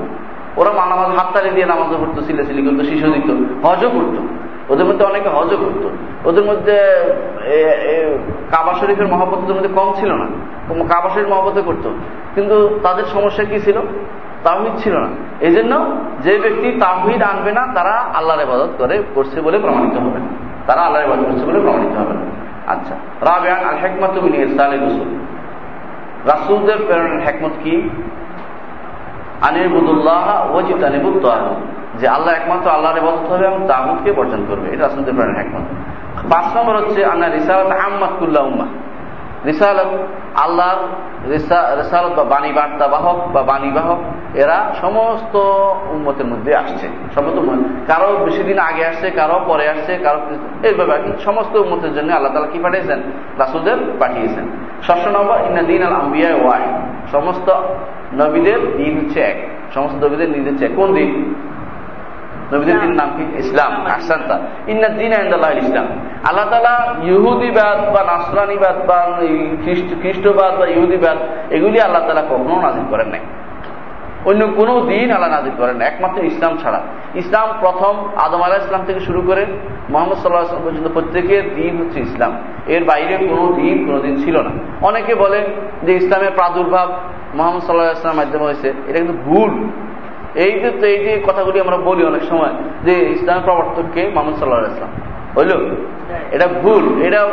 ওরা 0.57 0.85
নামাজ 0.85 1.07
হাততালি 1.07 1.49
দিয়ে 1.49 1.65
নামাজও 1.65 1.97
পড়তো, 1.97 2.21
সিলেসিলি 2.21 2.69
করতো, 2.69 2.83
শিশু 2.83 3.07
দিত, 3.11 3.31
হজও 3.65 3.89
করতো। 3.89 4.27
ওদের 4.73 4.85
মধ্যে 4.85 5.05
অনেকে 5.05 5.29
হজও 5.29 5.57
করতো। 5.57 5.89
ওদের 6.29 6.45
মধ্যে 6.45 6.79
কাবা 8.51 8.73
শরীফের 8.73 9.07
মহাপত 9.07 9.37
ওদের 9.37 9.55
মধ্যে 9.55 9.69
কম 9.69 9.93
ছিল 9.95 10.13
না। 10.13 10.25
কাবা 10.69 11.09
শরীফ 11.09 11.27
মহাপতে 11.27 11.61
করতো। 11.61 11.93
কিন্তু 12.35 12.79
তাদের 12.83 13.03
সমস্যা 13.03 13.43
কি 13.43 13.59
ছিল? 13.59 13.77
তাহিদ 14.43 14.83
ছিল 14.83 14.97
না। 14.97 15.07
এই 15.39 15.51
জন্য 15.51 15.97
যে 16.19 16.39
ব্যক্তি 16.39 16.71
তাহিদ 16.71 17.23
আনবে 17.23 17.51
না, 17.51 17.67
তারা 17.75 17.91
আল্লাহর 17.91 18.41
ইবাদত 18.41 18.69
করে, 18.77 19.03
করছে 19.15 19.41
বলে 19.41 19.59
প্রমাণিত 19.59 19.93
হবে 19.93 20.19
না। 20.19 20.25
তারা 20.67 20.81
আল্লাহর 20.81 21.05
ইবাদত 21.05 21.21
করছে 21.21 21.45
বলে 21.45 21.59
প্রমাণিত 21.59 21.97
হবে 21.97 22.13
না। 22.13 22.48
আচ্ছা 22.69 22.95
রাবেয়ান 23.21 23.65
আল 23.65 23.77
হেকমত 23.77 24.23
মিনি 24.23 24.37
ইরসালে 24.37 24.77
রসুল 24.77 25.07
রাসুলদের 26.25 26.77
প্রেরণের 26.87 27.21
হেকমত 27.27 27.51
কি? 27.63 27.89
আনিরবুদুল্লাহ 29.41 30.55
ওজিত 30.55 30.83
আনিবুদ 30.83 31.25
যে 31.99 32.07
আল্লাহ 32.07 32.35
একমাত্র 32.35 32.71
আল্লাহর 32.71 32.97
ইবাদত 32.97 33.31
হবে 33.31 33.45
এবং 33.45 33.67
তাগুদকে 33.67 34.11
বর্জন 34.11 34.45
করবে। 34.47 34.69
এটা 34.73 34.83
রাসুলদের 34.83 35.13
প্রেরণের 35.13 35.37
হেকমত। 35.37 35.61
পাঁচ 36.31 36.57
নম্বর 36.57 36.77
হচ্ছে 36.77 37.05
আনা 37.05 37.27
রিসালাত 37.27 37.71
আহম্মদ 37.71 38.09
কুল্লাহ 38.19 38.45
উম্মা 38.45 38.65
রিসালত 39.45 39.91
আল্লাহর 40.39 40.81
রিসালত 41.31 42.13
বা 42.15 42.23
বাণী 42.23 42.51
বার্তা 42.51 42.87
বাহক 42.87 43.27
বা 43.33 43.41
বাণী 43.43 43.71
বাহক 43.71 43.97
এরা 44.35 44.75
সমস্ত 44.81 45.35
উন্মতের 45.89 46.25
মধ্যে 46.25 46.55
আসছে। 46.55 46.87
সমস্ত 47.15 47.37
কারও 47.87 48.25
বেশি 48.25 48.43
দিন 48.43 48.59
আগে 48.59 48.85
আসছে, 48.85 49.11
কারও 49.11 49.39
পরে 49.47 49.69
আসছে, 49.69 49.97
কারও 49.97 50.19
এইভাবে 50.63 50.93
সমস্ত 51.19 51.55
উন্মতের 51.55 51.93
জন্য 51.93 52.13
আল্লাহ 52.13 52.33
তালা 52.33 52.47
কি 52.47 52.59
পাঠিয়েছেন? 52.59 52.99
রাসুলদের 53.37 53.77
পাঠিয়েছেন। 53.99 54.45
ষষ্ঠ 54.83 55.07
নম্বর, 55.07 55.37
ইন্না 55.47 55.61
দিন 55.61 55.83
আল 55.83 55.93
আম্বিয়া 55.93 56.35
ওয়াই 56.35 56.61
সমস্ত 57.11 57.49
নবীদের 58.13 58.77
দিন 58.77 58.97
হচ্ছে 58.97 59.19
এক। 59.21 59.47
সমস্ত 59.73 60.03
নবীদের 60.03 60.33
দিন 60.33 60.47
হচ্ছে 60.47 60.67
কোন 60.67 60.93
দিন? 60.93 61.35
নবীদের 62.53 62.79
দিন 62.79 62.93
নাম 62.93 63.09
কি? 63.17 63.23
ইসলাম 63.39 63.71
আসান্তা 63.85 64.35
ইন্না 64.67 64.87
দিন 64.87 65.13
আন্দাল্লাহ 65.13 65.51
ইসলাম। 65.57 65.85
আল্লাহ 66.29 66.45
তালা 66.49 66.75
ইহুদিবাদ 67.03 67.79
বা 67.93 68.01
নাসরানিবাদ 68.03 68.77
বা 68.87 68.99
খ্রিস্টবাদ 70.01 70.59
বা 70.59 70.65
ইহুদিবাদ 70.67 71.17
এগুলি 71.49 71.77
আল্লাহ 71.81 72.01
তালা 72.07 72.21
কখনো 72.21 72.55
নাজির 72.61 72.85
করেন 72.89 73.07
নাই। 73.07 73.19
অন্য 74.25 74.41
কোনো 74.47 74.73
দিন 74.81 75.11
আল্লাহ 75.11 75.29
নাজির 75.29 75.51
করেন 75.57 75.75
না 75.75 75.85
একমাত্র 75.85 76.23
ইসলাম 76.23 76.57
ছাড়া। 76.57 76.81
ইসলাম 77.15 77.47
প্রথম 77.59 77.93
আদম 78.15 78.41
আলাহ 78.41 78.57
ইসলাম 78.65 78.81
থেকে 78.85 78.99
শুরু 78.99 79.21
করে 79.21 79.45
মোহাম্মদ 79.89 80.17
সাল্লাহ 80.17 80.43
আসলাম 80.43 80.61
পর্যন্ত 80.65 80.87
প্রত্যেকের 80.93 81.55
দিন 81.55 81.77
হচ্ছে 81.77 81.99
ইসলাম। 81.99 82.31
এর 82.67 82.83
বাইরে 82.83 83.17
কোনো 83.17 83.53
দিন 83.55 83.77
কোনো 83.87 83.99
দিন 83.99 84.15
ছিল 84.23 84.35
না। 84.41 84.51
অনেকে 84.81 85.15
বলে 85.15 85.39
যে 85.83 85.91
ইসলামের 85.93 86.31
প্রাদুর্ভাব 86.35 86.87
মোহাম্মদ 87.33 87.61
সাল্লাহ 87.61 87.91
ইসলামের 87.91 88.19
মাধ্যমে 88.19 88.43
হয়েছে। 88.43 88.73
এটা 88.87 88.97
কিন্তু 88.97 89.13
ভুল। 89.25 89.51
এই 90.35 90.51
যে 90.59 90.87
এই 90.87 91.03
যে 91.05 91.21
কথাগুলি 91.27 91.59
আমরা 91.59 91.77
বলি 91.77 92.05
অনেক 92.05 92.23
সময়, 92.23 92.53
যে 92.83 93.09
ইসলাম 93.09 93.41
প্রবর্তককে 93.43 94.09
মোহাম্মদ 94.13 94.35
সাল্লাহ 94.39 94.59
ইসলাম 94.75 95.08
হইল? 95.37 95.75
এটা 96.31 96.47
ভুল। 96.47 97.01
এটা 97.03 97.27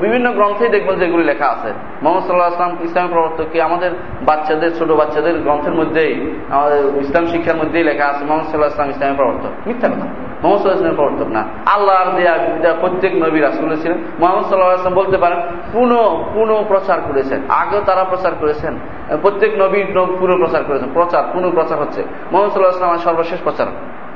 বিভিন্ন 0.00 0.32
গ্রন্থেই 0.32 0.68
দেখবেন 0.68 0.98
যে 0.98 1.04
এগুলি 1.04 1.24
লেখা 1.24 1.46
আছে। 1.48 1.72
মোহাম্মদ 2.02 2.26
সাল্লাহ 2.26 2.46
আসলাম 2.46 2.76
ইসলামের 2.84 3.12
প্রবর্তককে 3.12 3.62
আমাদের 3.62 3.90
বাচ্চাদের, 4.22 4.70
ছোট 4.76 4.90
বাচ্চাদের 4.90 5.38
গ্রন্থের 5.38 5.74
মধ্যেই, 5.74 6.34
আমাদের 6.50 6.80
ইসলাম 6.96 7.26
শিক্ষার 7.26 7.56
মধ্যেই 7.56 7.84
লেখা 7.84 8.06
আছে 8.06 8.24
মোহাম্মদ 8.24 8.46
সাল্লাহ 8.46 8.70
ইসলাম 8.70 8.90
ইসলামের 8.90 9.16
প্রবর্তক। 9.16 9.68
মিথ্যা 9.68 9.88
কথা। 9.88 10.06
মোহাম্মদ 10.42 10.58
সাল্লাহামের 10.58 10.94
প্রবর্তক 10.94 11.26
না। 11.26 11.44
আল্লাহর 11.66 12.16
দেয়া 12.62 12.74
প্রত্যেক 12.80 13.12
নবী 13.14 13.40
রাসুল 13.40 13.76
ছিলেন। 13.76 13.98
মোহাম্মদ 14.20 14.44
সাল্লাহ 14.44 14.68
আসলাম 14.68 14.94
বলতে 14.94 15.16
পারেন, 15.16 15.40
পুনঃ 15.72 15.96
পুনঃ 16.34 16.64
প্রচার 16.68 16.98
করেছেন। 17.00 17.40
আগেও 17.48 17.80
তারা 17.86 18.04
প্রচার 18.04 18.32
করেছেন। 18.40 18.78
প্রত্যেক 19.22 19.58
নবী 19.58 19.84
পুনঃ 19.94 20.36
প্রচার 20.36 20.64
করেছেন। 20.64 20.88
প্রচার, 20.92 21.24
পুনঃ 21.32 21.50
প্রচার 21.50 21.78
হচ্ছে। 21.78 22.02
মোহাম্মদ 22.32 22.52
সাল্লাহ 22.52 22.74
আসলাম 22.74 22.96
সর্বশেষ 22.96 23.40
প্রচার 23.42 23.66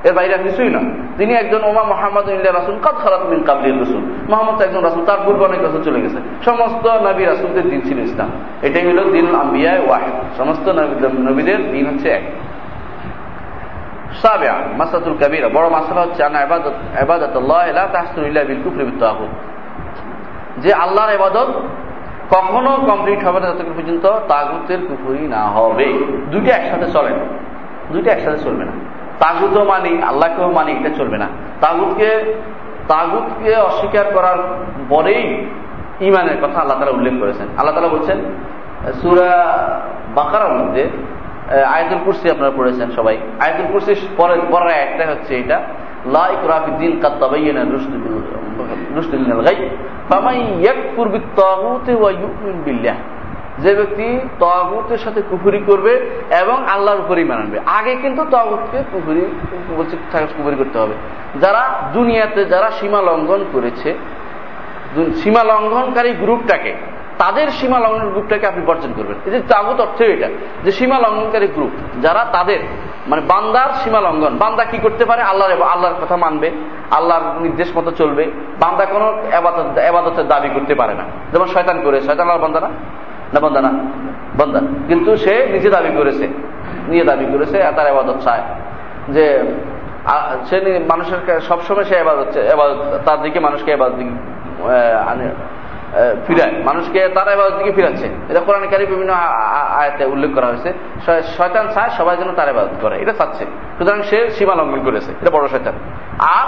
এর 0.05 0.13
বাইরে 0.13 0.39
কিছুই 0.39 0.71
না। 0.71 0.81
তিনি 1.19 1.35
একজন 1.35 1.65
ওমা 1.65 1.83
মোহাম্মদ 1.83 2.29
রাসুল 2.29 2.79
কত 2.83 2.95
খারাপ 2.95 3.27
মিন 3.27 3.43
কাবলির 3.43 3.83
রসুল। 3.83 4.03
মোহাম্মদ 4.29 4.63
একজন 4.63 4.81
রাসুল, 4.81 5.05
তার 5.05 5.19
পূর্বে 5.25 5.45
অনেক 5.45 5.63
রাসুল 5.63 5.83
চলে 5.83 6.01
গেছে। 6.01 6.17
সমস্ত 6.45 6.87
নবী 6.87 7.25
রাসুলদের 7.25 7.71
দিন 7.71 7.81
ছিল 7.81 7.99
ইসলাম। 7.99 8.31
এটাই 8.63 8.87
হল 8.87 9.13
দিন 9.13 9.35
আম্বিয়ায় 9.35 9.81
ওয়াহেদ। 9.87 10.37
সমস্ত 10.39 10.69
নবীদের 10.69 11.73
দিন 11.73 11.87
হচ্ছে 11.87 12.09
এক। 12.09 12.23
সাবেয়া, 14.23 14.55
মাসাতুল 14.77 15.17
কাবিরা। 15.21 15.49
বড় 15.49 15.69
মাসালা 15.69 16.01
হচ্ছে, 16.01 16.25
আনা 16.25 16.43
ইবাদত 16.43 17.37
লা 17.37 18.45
বিল 18.45 18.63
কুফরি 18.65 18.87
যে 20.59 20.73
আল্লাহর 20.73 21.15
ইবাদত 21.15 21.63
কখনো 22.31 22.71
কমপ্লিট 22.71 23.25
হবে 23.25 23.41
না 23.41 23.49
যতক্ষণ 23.49 23.73
পর্যন্ত 23.77 24.07
তাগুতের 24.07 24.79
না 25.29 25.45
হবে। 25.45 25.85
দুইটা 26.31 26.57
একসাথে 26.57 26.93
চলে 26.93 27.11
না। 27.11 27.25
দুইটা 27.93 28.13
একসাথে 28.13 28.39
চলবে 28.39 28.65
না। 28.65 28.73
তাগুতও 29.19 29.65
মানি, 29.65 30.03
আল্লাহকেও 30.03 30.51
মানি, 30.51 30.73
এটা 30.73 30.91
চলবে 30.95 31.19
না। 31.19 31.29
তাগুতকে 31.61 32.35
তাগুতকে 32.89 33.57
অস্বীকার 33.57 34.05
করার 34.15 34.39
পরেই 34.89 35.47
ইমানের 36.01 36.37
কথা 36.43 36.61
আল্লাহ 36.61 36.79
তালা 36.79 36.91
উল্লেখ 36.91 37.13
করেছেন। 37.21 37.47
আল্লাহ 37.57 37.75
তালা 37.75 37.89
বলছেন, 37.89 38.19
সুরা 39.03 39.59
বাকারার 40.15 40.53
মধ্যে 40.53 40.91
আয়তুল 41.73 41.99
কুরসি 42.05 42.31
আপনারা 42.31 42.53
পড়েছেন 42.57 42.91
সবাই। 42.91 43.19
আয়তুল 43.41 43.67
কুরসি 43.73 43.95
পরের 44.17 44.41
পরের 44.51 44.71
একটা 44.71 45.07
হচ্ছে 45.07 45.39
এটা, 45.39 45.61
লা 46.07 46.29
ইকরাফিদ্দিন 46.29 47.01
কাদ 47.01 47.13
তাবাইয়ানা 47.21 47.65
রুশদুল 48.97 49.19
মিনাল 49.19 49.43
গাই 49.43 49.69
ফামান 50.09 50.35
ইয়াকফুর 50.35 51.09
বিত-তাগুতি 51.09 51.95
ওয়া 51.95 52.11
ইউমিন 52.11 52.63
বিল্লাহ। 52.65 52.95
যে 53.59 53.75
ব্যক্তি 53.75 54.07
তগুতের 54.41 54.99
সাথে 54.99 55.21
কুফুরি 55.31 55.61
করবে 55.67 55.93
এবং 56.41 56.57
আল্লাহর 56.69 56.99
উপরই 56.99 57.25
মানবে 57.25 57.57
আগে 57.67 57.93
কিন্তু 58.03 58.23
তগুতকে 58.31 58.79
কুফুরি 58.93 59.25
বলছে 59.77 59.97
কুফুরি 60.37 60.57
করতে 60.57 60.79
হবে। 60.79 60.95
যারা 61.41 61.63
দুনিয়াতে 61.93 62.45
যারা 62.45 62.69
সীমা 62.71 63.01
লঙ্ঘন 63.03 63.45
করেছে 63.53 63.95
সীমা 65.23 65.43
লঙ্ঘনকারী 65.45 66.11
গ্রুপটাকে, 66.13 66.73
তাদের 67.19 67.47
সীমা 67.59 67.79
লঙ্ঘন 67.79 68.11
গ্রুপটাকে 68.11 68.47
আপনি 68.47 68.63
বর্জন 68.67 68.93
করবেন। 68.97 69.17
এই 69.25 69.31
যে 69.31 69.41
তাগুত 69.49 69.81
অর্থ 69.81 69.99
এটা, 70.15 70.29
যে 70.65 70.71
সীমা 70.73 70.99
লঙ্ঘনকারী 70.99 71.47
গ্রুপ, 71.47 71.71
যারা 72.03 72.23
তাদের 72.33 72.61
মানে 73.07 73.23
বান্দার 73.29 73.71
সীমা 73.85 74.01
লঙ্ঘন, 74.01 74.33
বান্দা 74.39 74.65
কি 74.65 74.79
করতে 74.79 75.05
পারে? 75.05 75.23
আল্লাহর 75.23 75.63
আল্লাহর 75.63 75.99
কথা 76.03 76.17
মানবে, 76.17 76.51
আল্লাহর 76.91 77.25
নির্দেশ 77.41 77.69
মতো 77.77 77.91
চলবে। 77.91 78.25
বান্দা 78.61 78.85
কোনো 78.85 79.07
এবাদতের 79.89 80.27
দাবি 80.29 80.49
করতে 80.49 80.75
পারে 80.75 80.95
না। 80.95 81.05
যেমন 81.33 81.47
শয়তান 81.47 81.77
করে, 81.85 81.97
শয়তান 82.01 82.27
আল্লাহর 82.27 82.43
বান্দা 82.43 82.71
না, 83.33 83.39
বন্দা 83.45 83.61
না, 83.67 83.71
বন্দা। 84.39 84.61
কিন্তু 84.89 85.11
সে 85.25 85.35
নিজে 85.55 85.69
দাবি 85.77 85.91
করেছে, 85.99 86.27
নিয়ে 86.89 87.05
দাবি 87.11 87.27
করেছে 87.33 87.57
তার 87.77 87.87
আবাদত 87.93 88.19
চায়। 88.25 88.45
যে 89.15 89.25
সে 90.49 90.57
মানুষের 90.93 91.41
সবসময় 91.49 91.87
সে 91.91 91.95
এবাদত 92.05 92.81
তার 93.07 93.19
দিকে 93.25 93.39
মানুষকে 93.47 93.71
এবাদত 93.77 93.99
ফিরায়। 96.27 96.53
মানুষকে 96.65 97.09
তার 97.09 97.29
এবাদত 97.29 97.57
দিকে 97.59 97.73
ফিরাচ্ছে। 97.73 98.09
এটা 98.29 98.41
কোরআনকারী 98.41 98.87
বিভিন্ন 98.87 99.13
আয়াতে 99.13 100.05
উল্লেখ 100.05 100.35
করা 100.35 100.47
হয়েছে। 100.47 100.73
শয়তান 101.23 101.69
চায় 101.75 101.91
সবাই 101.91 102.17
যেন 102.17 102.33
তার 102.33 102.49
এবাদত 102.49 102.71
করে। 102.81 103.03
এটা 103.03 103.13
চাচ্ছে। 103.13 103.45
সুতরাং 103.79 104.03
সে 104.03 104.31
সীমা 104.31 104.55
লঙ্ঘন 104.55 104.85
করেছে। 104.85 105.13
এটা 105.23 105.31
বড় 105.31 105.49
শয়তান। 105.49 105.75
আর 106.19 106.47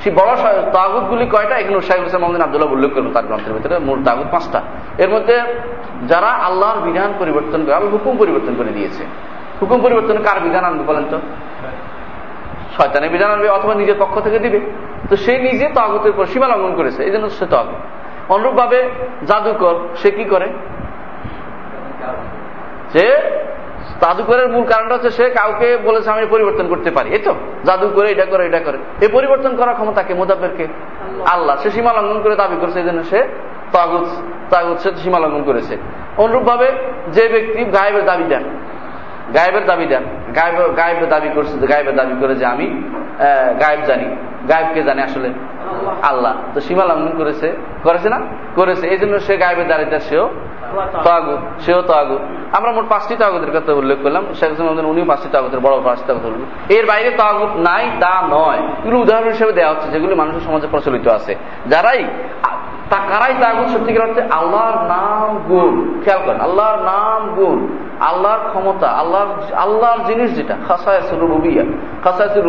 সে 0.00 0.10
বড় 0.10 0.36
তাগুত 0.72 1.04
গুলি 1.04 1.26
কয়টা? 1.26 1.56
এখানে 1.56 1.80
শাহিদ 1.80 2.02
হোসেন 2.02 2.20
মোহাম্মদ 2.20 2.40
আবদুল্লাহ 2.40 2.72
উল্লেখ 2.72 2.92
করবেন 2.92 3.12
তার 3.12 3.24
গ্রন্থের 3.24 3.52
ভিতরে। 3.52 3.78
মূল 3.78 4.04
তাগুত 4.04 4.26
পাঁচটা। 4.30 4.62
এর 4.98 5.08
মধ্যে 5.08 5.40
যারা 6.06 6.26
আল্লাহর 6.26 6.80
বিধান 6.80 7.14
পরিবর্তন 7.18 7.64
করে 7.64 7.74
আল্লাহ 7.74 7.92
হুকুম 7.92 8.16
পরিবর্তন 8.16 8.54
করে 8.58 8.68
দিয়েছে। 8.68 9.04
হুকুম 9.62 9.80
পরিবর্তন 9.80 10.22
কার 10.22 10.40
বিধান 10.40 10.64
আনবে 10.64 10.84
বলেন 10.84 11.04
তো? 11.10 11.20
শয়তানের 12.76 13.10
বিধান 13.10 13.30
আনবে 13.30 13.48
অথবা 13.48 13.74
নিজের 13.74 13.94
পক্ষ 13.98 14.20
থেকে 14.20 14.38
দিবে। 14.38 14.60
তো 15.10 15.16
সে 15.16 15.38
নিজে 15.38 15.68
তাগুতের 15.74 16.12
পর 16.16 16.26
সীমা 16.26 16.46
লঙ্ঘন 16.46 16.74
করেছে। 16.74 17.04
এই 17.04 17.10
জন্য 17.10 17.30
সে 17.30 17.46
তাগুত। 17.46 17.74
অনুরূপভাবে 18.28 18.78
জাদুকর 19.26 19.74
সে 19.96 20.10
কি 20.10 20.24
করে? 20.24 20.48
সে 22.92 23.04
জাদুকরের 24.00 24.48
মূল 24.48 24.64
কারণটা 24.64 24.94
হচ্ছে 24.94 25.10
সে 25.10 25.24
কাউকে 25.30 25.68
বলেছে 25.84 26.10
আমি 26.10 26.26
পরিবর্তন 26.30 26.66
করতে 26.68 26.90
পারি। 26.90 27.08
এই 27.10 27.18
তো 27.18 27.34
জাদু 27.64 27.86
করে 27.94 28.08
এটা 28.10 28.24
করে 28.24 28.42
এটা 28.46 28.60
করে। 28.60 28.78
এই 29.00 29.08
পরিবর্তন 29.08 29.56
করার 29.56 29.74
ক্ষমতা 29.74 30.02
কে? 30.02 30.14
মোদাব্বেরকে। 30.14 30.66
আল্লাহ। 31.26 31.54
সে 31.62 31.70
সীমা 31.70 31.92
লঙ্ঘন 31.92 32.18
করে 32.22 32.36
দাবি 32.36 32.56
করেছে 32.60 32.78
এই 32.78 32.84
জন্য 32.84 33.00
সে 33.04 33.20
তাগুত 33.72 34.06
তাগুত 34.50 34.78
সে 34.78 34.90
সীমা 34.96 35.18
লঙ্ঘন 35.18 35.42
করেছে। 35.42 35.74
অনুরূপভাবে 36.18 36.68
যে 37.12 37.24
ব্যক্তি 37.28 37.60
গায়েবের 37.64 38.04
দাবি 38.04 38.24
দেন 38.24 38.44
গায়েবের 39.34 39.64
দাবি 39.66 39.86
দেন 39.86 40.04
গায়েব 40.34 40.58
গায়েবের 40.76 41.08
দাবি 41.08 41.28
করছে 41.34 41.54
গায়েবের 41.66 41.96
দাবি 41.96 42.14
করে 42.20 42.34
যে 42.34 42.46
আমি 42.46 42.66
গায়েব 43.60 43.80
জানি। 43.86 44.06
গায়েবকে 44.48 44.82
জানে 44.82 45.02
আসলে? 45.02 45.28
আল্লাহ। 46.02 46.34
তো 46.54 46.60
সীমা 46.60 46.84
লঙ্ঘন 46.84 47.18
করেছে। 47.18 47.56
করেছে 47.82 48.08
না? 48.08 48.20
করেছে। 48.54 48.88
এই 48.88 48.98
জন্য 48.98 49.20
সে 49.20 49.36
গায়েবের 49.36 49.68
দাঁড়িয়ে 49.68 50.00
সেও 50.00 50.30
তাগুত 51.04 51.60
সেও 51.60 51.82
তাগুত 51.82 52.18
আমরা 52.56 52.72
মোট 52.72 52.84
পাঁচটি 52.88 53.16
তাগুতের 53.16 53.60
কথা 53.60 53.72
উল্লেখ 53.72 53.98
করলাম। 54.02 54.24
শেখ 54.34 54.60
উনিও 54.60 55.04
পাঁচটি 55.04 55.28
তাগুতের 55.32 55.60
বড় 55.60 55.80
পাঁচটি 55.84 56.04
তাগুত 56.06 56.24
উল্লেখ 56.24 56.70
এর 56.70 56.86
বাইরে 56.86 57.10
তাগুত 57.10 57.48
নাই, 57.56 57.90
তা 58.00 58.22
নয়। 58.30 58.56
এগুলো 58.56 58.98
উদাহরণ 58.98 59.28
হিসেবে 59.28 59.52
দেওয়া 59.52 59.74
হচ্ছে, 59.74 59.90
যেগুলি 59.90 60.14
মানুষের 60.14 60.40
সমাজে 60.40 60.66
প্রচলিত 60.70 61.08
আছে। 61.08 61.36
যারাই 61.66 62.04
তা 62.90 62.96
কারাই 63.08 63.34
তাগুত 63.40 63.68
সত্যিকার 63.68 64.08
অর্থে 64.08 64.22
আল্লাহর 64.22 64.86
নাম 64.86 65.38
গুণ। 65.48 66.00
খেয়াল 66.04 66.20
করেন, 66.26 66.40
আল্লাহর 66.40 66.78
নাম 66.78 67.34
গুণ। 67.34 67.87
আল্লাহর 68.00 68.42
ক্ষমতা, 68.50 68.88
আল্লাহর 68.90 69.30
আল্লাহর 69.54 70.00
জিনিস 70.04 70.36
যেটা 70.36 70.54
খাসায়াসুল 70.68 71.20
রুবিয়া 71.20 71.64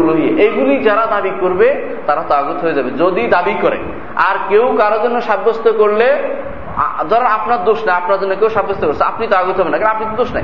রুহিয়া 0.09 0.31
এইগুলি 0.43 0.83
যারা 0.83 1.05
দাবি 1.05 1.31
করবে, 1.39 1.67
তারা 2.07 2.23
তাগুত 2.29 2.57
হয়ে 2.63 2.73
যাবে, 2.73 2.89
যদি 2.91 3.27
দাবি 3.27 3.55
করে। 3.61 3.77
আর 4.15 4.35
কেউ 4.49 4.75
কারও 4.77 4.99
জন্য 5.03 5.21
সাব্যস্ত 5.21 5.65
করলে 5.71 6.07
ধরো 7.09 7.25
আপনার 7.25 7.63
দোষ 7.63 7.79
নাই, 7.85 7.95
আপনার 7.95 8.19
জন্য 8.19 8.35
কেউ 8.35 8.49
সাব্যস্ত 8.49 8.85
করছে, 8.85 9.03
আপনি 9.03 9.27
তাগুত 9.27 9.59
হবেন 9.59 9.71
না, 9.71 9.77
কারণ 9.77 9.91
আপনি 9.91 10.05
তো 10.11 10.15
দোষ 10.23 10.33
নাই। 10.33 10.43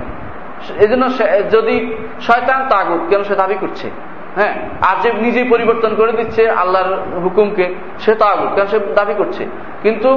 এই 0.80 0.88
জন্য 0.88 1.04
যদি 1.52 1.96
শয়তান 2.22 2.60
তাগুত, 2.70 3.02
কেন 3.10 3.24
সে 3.24 3.36
দাবি 3.36 3.56
করছে? 3.56 3.90
হ্যাঁ 4.36 4.54
আর 4.90 4.96
যে 5.04 5.10
নিজেই 5.26 5.48
পরিবর্তন 5.54 5.92
করে 5.96 6.12
দিচ্ছে 6.12 6.50
আল্লাহর 6.50 6.94
হুকুমকে, 7.24 7.66
সে 8.00 8.12
তাগুত 8.16 8.50
কেন 8.56 8.66
সে 8.66 8.80
দাবি 8.96 9.14
করছে। 9.18 9.44
কিন্তু 9.84 10.10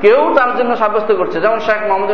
কেউ 0.00 0.34
তার 0.36 0.50
জন্য 0.56 0.76
সাব্যস্ত 0.76 1.10
করছে। 1.14 1.40
যেমন 1.40 1.58
শেখ 1.66 1.80
মোহাম্মদ 1.86 2.10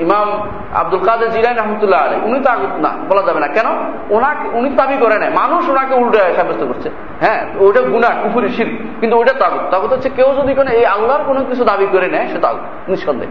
ইমাম 0.00 0.28
আব্দুল 0.74 1.02
কাদের 1.06 1.30
জিলাই 1.30 1.54
রহমতুল্লাহ 1.54 2.00
আলী 2.06 2.16
উনি 2.28 2.38
তাগুত 2.40 2.74
না, 2.80 2.90
বলা 3.08 3.22
যাবে 3.26 3.40
না। 3.40 3.48
কেন? 3.56 3.68
ওনাকে, 4.16 4.46
উনি 4.58 4.68
দাবি 4.70 4.96
করে 5.00 5.16
নেয় 5.18 5.30
মানুষ 5.30 5.68
ওনাকে 5.68 5.94
উল্টে 5.94 6.18
সাব্যস্ত 6.36 6.62
করছে। 6.66 6.88
হ্যাঁ 7.20 7.40
ওটা 7.58 7.80
গুণা 7.80 8.10
কুফুরি 8.22 8.48
শির 8.48 8.68
কিন্তু 9.00 9.14
ওইটা 9.18 9.32
তাগুত। 9.32 9.62
তাগুত 9.70 9.92
হচ্ছে 9.92 10.08
কেউ 10.18 10.28
যদি 10.34 10.52
কোনো 10.54 10.70
এই 10.70 10.84
আল্লাহর 10.94 11.24
কোনো 11.26 11.40
কিছু 11.44 11.64
দাবি 11.64 11.86
করে 11.92 12.08
নেয়, 12.08 12.26
সে 12.32 12.38
তাগুত, 12.38 12.90
নিঃসন্দেহ। 12.90 13.28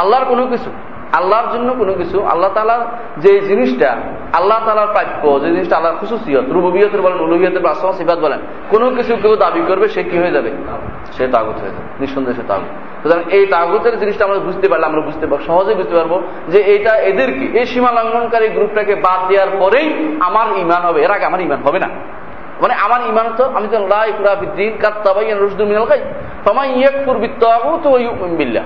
আল্লাহর 0.00 0.24
কোনো 0.24 0.46
কিছু। 0.46 0.70
আল্লাহর 1.18 1.48
জন্য 1.54 1.68
কোনো 1.80 1.92
কিছু, 2.00 2.18
আল্লাহ 2.32 2.50
তালার 2.56 2.82
যে 3.24 3.32
জিনিসটা, 3.48 3.90
আল্লাহ 4.38 4.58
তালার 4.66 4.90
প্রাপ্য 4.94 5.24
যে 5.42 5.48
জিনিসটা 5.54 5.74
আল্লাহর 5.78 5.98
খুশুসিয়ত 6.00 6.46
রুবিয়তের 6.56 7.02
বলেন, 7.04 7.18
উলুহিয়তের 7.26 7.62
বা 7.66 7.70
আসমা 7.74 7.92
সিবাদ 8.00 8.18
বলেন, 8.26 8.40
কোনো 8.72 8.86
কিছু 8.96 9.12
কেউ 9.22 9.32
দাবি 9.44 9.62
করবে, 9.68 9.86
সে 9.94 10.02
কি 10.10 10.16
হয়ে 10.22 10.34
যাবে? 10.36 10.50
সে 11.16 11.24
তাগত 11.34 11.56
হয়ে 11.62 11.72
যাবে, 11.76 11.88
নিঃসন্দেহে 12.00 12.36
সে 12.38 12.44
তাগত। 12.50 12.70
সুতরাং 13.02 13.20
এই 13.36 13.44
তাগতের 13.54 13.94
জিনিসটা 14.02 14.22
আমরা 14.28 14.38
বুঝতে 14.48 14.66
পারলে, 14.70 14.86
আমরা 14.90 15.02
বুঝতে 15.08 15.24
পারব, 15.28 15.42
সহজে 15.48 15.72
বুঝতে 15.80 15.94
পারব 15.98 16.12
যে 16.52 16.60
এটা 16.74 16.92
এদেরকে 17.10 17.44
এই 17.60 17.66
সীমা 17.72 17.90
লঙ্ঘনকারী 17.96 18.46
গ্রুপটাকে 18.56 18.94
বাদ 19.06 19.20
দেওয়ার 19.30 19.50
পরেই 19.60 19.86
আমার 20.28 20.46
ইমান 20.64 20.82
হবে, 20.88 20.98
এর 21.06 21.12
আগে 21.16 21.24
আমার 21.30 21.40
ইমান 21.46 21.60
হবে 21.66 21.78
না। 21.84 21.88
মানে 22.62 22.74
আমার 22.84 23.00
ইমান 23.10 23.26
তো, 23.38 23.44
আমি 23.56 23.66
তো 23.72 23.76
লাইফুরাফিদ্দিন 23.94 24.72
কাত্তাবাই 24.82 25.26
রুশদুল 25.42 25.66
মিনাল 25.70 25.86
খাই 25.90 26.00
তোমার 26.46 26.66
ইয়েক 26.78 26.96
পূর্বিত্ব 27.06 27.42
তো 27.82 27.88
ওই 27.96 28.04
বিল্লা 28.40 28.62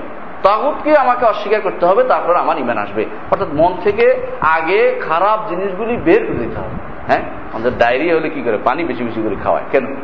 তাগুতকে 0.47 0.95
আমাকে 0.95 1.25
অস্বীকার 1.25 1.61
করতে 1.61 1.85
হবে, 1.85 2.03
তারপর 2.03 2.35
আমার 2.35 2.59
ইমান 2.59 2.77
আসবে। 2.77 3.05
অর্থাৎ 3.31 3.47
মন 3.53 3.73
থেকে 3.83 4.27
আগে 4.41 5.01
খারাপ 5.01 5.39
জিনিসগুলি 5.49 5.97
বের 5.97 6.25
করে 6.25 6.37
দিতে 6.37 6.59
হবে। 6.59 6.69
হ্যাঁ? 7.07 7.21
আমাদের 7.53 7.77
ডায়রিয়া 7.77 8.15
হলে 8.15 8.29
কি 8.29 8.41
করে? 8.41 8.57
পানি 8.63 8.83
বেশি 8.83 9.03
বেশি 9.03 9.21
করে 9.21 9.35
খাওয়ায়। 9.43 9.65
কেন? 9.71 9.95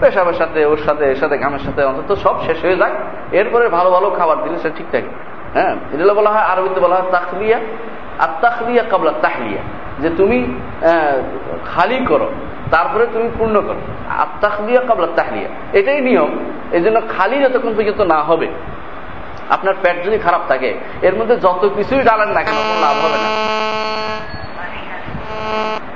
পেশাবের 0.00 0.34
সাথে, 0.34 0.66
ওর 0.66 0.76
সাথে, 0.76 1.04
এর 1.04 1.16
সাথে, 1.16 1.38
ঘামের 1.38 1.58
সাথে, 1.58 1.84
অন্তত 1.84 2.14
সব 2.14 2.46
শেষ 2.46 2.64
হয়ে 2.64 2.76
যাক 2.76 2.90
এরপরে 3.32 3.68
ভালো 3.68 3.90
ভালো 3.90 4.10
খাবার 4.10 4.44
দিলে 4.44 4.58
সে 4.58 4.70
ঠিক 4.76 4.86
থাকে। 4.92 5.08
হ্যাঁ? 5.54 5.76
এটা 5.92 6.14
বলা 6.14 6.30
হয়, 6.30 6.40
আরবিতে 6.40 6.80
বলা 6.80 6.96
হয় 6.96 7.10
তাকলিয়া 7.10 7.58
আর 8.18 8.28
তাকলিয়া 8.40 8.84
কাবলা 8.90 9.12
তাহলিয়া। 9.22 9.62
যে 10.00 10.10
তুমি 10.16 10.60
খালি 11.64 12.06
করো, 12.08 12.30
তারপরে 12.70 13.06
তুমি 13.12 13.30
পূর্ণ 13.38 13.60
করো। 13.60 13.80
আর 14.08 14.26
তাকলিয়া 14.40 14.80
কাবলা 14.80 15.06
তাহলিয়া। 15.16 15.48
এটাই 15.72 16.00
নিয়ম। 16.00 16.28
এই 16.72 16.80
জন্য 16.80 17.00
খালি 17.08 17.40
যতক্ষণ 17.40 17.74
পর্যন্ত 17.76 18.00
না 18.00 18.22
হবে 18.22 18.48
আপনার 19.50 19.74
পেট 19.82 19.96
যদি 20.04 20.18
খারাপ 20.18 20.42
থাকে, 20.48 20.70
এর 21.02 21.14
মধ্যে 21.14 21.36
যত 21.36 21.62
কিছুই 21.76 22.02
ডালেন 22.02 22.28
না 22.28 22.42
কেন 22.42 22.58
লাভ 22.82 22.96
হবে 23.04 23.18
না। 23.24 23.30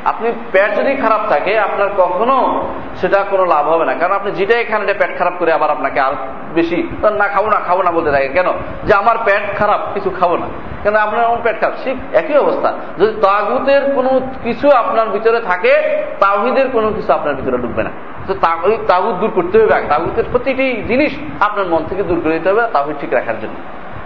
আপনি 0.05 0.32
পেট 0.53 0.76
যদি 0.76 0.94
খারাপ 0.94 1.20
থাকে, 1.28 1.59
আপনার 1.59 1.88
কখনো 1.98 2.68
সেটা 2.96 3.24
কোনো 3.30 3.44
লাভ 3.44 3.68
হবে 3.68 3.84
না। 3.84 3.94
কারণ 3.94 4.14
আপনি 4.14 4.32
যেটাই 4.32 4.64
খান, 4.64 4.82
এটা 4.82 5.07
পেট 5.07 5.18
খারাপ 5.18 5.32
করে 5.38 5.53
আবার 5.53 5.70
আপনাকে 5.70 6.01
আর 6.01 6.12
বেশি 6.55 6.88
না 7.18 7.28
খাব 7.28 7.46
না 7.46 7.61
খাব 7.61 7.82
না 7.82 7.90
বলতে 7.90 8.11
থাকে। 8.11 8.28
কেন? 8.28 8.46
যে 8.84 8.94
আমার 8.94 9.16
পেট 9.24 9.59
খারাপ, 9.59 9.80
কিছু 9.94 10.11
খাব 10.11 10.36
না। 10.36 10.46
কেন? 10.82 10.96
আপনার 10.96 11.24
এমন 11.24 11.38
পেট 11.42 11.61
খারাপ। 11.61 11.74
ঠিক 11.84 11.96
একই 12.12 12.38
অবস্থা। 12.38 12.72
যদি 12.98 13.20
তাগুতের 13.20 13.92
কোনো 13.94 14.20
কিছু 14.42 14.70
আপনার 14.70 15.09
ভিতরে 15.09 15.40
থাকে 15.40 16.03
তাহিদের 16.20 16.70
কোনো 16.70 16.92
কিছু 16.92 17.12
আপনার 17.12 17.34
ভিতরে 17.34 17.59
ঢুকবে 17.59 17.82
না। 17.82 17.90
তো 18.26 18.34
তাগুত 18.88 19.16
দূর 19.16 19.30
করতে 19.34 19.59
হবে। 19.59 19.82
তাগুতের 19.88 20.24
প্রতিটি 20.32 20.82
জিনিস 20.88 21.12
আপনার 21.40 21.66
মন 21.66 21.84
থেকে 21.88 22.03
দূর 22.03 22.20
করে 22.24 22.32
দিতে 22.32 22.48
হবে 22.48 22.62
তাহিদ 22.72 22.96
ঠিক 23.01 23.12
রাখার 23.12 23.40
জন্য। 23.40 23.55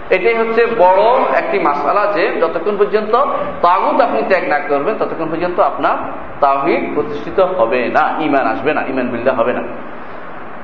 এটাই 0.09 0.35
হচ্ছে 0.35 0.65
বড় 0.65 1.01
একটি 1.37 1.59
মাসালা 1.59 2.13
যে 2.15 2.23
যতক্ষণ 2.41 2.77
পর্যন্ত 2.77 3.13
তাগুত 3.61 4.01
আপনি 4.01 4.21
ত্যাগ 4.29 4.43
না 4.47 4.59
করবেন, 4.59 4.95
ততক্ষণ 4.99 5.27
পর্যন্ত 5.31 5.59
আপনার 5.59 5.97
তাহিদ 6.39 6.83
প্রতিষ্ঠিত 6.95 7.39
হবে 7.39 7.89
না 7.89 8.03
ইমান 8.19 8.45
আসবে 8.47 8.73
না 8.73 8.81
ইমান 8.87 9.07
বিল্লা 9.07 9.33
হবে 9.33 9.53
না। 9.53 9.63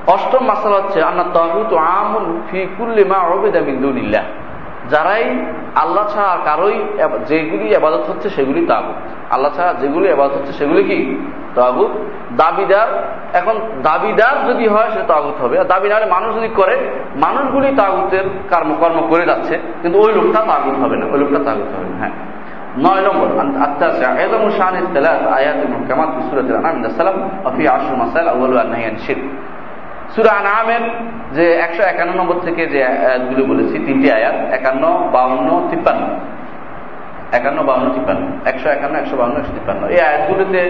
অষ্টম 0.06 0.44
মাসালা 0.44 0.76
হচ্ছে, 0.76 1.02
আন্না 1.02 1.24
তাগুত 1.34 1.72
আমুল 1.74 2.40
ফি 2.50 2.66
কুল্লিমা 2.78 3.18
অবেদা 3.18 3.60
বিন্দুনিল্লাহ 3.60 4.22
যারাই 4.90 5.24
আল্লাহ 5.74 6.08
ছাড়া 6.08 6.38
কারোই 6.44 6.84
যেগুলি 7.26 7.76
আবাদত 7.76 8.04
হচ্ছে 8.10 8.30
সেগুলি 8.30 8.66
তাগুত। 8.66 8.94
আল্লাহ 9.32 9.52
ছাড়া 9.56 9.74
যেগুলি 9.74 10.12
আবাদত 10.12 10.34
হচ্ছে 10.34 10.52
সেগুলি 10.52 10.84
কি? 10.84 11.30
তাগুত। 11.54 11.90
দাবিদার 12.36 13.08
এখন 13.32 13.60
দাবিদার 13.82 14.50
যদি 14.50 14.68
হয় 14.68 14.90
সে 14.90 15.00
তাগুত 15.08 15.42
হবে। 15.42 15.58
আর 15.58 15.64
দাবি 15.64 15.88
না 15.88 15.96
হলে 15.96 16.06
মানুষ 16.06 16.36
যদি 16.36 16.48
করে, 16.48 16.78
মানুষগুলি 17.16 17.76
তাগুতের 17.76 18.24
কর্মকর্ম 18.50 19.06
করে 19.08 19.26
যাচ্ছে, 19.26 19.58
কিন্তু 19.82 20.00
ওই 20.00 20.12
লোকটা 20.12 20.40
তাগুত 20.40 20.74
হবে 20.74 20.96
না। 20.96 21.06
ওই 21.06 21.18
লোকটা 21.18 21.38
তাগুত 21.44 21.76
হবে 21.76 21.88
না। 21.88 21.98
হ্যাঁ। 21.98 22.10
নয় 22.78 23.02
নম্বর 23.02 23.28
এদম 24.18 24.50
শান 24.50 24.74
ইস্তালাত 24.74 25.26
আয়াত 25.26 25.56
কামাত 25.88 26.08
সুরাতুল 26.30 26.56
আনাম 26.56 26.82
শিরক। 28.96 29.51
সুরা 30.14 30.32
আনামের 30.40 30.82
যে 31.36 31.44
একশো 31.66 31.82
একান্ন 31.92 32.12
নম্বর 32.20 32.36
থেকে 32.46 32.62
যে 32.74 32.80
আয়াতগুলো 32.84 33.42
বলেছি, 33.52 33.76
তিনটি 33.86 34.08
আয়াত, 34.18 34.36
একান্ন, 34.58 34.84
বাউন্ন, 35.14 35.48
তিপ্পান্ন। 35.70 36.02
একান্ন, 37.38 37.58
বাউন্ন, 37.68 37.86
তিপ্পান্ন। 37.96 38.22
একশো 38.50 38.68
একান্ন, 38.76 38.94
একশো 39.02 39.14
বাউন্ন, 39.20 39.36
একশো 39.40 39.52
তিপ্পান্ন। 39.56 39.82
এই 39.94 40.00
আয়াতগুলোতে 40.08 40.60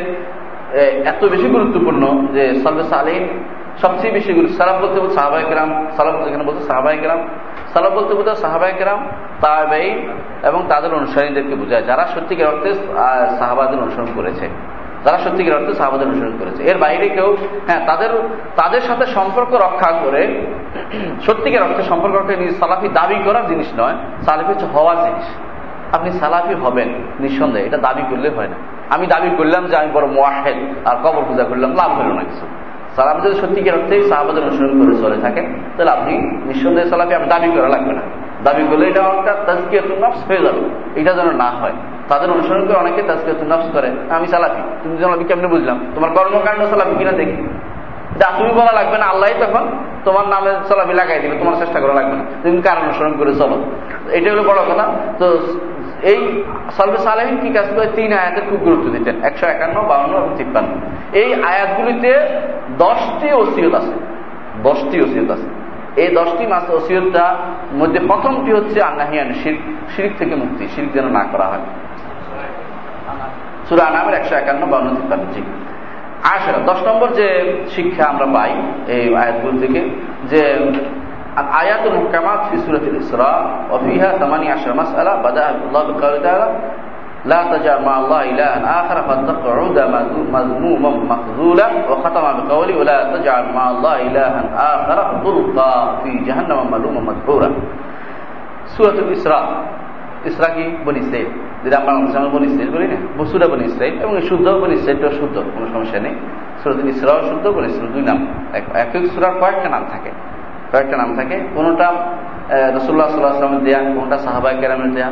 এত 1.13 1.23
বেশি 1.33 1.47
গুরুত্বপূর্ণ 1.55 2.03
যে 2.37 2.45
সালবে 2.63 2.85
সালিম 2.93 3.23
সবচেয়ে 3.83 4.13
বেশি 4.19 4.31
গুরুত্ব 4.39 4.55
সালাম 4.61 4.77
বলতে 4.83 4.99
বলতে 5.03 5.15
সাহাবাই 5.19 5.45
কেরাম, 5.51 5.71
সালাম 5.97 6.15
এখানে 6.29 6.45
বলতে 6.49 6.63
সাহাবাই 6.69 6.97
কেরাম, 7.03 7.21
সালাম 7.73 7.93
বলতে 7.99 8.13
বলতে 8.19 8.31
সাহাবাই 8.45 8.73
কেরাম 8.79 9.01
তাহাবাই 9.43 9.87
এবং 10.49 10.61
তাদের 10.71 10.91
অনুসারীদেরকে 10.99 11.55
বোঝায়, 11.61 11.85
যারা 11.91 12.05
সত্যিকার 12.15 12.49
অর্থে 12.53 12.71
সাহাবাদের 13.39 13.79
অনুসরণ 13.85 14.11
করেছে। 14.19 14.47
যারা 15.05 15.19
সত্যিকার 15.19 15.55
অর্থে 15.55 15.75
সাহাবাদের 15.75 16.07
অনুসরণ 16.07 16.35
করেছে। 16.39 16.63
এর 16.63 16.79
বাইরে 16.79 17.09
কেউ 17.09 17.37
হ্যাঁ 17.67 17.87
তাদের 17.87 18.11
তাদের 18.57 18.81
সাথে 18.81 19.07
সম্পর্ক 19.07 19.55
রক্ষা 19.55 19.93
করে, 20.05 20.23
সত্যিকার 21.27 21.63
অর্থে 21.63 21.83
সম্পর্ক 21.83 22.15
রক্ষা 22.15 22.37
নিজ 22.37 22.55
সালাফি 22.59 22.89
দাবি 22.89 23.15
করার 23.25 23.47
জিনিস 23.47 23.67
নয়, 23.77 23.97
সালাফি 24.23 24.53
হচ্ছে 24.53 24.67
হওয়ার 24.67 24.97
জিনিস। 24.97 25.27
আপনি 25.95 26.11
সালাফি 26.13 26.55
হবেন 26.55 26.89
নিঃসন্দেহে, 27.21 27.65
এটা 27.67 27.77
দাবি 27.77 28.03
করলে 28.11 28.29
হয় 28.29 28.49
না। 28.49 28.55
আমি 28.95 29.07
দাবি 29.07 29.31
করলাম 29.37 29.67
যে 29.67 29.77
আমি 29.77 29.89
বড় 29.93 30.07
মোয়াহেদ 30.07 30.89
আর 30.89 30.97
কবর 30.97 31.23
পূজা 31.29 31.45
করলাম, 31.45 31.71
লাভ 31.71 31.91
হইল 31.99 32.13
না 32.13 32.21
কিছু। 32.21 32.47
সালাম 32.97 33.21
যদি 33.21 33.35
সত্যিকার 33.41 33.75
অর্থে 33.75 34.03
সাহাবাদের 34.03 34.43
অনুসরণ 34.43 34.75
করে 34.81 35.03
চলে 35.03 35.23
থাকেন, 35.23 35.47
তাহলে 35.77 35.91
আপনি 35.91 36.13
নিঃসন্দেহে 36.19 36.89
সালাফি, 36.89 37.15
আমি 37.15 37.27
দাবি 37.27 37.49
করা 37.57 37.69
লাগবে 37.69 37.93
না। 37.93 38.03
দাবি 38.45 38.63
করলে 38.71 38.89
এটা 38.89 39.01
একটা 39.01 39.33
তাজকিয়াতুল 39.47 40.05
নফস 40.05 40.25
হয়ে 40.29 40.39
যাবে। 40.39 40.63
এটা 41.01 41.13
যেন 41.13 41.31
না 41.31 41.51
হয়। 41.51 41.73
তাদের 42.09 42.31
অনুসরণ 42.31 42.67
করে 42.67 42.77
অনেকে 42.77 43.03
তাজকিয়াতুল 43.03 43.53
নফস 43.53 43.69
করে। 43.73 43.91
আমি 44.11 44.27
সালাফি। 44.27 44.63
তুমি 44.83 45.05
আমি 45.05 45.25
কেমনি 45.25 45.47
বুঝলাম? 45.47 45.87
তোমার 45.95 46.11
কর্মকাণ্ড 46.11 46.65
সালাফি 46.65 46.97
কিনা 46.99 47.13
দেখি। 47.13 47.59
এটা 48.17 48.31
তুমি 48.39 48.53
বলা 48.53 48.73
লাগবে 48.73 48.99
না 48.99 49.07
আল্লাহ 49.07 49.31
তখন 49.41 49.69
তোমার 50.05 50.29
নামে 50.29 50.53
সালাফি 50.69 50.93
লাগাই 50.93 51.21
দিবে, 51.21 51.39
তোমার 51.39 51.55
চেষ্টা 51.55 51.81
করা 51.81 51.95
লাগবে 51.95 52.13
না। 52.13 52.25
তুমি 52.43 52.63
কার 52.63 52.79
অনুসরণ 52.79 53.13
করে 53.19 53.35
চলো? 53.35 53.65
এটা 54.11 54.33
হলো 54.33 54.43
বড় 54.43 54.75
কথা। 54.75 54.93
তো 55.19 55.39
এই 56.03 56.45
সলবে 56.71 56.99
সালেহিন 56.99 57.37
কি 57.37 57.49
কাজ 57.49 57.67
করে? 57.77 57.87
তিন 57.95 58.13
আয়াতের 58.13 58.43
খুব 58.51 58.61
গুরুত্ব 58.61 58.91
দিতেন। 58.91 59.25
একশো 59.25 59.47
একান্ন, 59.47 59.83
বাউন্ন 59.83 60.17
এবং 60.17 60.29
তিপ্পান্ন। 60.37 60.71
এই 61.13 61.35
আয়াতগুলিতে 61.35 62.29
দশটি 62.79 63.33
ওসিয়ত 63.33 63.75
আছে। 63.75 63.93
দশটি 64.63 65.01
ওসিয়ত 65.01 65.31
আছে। 65.31 65.63
এই 65.97 66.15
দশটি 66.15 66.47
মাস 66.47 66.71
ওসিয়তটা 66.71 67.37
মধ্যে 67.75 68.01
প্রথমটি 68.01 68.53
হচ্ছে 68.53 68.83
আন্নাহিয়ান 68.83 69.33
শির 69.33 69.59
শিরিক 69.97 70.13
থেকে 70.19 70.35
মুক্তি। 70.35 70.69
শিরিক 70.69 70.93
যেন 70.93 71.09
না 71.09 71.25
করা 71.33 71.45
হয়। 71.45 71.61
সুরা 73.69 73.87
নামের 73.97 74.15
একশো 74.21 74.35
একান্ন, 74.41 74.63
বাউন্ন, 74.73 74.89
তিপ্পান্ন 74.97 75.25
জি 75.35 75.43
আসলে 76.35 76.59
দশ 76.71 76.81
নম্বর 76.89 77.09
যে 77.19 77.29
শিক্ষা 77.75 78.05
আমরা 78.13 78.27
পাই 78.35 78.53
এই 78.95 79.05
আয়াতগুলো 79.23 79.55
থেকে 79.63 79.81
যে 80.31 80.43
আয়াত 81.61 81.85
মুহকামাত 81.95 82.41
ফি 82.49 82.57
সূরাতুল 82.65 82.97
ইসরা, 83.03 83.33
ওয়া 83.71 83.79
ফিহা 83.85 84.09
18 84.23 84.73
মাসআলা 84.81 85.13
বাদা 85.25 85.45
আল্লাহ 85.53 85.83
বিকাল 85.91 86.15
লা 87.31 87.41
তাজা 87.51 87.75
মা 87.87 87.93
আল্লাহ 88.01 88.21
ইলাহান 88.33 88.63
আখার 88.79 88.99
ফাতাকউদ 89.09 89.79
মাজমুমান 90.35 90.97
মাখযুলা, 91.11 91.67
ওয়া 91.89 91.97
খাতামা 92.03 92.31
বিকাউলি, 92.41 92.73
ওয়া 92.79 92.87
লা 92.91 92.99
তাজা 93.13 93.35
মা 93.57 93.63
আল্লাহ 93.73 93.95
ইলাহান 94.09 94.47
আখার 94.71 95.01
তুলকা 95.23 95.73
ফি 96.01 96.11
জাহান্নাম 96.27 96.59
মালুমান 96.73 97.05
মাদহুরা। 97.09 97.49
সূরাতুল 98.73 99.11
ইসরা 99.17 99.41
কি 100.25 100.65
বনি 100.85 100.99
ইসরাইল 100.99 101.29
যেটা 101.65 101.77
আমরা 101.81 101.93
মুসলমান 102.05 102.31
বনি 102.35 102.47
ইসরাইল 102.53 102.71
বলি 102.77 102.87
না, 102.87 102.99
বসুরা 103.19 103.47
বনি 103.53 103.65
ইসরাইল 103.65 103.95
এবং 104.03 104.15
শুদ্ধ 104.21 104.47
বনি 104.63 104.75
ইসরাইলটাও 104.75 105.13
শুদ্ধ, 105.21 105.37
কোনো 105.55 105.67
সমস্যা 105.73 105.99
নেই। 106.01 106.15
সুরতুল 106.63 106.89
ইসরাও 106.89 107.21
শুদ্ধ, 107.31 107.45
বনি 107.57 107.67
ইসরাইল 107.73 107.93
দুই 107.93 108.03
নাম। 108.03 108.19
এক 108.53 108.65
এক 108.75 108.89
সুরার 109.15 109.35
কয়েকটা 109.41 109.69
নাম 109.69 109.85
থাকে। 109.93 110.11
কয়েকটা 110.73 110.97
নাম 110.97 111.11
থাকে। 111.17 111.37
কোনোটা 111.55 111.89
রসুল্লাহ 112.77 113.09
সাল্লাহ 113.09 113.35
আসলামের 113.37 113.63
দেয়া, 113.65 113.81
কোনোটা 113.97 114.19
সাহাবাই 114.19 114.55
কেরামের 114.61 114.93
দেয়া। 114.95 115.11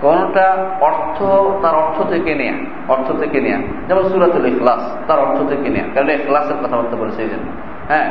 কোনটা 0.00 0.46
অর্থ, 0.80 1.18
তার 1.62 1.74
অর্থ 1.82 1.98
থেকে 2.12 2.32
নেয়া, 2.34 2.56
অর্থ 2.88 3.08
থেকে 3.20 3.38
নেয়া। 3.40 3.58
যেমন 3.88 4.02
সুরাতুল 4.02 4.46
ইখলাস, 4.46 4.82
তার 5.06 5.18
অর্থ 5.18 5.38
থেকে 5.50 5.68
নেয়া। 5.74 5.86
কারণ 5.94 6.08
ইখলাসের 6.10 6.58
কথাবার্তা 6.62 6.96
বলেছে 6.96 7.22
এই 7.22 7.28
জন্য 7.28 7.48
হ্যাঁ 7.88 8.08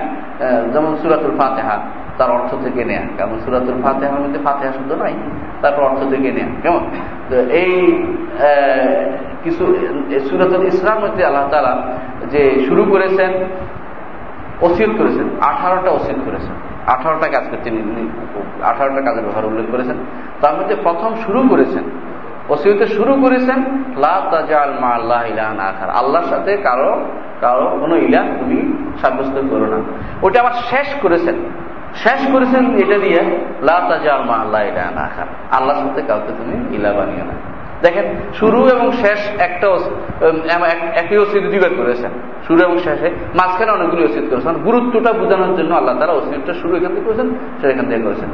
যেমন 0.73 0.91
সুরাতুল 1.01 1.33
ফাতেহা। 1.37 1.77
তার 2.17 2.31
অর্থ 2.31 2.55
থেকে 2.63 2.85
নেয়া। 2.85 3.01
কেমন? 3.17 3.39
সুরাতুল 3.39 3.81
ফাতেহার 3.81 4.19
মধ্যে 4.21 4.39
ফাতেহা 4.43 4.71
শুদ্ধ 4.71 4.91
নাই? 4.91 5.13
তারপর 5.61 5.81
অর্থ 5.81 6.01
থেকে 6.09 6.31
নেয়া। 6.31 6.47
কেমন? 6.61 6.83
তো 7.29 7.35
এই 7.39 7.73
কিছু 9.43 9.63
সুরাতুল 10.29 10.65
ইসলাম 10.65 10.97
মধ্যে 11.03 11.25
আল্লাহ 11.25 11.47
তালা 11.49 11.73
যে 12.31 12.65
শুরু 12.67 12.83
করেছেন 12.83 13.31
ওসিয়ত 14.61 14.89
করেছেন, 14.97 15.27
আঠারোটা 15.41 15.91
ওসিয়ত 15.91 16.19
করেছেন। 16.25 16.55
আঠারোটা 16.87 17.27
কাজ 17.27 17.43
করতে 17.51 17.69
আঠারোটা 18.63 19.01
কাজের 19.01 19.23
ব্যবহার 19.23 19.45
উল্লেখ 19.45 19.65
করেছেন। 19.71 19.97
তার 20.41 20.53
মধ্যে 20.57 20.75
প্রথম 20.83 21.15
শুরু 21.25 21.39
করেছেন 21.49 21.83
ওসিয়তে 22.49 22.85
শুরু 22.87 23.13
করেছেন 23.21 23.59
আল্লাহ 24.93 25.21
ইলাহান 25.25 25.59
আখার। 25.59 25.89
আল্লাহর 25.89 26.25
সাথে 26.25 26.57
কারও 26.57 27.05
কারও 27.41 27.77
কোনো 27.81 27.95
ইলাহ 27.95 28.23
তুমি 28.39 28.57
সাব্যস্ত 29.01 29.35
করো 29.49 29.65
না। 29.65 29.77
ওটা 30.21 30.39
আবার 30.39 30.51
শেষ 30.51 30.87
করেছেন। 31.01 31.35
শেষ 32.03 32.21
করেছেন 32.33 32.63
এটা 32.81 32.97
দিয়ে 33.05 33.21
লাল 33.67 33.83
মা 34.29 34.35
আল্লাহ 34.43 34.61
ইলাহান 34.71 34.97
আখার। 34.97 35.27
আল্লাহর 35.57 35.79
সাথে 35.83 36.01
কাউকে 36.07 36.31
তুমি 36.39 36.55
ইলা 36.75 36.91
বানিয়ে 36.97 37.25
না। 37.29 37.35
দেখেন, 37.81 38.05
শুরু 38.39 38.59
এবং 38.67 38.87
শেষ 38.91 39.19
একটা 39.47 39.67
একই 41.01 41.17
ওসিদ 41.17 41.43
দুইবার 41.43 41.73
করেছেন। 41.77 42.11
শুরু 42.47 42.59
এবং 42.63 42.77
শেষে 42.77 43.09
মাঝখানে 43.39 43.71
অনেকগুলি 43.71 44.03
ওসিদ 44.03 44.25
করেছেন। 44.29 44.55
গুরুত্বটা 44.67 45.11
বোঝানোর 45.13 45.53
জন্য 45.57 45.71
আল্লাহ 45.75 45.93
তারা 45.99 46.13
ওসিদটা 46.13 46.53
শুরু 46.53 46.73
এখান 46.77 46.91
থেকে 46.95 47.05
করেছেন 47.05 47.27
সেটা 47.59 47.71
এখান 47.73 47.85
থেকে 47.89 48.01
করেছেন। 48.03 48.29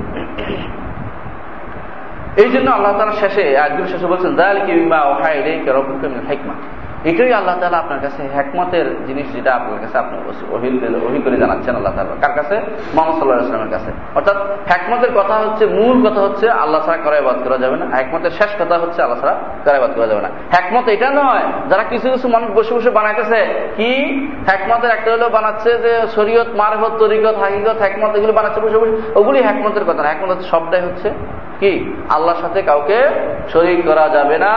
এই 2.44 2.50
জন্য 2.52 2.68
আল্লাহ 2.72 2.92
তালা 2.98 3.12
শেষে 3.12 3.44
একদিন 3.66 3.86
শেষে 3.86 4.08
বলছেন 4.08 4.32
দাল 4.36 4.58
কিমা 4.66 5.00
ওহাই 5.02 5.36
রে 5.46 5.54
রব্বুকে 5.72 6.08
হেকমা। 6.30 6.56
এটাই 7.04 7.34
আল্লাহ 7.34 7.60
তালা 7.60 7.78
আপনার 7.78 8.00
কাছে 8.00 8.30
হ্যাকমতের 8.34 9.06
জিনিস 9.06 9.34
যেটা 9.34 9.56
আপনার 9.56 9.80
কাছে 9.82 9.98
আপনি 9.98 10.18
ওহি 11.06 11.22
করে 11.26 11.38
জানাচ্ছেন 11.38 11.76
আল্লাহ 11.76 11.94
তালা 11.96 12.28
কার 12.28 12.36
কাছে? 12.36 12.62
মোহাম্মদ 12.94 13.20
সাল্লাহ 13.20 13.46
ইসলামের 13.46 13.70
কাছে। 13.70 13.92
অর্থাৎ 14.16 14.38
হ্যাকমতের 14.66 15.10
কথা 15.16 15.34
হচ্ছে, 15.34 15.66
মূল 15.66 16.10
কথা 16.10 16.22
হচ্ছে, 16.22 16.50
আল্লাহ 16.50 16.86
ছাড়া 16.86 16.98
করাইবাদ 16.98 17.36
করা 17.44 17.58
যাবে 17.58 17.78
না। 17.78 17.86
হ্যাকমতের 17.86 18.32
শেষ 18.32 18.62
কথা 18.62 18.78
হচ্ছে, 18.78 19.02
আল্লাহ 19.02 19.20
ছাড়া 19.20 19.36
করাইবাদ 19.66 19.92
করা 19.96 20.08
যাবে 20.08 20.22
না। 20.22 20.30
হ্যাকমত 20.52 20.88
এটা 20.88 21.10
নয়, 21.10 21.42
যারা 21.70 21.84
কিছু 21.84 22.12
কিছু 22.12 22.28
মানুষ 22.28 22.52
বসে 22.52 22.74
বসে 22.74 22.90
বানাইতেছে। 22.90 23.70
কি? 23.76 23.92
হ্যাকমতের 24.46 24.92
একটা 24.92 25.12
হলেও 25.12 25.30
বানাচ্ছে 25.30 25.78
যে 25.78 26.08
শরীয়ত, 26.16 26.48
মারফত, 26.56 26.92
তরিকত 27.00 27.36
হাকিগত 27.36 27.78
হ্যাকমত 27.80 28.16
এগুলো 28.16 28.34
বানাচ্ছে 28.34 28.62
বসে 28.62 28.78
বসে। 28.78 29.20
ওগুলি 29.20 29.42
হ্যাকমতের 29.42 29.84
কথা 29.84 30.04
না। 30.04 30.04
হ্যাকমত 30.04 30.42
সবটাই 30.42 30.82
হচ্ছে 30.82 31.14
কি? 31.64 31.74
আল্লাহর 32.10 32.42
সাথে 32.42 32.60
কাউকে 32.62 33.00
শরীর 33.50 33.80
করা 33.88 34.06
যাবে 34.10 34.38
না। 34.38 34.52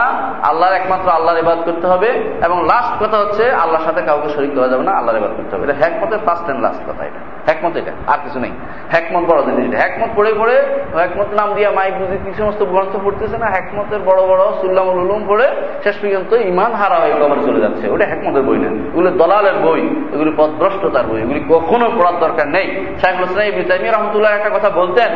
আল্লাহর 0.49 0.73
একমাত্র 0.73 1.07
আল্লাহর 1.09 1.37
ইবাদ 1.37 1.59
করতে 1.65 1.87
হবে 1.87 2.09
এবং 2.45 2.57
লাস্ট 2.63 3.03
কথা 3.03 3.17
হচ্ছে, 3.17 3.43
আল্লাহর 3.51 3.85
সাথে 3.85 4.01
কাউকে 4.01 4.29
শরীর 4.29 4.51
করা 4.55 4.67
যাবে 4.67 4.83
না, 4.83 4.91
আল্লাহর 4.91 5.17
ইবাদ 5.17 5.31
করতে 5.37 5.55
হবে। 5.55 5.63
এটা 5.63 5.75
হ্যাকমতের 5.79 6.19
ফার্স্ট 6.25 6.45
অ্যান্ড 6.45 6.61
লাস্ট 6.61 6.81
কথা 6.89 7.03
এটা। 7.05 7.19
হ্যাকমত 7.45 7.75
এটা, 7.77 7.91
আর 8.07 8.17
কিছু 8.23 8.39
নেই। 8.39 8.51
হ্যাকমত 8.91 9.23
বড় 9.31 9.41
জিনিস 9.41 9.79
হ্যাকমত 9.79 10.09
পড়ে 10.15 10.31
পড়ে 10.39 10.55
হ্যাকমত 10.93 11.27
নাম 11.41 11.53
দিয়া 11.53 11.71
মাইক 11.71 11.93
বুঝি, 11.97 12.17
কি 12.25 12.33
সমস্ত 12.33 12.63
গ্রন্থ 12.63 12.97
পড়তেছে 13.03 13.37
না 13.37 13.45
হ্যাকমতের 13.45 13.99
বড় 13.99 14.21
বড় 14.27 14.43
সুল্লামুল 14.61 14.97
উলুম 15.03 15.21
পড়ে 15.27 15.47
শেষ 15.83 15.95
পর্যন্ত 15.95 16.33
ইমান 16.33 16.71
হারা 16.73 16.95
হয়ে 16.95 17.13
কবর 17.13 17.35
চলে 17.45 17.59
যাচ্ছে। 17.59 17.89
ওটা 17.89 18.05
হ্যাকমতের 18.05 18.43
বই 18.43 18.57
না। 18.57 18.67
এগুলো 18.67 19.11
দলালের 19.11 19.53
বই। 19.53 19.81
এগুলি 20.13 20.33
পদভ্রষ্টতার 20.37 21.03
বই। 21.03 21.21
এগুলি 21.21 21.43
কখনো 21.49 21.89
পড়ার 21.89 22.19
দরকার 22.19 22.47
নেই। 22.47 22.85
শাহুল 23.01 23.23
হোসেন 23.23 23.47
ইবনি 23.47 23.89
রহমতুল্লাহ 23.89 24.31
একটা 24.31 24.49
কথা 24.49 24.69
বলতেন 24.69 25.09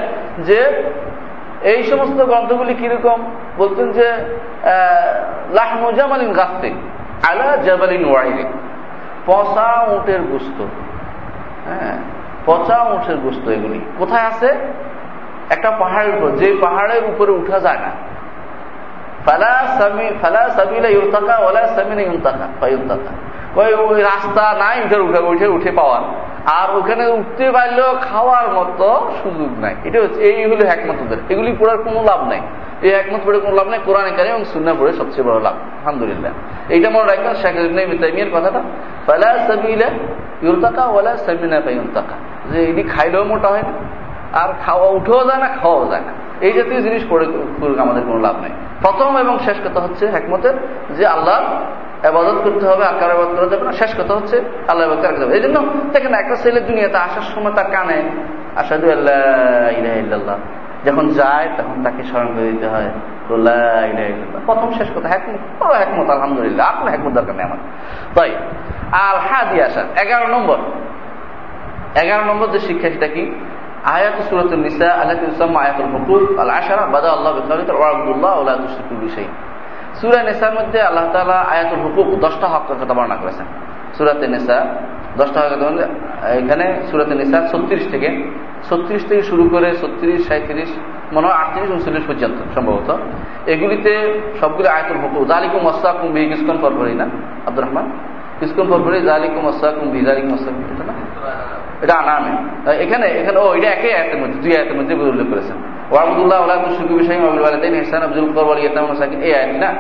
যে 0.44 0.84
এই 1.64 1.84
সমস্ত 1.84 2.22
গ্রন্থগুলি 2.22 2.74
কীরকম? 2.74 3.24
বলতেন 3.58 3.92
যে 3.92 4.12
লাহমুজামালিন 5.52 6.34
গাছতে 6.34 6.74
আলা 7.32 7.58
জাবালিন 7.58 8.06
ওয়াইরে 8.12 8.44
পচা 9.26 9.82
উঁটের 9.82 10.22
গুস্ত। 10.22 10.64
হ্যাঁ 11.66 11.98
পচা 12.46 12.84
উঁটের 12.84 13.16
গুস্ত 13.16 13.50
এগুলি। 13.50 13.80
কোথায় 13.98 14.26
আছে? 14.28 14.50
একটা 15.50 15.72
পাহাড়ের 15.72 16.16
উপর। 16.16 16.38
যে 16.38 16.58
পাহাড়ের 16.62 17.04
উপরে 17.04 17.32
উঠা 17.32 17.60
যায় 17.60 17.78
না। 17.78 17.92
ফালা 19.26 19.68
সামি 19.80 20.10
ফালা 20.22 20.50
সাবিলা 20.50 20.88
ইউতাকা 20.88 21.38
ওলা 21.38 21.68
সামিনা 21.68 22.02
ইউতাকা, 22.02 22.48
ফাইউতাকা। 22.60 23.12
ওই 23.62 24.02
রাস্তা 24.02 24.54
নাই 24.54 24.86
উঠে 24.86 25.00
উঠে 25.00 25.20
উঠে 25.20 25.48
উঠে 25.48 25.72
পাওয়ার 25.72 26.02
আর 26.58 26.68
ওখানে 26.78 27.04
উঠতে 27.18 27.46
পারলেও 27.52 27.92
খাওয়ার 28.10 28.48
মতো 28.58 28.88
সুযোগ 29.24 29.52
নাই। 29.64 29.76
এটা 29.88 30.00
হচ্ছে, 30.04 30.20
এই 30.30 30.46
হলো 30.52 30.64
একমতদের 30.76 31.20
এগুলি 31.30 31.52
পড়ার 31.60 31.80
কোনো 31.88 32.00
লাভ 32.10 32.22
নাই। 32.32 32.42
এই 32.86 32.92
একমত 33.02 33.22
পড়ে 33.26 33.40
কোনো 33.46 33.56
লাভ 33.60 33.68
নাই। 33.68 33.80
কোরআন 33.86 34.08
কারি 34.18 34.30
এবং 34.30 34.44
সুন্না 34.54 34.72
পড়ে 34.80 34.92
সবচেয়ে 35.00 35.26
বড় 35.28 35.40
লাভ। 35.48 35.56
আলহামদুলিল্লাহ। 35.80 36.32
এইটা 36.74 36.90
মনে 36.90 37.06
রাখবেন 37.12 37.34
শেখ 37.42 37.56
তাইমিয়ার 38.02 38.32
কথাটা। 38.36 38.62
ফালা 39.08 39.32
সাবিলা 39.48 39.90
ইউরতাকা 40.46 40.84
ওলা 40.98 41.14
সামিনা 41.26 41.58
পাইউতাকা 41.66 42.16
যে 42.52 42.60
এটি 42.70 42.84
খাইলেও 42.94 43.24
মোটা 43.32 43.48
হয় 43.54 43.64
না, 43.70 43.74
আর 44.42 44.50
খাওয়া 44.66 44.88
উঠেও 44.98 45.22
যায় 45.30 45.42
না, 45.44 45.48
খাওয়াও 45.60 45.86
যায় 45.92 46.04
না। 46.08 46.14
এই 46.46 46.52
জাতীয় 46.58 46.80
জিনিস 46.82 47.04
পড়ে 47.10 47.26
আমাদের 47.86 48.04
কোনো 48.08 48.20
লাভ 48.28 48.36
নাই। 48.44 48.54
প্রথম 48.84 49.12
এবং 49.24 49.36
শেষ 49.46 49.58
কথা 49.66 49.80
হচ্ছে 49.86 50.06
একমতের 50.20 50.56
যে 50.98 51.04
আল্লাহ 51.16 51.38
আবাদত 52.08 52.38
করতে 52.46 52.66
হবে, 52.72 52.84
আর 52.90 52.96
কারও 53.02 53.16
করা 53.36 53.48
যাবে 53.52 53.64
না। 53.70 53.74
শেষ 53.82 53.92
কথা 54.00 54.14
হচ্ছে, 54.20 54.38
আল্লাহ 54.70 54.84
আবাদ 54.90 55.00
করা 55.04 55.18
যাবে 55.22 55.34
এই 55.38 55.42
জন্য 55.46 55.58
দেখেন, 55.94 56.14
একটা 56.24 56.36
ছেলে 56.44 56.60
দুনিয়াতে 56.70 56.98
আসার 57.06 57.26
সময় 57.34 57.54
তার 57.58 57.68
কানে 57.74 57.98
আসাদু 58.62 58.88
আল্লাহ 58.98 60.38
যখন 60.88 61.06
যায়, 61.20 61.48
তখন 61.58 61.78
তাকে 61.86 62.02
স্মরণ 62.10 62.30
করে 62.36 62.48
দিতে 62.54 62.68
হয় 62.74 62.90
প্রথম 64.48 64.70
শেষ 64.80 64.90
কথা 64.96 65.08
একমত 65.18 65.74
একমত 65.86 66.08
আলহামদুলিল্লাহ। 66.16 66.66
আপনার 66.72 66.92
একমত 66.96 67.14
দরকার 67.20 67.34
নেই 67.38 67.46
আমার। 67.50 67.60
তাই 68.16 68.32
আর 69.06 69.16
হ্যাঁ 69.28 69.46
হাদি 69.48 69.58
আসার 69.68 69.86
এগারো 70.04 70.28
নম্বর। 70.36 70.58
এগারো 72.04 72.24
নম্বর 72.30 72.48
যে 72.54 72.60
শিক্ষা, 72.68 72.88
সেটা 72.96 73.10
কি? 73.16 73.24
আয়াত 73.96 74.18
সুরত 74.28 74.52
নিসা, 74.66 74.90
আল্লাহ 75.00 75.16
ইসলাম 75.36 75.54
আয়াতুল 75.64 75.90
হকুক 75.94 76.24
আল 76.42 76.52
আশারা, 76.60 76.84
বাদা 76.96 77.10
আল্লাহ 77.16 77.32
ওয়াবুল্লাহ 77.82 78.32
আল্লাহ 78.40 78.54
তুশরিকুল 78.64 79.00
বিষয় 79.08 79.30
সুরা 80.02 80.20
নেশার 80.24 80.54
মধ্যে 80.60 80.80
আল্লাহ 80.82 81.06
তালা 81.14 81.38
আয়াতুল 81.54 81.82
হুকুক 81.86 82.08
দশটা 82.26 82.48
হকের 82.54 82.78
কথা 82.82 82.94
বর্ণনা 82.98 83.18
করেছেন। 83.22 83.48
সুরাতে 83.98 84.26
নেশা 84.34 84.58
দশটা 85.20 85.40
হকের 85.42 85.60
কথা 85.62 85.86
এখানে 86.42 86.66
সুরাতে 86.90 87.14
নেশা 87.20 87.38
ছত্রিশ 87.52 87.84
থেকে 87.92 88.10
ছত্রিশ 88.70 89.02
থেকে 89.10 89.22
শুরু 89.22 89.44
করে 89.54 89.70
ছত্রিশ 89.82 90.20
সাঁত্রিশ 90.28 90.72
মনে 91.16 91.26
হয় 91.28 91.38
আটত্রিশ, 91.42 91.70
উনচল্লিশ 91.76 92.04
পর্যন্ত 92.10 92.38
সম্ভবত। 92.56 92.90
এগুলিতে 93.54 93.92
সবগুলি 94.40 94.68
আয়াতুল 94.76 95.00
হুকুক 95.04 95.24
জালিকুম 95.32 95.62
অসাকুম 95.72 96.10
বি 96.14 96.22
কিছুক্ষণ 96.32 96.58
পরপরই 96.62 96.96
না, 97.02 97.06
আব্দুর 97.48 97.64
রহমান? 97.66 97.86
কিছুক্ষণ 98.40 98.68
পরপরই 98.72 99.02
জালিকুম 99.10 99.44
অসাকুম 99.52 99.86
বি 99.94 100.00
জালিকুম 100.08 100.32
অসাকুম 100.34 100.64
না? 100.90 100.96
এটা 101.85 101.95
আনামে 102.03 102.33
এখানে 102.85 103.07
এখানে 103.21 103.39
ও 103.45 103.47
এটা 103.59 103.69
একই 103.77 103.93
আয়াতের 103.99 104.19
মধ্যে 104.23 104.39
দুই 104.45 104.53
আয়াতের 104.59 104.77
মধ্যে 104.79 104.95
উল্লেখ 105.13 105.29
করেছেন 105.33 105.57
ওয়াবুদুল্লাহ 105.93 106.39
আল্লাহ 106.43 106.59
তুশরিকু 106.65 106.95
বিষয় 107.01 107.17
আবুল 107.21 107.43
ওয়ালিদাইন 107.45 107.75
ইহসান 107.79 108.03
আব্দুল 108.09 108.29
কর 108.37 108.45
ওয়াল 108.49 108.61
ইয়াতাম 108.63 108.85
মাসাকিন 108.91 109.19
এই 109.29 109.33
আয়াত 109.39 109.55
না 109.65 109.71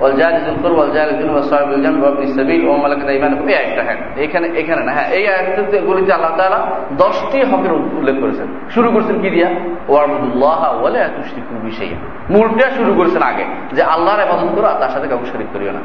والجار 0.00 0.32
ذي 0.36 0.50
القرب 0.50 0.78
والجار 0.78 1.08
الجنب 1.08 1.34
والصاحب 1.34 1.68
بالجنب 1.68 2.02
وابن 2.02 2.22
السبيل 2.22 2.62
وملكت 2.68 3.08
ايمانكم 3.08 3.44
এই 3.48 3.56
আয়াতটা 3.60 3.82
হ্যাঁ 3.88 3.98
এখানে 4.24 4.46
এখানে 4.60 4.82
না 4.88 4.92
হ্যাঁ 4.96 5.08
এই 5.18 5.24
আয়াতগুলিতে 5.32 5.78
গুলিতে 5.88 6.10
আল্লাহ 6.18 6.32
তাআলা 6.38 6.58
10টি 7.02 7.38
হকের 7.50 7.72
উল্লেখ 7.98 8.16
করেছেন 8.22 8.46
শুরু 8.74 8.88
করেছেন 8.94 9.16
কি 9.22 9.28
দিয়া 9.34 9.48
ওয়াবুদুল্লাহ 9.90 10.60
ওয়ালা 10.80 11.02
তুশরিকু 11.16 11.52
বিশাইয়া 11.66 11.98
মূলটা 12.34 12.66
শুরু 12.78 12.90
করেছেন 12.98 13.22
আগে 13.30 13.44
যে 13.76 13.82
আল্লাহর 13.94 14.20
ইবাদত 14.26 14.50
করো 14.56 14.66
আর 14.72 14.78
তার 14.82 14.90
সাথে 14.94 15.06
কাউকে 15.10 15.26
শরীক 15.32 15.48
করিও 15.54 15.72
না 15.76 15.82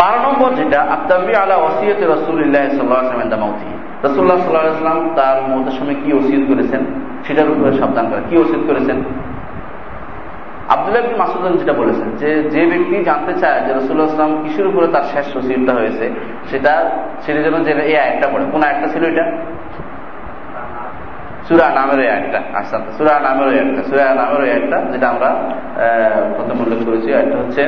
বারো 0.00 0.18
নম্বর 0.26 0.50
যেটা 0.58 0.80
আত্মাবি 0.94 1.32
আলা 1.42 1.56
ওসিয়ত 1.66 2.00
রসুল্লাহ 2.14 2.64
সাল্লাহ 2.78 3.00
মাউতি 3.42 3.68
রসুল্লাহ 4.05 4.37
সাল্লাহাম 4.47 5.01
তার 5.15 5.37
মতের 5.51 5.75
সময় 5.79 5.97
কি 6.03 6.09
ওসিয়ত 6.19 6.43
করেছেন? 6.51 6.81
সেটার 7.25 7.49
উপরে 7.53 7.71
সাবধান 7.79 8.05
করে। 8.09 8.21
কি 8.29 8.35
ওসিয়ত 8.37 8.63
করেছেন? 8.69 8.97
আবদুল্লাহ 10.73 11.03
মাসুদ 11.21 11.43
যেটা 11.61 11.73
বলেছেন 11.73 12.07
যে 12.21 12.29
যে 12.53 12.61
ব্যক্তি 12.71 12.95
জানতে 13.09 13.33
চায় 13.41 13.59
যে 13.65 13.71
রসুল্লাহ 13.73 14.07
আসলাম 14.07 14.31
কিসের 14.43 14.67
উপরে 14.67 14.87
তার 14.87 15.05
শেষ 15.13 15.27
ওসিয়তটা 15.35 15.73
হয়েছে, 15.79 16.05
সেটা 16.49 16.73
সেটার 17.23 17.43
জন্য 17.43 17.57
যে 17.65 17.71
এই 17.71 17.95
একটা 18.11 18.27
পড়ে। 18.31 18.45
কোন 18.53 18.61
একটা 18.73 18.87
ছিল 18.93 19.03
এটা? 19.11 19.25
সুরা 21.47 21.67
নামের 21.75 21.99
একটা 22.17 22.39
আচ্ছা 22.59 22.77
সুরা 22.97 23.13
নামের 23.19 23.47
ওই 23.47 23.57
একটা 23.63 23.81
সুরা 23.83 24.05
নামের 24.19 24.39
ওই 24.45 24.49
একটা 24.59 24.77
যেটা 24.91 25.07
আমরা 25.09 25.29
প্রথম 26.35 26.57
উল্লেখ 26.63 26.79
করেছি। 26.87 27.09
একটা 27.11 27.35
হচ্ছে, 27.37 27.63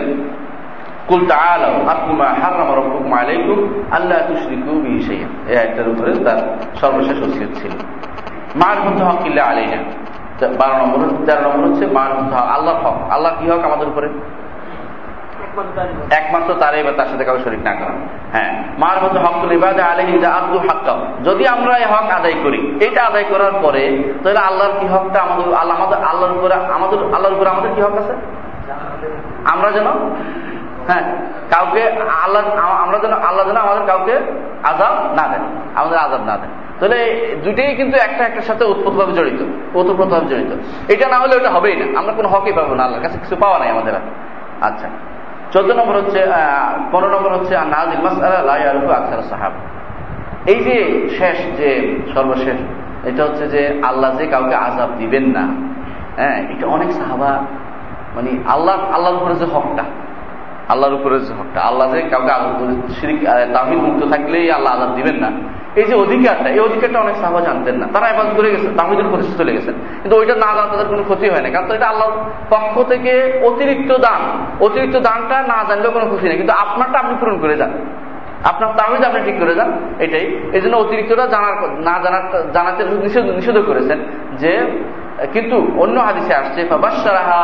কুল 1.08 1.22
তাআলাউ 1.28 1.76
আতমা 1.94 2.28
হারাম 2.42 2.70
রাব্বুকুম 2.80 3.14
আলাইকুম 3.14 3.60
আল্লা 3.92 4.18
তুশরিকু 4.28 4.72
বিহি 4.84 5.00
শাইআ। 5.08 5.30
এই 5.50 5.58
আয়াতটার 5.58 5.88
উপরে 5.88 6.12
তার 6.16 6.38
সর্বশেষ 6.76 7.22
ওসিয়ত 7.22 7.58
ছিল। 7.58 7.72
মারফুত 8.56 9.02
হকিল্লা 9.02 9.44
আলাইনা। 9.44 9.78
বারো 10.48 10.74
নম্বর, 10.74 11.26
তেরো 11.26 11.50
নম্বর 11.50 11.70
হচ্ছে 11.70 11.86
মারফুত 11.86 12.34
হক। 12.34 12.48
আল্লাহর 12.48 12.78
হক। 12.78 13.12
আল্লাহ 13.12 13.32
কি 13.40 13.50
হক 13.50 13.64
আমাদের 13.64 13.88
উপরে? 13.88 14.10
একমাত্র 16.12 16.54
তার 16.54 16.76
এবার 16.76 16.94
তার 16.94 17.06
সাথে 17.06 17.26
কাউকে 17.26 17.44
শরীর 17.44 17.60
না 17.60 17.74
করা। 17.74 17.94
হ্যাঁ 18.34 18.64
মার 18.80 19.04
মতো 19.04 19.20
হকুল 19.20 19.52
ইবাদা 19.52 19.86
আলহি 19.86 20.26
আব্দু 20.26 20.58
হাক্কা। 20.58 20.96
যদি 21.24 21.48
আমরা 21.48 21.78
এই 21.78 21.86
হক 21.86 22.10
আদায় 22.12 22.34
করি, 22.44 22.78
এটা 22.82 23.04
আদায় 23.04 23.24
করার 23.30 23.52
পরে 23.62 24.14
তাহলে 24.24 24.40
আল্লাহর 24.40 24.72
কি 24.80 24.88
হকটা 24.88 25.20
আমাদের, 25.22 25.54
আল্লাহ 25.56 25.78
আমাদের, 25.78 26.04
আল্লাহর 26.04 26.38
উপরে, 26.38 26.54
আমাদের, 26.54 27.00
আল্লাহর 27.14 27.34
উপরে 27.34 27.50
আমাদের 27.50 27.72
কি 27.76 27.82
হক 27.82 27.98
আছে? 27.98 28.14
আমরা 29.46 29.72
যেন 29.72 29.86
হ্যাঁ 30.90 31.04
কাউকে 31.54 31.82
আল্লাহ, 32.26 32.42
আমরা 32.84 32.98
যেন 33.04 33.14
আল্লাহ 33.28 33.44
যেন 33.50 33.58
আমাদের 33.66 33.84
কাউকে 33.92 34.16
আজাব 34.72 34.94
না 35.18 35.26
দেন, 35.32 35.44
আমাদের 35.80 35.98
আজাব 36.06 36.22
না 36.30 36.36
দেন। 36.42 36.52
তাহলে 36.80 37.00
দুইটাই 37.44 37.72
কিন্তু 37.80 37.96
একটা 38.08 38.22
একটার 38.30 38.46
সাথে 38.50 38.64
উৎপত্তভাবে 38.74 39.14
জড়িত, 39.18 39.42
ওতপ্রোতভাবে 39.80 40.28
জড়িত। 40.32 40.52
এটা 40.94 41.06
না 41.14 41.18
হলে 41.24 41.34
ওটা 41.40 41.52
হবেই 41.56 41.76
না, 41.82 41.86
আমরা 42.00 42.14
কোনো 42.18 42.28
হকই 42.34 42.54
পাবো 42.58 42.74
না 42.80 42.84
আল্লাহর 42.86 43.04
কাছে, 43.06 43.18
কিছু 43.24 43.36
পাওয়া 43.44 43.58
নাই 43.62 43.70
আমাদের 43.76 43.94
আচ্ছা 44.68 44.88
চোদ্দ 45.54 45.70
নম্বর 45.80 45.96
হচ্ছে 46.02 46.20
পনেরো 46.92 47.12
নম্বর 47.16 47.32
হচ্ছে 47.38 47.54
নাজিল 47.76 48.00
আখতার 48.98 49.24
সাহাব। 49.32 49.54
এই 50.52 50.60
যে 50.68 50.78
শেষ 51.18 51.38
যে 51.60 51.70
সর্বশেষ, 52.14 52.60
এটা 53.10 53.22
হচ্ছে 53.28 53.46
যে 53.54 53.62
আল্লাহ 53.90 54.10
যে 54.20 54.26
কাউকে 54.34 54.56
আজাব 54.68 54.90
দিবেন 55.00 55.26
না 55.38 55.44
হ্যাঁ 56.20 56.38
এটা 56.52 56.66
অনেক 56.76 56.90
সাহাবা 57.00 57.32
মানে 58.16 58.32
আল্লাহ, 58.54 58.76
আল্লাহর 58.96 59.18
উপরে 59.20 59.36
যে 59.42 59.48
হকটা 59.54 59.84
আল্লাহর 60.70 60.94
উপরে 60.94 61.20
যে 61.20 61.34
হকটা 61.34 61.62
আল্লাহ 61.62 61.96
যে 61.96 62.02
কাউকে 62.02 63.26
তাহিদ 63.54 63.80
মুক্ত 63.80 64.06
থাকলেই 64.06 64.52
আল্লাহ 64.52 64.76
আজাব 64.76 64.96
দিবেন 64.96 65.16
না। 65.16 65.32
এই 65.76 65.84
যে 65.84 65.96
অধিকারটা, 65.96 66.50
এই 66.50 66.60
অধিকারটা 66.60 67.00
অনেক 67.00 67.16
সাহাবা 67.16 67.42
জানতেন 67.42 67.76
না। 67.76 67.88
তারা 67.94 68.08
এবার 68.08 68.26
করে 68.36 68.52
গেছেন 68.52 68.78
তাহিদের 68.78 69.08
উপরে 69.08 69.24
চলে 69.38 69.54
গেছেন। 69.54 69.74
কিন্তু 69.74 70.20
ওইটা 70.20 70.36
না 70.36 70.56
জানা 70.56 70.68
তাদের 70.68 70.86
কোনো 70.86 71.04
ক্ষতি 71.04 71.30
হয় 71.30 71.42
না। 71.42 71.50
কারণ 71.50 71.72
এটা 71.72 71.88
আল্লাহর 71.88 72.12
পক্ষ 72.50 72.84
থেকে 72.84 73.40
অতিরিক্ত 73.44 73.98
দান। 73.98 74.46
অতিরিক্ত 74.60 75.00
দানটা 75.00 75.42
না 75.42 75.64
জানলেও 75.70 75.92
কোনো 75.92 76.06
ক্ষতি 76.06 76.28
নেই। 76.28 76.38
কিন্তু 76.38 76.54
আপনারটা 76.54 77.00
আপনি 77.00 77.16
পূরণ 77.20 77.40
করে 77.40 77.58
যান। 77.58 77.72
আপনার 78.44 78.74
তাহিদ 78.78 79.06
আপনি 79.06 79.22
ঠিক 79.26 79.40
করে 79.40 79.56
যান, 79.56 79.74
এটাই। 80.00 80.36
এই 80.54 80.62
জন্য 80.62 80.78
অতিরিক্তটা 80.78 81.28
জানার 81.28 81.64
না 81.64 82.00
জানার 82.04 82.52
জানাতে 82.54 82.84
নিষেধ 82.84 83.26
নিষেধ 83.26 83.58
করেছেন 83.58 84.00
যে, 84.34 84.84
কিন্তু 85.34 85.72
অন্য 85.78 86.00
হাদিসে 86.00 86.36
আসছে 86.36 86.66
ফাবাসারাহা 86.66 87.38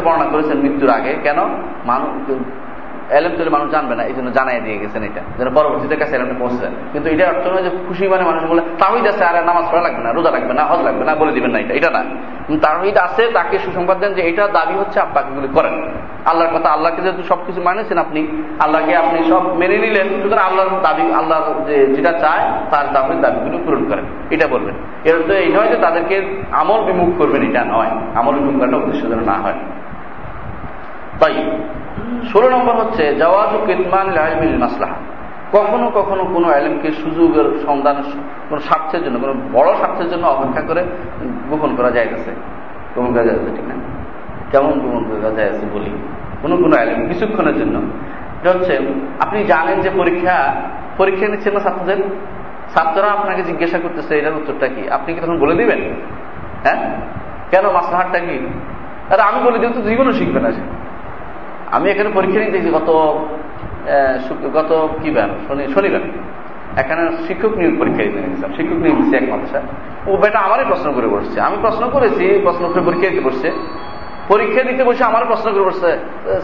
বর্ণনা 0.00 0.24
করেছেন 0.24 0.58
মৃত্যুর 0.58 0.90
আগে। 0.90 1.14
কেন? 1.22 1.36
মানুষ 1.84 2.30
এলএম 3.18 3.34
তৈরি 3.38 3.50
মানুষ 3.56 3.68
জানবে 3.74 3.94
না 3.98 4.02
এই 4.10 4.14
জন্য 4.18 4.28
জানাই 4.38 4.56
দিয়ে 4.66 4.78
গেছেন 4.82 5.02
এটা, 5.08 5.22
যেন 5.38 5.48
পরবর্তীতে 5.58 5.96
কাছে 6.02 6.12
এলএমটা 6.16 6.36
পৌঁছে 6.42 6.66
কিন্তু 6.92 7.06
এটা 7.14 7.24
অর্থ 7.32 7.44
নয় 7.52 7.64
যে 7.66 7.70
খুশি 7.88 8.04
মানে 8.12 8.24
মানুষ 8.30 8.42
বলে 8.50 8.62
তাহিদ 8.82 9.04
আছে, 9.12 9.22
আর 9.28 9.36
নামাজ 9.50 9.64
পড়া 9.70 9.82
লাগবে 9.86 10.02
না, 10.06 10.10
রোজা 10.18 10.30
লাগবে 10.36 10.54
না, 10.58 10.62
হজ 10.70 10.80
লাগবে 10.88 11.04
না, 11.08 11.12
বলে 11.20 11.32
দিবেন 11.36 11.50
না 11.54 11.58
এটা 11.64 11.74
এটা 11.78 11.90
না। 11.96 12.02
তাহিদ 12.64 12.96
আছে, 13.06 13.22
তাকে 13.36 13.56
সুসংবাদ 13.64 13.96
দেন 14.02 14.12
যে 14.18 14.22
এটা 14.30 14.44
দাবি 14.58 14.74
হচ্ছে 14.80 14.98
আব্বাকে 15.04 15.30
গুলি 15.36 15.48
করেন। 15.56 15.74
আল্লাহর 16.30 16.52
কথা 16.56 16.68
আল্লাহকে 16.76 17.00
যেহেতু 17.04 17.22
সবকিছু 17.30 17.60
মানেছেন 17.68 17.98
আপনি, 18.04 18.20
আল্লাহকে 18.64 18.92
আপনি 19.02 19.18
সব 19.30 19.42
মেনে 19.60 19.76
নিলেন, 19.84 20.06
সুতরাং 20.22 20.44
আল্লাহর 20.50 20.70
দাবি 20.86 21.04
আল্লাহ 21.20 21.38
যে 21.68 21.76
যেটা 21.94 22.12
চায়, 22.22 22.44
তার 22.72 22.86
তাহিদ 22.94 23.18
দাবিগুলো 23.24 23.58
পূরণ 23.64 23.82
করেন, 23.90 24.06
এটা 24.34 24.46
বলবেন। 24.54 24.74
এর 25.08 25.16
তো 25.28 25.32
এই 25.42 25.48
নয় 25.56 25.68
যে 25.72 25.78
তাদেরকে 25.86 26.16
আমল 26.60 26.80
বিমুখ 26.88 27.10
করবেন, 27.20 27.42
এটা 27.48 27.62
নয়। 27.74 27.90
আমল 28.20 28.34
বিমুখ 28.38 28.54
করাটা 28.60 28.76
উদ্দেশ্য 28.80 29.02
যেন 29.12 29.22
না 29.32 29.36
হয়। 29.44 29.58
তাই 31.20 31.50
ষোলো 32.32 32.50
নম্বর 32.50 32.74
হচ্ছে 32.74 33.14
জওয়াজু 33.14 33.58
কিতমান 33.66 34.18
আলমিল 34.18 34.58
মাসলাহা। 34.58 34.94
কখনো 35.52 35.90
কখনো 35.94 36.24
কোনো 36.24 36.50
আলমকে 36.50 36.92
সুযোগের 36.92 37.66
সন্ধান, 37.66 38.02
কোন 38.48 38.58
স্বার্থের 38.58 39.04
জন্য, 39.04 39.18
কোনো 39.18 39.34
বড় 39.52 39.74
স্বার্থের 39.74 40.10
জন্য 40.10 40.26
অপেক্ষা 40.26 40.60
করে 40.60 40.84
গোপন 41.50 41.76
করা 41.76 41.90
যাইতেছে। 41.90 42.30
গোপন 42.94 43.12
করা 43.12 43.24
যাইতেছে 43.24 43.56
ঠিক 43.56 43.64
না? 43.64 43.74
কেমন 44.50 44.80
গোপন 44.80 45.20
করা 45.20 45.30
যাইতেছে 45.30 45.66
বলি? 45.72 45.90
কোনো 46.42 46.56
কোনো 46.56 46.76
আলম 46.76 47.08
কিছুক্ষণের 47.08 47.56
জন্য। 47.56 47.78
এটা 48.40 48.50
হচ্ছে, 48.50 48.78
আপনি 49.20 49.44
জানেন 49.44 49.80
যে 49.80 49.90
পরীক্ষা 49.90 50.54
পরীক্ষা 50.96 51.28
নিচ্ছেন 51.28 51.52
না 51.52 51.60
ছাত্রদের? 51.60 51.96
ছাত্ররা 52.74 53.10
আপনাকে 53.10 53.42
জিজ্ঞাসা 53.42 53.78
করতেছে, 53.78 54.18
এটার 54.18 54.34
উত্তরটা 54.34 54.68
কি? 54.68 54.90
আপনি 54.90 55.14
কি 55.14 55.20
তখন 55.20 55.38
বলে 55.38 55.54
দিবেন? 55.54 55.78
হ্যাঁ? 56.62 56.96
কেন 57.50 57.70
মাসলাহাটটা 57.70 58.18
কি? 58.18 58.46
আরে 59.10 59.22
আমি 59.22 59.42
বলে 59.42 59.58
দিই 59.58 59.68
তো 59.74 59.82
জীবনও 59.82 60.12
শিখবে 60.12 60.40
না 60.40 60.52
সে। 60.52 60.81
আমি 61.76 61.86
এখানে 61.92 62.10
পরীক্ষা 62.18 62.40
নিতে 62.40 62.58
গত 62.78 62.90
গত 64.56 64.70
কি 65.02 65.10
বার? 65.16 65.30
শনি 65.46 65.62
শনিবার। 65.74 66.02
এখানে 66.82 67.02
শিক্ষক 67.26 67.52
নিয়োগ 67.58 67.74
পরীক্ষা 67.80 68.02
দিতে 68.06 68.18
গেছিলাম। 68.24 68.50
শিক্ষক 68.58 68.78
নিয়োগ 68.84 68.96
দিচ্ছে 69.00 69.16
এক 69.16 69.26
মাদ্রাসা 69.30 69.60
ও 70.10 70.12
বেটা 70.22 70.38
আমারই 70.46 70.66
প্রশ্ন 70.70 70.88
করে 70.92 71.08
বসছে। 71.14 71.36
আমি 71.46 71.56
প্রশ্ন 71.60 71.82
করেছি, 71.94 72.24
প্রশ্ন 72.42 72.64
করে 72.72 72.82
পরীক্ষা 72.88 73.08
দিতে 73.10 73.24
বসছে। 73.28 73.48
পরীক্ষা 74.28 74.62
দিতে 74.68 74.82
বসে 74.84 75.02
আমার 75.10 75.24
প্রশ্ন 75.30 75.46
করে 75.54 75.64
বসছে 75.68 75.90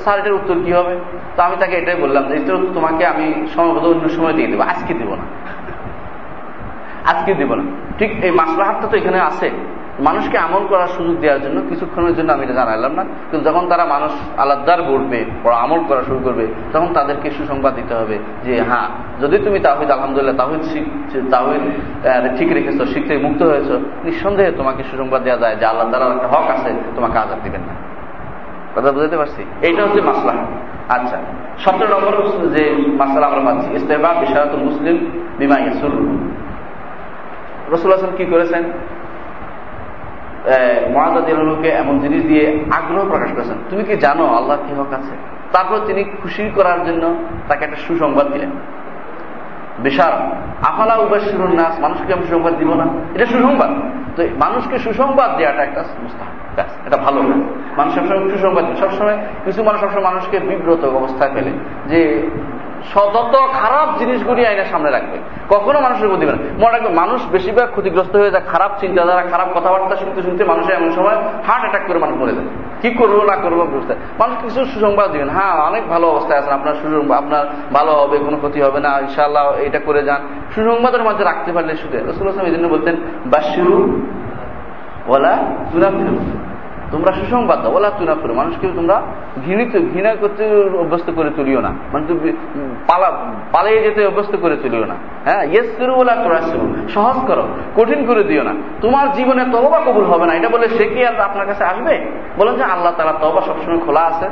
স্যার, 0.02 0.16
এটার 0.18 0.34
উত্তর 0.40 0.56
কি 0.64 0.70
হবে? 0.78 0.94
তো 1.36 1.40
আমি 1.42 1.56
তাকে 1.60 1.74
এটাই 1.76 1.96
বললাম 2.04 2.22
যে, 2.28 2.34
এটার 2.34 2.56
তোমাকে 2.74 3.02
আমি 3.12 3.26
সময়বদ্ধ 3.54 3.86
অন্য 3.86 4.08
সময় 4.08 4.32
দিয়ে 4.32 4.48
দেবো। 4.52 4.62
আজকে 4.72 4.92
দিব 4.94 5.10
না। 5.20 5.24
আজকে 7.10 7.30
দিব 7.34 7.50
না। 7.58 7.64
ঠিক 7.98 8.10
এই 8.26 8.32
মাসলাহাতটা 8.40 8.86
তো 8.90 8.94
এখানে 8.96 9.18
আছে। 9.20 9.48
মানুষকে 10.06 10.36
আমল 10.46 10.64
করার 10.70 10.90
সুযোগ 10.96 11.16
দেওয়ার 11.22 11.40
জন্য 11.44 11.58
কিছুক্ষণের 11.70 12.14
জন্য 12.18 12.28
আমি 12.36 12.42
এটা 12.46 12.56
জানাইলাম 12.60 12.92
না। 12.98 13.04
কিন্তু 13.28 13.44
যখন 13.48 13.64
তারা 13.72 13.84
মানুষ 13.94 14.12
আলাদার 14.42 14.80
বলবে 14.92 15.18
আমল 15.64 15.80
করা 15.88 16.02
শুরু 16.08 16.20
করবে, 16.26 16.44
তখন 16.72 16.90
তাদেরকে 16.98 17.28
সুসংবাদ 17.36 17.72
দিতে 17.80 17.94
হবে 18.00 18.16
যে 18.44 18.52
হ্যাঁ 18.68 18.88
যদি 19.22 19.36
তুমি 19.46 19.58
তাহিদ 19.66 19.90
আলহামদুলিল্লাহ 19.96 20.36
তাহিদ 20.42 20.62
তাহিদ 21.32 21.62
ঠিক 22.38 22.48
রেখেছো 22.56 22.82
শিখতে 22.92 23.12
মুক্ত 23.26 23.40
হয়েছ, 23.50 23.70
নিঃসন্দেহে 24.06 24.52
তোমাকে 24.60 24.82
সুসংবাদ 24.90 25.20
দেওয়া 25.26 25.38
যায় 25.42 25.56
যে 25.60 25.64
আল্লাহ 25.70 25.86
তালার 25.92 26.12
একটা 26.16 26.28
হক 26.34 26.46
আছে, 26.54 26.70
তোমাকে 26.96 27.16
আজাদ 27.24 27.40
দিবেন 27.46 27.62
না। 27.68 27.74
কথা 28.74 28.88
বুঝতে 28.96 29.16
পারছি? 29.20 29.42
এইটা 29.66 29.80
হচ্ছে 29.84 30.00
মাসলা। 30.08 30.34
আচ্ছা 30.96 31.18
সতেরো 31.64 31.88
নম্বর 31.94 32.14
যে 32.54 32.62
মাসালা 33.00 33.26
আমরা 33.30 33.42
পাচ্ছি 33.46 33.68
ইস্তেবা 33.78 34.10
বিশারত 34.22 34.54
মুসলিম, 34.66 34.96
বিমা 35.38 35.56
ইয়াসুল 35.64 35.94
রসুল 37.72 37.90
হাসান 37.94 38.12
কি 38.18 38.24
করেছেন? 38.34 38.62
মহাদাদিকে 40.94 41.68
এমন 41.68 41.98
জিনিস 41.98 42.22
দিয়ে 42.22 42.64
আগ্রহ 42.70 43.08
প্রকাশ 43.08 43.30
করেছেন। 43.32 43.56
তুমি 43.70 43.84
কি 43.84 43.96
জানো 43.96 44.26
আল্লাহ 44.26 44.58
কি 44.68 44.74
হক 44.74 44.92
আছে? 44.92 45.16
তারপর 45.52 45.78
তিনি 45.86 46.04
খুশি 46.04 46.50
করার 46.54 46.84
জন্য 46.84 47.14
তাকে 47.48 47.64
একটা 47.64 47.76
সুসংবাদ 47.76 48.32
দিলেন। 48.32 48.50
বিশাল। 49.78 50.12
আফালা 50.64 50.96
উবাসির 50.96 51.40
নাস, 51.40 51.80
মানুষকে 51.80 52.12
আমি 52.12 52.22
সুসংবাদ 52.22 52.58
দিব 52.58 52.74
না। 52.74 52.86
এটা 53.14 53.26
সুসংবাদ। 53.26 53.70
তো 54.16 54.26
মানুষকে 54.44 54.78
সুসংবাদ 54.78 55.36
দেওয়াটা 55.36 55.62
একটা 55.62 55.84
ব্যাস, 56.54 56.86
এটা 56.86 56.96
ভালো 56.96 57.22
কাজ 57.22 57.40
মানুষ 57.78 57.94
সবসময় 57.94 58.30
সুসংবাদ 58.30 58.64
সবসময় 58.80 59.18
কিছু 59.44 59.64
মানুষ 59.64 59.80
সবসময় 59.80 60.02
মানুষকে 60.02 60.38
বিব্রত 60.38 60.84
অবস্থায় 60.84 61.30
ফেলে 61.34 61.50
যে 61.86 62.30
যত 62.94 63.34
খারাপ 63.52 63.98
জিনিসগুলি 63.98 64.46
আইনের 64.46 64.64
সামনে 64.64 64.90
রাখবে। 64.90 65.18
কখনো 65.48 65.80
মানুষের 65.80 66.08
বুদ্ধি 66.08 66.26
না। 66.26 66.32
মনে 66.32 66.72
রাখবে 66.72 66.88
মানুষ 66.88 67.20
বেশিরভাগ 67.32 67.70
ক্ষতিগ্রস্ত 67.70 68.16
হয়ে 68.16 68.30
যায়, 68.30 68.42
খারাপ 68.52 68.70
চিন্তাধারা, 68.80 69.22
খারাপ 69.22 69.48
কথাবার্তা 69.58 69.96
শুনতে 69.96 70.22
শুনতে 70.22 70.44
মানুষের 70.44 70.74
এমন 70.74 70.90
সময় 70.90 71.16
হার্ট 71.46 71.60
অ্যাটাক 71.60 71.82
করে 71.86 71.98
মানুষ 71.98 72.16
মরে 72.20 72.32
যায়। 72.32 72.46
কি 72.82 72.90
করব, 72.90 73.24
না 73.24 73.36
করব, 73.36 73.66
বুঝতে 73.72 73.94
মানুষ 74.18 74.36
কিছু 74.42 74.64
সুসংবাদ 74.64 75.12
দিবেন। 75.12 75.30
হ্যাঁ 75.30 75.54
অনেক 75.66 75.88
ভালো 75.88 76.08
অবস্থায় 76.08 76.38
আছেন, 76.38 76.52
আপনার 76.52 76.74
সুসংবাদ, 76.74 77.18
আপনার 77.18 77.46
ভালো 77.72 77.92
হবে, 77.92 78.18
কোনো 78.18 78.36
ক্ষতি 78.36 78.62
হবে 78.62 78.80
না 78.80 79.00
ইনশাল্লাহ 79.00 79.52
এটা 79.52 79.78
করে 79.78 80.02
যান। 80.02 80.20
সুসংবাদের 80.54 81.02
মাঝে 81.02 81.24
রাখতে 81.24 81.52
পারলে 81.52 81.76
শুধু 81.76 81.98
রসুল 81.98 82.28
আসলাম 82.28 82.46
এই 82.46 82.52
জন্য 82.52 82.68
বলতেন 82.68 82.96
বাসিরু 83.26 84.02
ওলা 85.06 85.36
তুনাফিরু 85.72 86.18
তোমরা 86.90 87.12
সুসংবাদ 87.12 87.62
দাও। 87.62 87.72
ওলা 87.72 87.90
তুনা 87.90 88.14
করো 88.14 88.34
মানুষকে 88.34 88.68
তোমরা 88.76 89.02
ঘৃণিত 89.46 89.72
ঘৃণা 89.94 90.14
করতে 90.14 90.50
অভ্যস্ত 90.78 91.10
করে 91.16 91.30
তুলিও 91.36 91.60
না। 91.60 91.72
মানে 91.92 92.32
পালা 92.88 93.12
পালিয়ে 93.52 93.82
যেতে 93.82 94.06
অভ্যস্ত 94.06 94.36
করে 94.36 94.56
তুলিও 94.56 94.84
না। 94.84 94.94
হ্যাঁ? 95.24 95.44
ইয়েস 95.44 95.76
করু 95.78 95.94
ওলা 95.94 96.14
তোরা 96.14 96.40
সহজ 96.88 97.26
করো। 97.26 97.48
কঠিন 97.76 98.06
করে 98.06 98.24
দিও 98.24 98.42
না। 98.42 98.54
তোমার 98.80 99.12
জীবনে 99.12 99.44
তবা 99.52 99.80
কবুল 99.86 100.04
হবে 100.04 100.26
না। 100.26 100.34
এটা 100.34 100.48
বলে 100.48 100.68
সে 100.68 100.84
কি 100.84 101.06
আর 101.06 101.20
আপনার 101.20 101.46
কাছে 101.46 101.64
আসবে? 101.64 102.04
বলেন 102.36 102.54
যে 102.54 102.64
আল্লাহ 102.64 102.92
তালা 102.96 103.12
তবা 103.12 103.40
সবসময় 103.40 103.78
খোলা 103.78 104.00
আছে। 104.00 104.28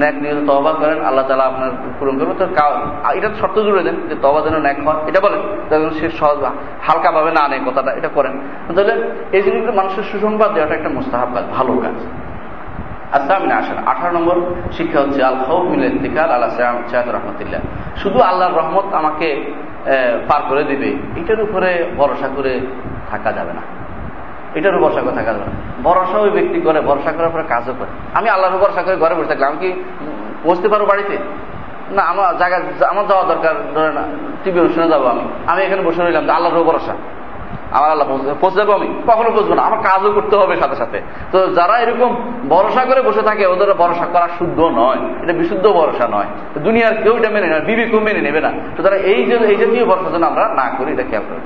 ন্যাক 0.00 0.14
নিয়ে 0.22 0.34
তবা 0.50 0.72
করেন, 0.80 0.98
আল্লাহ 1.08 1.24
তালা 1.28 1.44
আপনার 1.52 1.70
পূরণ 1.98 2.14
করবে। 2.18 2.34
তো 2.40 2.44
এটা 3.18 3.28
শর্ত 3.40 3.56
জুড়ে 3.66 3.82
দেন 3.86 3.96
যে 4.10 4.16
তবা 4.24 4.40
যেন 4.46 4.56
ন্যাক 4.66 4.78
হয়। 4.86 5.00
এটা 5.10 5.20
বলেন 5.26 5.40
তখন 5.68 5.90
সে 5.98 6.06
সহজ 6.20 6.38
হালকা 6.86 7.10
ভাবে 7.16 7.30
না 7.36 7.40
আনে 7.46 7.56
কথাটা, 7.68 7.90
এটা 7.98 8.10
করেন। 8.16 8.34
তাহলে 8.76 8.94
এই 9.36 9.42
জিনিসগুলো 9.46 9.72
মানুষের 9.80 10.04
সুসংবাদ 10.10 10.50
দেওয়াটা 10.54 10.74
একটা 10.78 10.90
মোস্তাহাব 10.96 11.28
কাজ, 11.34 11.44
ভালো 11.56 11.72
কাজ। 11.84 11.98
আচ্ছা 13.16 13.32
আমি 13.38 13.48
আসেন। 13.60 13.78
আঠারো 13.90 14.12
নম্বর 14.18 14.36
শিক্ষা 14.76 14.98
হচ্ছে 15.04 15.20
আল 15.28 15.38
হৌমিলাল 15.48 16.30
আল্লাহ 16.36 16.50
সাহাদ 16.90 17.08
রহমতুল্লাহ। 17.16 17.60
শুধু 18.02 18.18
আল্লাহর 18.30 18.54
রহমত 18.60 18.86
আমাকে 19.00 19.28
পার 20.28 20.42
করে 20.48 20.62
দিবে, 20.70 20.90
এটার 21.20 21.40
উপরে 21.46 21.70
ভরসা 21.98 22.28
করে 22.36 22.52
থাকা 23.10 23.30
যাবে 23.38 23.52
না। 23.58 23.62
এটারও 24.54 24.78
ভরসা 24.78 25.00
কথা 25.00 25.22
কারণ 25.22 25.38
ভরসা 25.82 26.18
ওই 26.18 26.30
ব্যক্তি 26.30 26.60
করে, 26.60 26.80
ভরসা 26.80 27.12
করার 27.12 27.30
পরে 27.30 27.42
কাজও 27.42 27.74
করে। 27.78 28.18
আমি 28.18 28.28
আল্লাহর 28.28 28.58
ভরসা 28.58 28.82
করে 28.82 28.96
ঘরে 28.96 29.14
বসে 29.14 29.28
থাকলাম। 29.28 29.50
আমি 29.50 29.58
কি 29.58 29.84
পৌঁছতে 30.42 30.68
পারব 30.68 30.84
বাড়িতে? 30.84 31.18
না, 31.90 32.02
আমার 32.02 32.38
জায়গা, 32.38 32.60
আমার 32.88 33.06
যাওয়া 33.06 33.24
দরকার 33.24 33.54
ধরে 33.74 33.92
না। 33.92 34.02
টিভি 34.44 34.60
অনুষ্ঠানে 34.60 34.88
যাব 34.88 35.06
আমি। 35.06 35.20
আমি 35.46 35.62
এখানে 35.62 35.82
বসে 35.82 36.02
রইলাম 36.02 36.30
আল্লাহর 36.30 36.62
ভরসা। 36.62 36.94
আমার 37.74 37.90
আল্লাহ 37.90 38.34
পৌঁছে 38.40 38.56
যাব 38.56 38.70
আমি? 38.70 38.88
কখনো 39.06 39.30
পৌঁছবো 39.30 39.54
না, 39.54 39.62
আমার 39.62 39.78
কাজও 39.78 40.12
করতে 40.12 40.36
হবে 40.36 40.56
সাথে 40.56 40.74
সাথে। 40.74 41.00
তো 41.32 41.46
যারা 41.46 41.78
এরকম 41.78 42.16
ভরসা 42.48 42.84
করে 42.84 43.02
বসে 43.02 43.22
থাকে, 43.22 43.46
ওদের 43.46 43.74
ভরসা 43.74 44.06
করা 44.06 44.28
শুদ্ধ 44.38 44.60
নয়, 44.60 44.96
এটা 45.22 45.32
বিশুদ্ধ 45.32 45.66
ভরসা 45.68 46.08
নয়। 46.08 46.26
দুনিয়ার 46.58 46.94
কেউ 47.02 47.16
এটা 47.16 47.30
মেনে 47.30 47.46
নেয় 47.46 47.60
বিবেকও 47.60 48.00
মেনে 48.00 48.20
নেবে 48.20 48.40
না। 48.40 48.50
সুতরাং 48.76 48.98
এই 48.98 49.24
যে, 49.24 49.36
এই 49.36 49.56
জাতীয় 49.56 49.84
ভরসা 49.84 50.10
যেন 50.10 50.22
আমরা 50.22 50.48
না 50.48 50.70
করি, 50.78 50.92
এটা 50.92 51.02
খেয়াল 51.02 51.24
করি। 51.28 51.40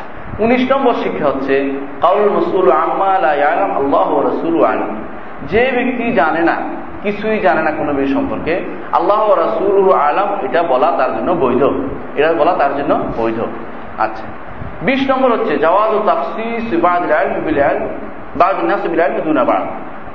উনিশ 0.45 0.73
নম্বর 0.73 0.95
শিক্ষা 0.95 1.27
হচ্ছে, 1.27 1.73
কাউল 2.01 2.39
রসুল 2.39 2.71
আল্লাহ 2.71 4.27
রসুল 4.27 4.65
আলম। 4.65 4.97
যে 5.43 5.71
ব্যক্তি 5.75 6.13
জানে 6.13 6.41
না, 6.41 6.57
কিছুই 7.03 7.39
জানে 7.39 7.63
না 7.63 7.71
কোনো 7.71 7.93
বিষয় 7.93 8.15
সম্পর্কে, 8.15 8.65
আল্লাহ 8.93 9.31
রসুল 9.33 9.93
আলম, 9.93 10.29
এটা 10.45 10.63
বলা 10.63 10.93
তার 10.99 11.17
জন্য 11.17 11.31
বৈধ। 11.33 11.63
এটা 12.17 12.33
বলা 12.33 12.53
তার 12.53 12.77
জন্য 12.77 12.93
বৈধ। 13.19 13.41
আচ্ছা। 13.99 14.25
বিশ 14.83 15.11
নম্বর 15.11 15.33
হচ্ছে 15.33 15.59
জওয়াজ 15.59 15.95
ও 15.95 16.01
তাফসিস 16.07 16.65
দুনাবাদ 19.25 19.63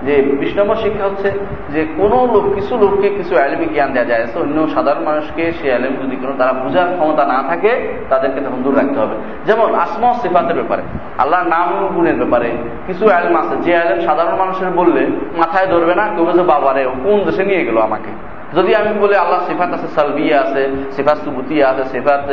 যে 0.03 0.22
বিশ 0.22 0.57
নম্বর 0.57 0.76
শিক্ষা 0.76 1.06
হচ্ছে 1.06 1.31
যে 1.69 1.88
কোনো 1.98 2.27
লোক, 2.34 2.56
কিছু 2.56 2.77
লোককে 2.77 3.10
কিছু 3.10 3.38
আলমী 3.38 3.65
জ্ঞান 3.65 3.94
দেওয়া 3.94 4.06
যায় 4.06 4.26
অন্য 4.35 4.68
সাধারণ 4.68 5.03
মানুষকে 5.03 5.52
সে 5.52 5.73
আলম 5.73 5.94
যদি 6.03 6.15
কোনো 6.15 6.34
তারা 6.38 6.53
বোঝার 6.53 6.85
ক্ষমতা 6.95 7.26
না 7.26 7.44
থাকে, 7.48 7.88
তাদেরকে 8.10 8.41
তখন 8.41 8.61
দূর 8.64 8.77
রাখতে 8.77 8.99
হবে। 8.99 9.15
যেমন 9.45 9.76
আসমা 9.76 10.14
সিফাতের 10.14 10.56
ব্যাপারে, 10.56 10.81
আল্লাহর 11.18 11.48
নাম 11.48 11.88
গুণের 11.95 12.15
ব্যাপারে 12.15 12.52
কিছু 12.88 13.10
আলম 13.10 13.35
আছে। 13.35 13.56
যে 13.61 13.77
আলম 13.77 13.99
সাধারণ 13.99 14.35
মানুষের 14.35 14.69
বললে 14.69 15.07
মাথায় 15.38 15.68
ধরবে 15.68 15.95
না, 15.95 16.07
কেউ 16.15 16.26
বলছে 16.26 16.44
বাবারে 16.44 16.84
কোন 17.03 17.23
দেশে 17.23 17.44
নিয়ে 17.44 17.65
গেল 17.65 17.77
আমাকে? 17.77 18.32
যদি 18.57 18.71
আমি 18.81 18.91
বলি 19.03 19.15
আল্লাহ 19.23 19.39
সিফাত 19.49 19.69
আছে 19.77 19.88
সালবিয়া 19.95 20.38
আছে, 20.43 20.61
সিফাত 20.95 21.17
সুবুতিয়া 21.23 21.65
আছে, 21.71 21.84
সিফাত 21.93 22.23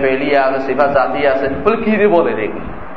ফেলিয়া 0.00 0.40
আছে, 0.46 0.58
সিফাত 0.68 0.90
জাতিয়া 0.96 1.28
আছে, 1.34 1.46
বলে 1.64 1.76
কি 1.84 1.92
রে 2.00 2.06
বলে 2.16 2.32
রে 2.40 2.48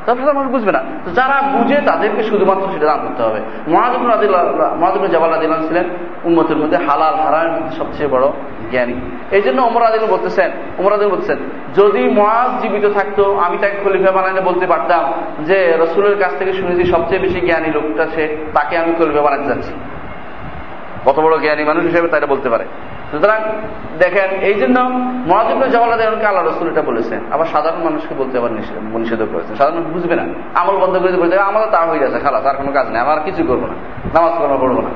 তারপরে 0.06 0.34
মানুষ 0.40 0.50
বুঝবে 0.56 0.72
না। 0.78 0.82
যারা 1.18 1.38
বুঝে 1.56 1.78
তাদেরকে 1.90 2.22
শুধুমাত্র 2.30 2.64
সেটা 2.74 2.88
দান 2.92 3.00
করতে 3.06 3.22
হবে। 3.28 3.40
মহাজুল 3.74 4.02
মহাজুল 4.82 5.04
জবাল 5.16 5.32
দিলাম 5.44 5.62
ছিলেন 5.68 5.86
উন্মতের 6.28 6.58
মধ্যে 6.62 6.78
হালাল 6.88 7.16
হারাম 7.24 7.52
সবচেয়ে 7.80 8.10
বড় 8.14 8.26
জ্ঞানী। 8.72 8.96
এই 9.38 9.42
জন্য 9.46 9.60
ওমর 9.70 9.84
আদিল 9.90 10.06
বলতেছেন 10.16 10.50
ওমর 10.80 10.92
আদিল 10.96 11.10
বলতেছেন, 11.14 11.40
যদি 11.80 12.02
মহাজ 12.20 12.50
জীবিত 12.62 12.86
থাকতো, 12.98 13.24
আমি 13.46 13.56
তাকে 13.62 13.78
খলিফা 13.84 14.12
বানাইলে 14.18 14.42
বলতে 14.50 14.66
পারতাম 14.74 15.04
যে, 15.50 15.58
রসুলের 15.84 16.16
কাছ 16.24 16.32
থেকে 16.40 16.52
শুনেছি 16.60 16.84
সবচেয়ে 16.94 17.22
বেশি 17.26 17.40
জ্ঞানী 17.48 17.70
লোকটা 17.78 18.04
সে, 18.14 18.24
তাকে 18.56 18.74
আমি 18.82 18.92
খলিফা 19.00 19.22
বানাতে 19.28 19.46
যাচ্ছি। 19.52 19.74
কত 21.06 21.18
বড় 21.26 21.36
জ্ঞানী 21.44 21.64
মানুষ 21.72 21.84
হিসেবে 21.90 22.08
তারা 22.08 22.28
বলতে 22.34 22.48
পারে। 22.54 22.66
সুতরাং 23.12 23.40
দেখেন 24.00 24.30
এই 24.50 24.56
জন্য 24.62 24.78
মহাজিবুল 25.32 25.70
জওয়ালাদেরকে 25.76 26.26
আল্লাহ 26.30 26.44
রসুল 26.44 26.68
এটা 26.74 26.84
বলেছেন। 26.92 27.20
আবার 27.32 27.48
সাধারণ 27.54 27.82
মানুষকে 27.88 28.14
বলতে 28.16 28.34
আবার 28.38 28.52
নিষেধ 28.52 29.22
করেছেন 29.34 29.54
সাধারণ 29.56 29.84
বুঝবে 29.96 30.16
না। 30.20 30.26
আমল 30.62 30.76
বন্ধ 30.84 30.96
করে 30.98 31.18
বলতে 31.24 31.34
আমাদের 31.52 31.70
তা 31.72 31.80
হয়ে 31.90 32.02
যাচ্ছে 32.04 32.20
খালাস, 32.20 32.46
আর 32.46 32.56
কোনো 32.62 32.72
কাজ 32.72 32.86
নেই, 32.92 33.00
আমার 33.06 33.18
কিছু 33.26 33.42
করব 33.48 33.64
না, 33.72 33.76
নামাজ 34.16 34.34
কর্ম 34.40 34.56
করব 34.64 34.78
না। 34.88 34.92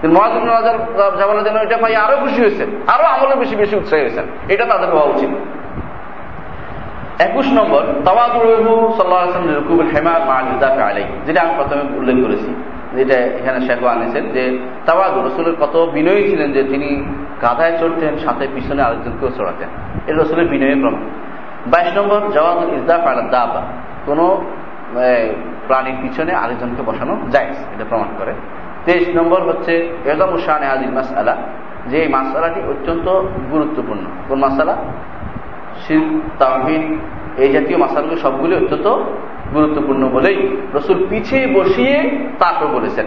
কিন্তু 0.00 0.14
মহাজিবুল 0.18 1.62
এটা 1.66 1.76
পাই 1.82 1.94
আরও 2.04 2.16
খুশি 2.16 2.38
হয়েছেন, 2.44 2.68
আরও 2.94 3.04
আমলে 3.14 3.34
বেশি 3.42 3.54
বেশি 3.62 3.74
উৎসাহী 3.76 4.02
হয়েছেন। 4.02 4.26
এটা 4.48 4.64
তাদের 4.72 4.88
হওয়া 4.94 5.08
উচিত। 5.14 5.30
একুশ 7.28 7.46
নম্বর 7.58 7.82
তাওয়াদুরহু 8.04 8.72
সাল্লাহ 8.96 9.22
হেমা 9.92 10.14
মা 10.30 10.38
যেটা 11.26 11.40
আমি 11.44 11.52
প্রথমে 11.56 11.82
উল্লেখ 12.00 12.16
করেছি। 12.24 12.50
যেটা 12.94 13.14
এখানে 13.14 13.60
শেখ 13.66 13.84
আনেছেন 13.84 14.24
যে 14.32 14.58
তাওয়াদু 14.86 15.22
রসুলের 15.22 15.56
কত 15.60 15.90
বিনয়ী 15.94 16.28
ছিলেন 16.30 16.52
যে 16.52 16.62
তিনি 16.62 17.04
গাধায় 17.42 17.78
চড়তেন, 17.78 18.18
সাথে 18.18 18.48
পিছনে 18.54 18.82
আরেকজনকেও 18.82 19.30
চড়াতেন। 19.36 19.68
এটা 20.06 20.22
রসুলের 20.22 20.48
বিনয়ের 20.48 20.80
প্রমাণ। 20.80 21.00
বাইশ 21.66 21.98
নম্বর 21.98 22.20
জওয়াদ 22.32 22.68
ইজদাফ 22.68 23.00
আলা 23.00 23.22
দাবা। 23.22 23.62
কোন 24.06 24.20
প্রাণীর 25.66 25.94
পিছনে 26.02 26.32
আরেকজনকে 26.34 26.82
বসানো 26.82 27.16
যায় 27.30 27.46
এটা 27.46 27.84
প্রমাণ 27.88 28.06
করে। 28.18 28.32
তেইশ 28.84 29.16
নম্বর 29.16 29.42
হচ্ছে 29.42 29.72
এজাম 30.04 30.38
শাহ 30.38 30.60
নেহাজির 30.60 30.90
মাস 30.90 31.12
আলা 31.12 31.36
যে 31.86 31.98
এই 32.02 32.08
মাসালাটি 32.08 32.60
অত্যন্ত 32.60 33.22
গুরুত্বপূর্ণ। 33.50 34.04
কোন 34.28 34.38
মাসালা 34.38 34.76
শির 35.86 36.20
তাহিদ 36.38 36.82
এই 37.40 37.52
জাতীয় 37.52 37.78
মাসালগুলো 37.78 38.16
সবগুলি 38.16 38.56
অত্যন্ত 38.56 38.86
গুরুত্বপূর্ণ 39.54 40.08
বলেই 40.08 40.56
রসুল 40.74 41.06
পিছিয়ে 41.10 41.46
বসিয়ে 41.46 42.10
তাকে 42.38 42.66
বলেছেন। 42.66 43.06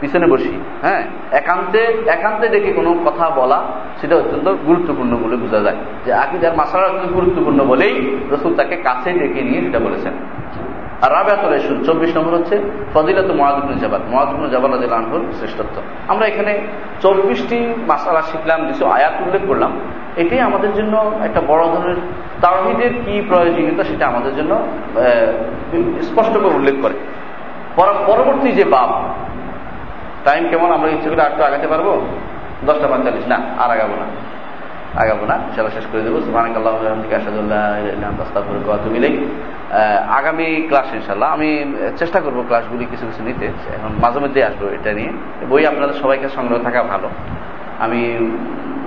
পিছনে 0.00 0.26
বসি 0.26 0.60
হ্যাঁ? 0.82 1.02
একান্তে 1.32 1.78
একান্তে 2.06 2.48
ডেকে 2.48 2.72
কোনো 2.72 2.94
কথা 3.04 3.30
বলা 3.30 3.62
সেটা 4.00 4.16
অত্যন্ত 4.16 4.54
গুরুত্বপূর্ণ 4.66 5.16
বলে 5.16 5.36
বোঝা 5.36 5.60
যায়। 5.60 5.76
যে 6.06 6.12
আকিদার 6.12 6.56
মাসালা 6.56 6.86
অত্যন্ত 6.86 7.12
গুরুত্বপূর্ণ 7.12 7.64
বলেই 7.64 8.16
রসুল 8.30 8.54
তাকে 8.54 8.76
কাছে 8.76 9.12
ডেকে 9.12 9.42
নিয়ে 9.42 9.60
সেটা 9.60 9.78
বলেছেন। 9.78 10.12
আর 11.02 11.12
রাবেয়াতুল 11.12 11.54
ইসুল 11.54 11.84
চব্বিশ 11.84 12.16
নম্বর 12.16 12.34
হচ্ছে 12.34 12.60
ফজিলাত 12.94 13.30
মহাদুবন 13.30 13.78
জাবাদ 13.78 14.00
মহাদুবন 14.10 14.50
জাবাদ 14.50 14.92
আনহুর 14.92 15.32
শ্রেষ্ঠত্ব। 15.38 15.82
আমরা 16.08 16.26
এখানে 16.26 16.58
চব্বিশটি 17.00 17.74
মাসালা 17.86 18.22
শিখলাম, 18.22 18.66
কিছু 18.66 18.86
আয়াত 18.86 19.12
উল্লেখ 19.22 19.42
করলাম। 19.46 19.72
এটাই 20.16 20.40
আমাদের 20.40 20.72
জন্য 20.72 21.12
একটা 21.24 21.40
বড় 21.46 21.66
ধরনের 21.66 21.96
তাহিদের 22.40 22.90
কি 23.04 23.14
প্রয়োজনীয়তা 23.28 23.84
সেটা 23.84 24.04
আমাদের 24.06 24.32
জন্য 24.36 24.52
স্পষ্ট 26.02 26.32
করে 26.32 26.54
উল্লেখ 26.58 26.74
করে। 26.82 26.94
পরবর্তী 28.06 28.48
যে 28.52 28.64
বাপ 28.64 28.90
টাইম 30.24 30.48
কেমন? 30.50 30.70
আমরা 30.72 30.88
ইচ্ছে 30.90 31.08
করে 31.10 31.22
একটু 31.22 31.42
আগাতে 31.42 31.66
পারব? 31.68 31.86
দশটা 32.66 32.86
পঁয়তাল্লিশ। 32.88 33.26
না, 33.26 33.38
আর 33.58 33.70
আগাবো 33.70 33.94
না। 34.02 34.06
আগাবো 35.02 35.26
না 35.26 35.36
সেটা 35.54 35.70
শেষ 35.70 35.86
করে 35.92 36.02
দেবো। 36.02 36.18
আসাদুল্লাহ 37.16 38.88
মিলেই 38.92 39.14
আগামী 40.18 40.48
ক্লাস 40.68 40.88
ইনশাল্লাহ 40.94 41.28
আমি 41.32 41.50
চেষ্টা 41.96 42.18
করব 42.20 42.38
ক্লাসগুলি 42.46 42.84
কিছু 42.90 43.06
কিছু 43.06 43.22
নিতে। 43.22 43.46
এখন 43.46 43.90
মাঝে 44.02 44.18
মধ্যে 44.20 44.40
আসব 44.44 44.62
এটা 44.66 44.92
নিয়ে। 44.92 45.12
বই 45.50 45.62
আপনাদের 45.66 45.94
সবাইকে 45.94 46.28
সংগ্রহ 46.28 46.58
থাকা 46.62 46.80
ভালো। 46.82 47.08
আমি 47.78 48.00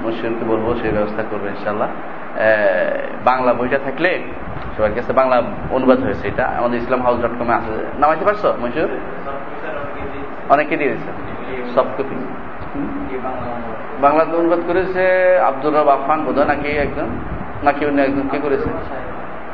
মশিউরকে 0.05 0.45
বলব 0.51 0.67
সেই 0.81 0.91
ব্যবস্থা 0.91 1.23
করব 1.31 1.45
ইনশাল্লাহ 1.47 1.89
বাংলা 3.25 3.53
বইটা 3.53 3.79
থাকলে 3.85 4.19
সবার 4.77 4.93
কাছে 4.95 5.13
বাংলা 5.13 5.41
অনুবাদ 5.71 5.99
হয়েছে 5.99 6.27
এটা। 6.27 6.45
আমাদের 6.47 6.81
ইসলাম 6.81 7.01
হাউস 7.01 7.19
ডট 7.21 7.33
কমে 7.39 7.53
আছে। 7.53 7.85
নামাইতে 7.99 8.25
পারছ 8.25 8.45
মশিউর 8.45 8.89
অনেকে 10.49 10.77
দিয়েছে। 10.77 11.09
সব 11.75 11.85
কপি 11.97 12.15
বাংলাতে 14.01 14.35
অনুবাদ 14.35 14.59
করেছে 14.67 15.03
আব্দুর 15.39 15.73
রব 15.73 15.87
আফান 15.87 16.19
বোধ 16.23 16.39
নাকি 16.39 16.69
একজন? 16.69 17.07
নাকি 17.63 17.85
অন্য 17.85 18.01
একজন? 18.01 18.27
কে 18.31 18.37
করেছে? 18.39 18.69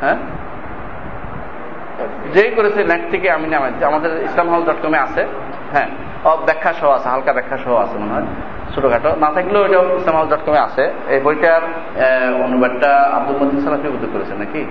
হ্যাঁ? 0.01 0.15
যেই 2.33 2.51
করেছে 2.51 2.83
নেট 2.83 3.01
থেকে 3.11 3.31
আমি 3.31 3.47
নামাইছি 3.47 3.85
আমাদের 3.85 4.23
ইসলাম 4.23 4.49
হাউস 4.49 4.65
ডট 4.65 4.79
কমে 4.81 4.97
আছে। 4.97 5.25
হ্যাঁ। 5.71 5.87
ব্যাখ্যা 6.47 6.71
সহ 6.79 6.89
আছে, 6.97 7.07
হালকা 7.13 7.31
ব্যাখ্যা 7.37 7.57
সহ 7.63 7.73
আছে 7.83 7.95
মনে 8.01 8.13
হয়, 8.15 8.27
ছোটখাটো। 8.73 9.09
না 9.23 9.29
থাকলেও 9.35 9.61
এটা 9.67 9.77
ইসলাম 9.99 10.15
ডট 10.31 10.41
কমে 10.45 10.61
আছে। 10.67 10.83
এই 11.13 11.19
বইটার 11.25 11.63
অনুবাদটা 12.45 12.91
আব্দুল 13.17 13.35
মদিন 13.41 13.59
সালাফি 13.65 13.87
উদ্যোগ 13.95 14.11
করেছে 14.15 14.33
নাকি? 14.41 14.61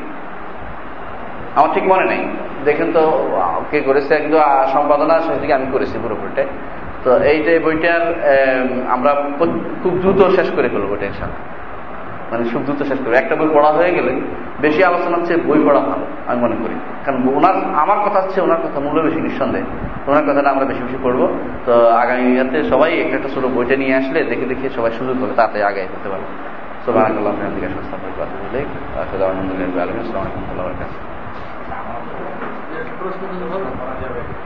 আমার 1.59 1.71
ঠিক 1.75 1.85
মনে 1.93 2.05
নেই। 2.13 2.23
দেখেন 2.69 2.89
তো, 2.97 3.03
কে 3.71 3.79
করেছে 3.89 4.15
কিন্তু 4.23 4.39
সম্পাদনা 4.75 5.15
সেদিকে 5.27 5.55
আমি 5.59 5.67
করেছি 5.75 5.97
পুরোপুরিটাই 6.03 6.49
তো 7.05 7.11
এই 7.31 7.39
যে 7.47 7.53
বইটার 7.67 8.03
আমরা 8.95 9.13
খুব 9.83 9.93
দ্রুত 10.03 10.21
শেষ 10.37 10.49
করে 10.57 10.69
ফেলব 10.73 10.93
টেনশন 11.03 11.31
মানে 12.31 12.45
খুব 12.53 12.63
দ্রুত 12.63 12.83
শেষ 12.83 12.99
করব। 12.99 13.13
একটা 13.13 13.37
বই 13.37 13.49
পড়া 13.55 13.73
হয়ে 13.73 13.93
গেলে 13.93 14.21
বেশি 14.61 14.85
আলোচনা 14.85 15.17
হচ্ছে 15.17 15.37
বই 15.37 15.65
পড়া 15.65 15.81
ভালো, 15.81 16.07
আমি 16.27 16.41
মনে 16.41 16.57
করি। 16.63 16.75
কারণ 17.05 17.29
ওনার, 17.37 17.55
আমার 17.75 17.99
কথা 17.99 18.21
হচ্ছে 18.21 18.41
ওনার 18.41 18.61
কথা 18.65 18.81
মূল্য 18.81 19.01
বেশি, 19.01 19.21
নিঃসন্দেহে। 19.21 19.65
ওনার 20.07 20.25
কথাটা 20.25 20.51
আমরা 20.51 20.65
বেশি 20.65 20.83
বেশি 20.83 20.99
পড়ব। 21.03 21.39
তো 21.67 21.89
আগামী 21.89 22.35
ইয়াতে 22.35 22.65
সবাই 22.65 23.01
একটা 23.01 23.17
একটা 23.17 23.29
ছোট 23.29 23.45
বইটা 23.45 23.77
নিয়ে 23.77 23.95
আসলে 23.95 24.25
দেখে 24.25 24.47
দেখে 24.47 24.71
সবাই 24.71 24.91
সুযোগ 24.93 25.23
হবে 25.23 25.33
তাতে 25.37 25.65
আগে 25.65 25.83
হতে 25.83 26.09
পারবে। 26.09 26.27
সুবাহ 26.85 27.05
আল্লাহ 27.05 27.35
প্রশ্ন 33.01 34.46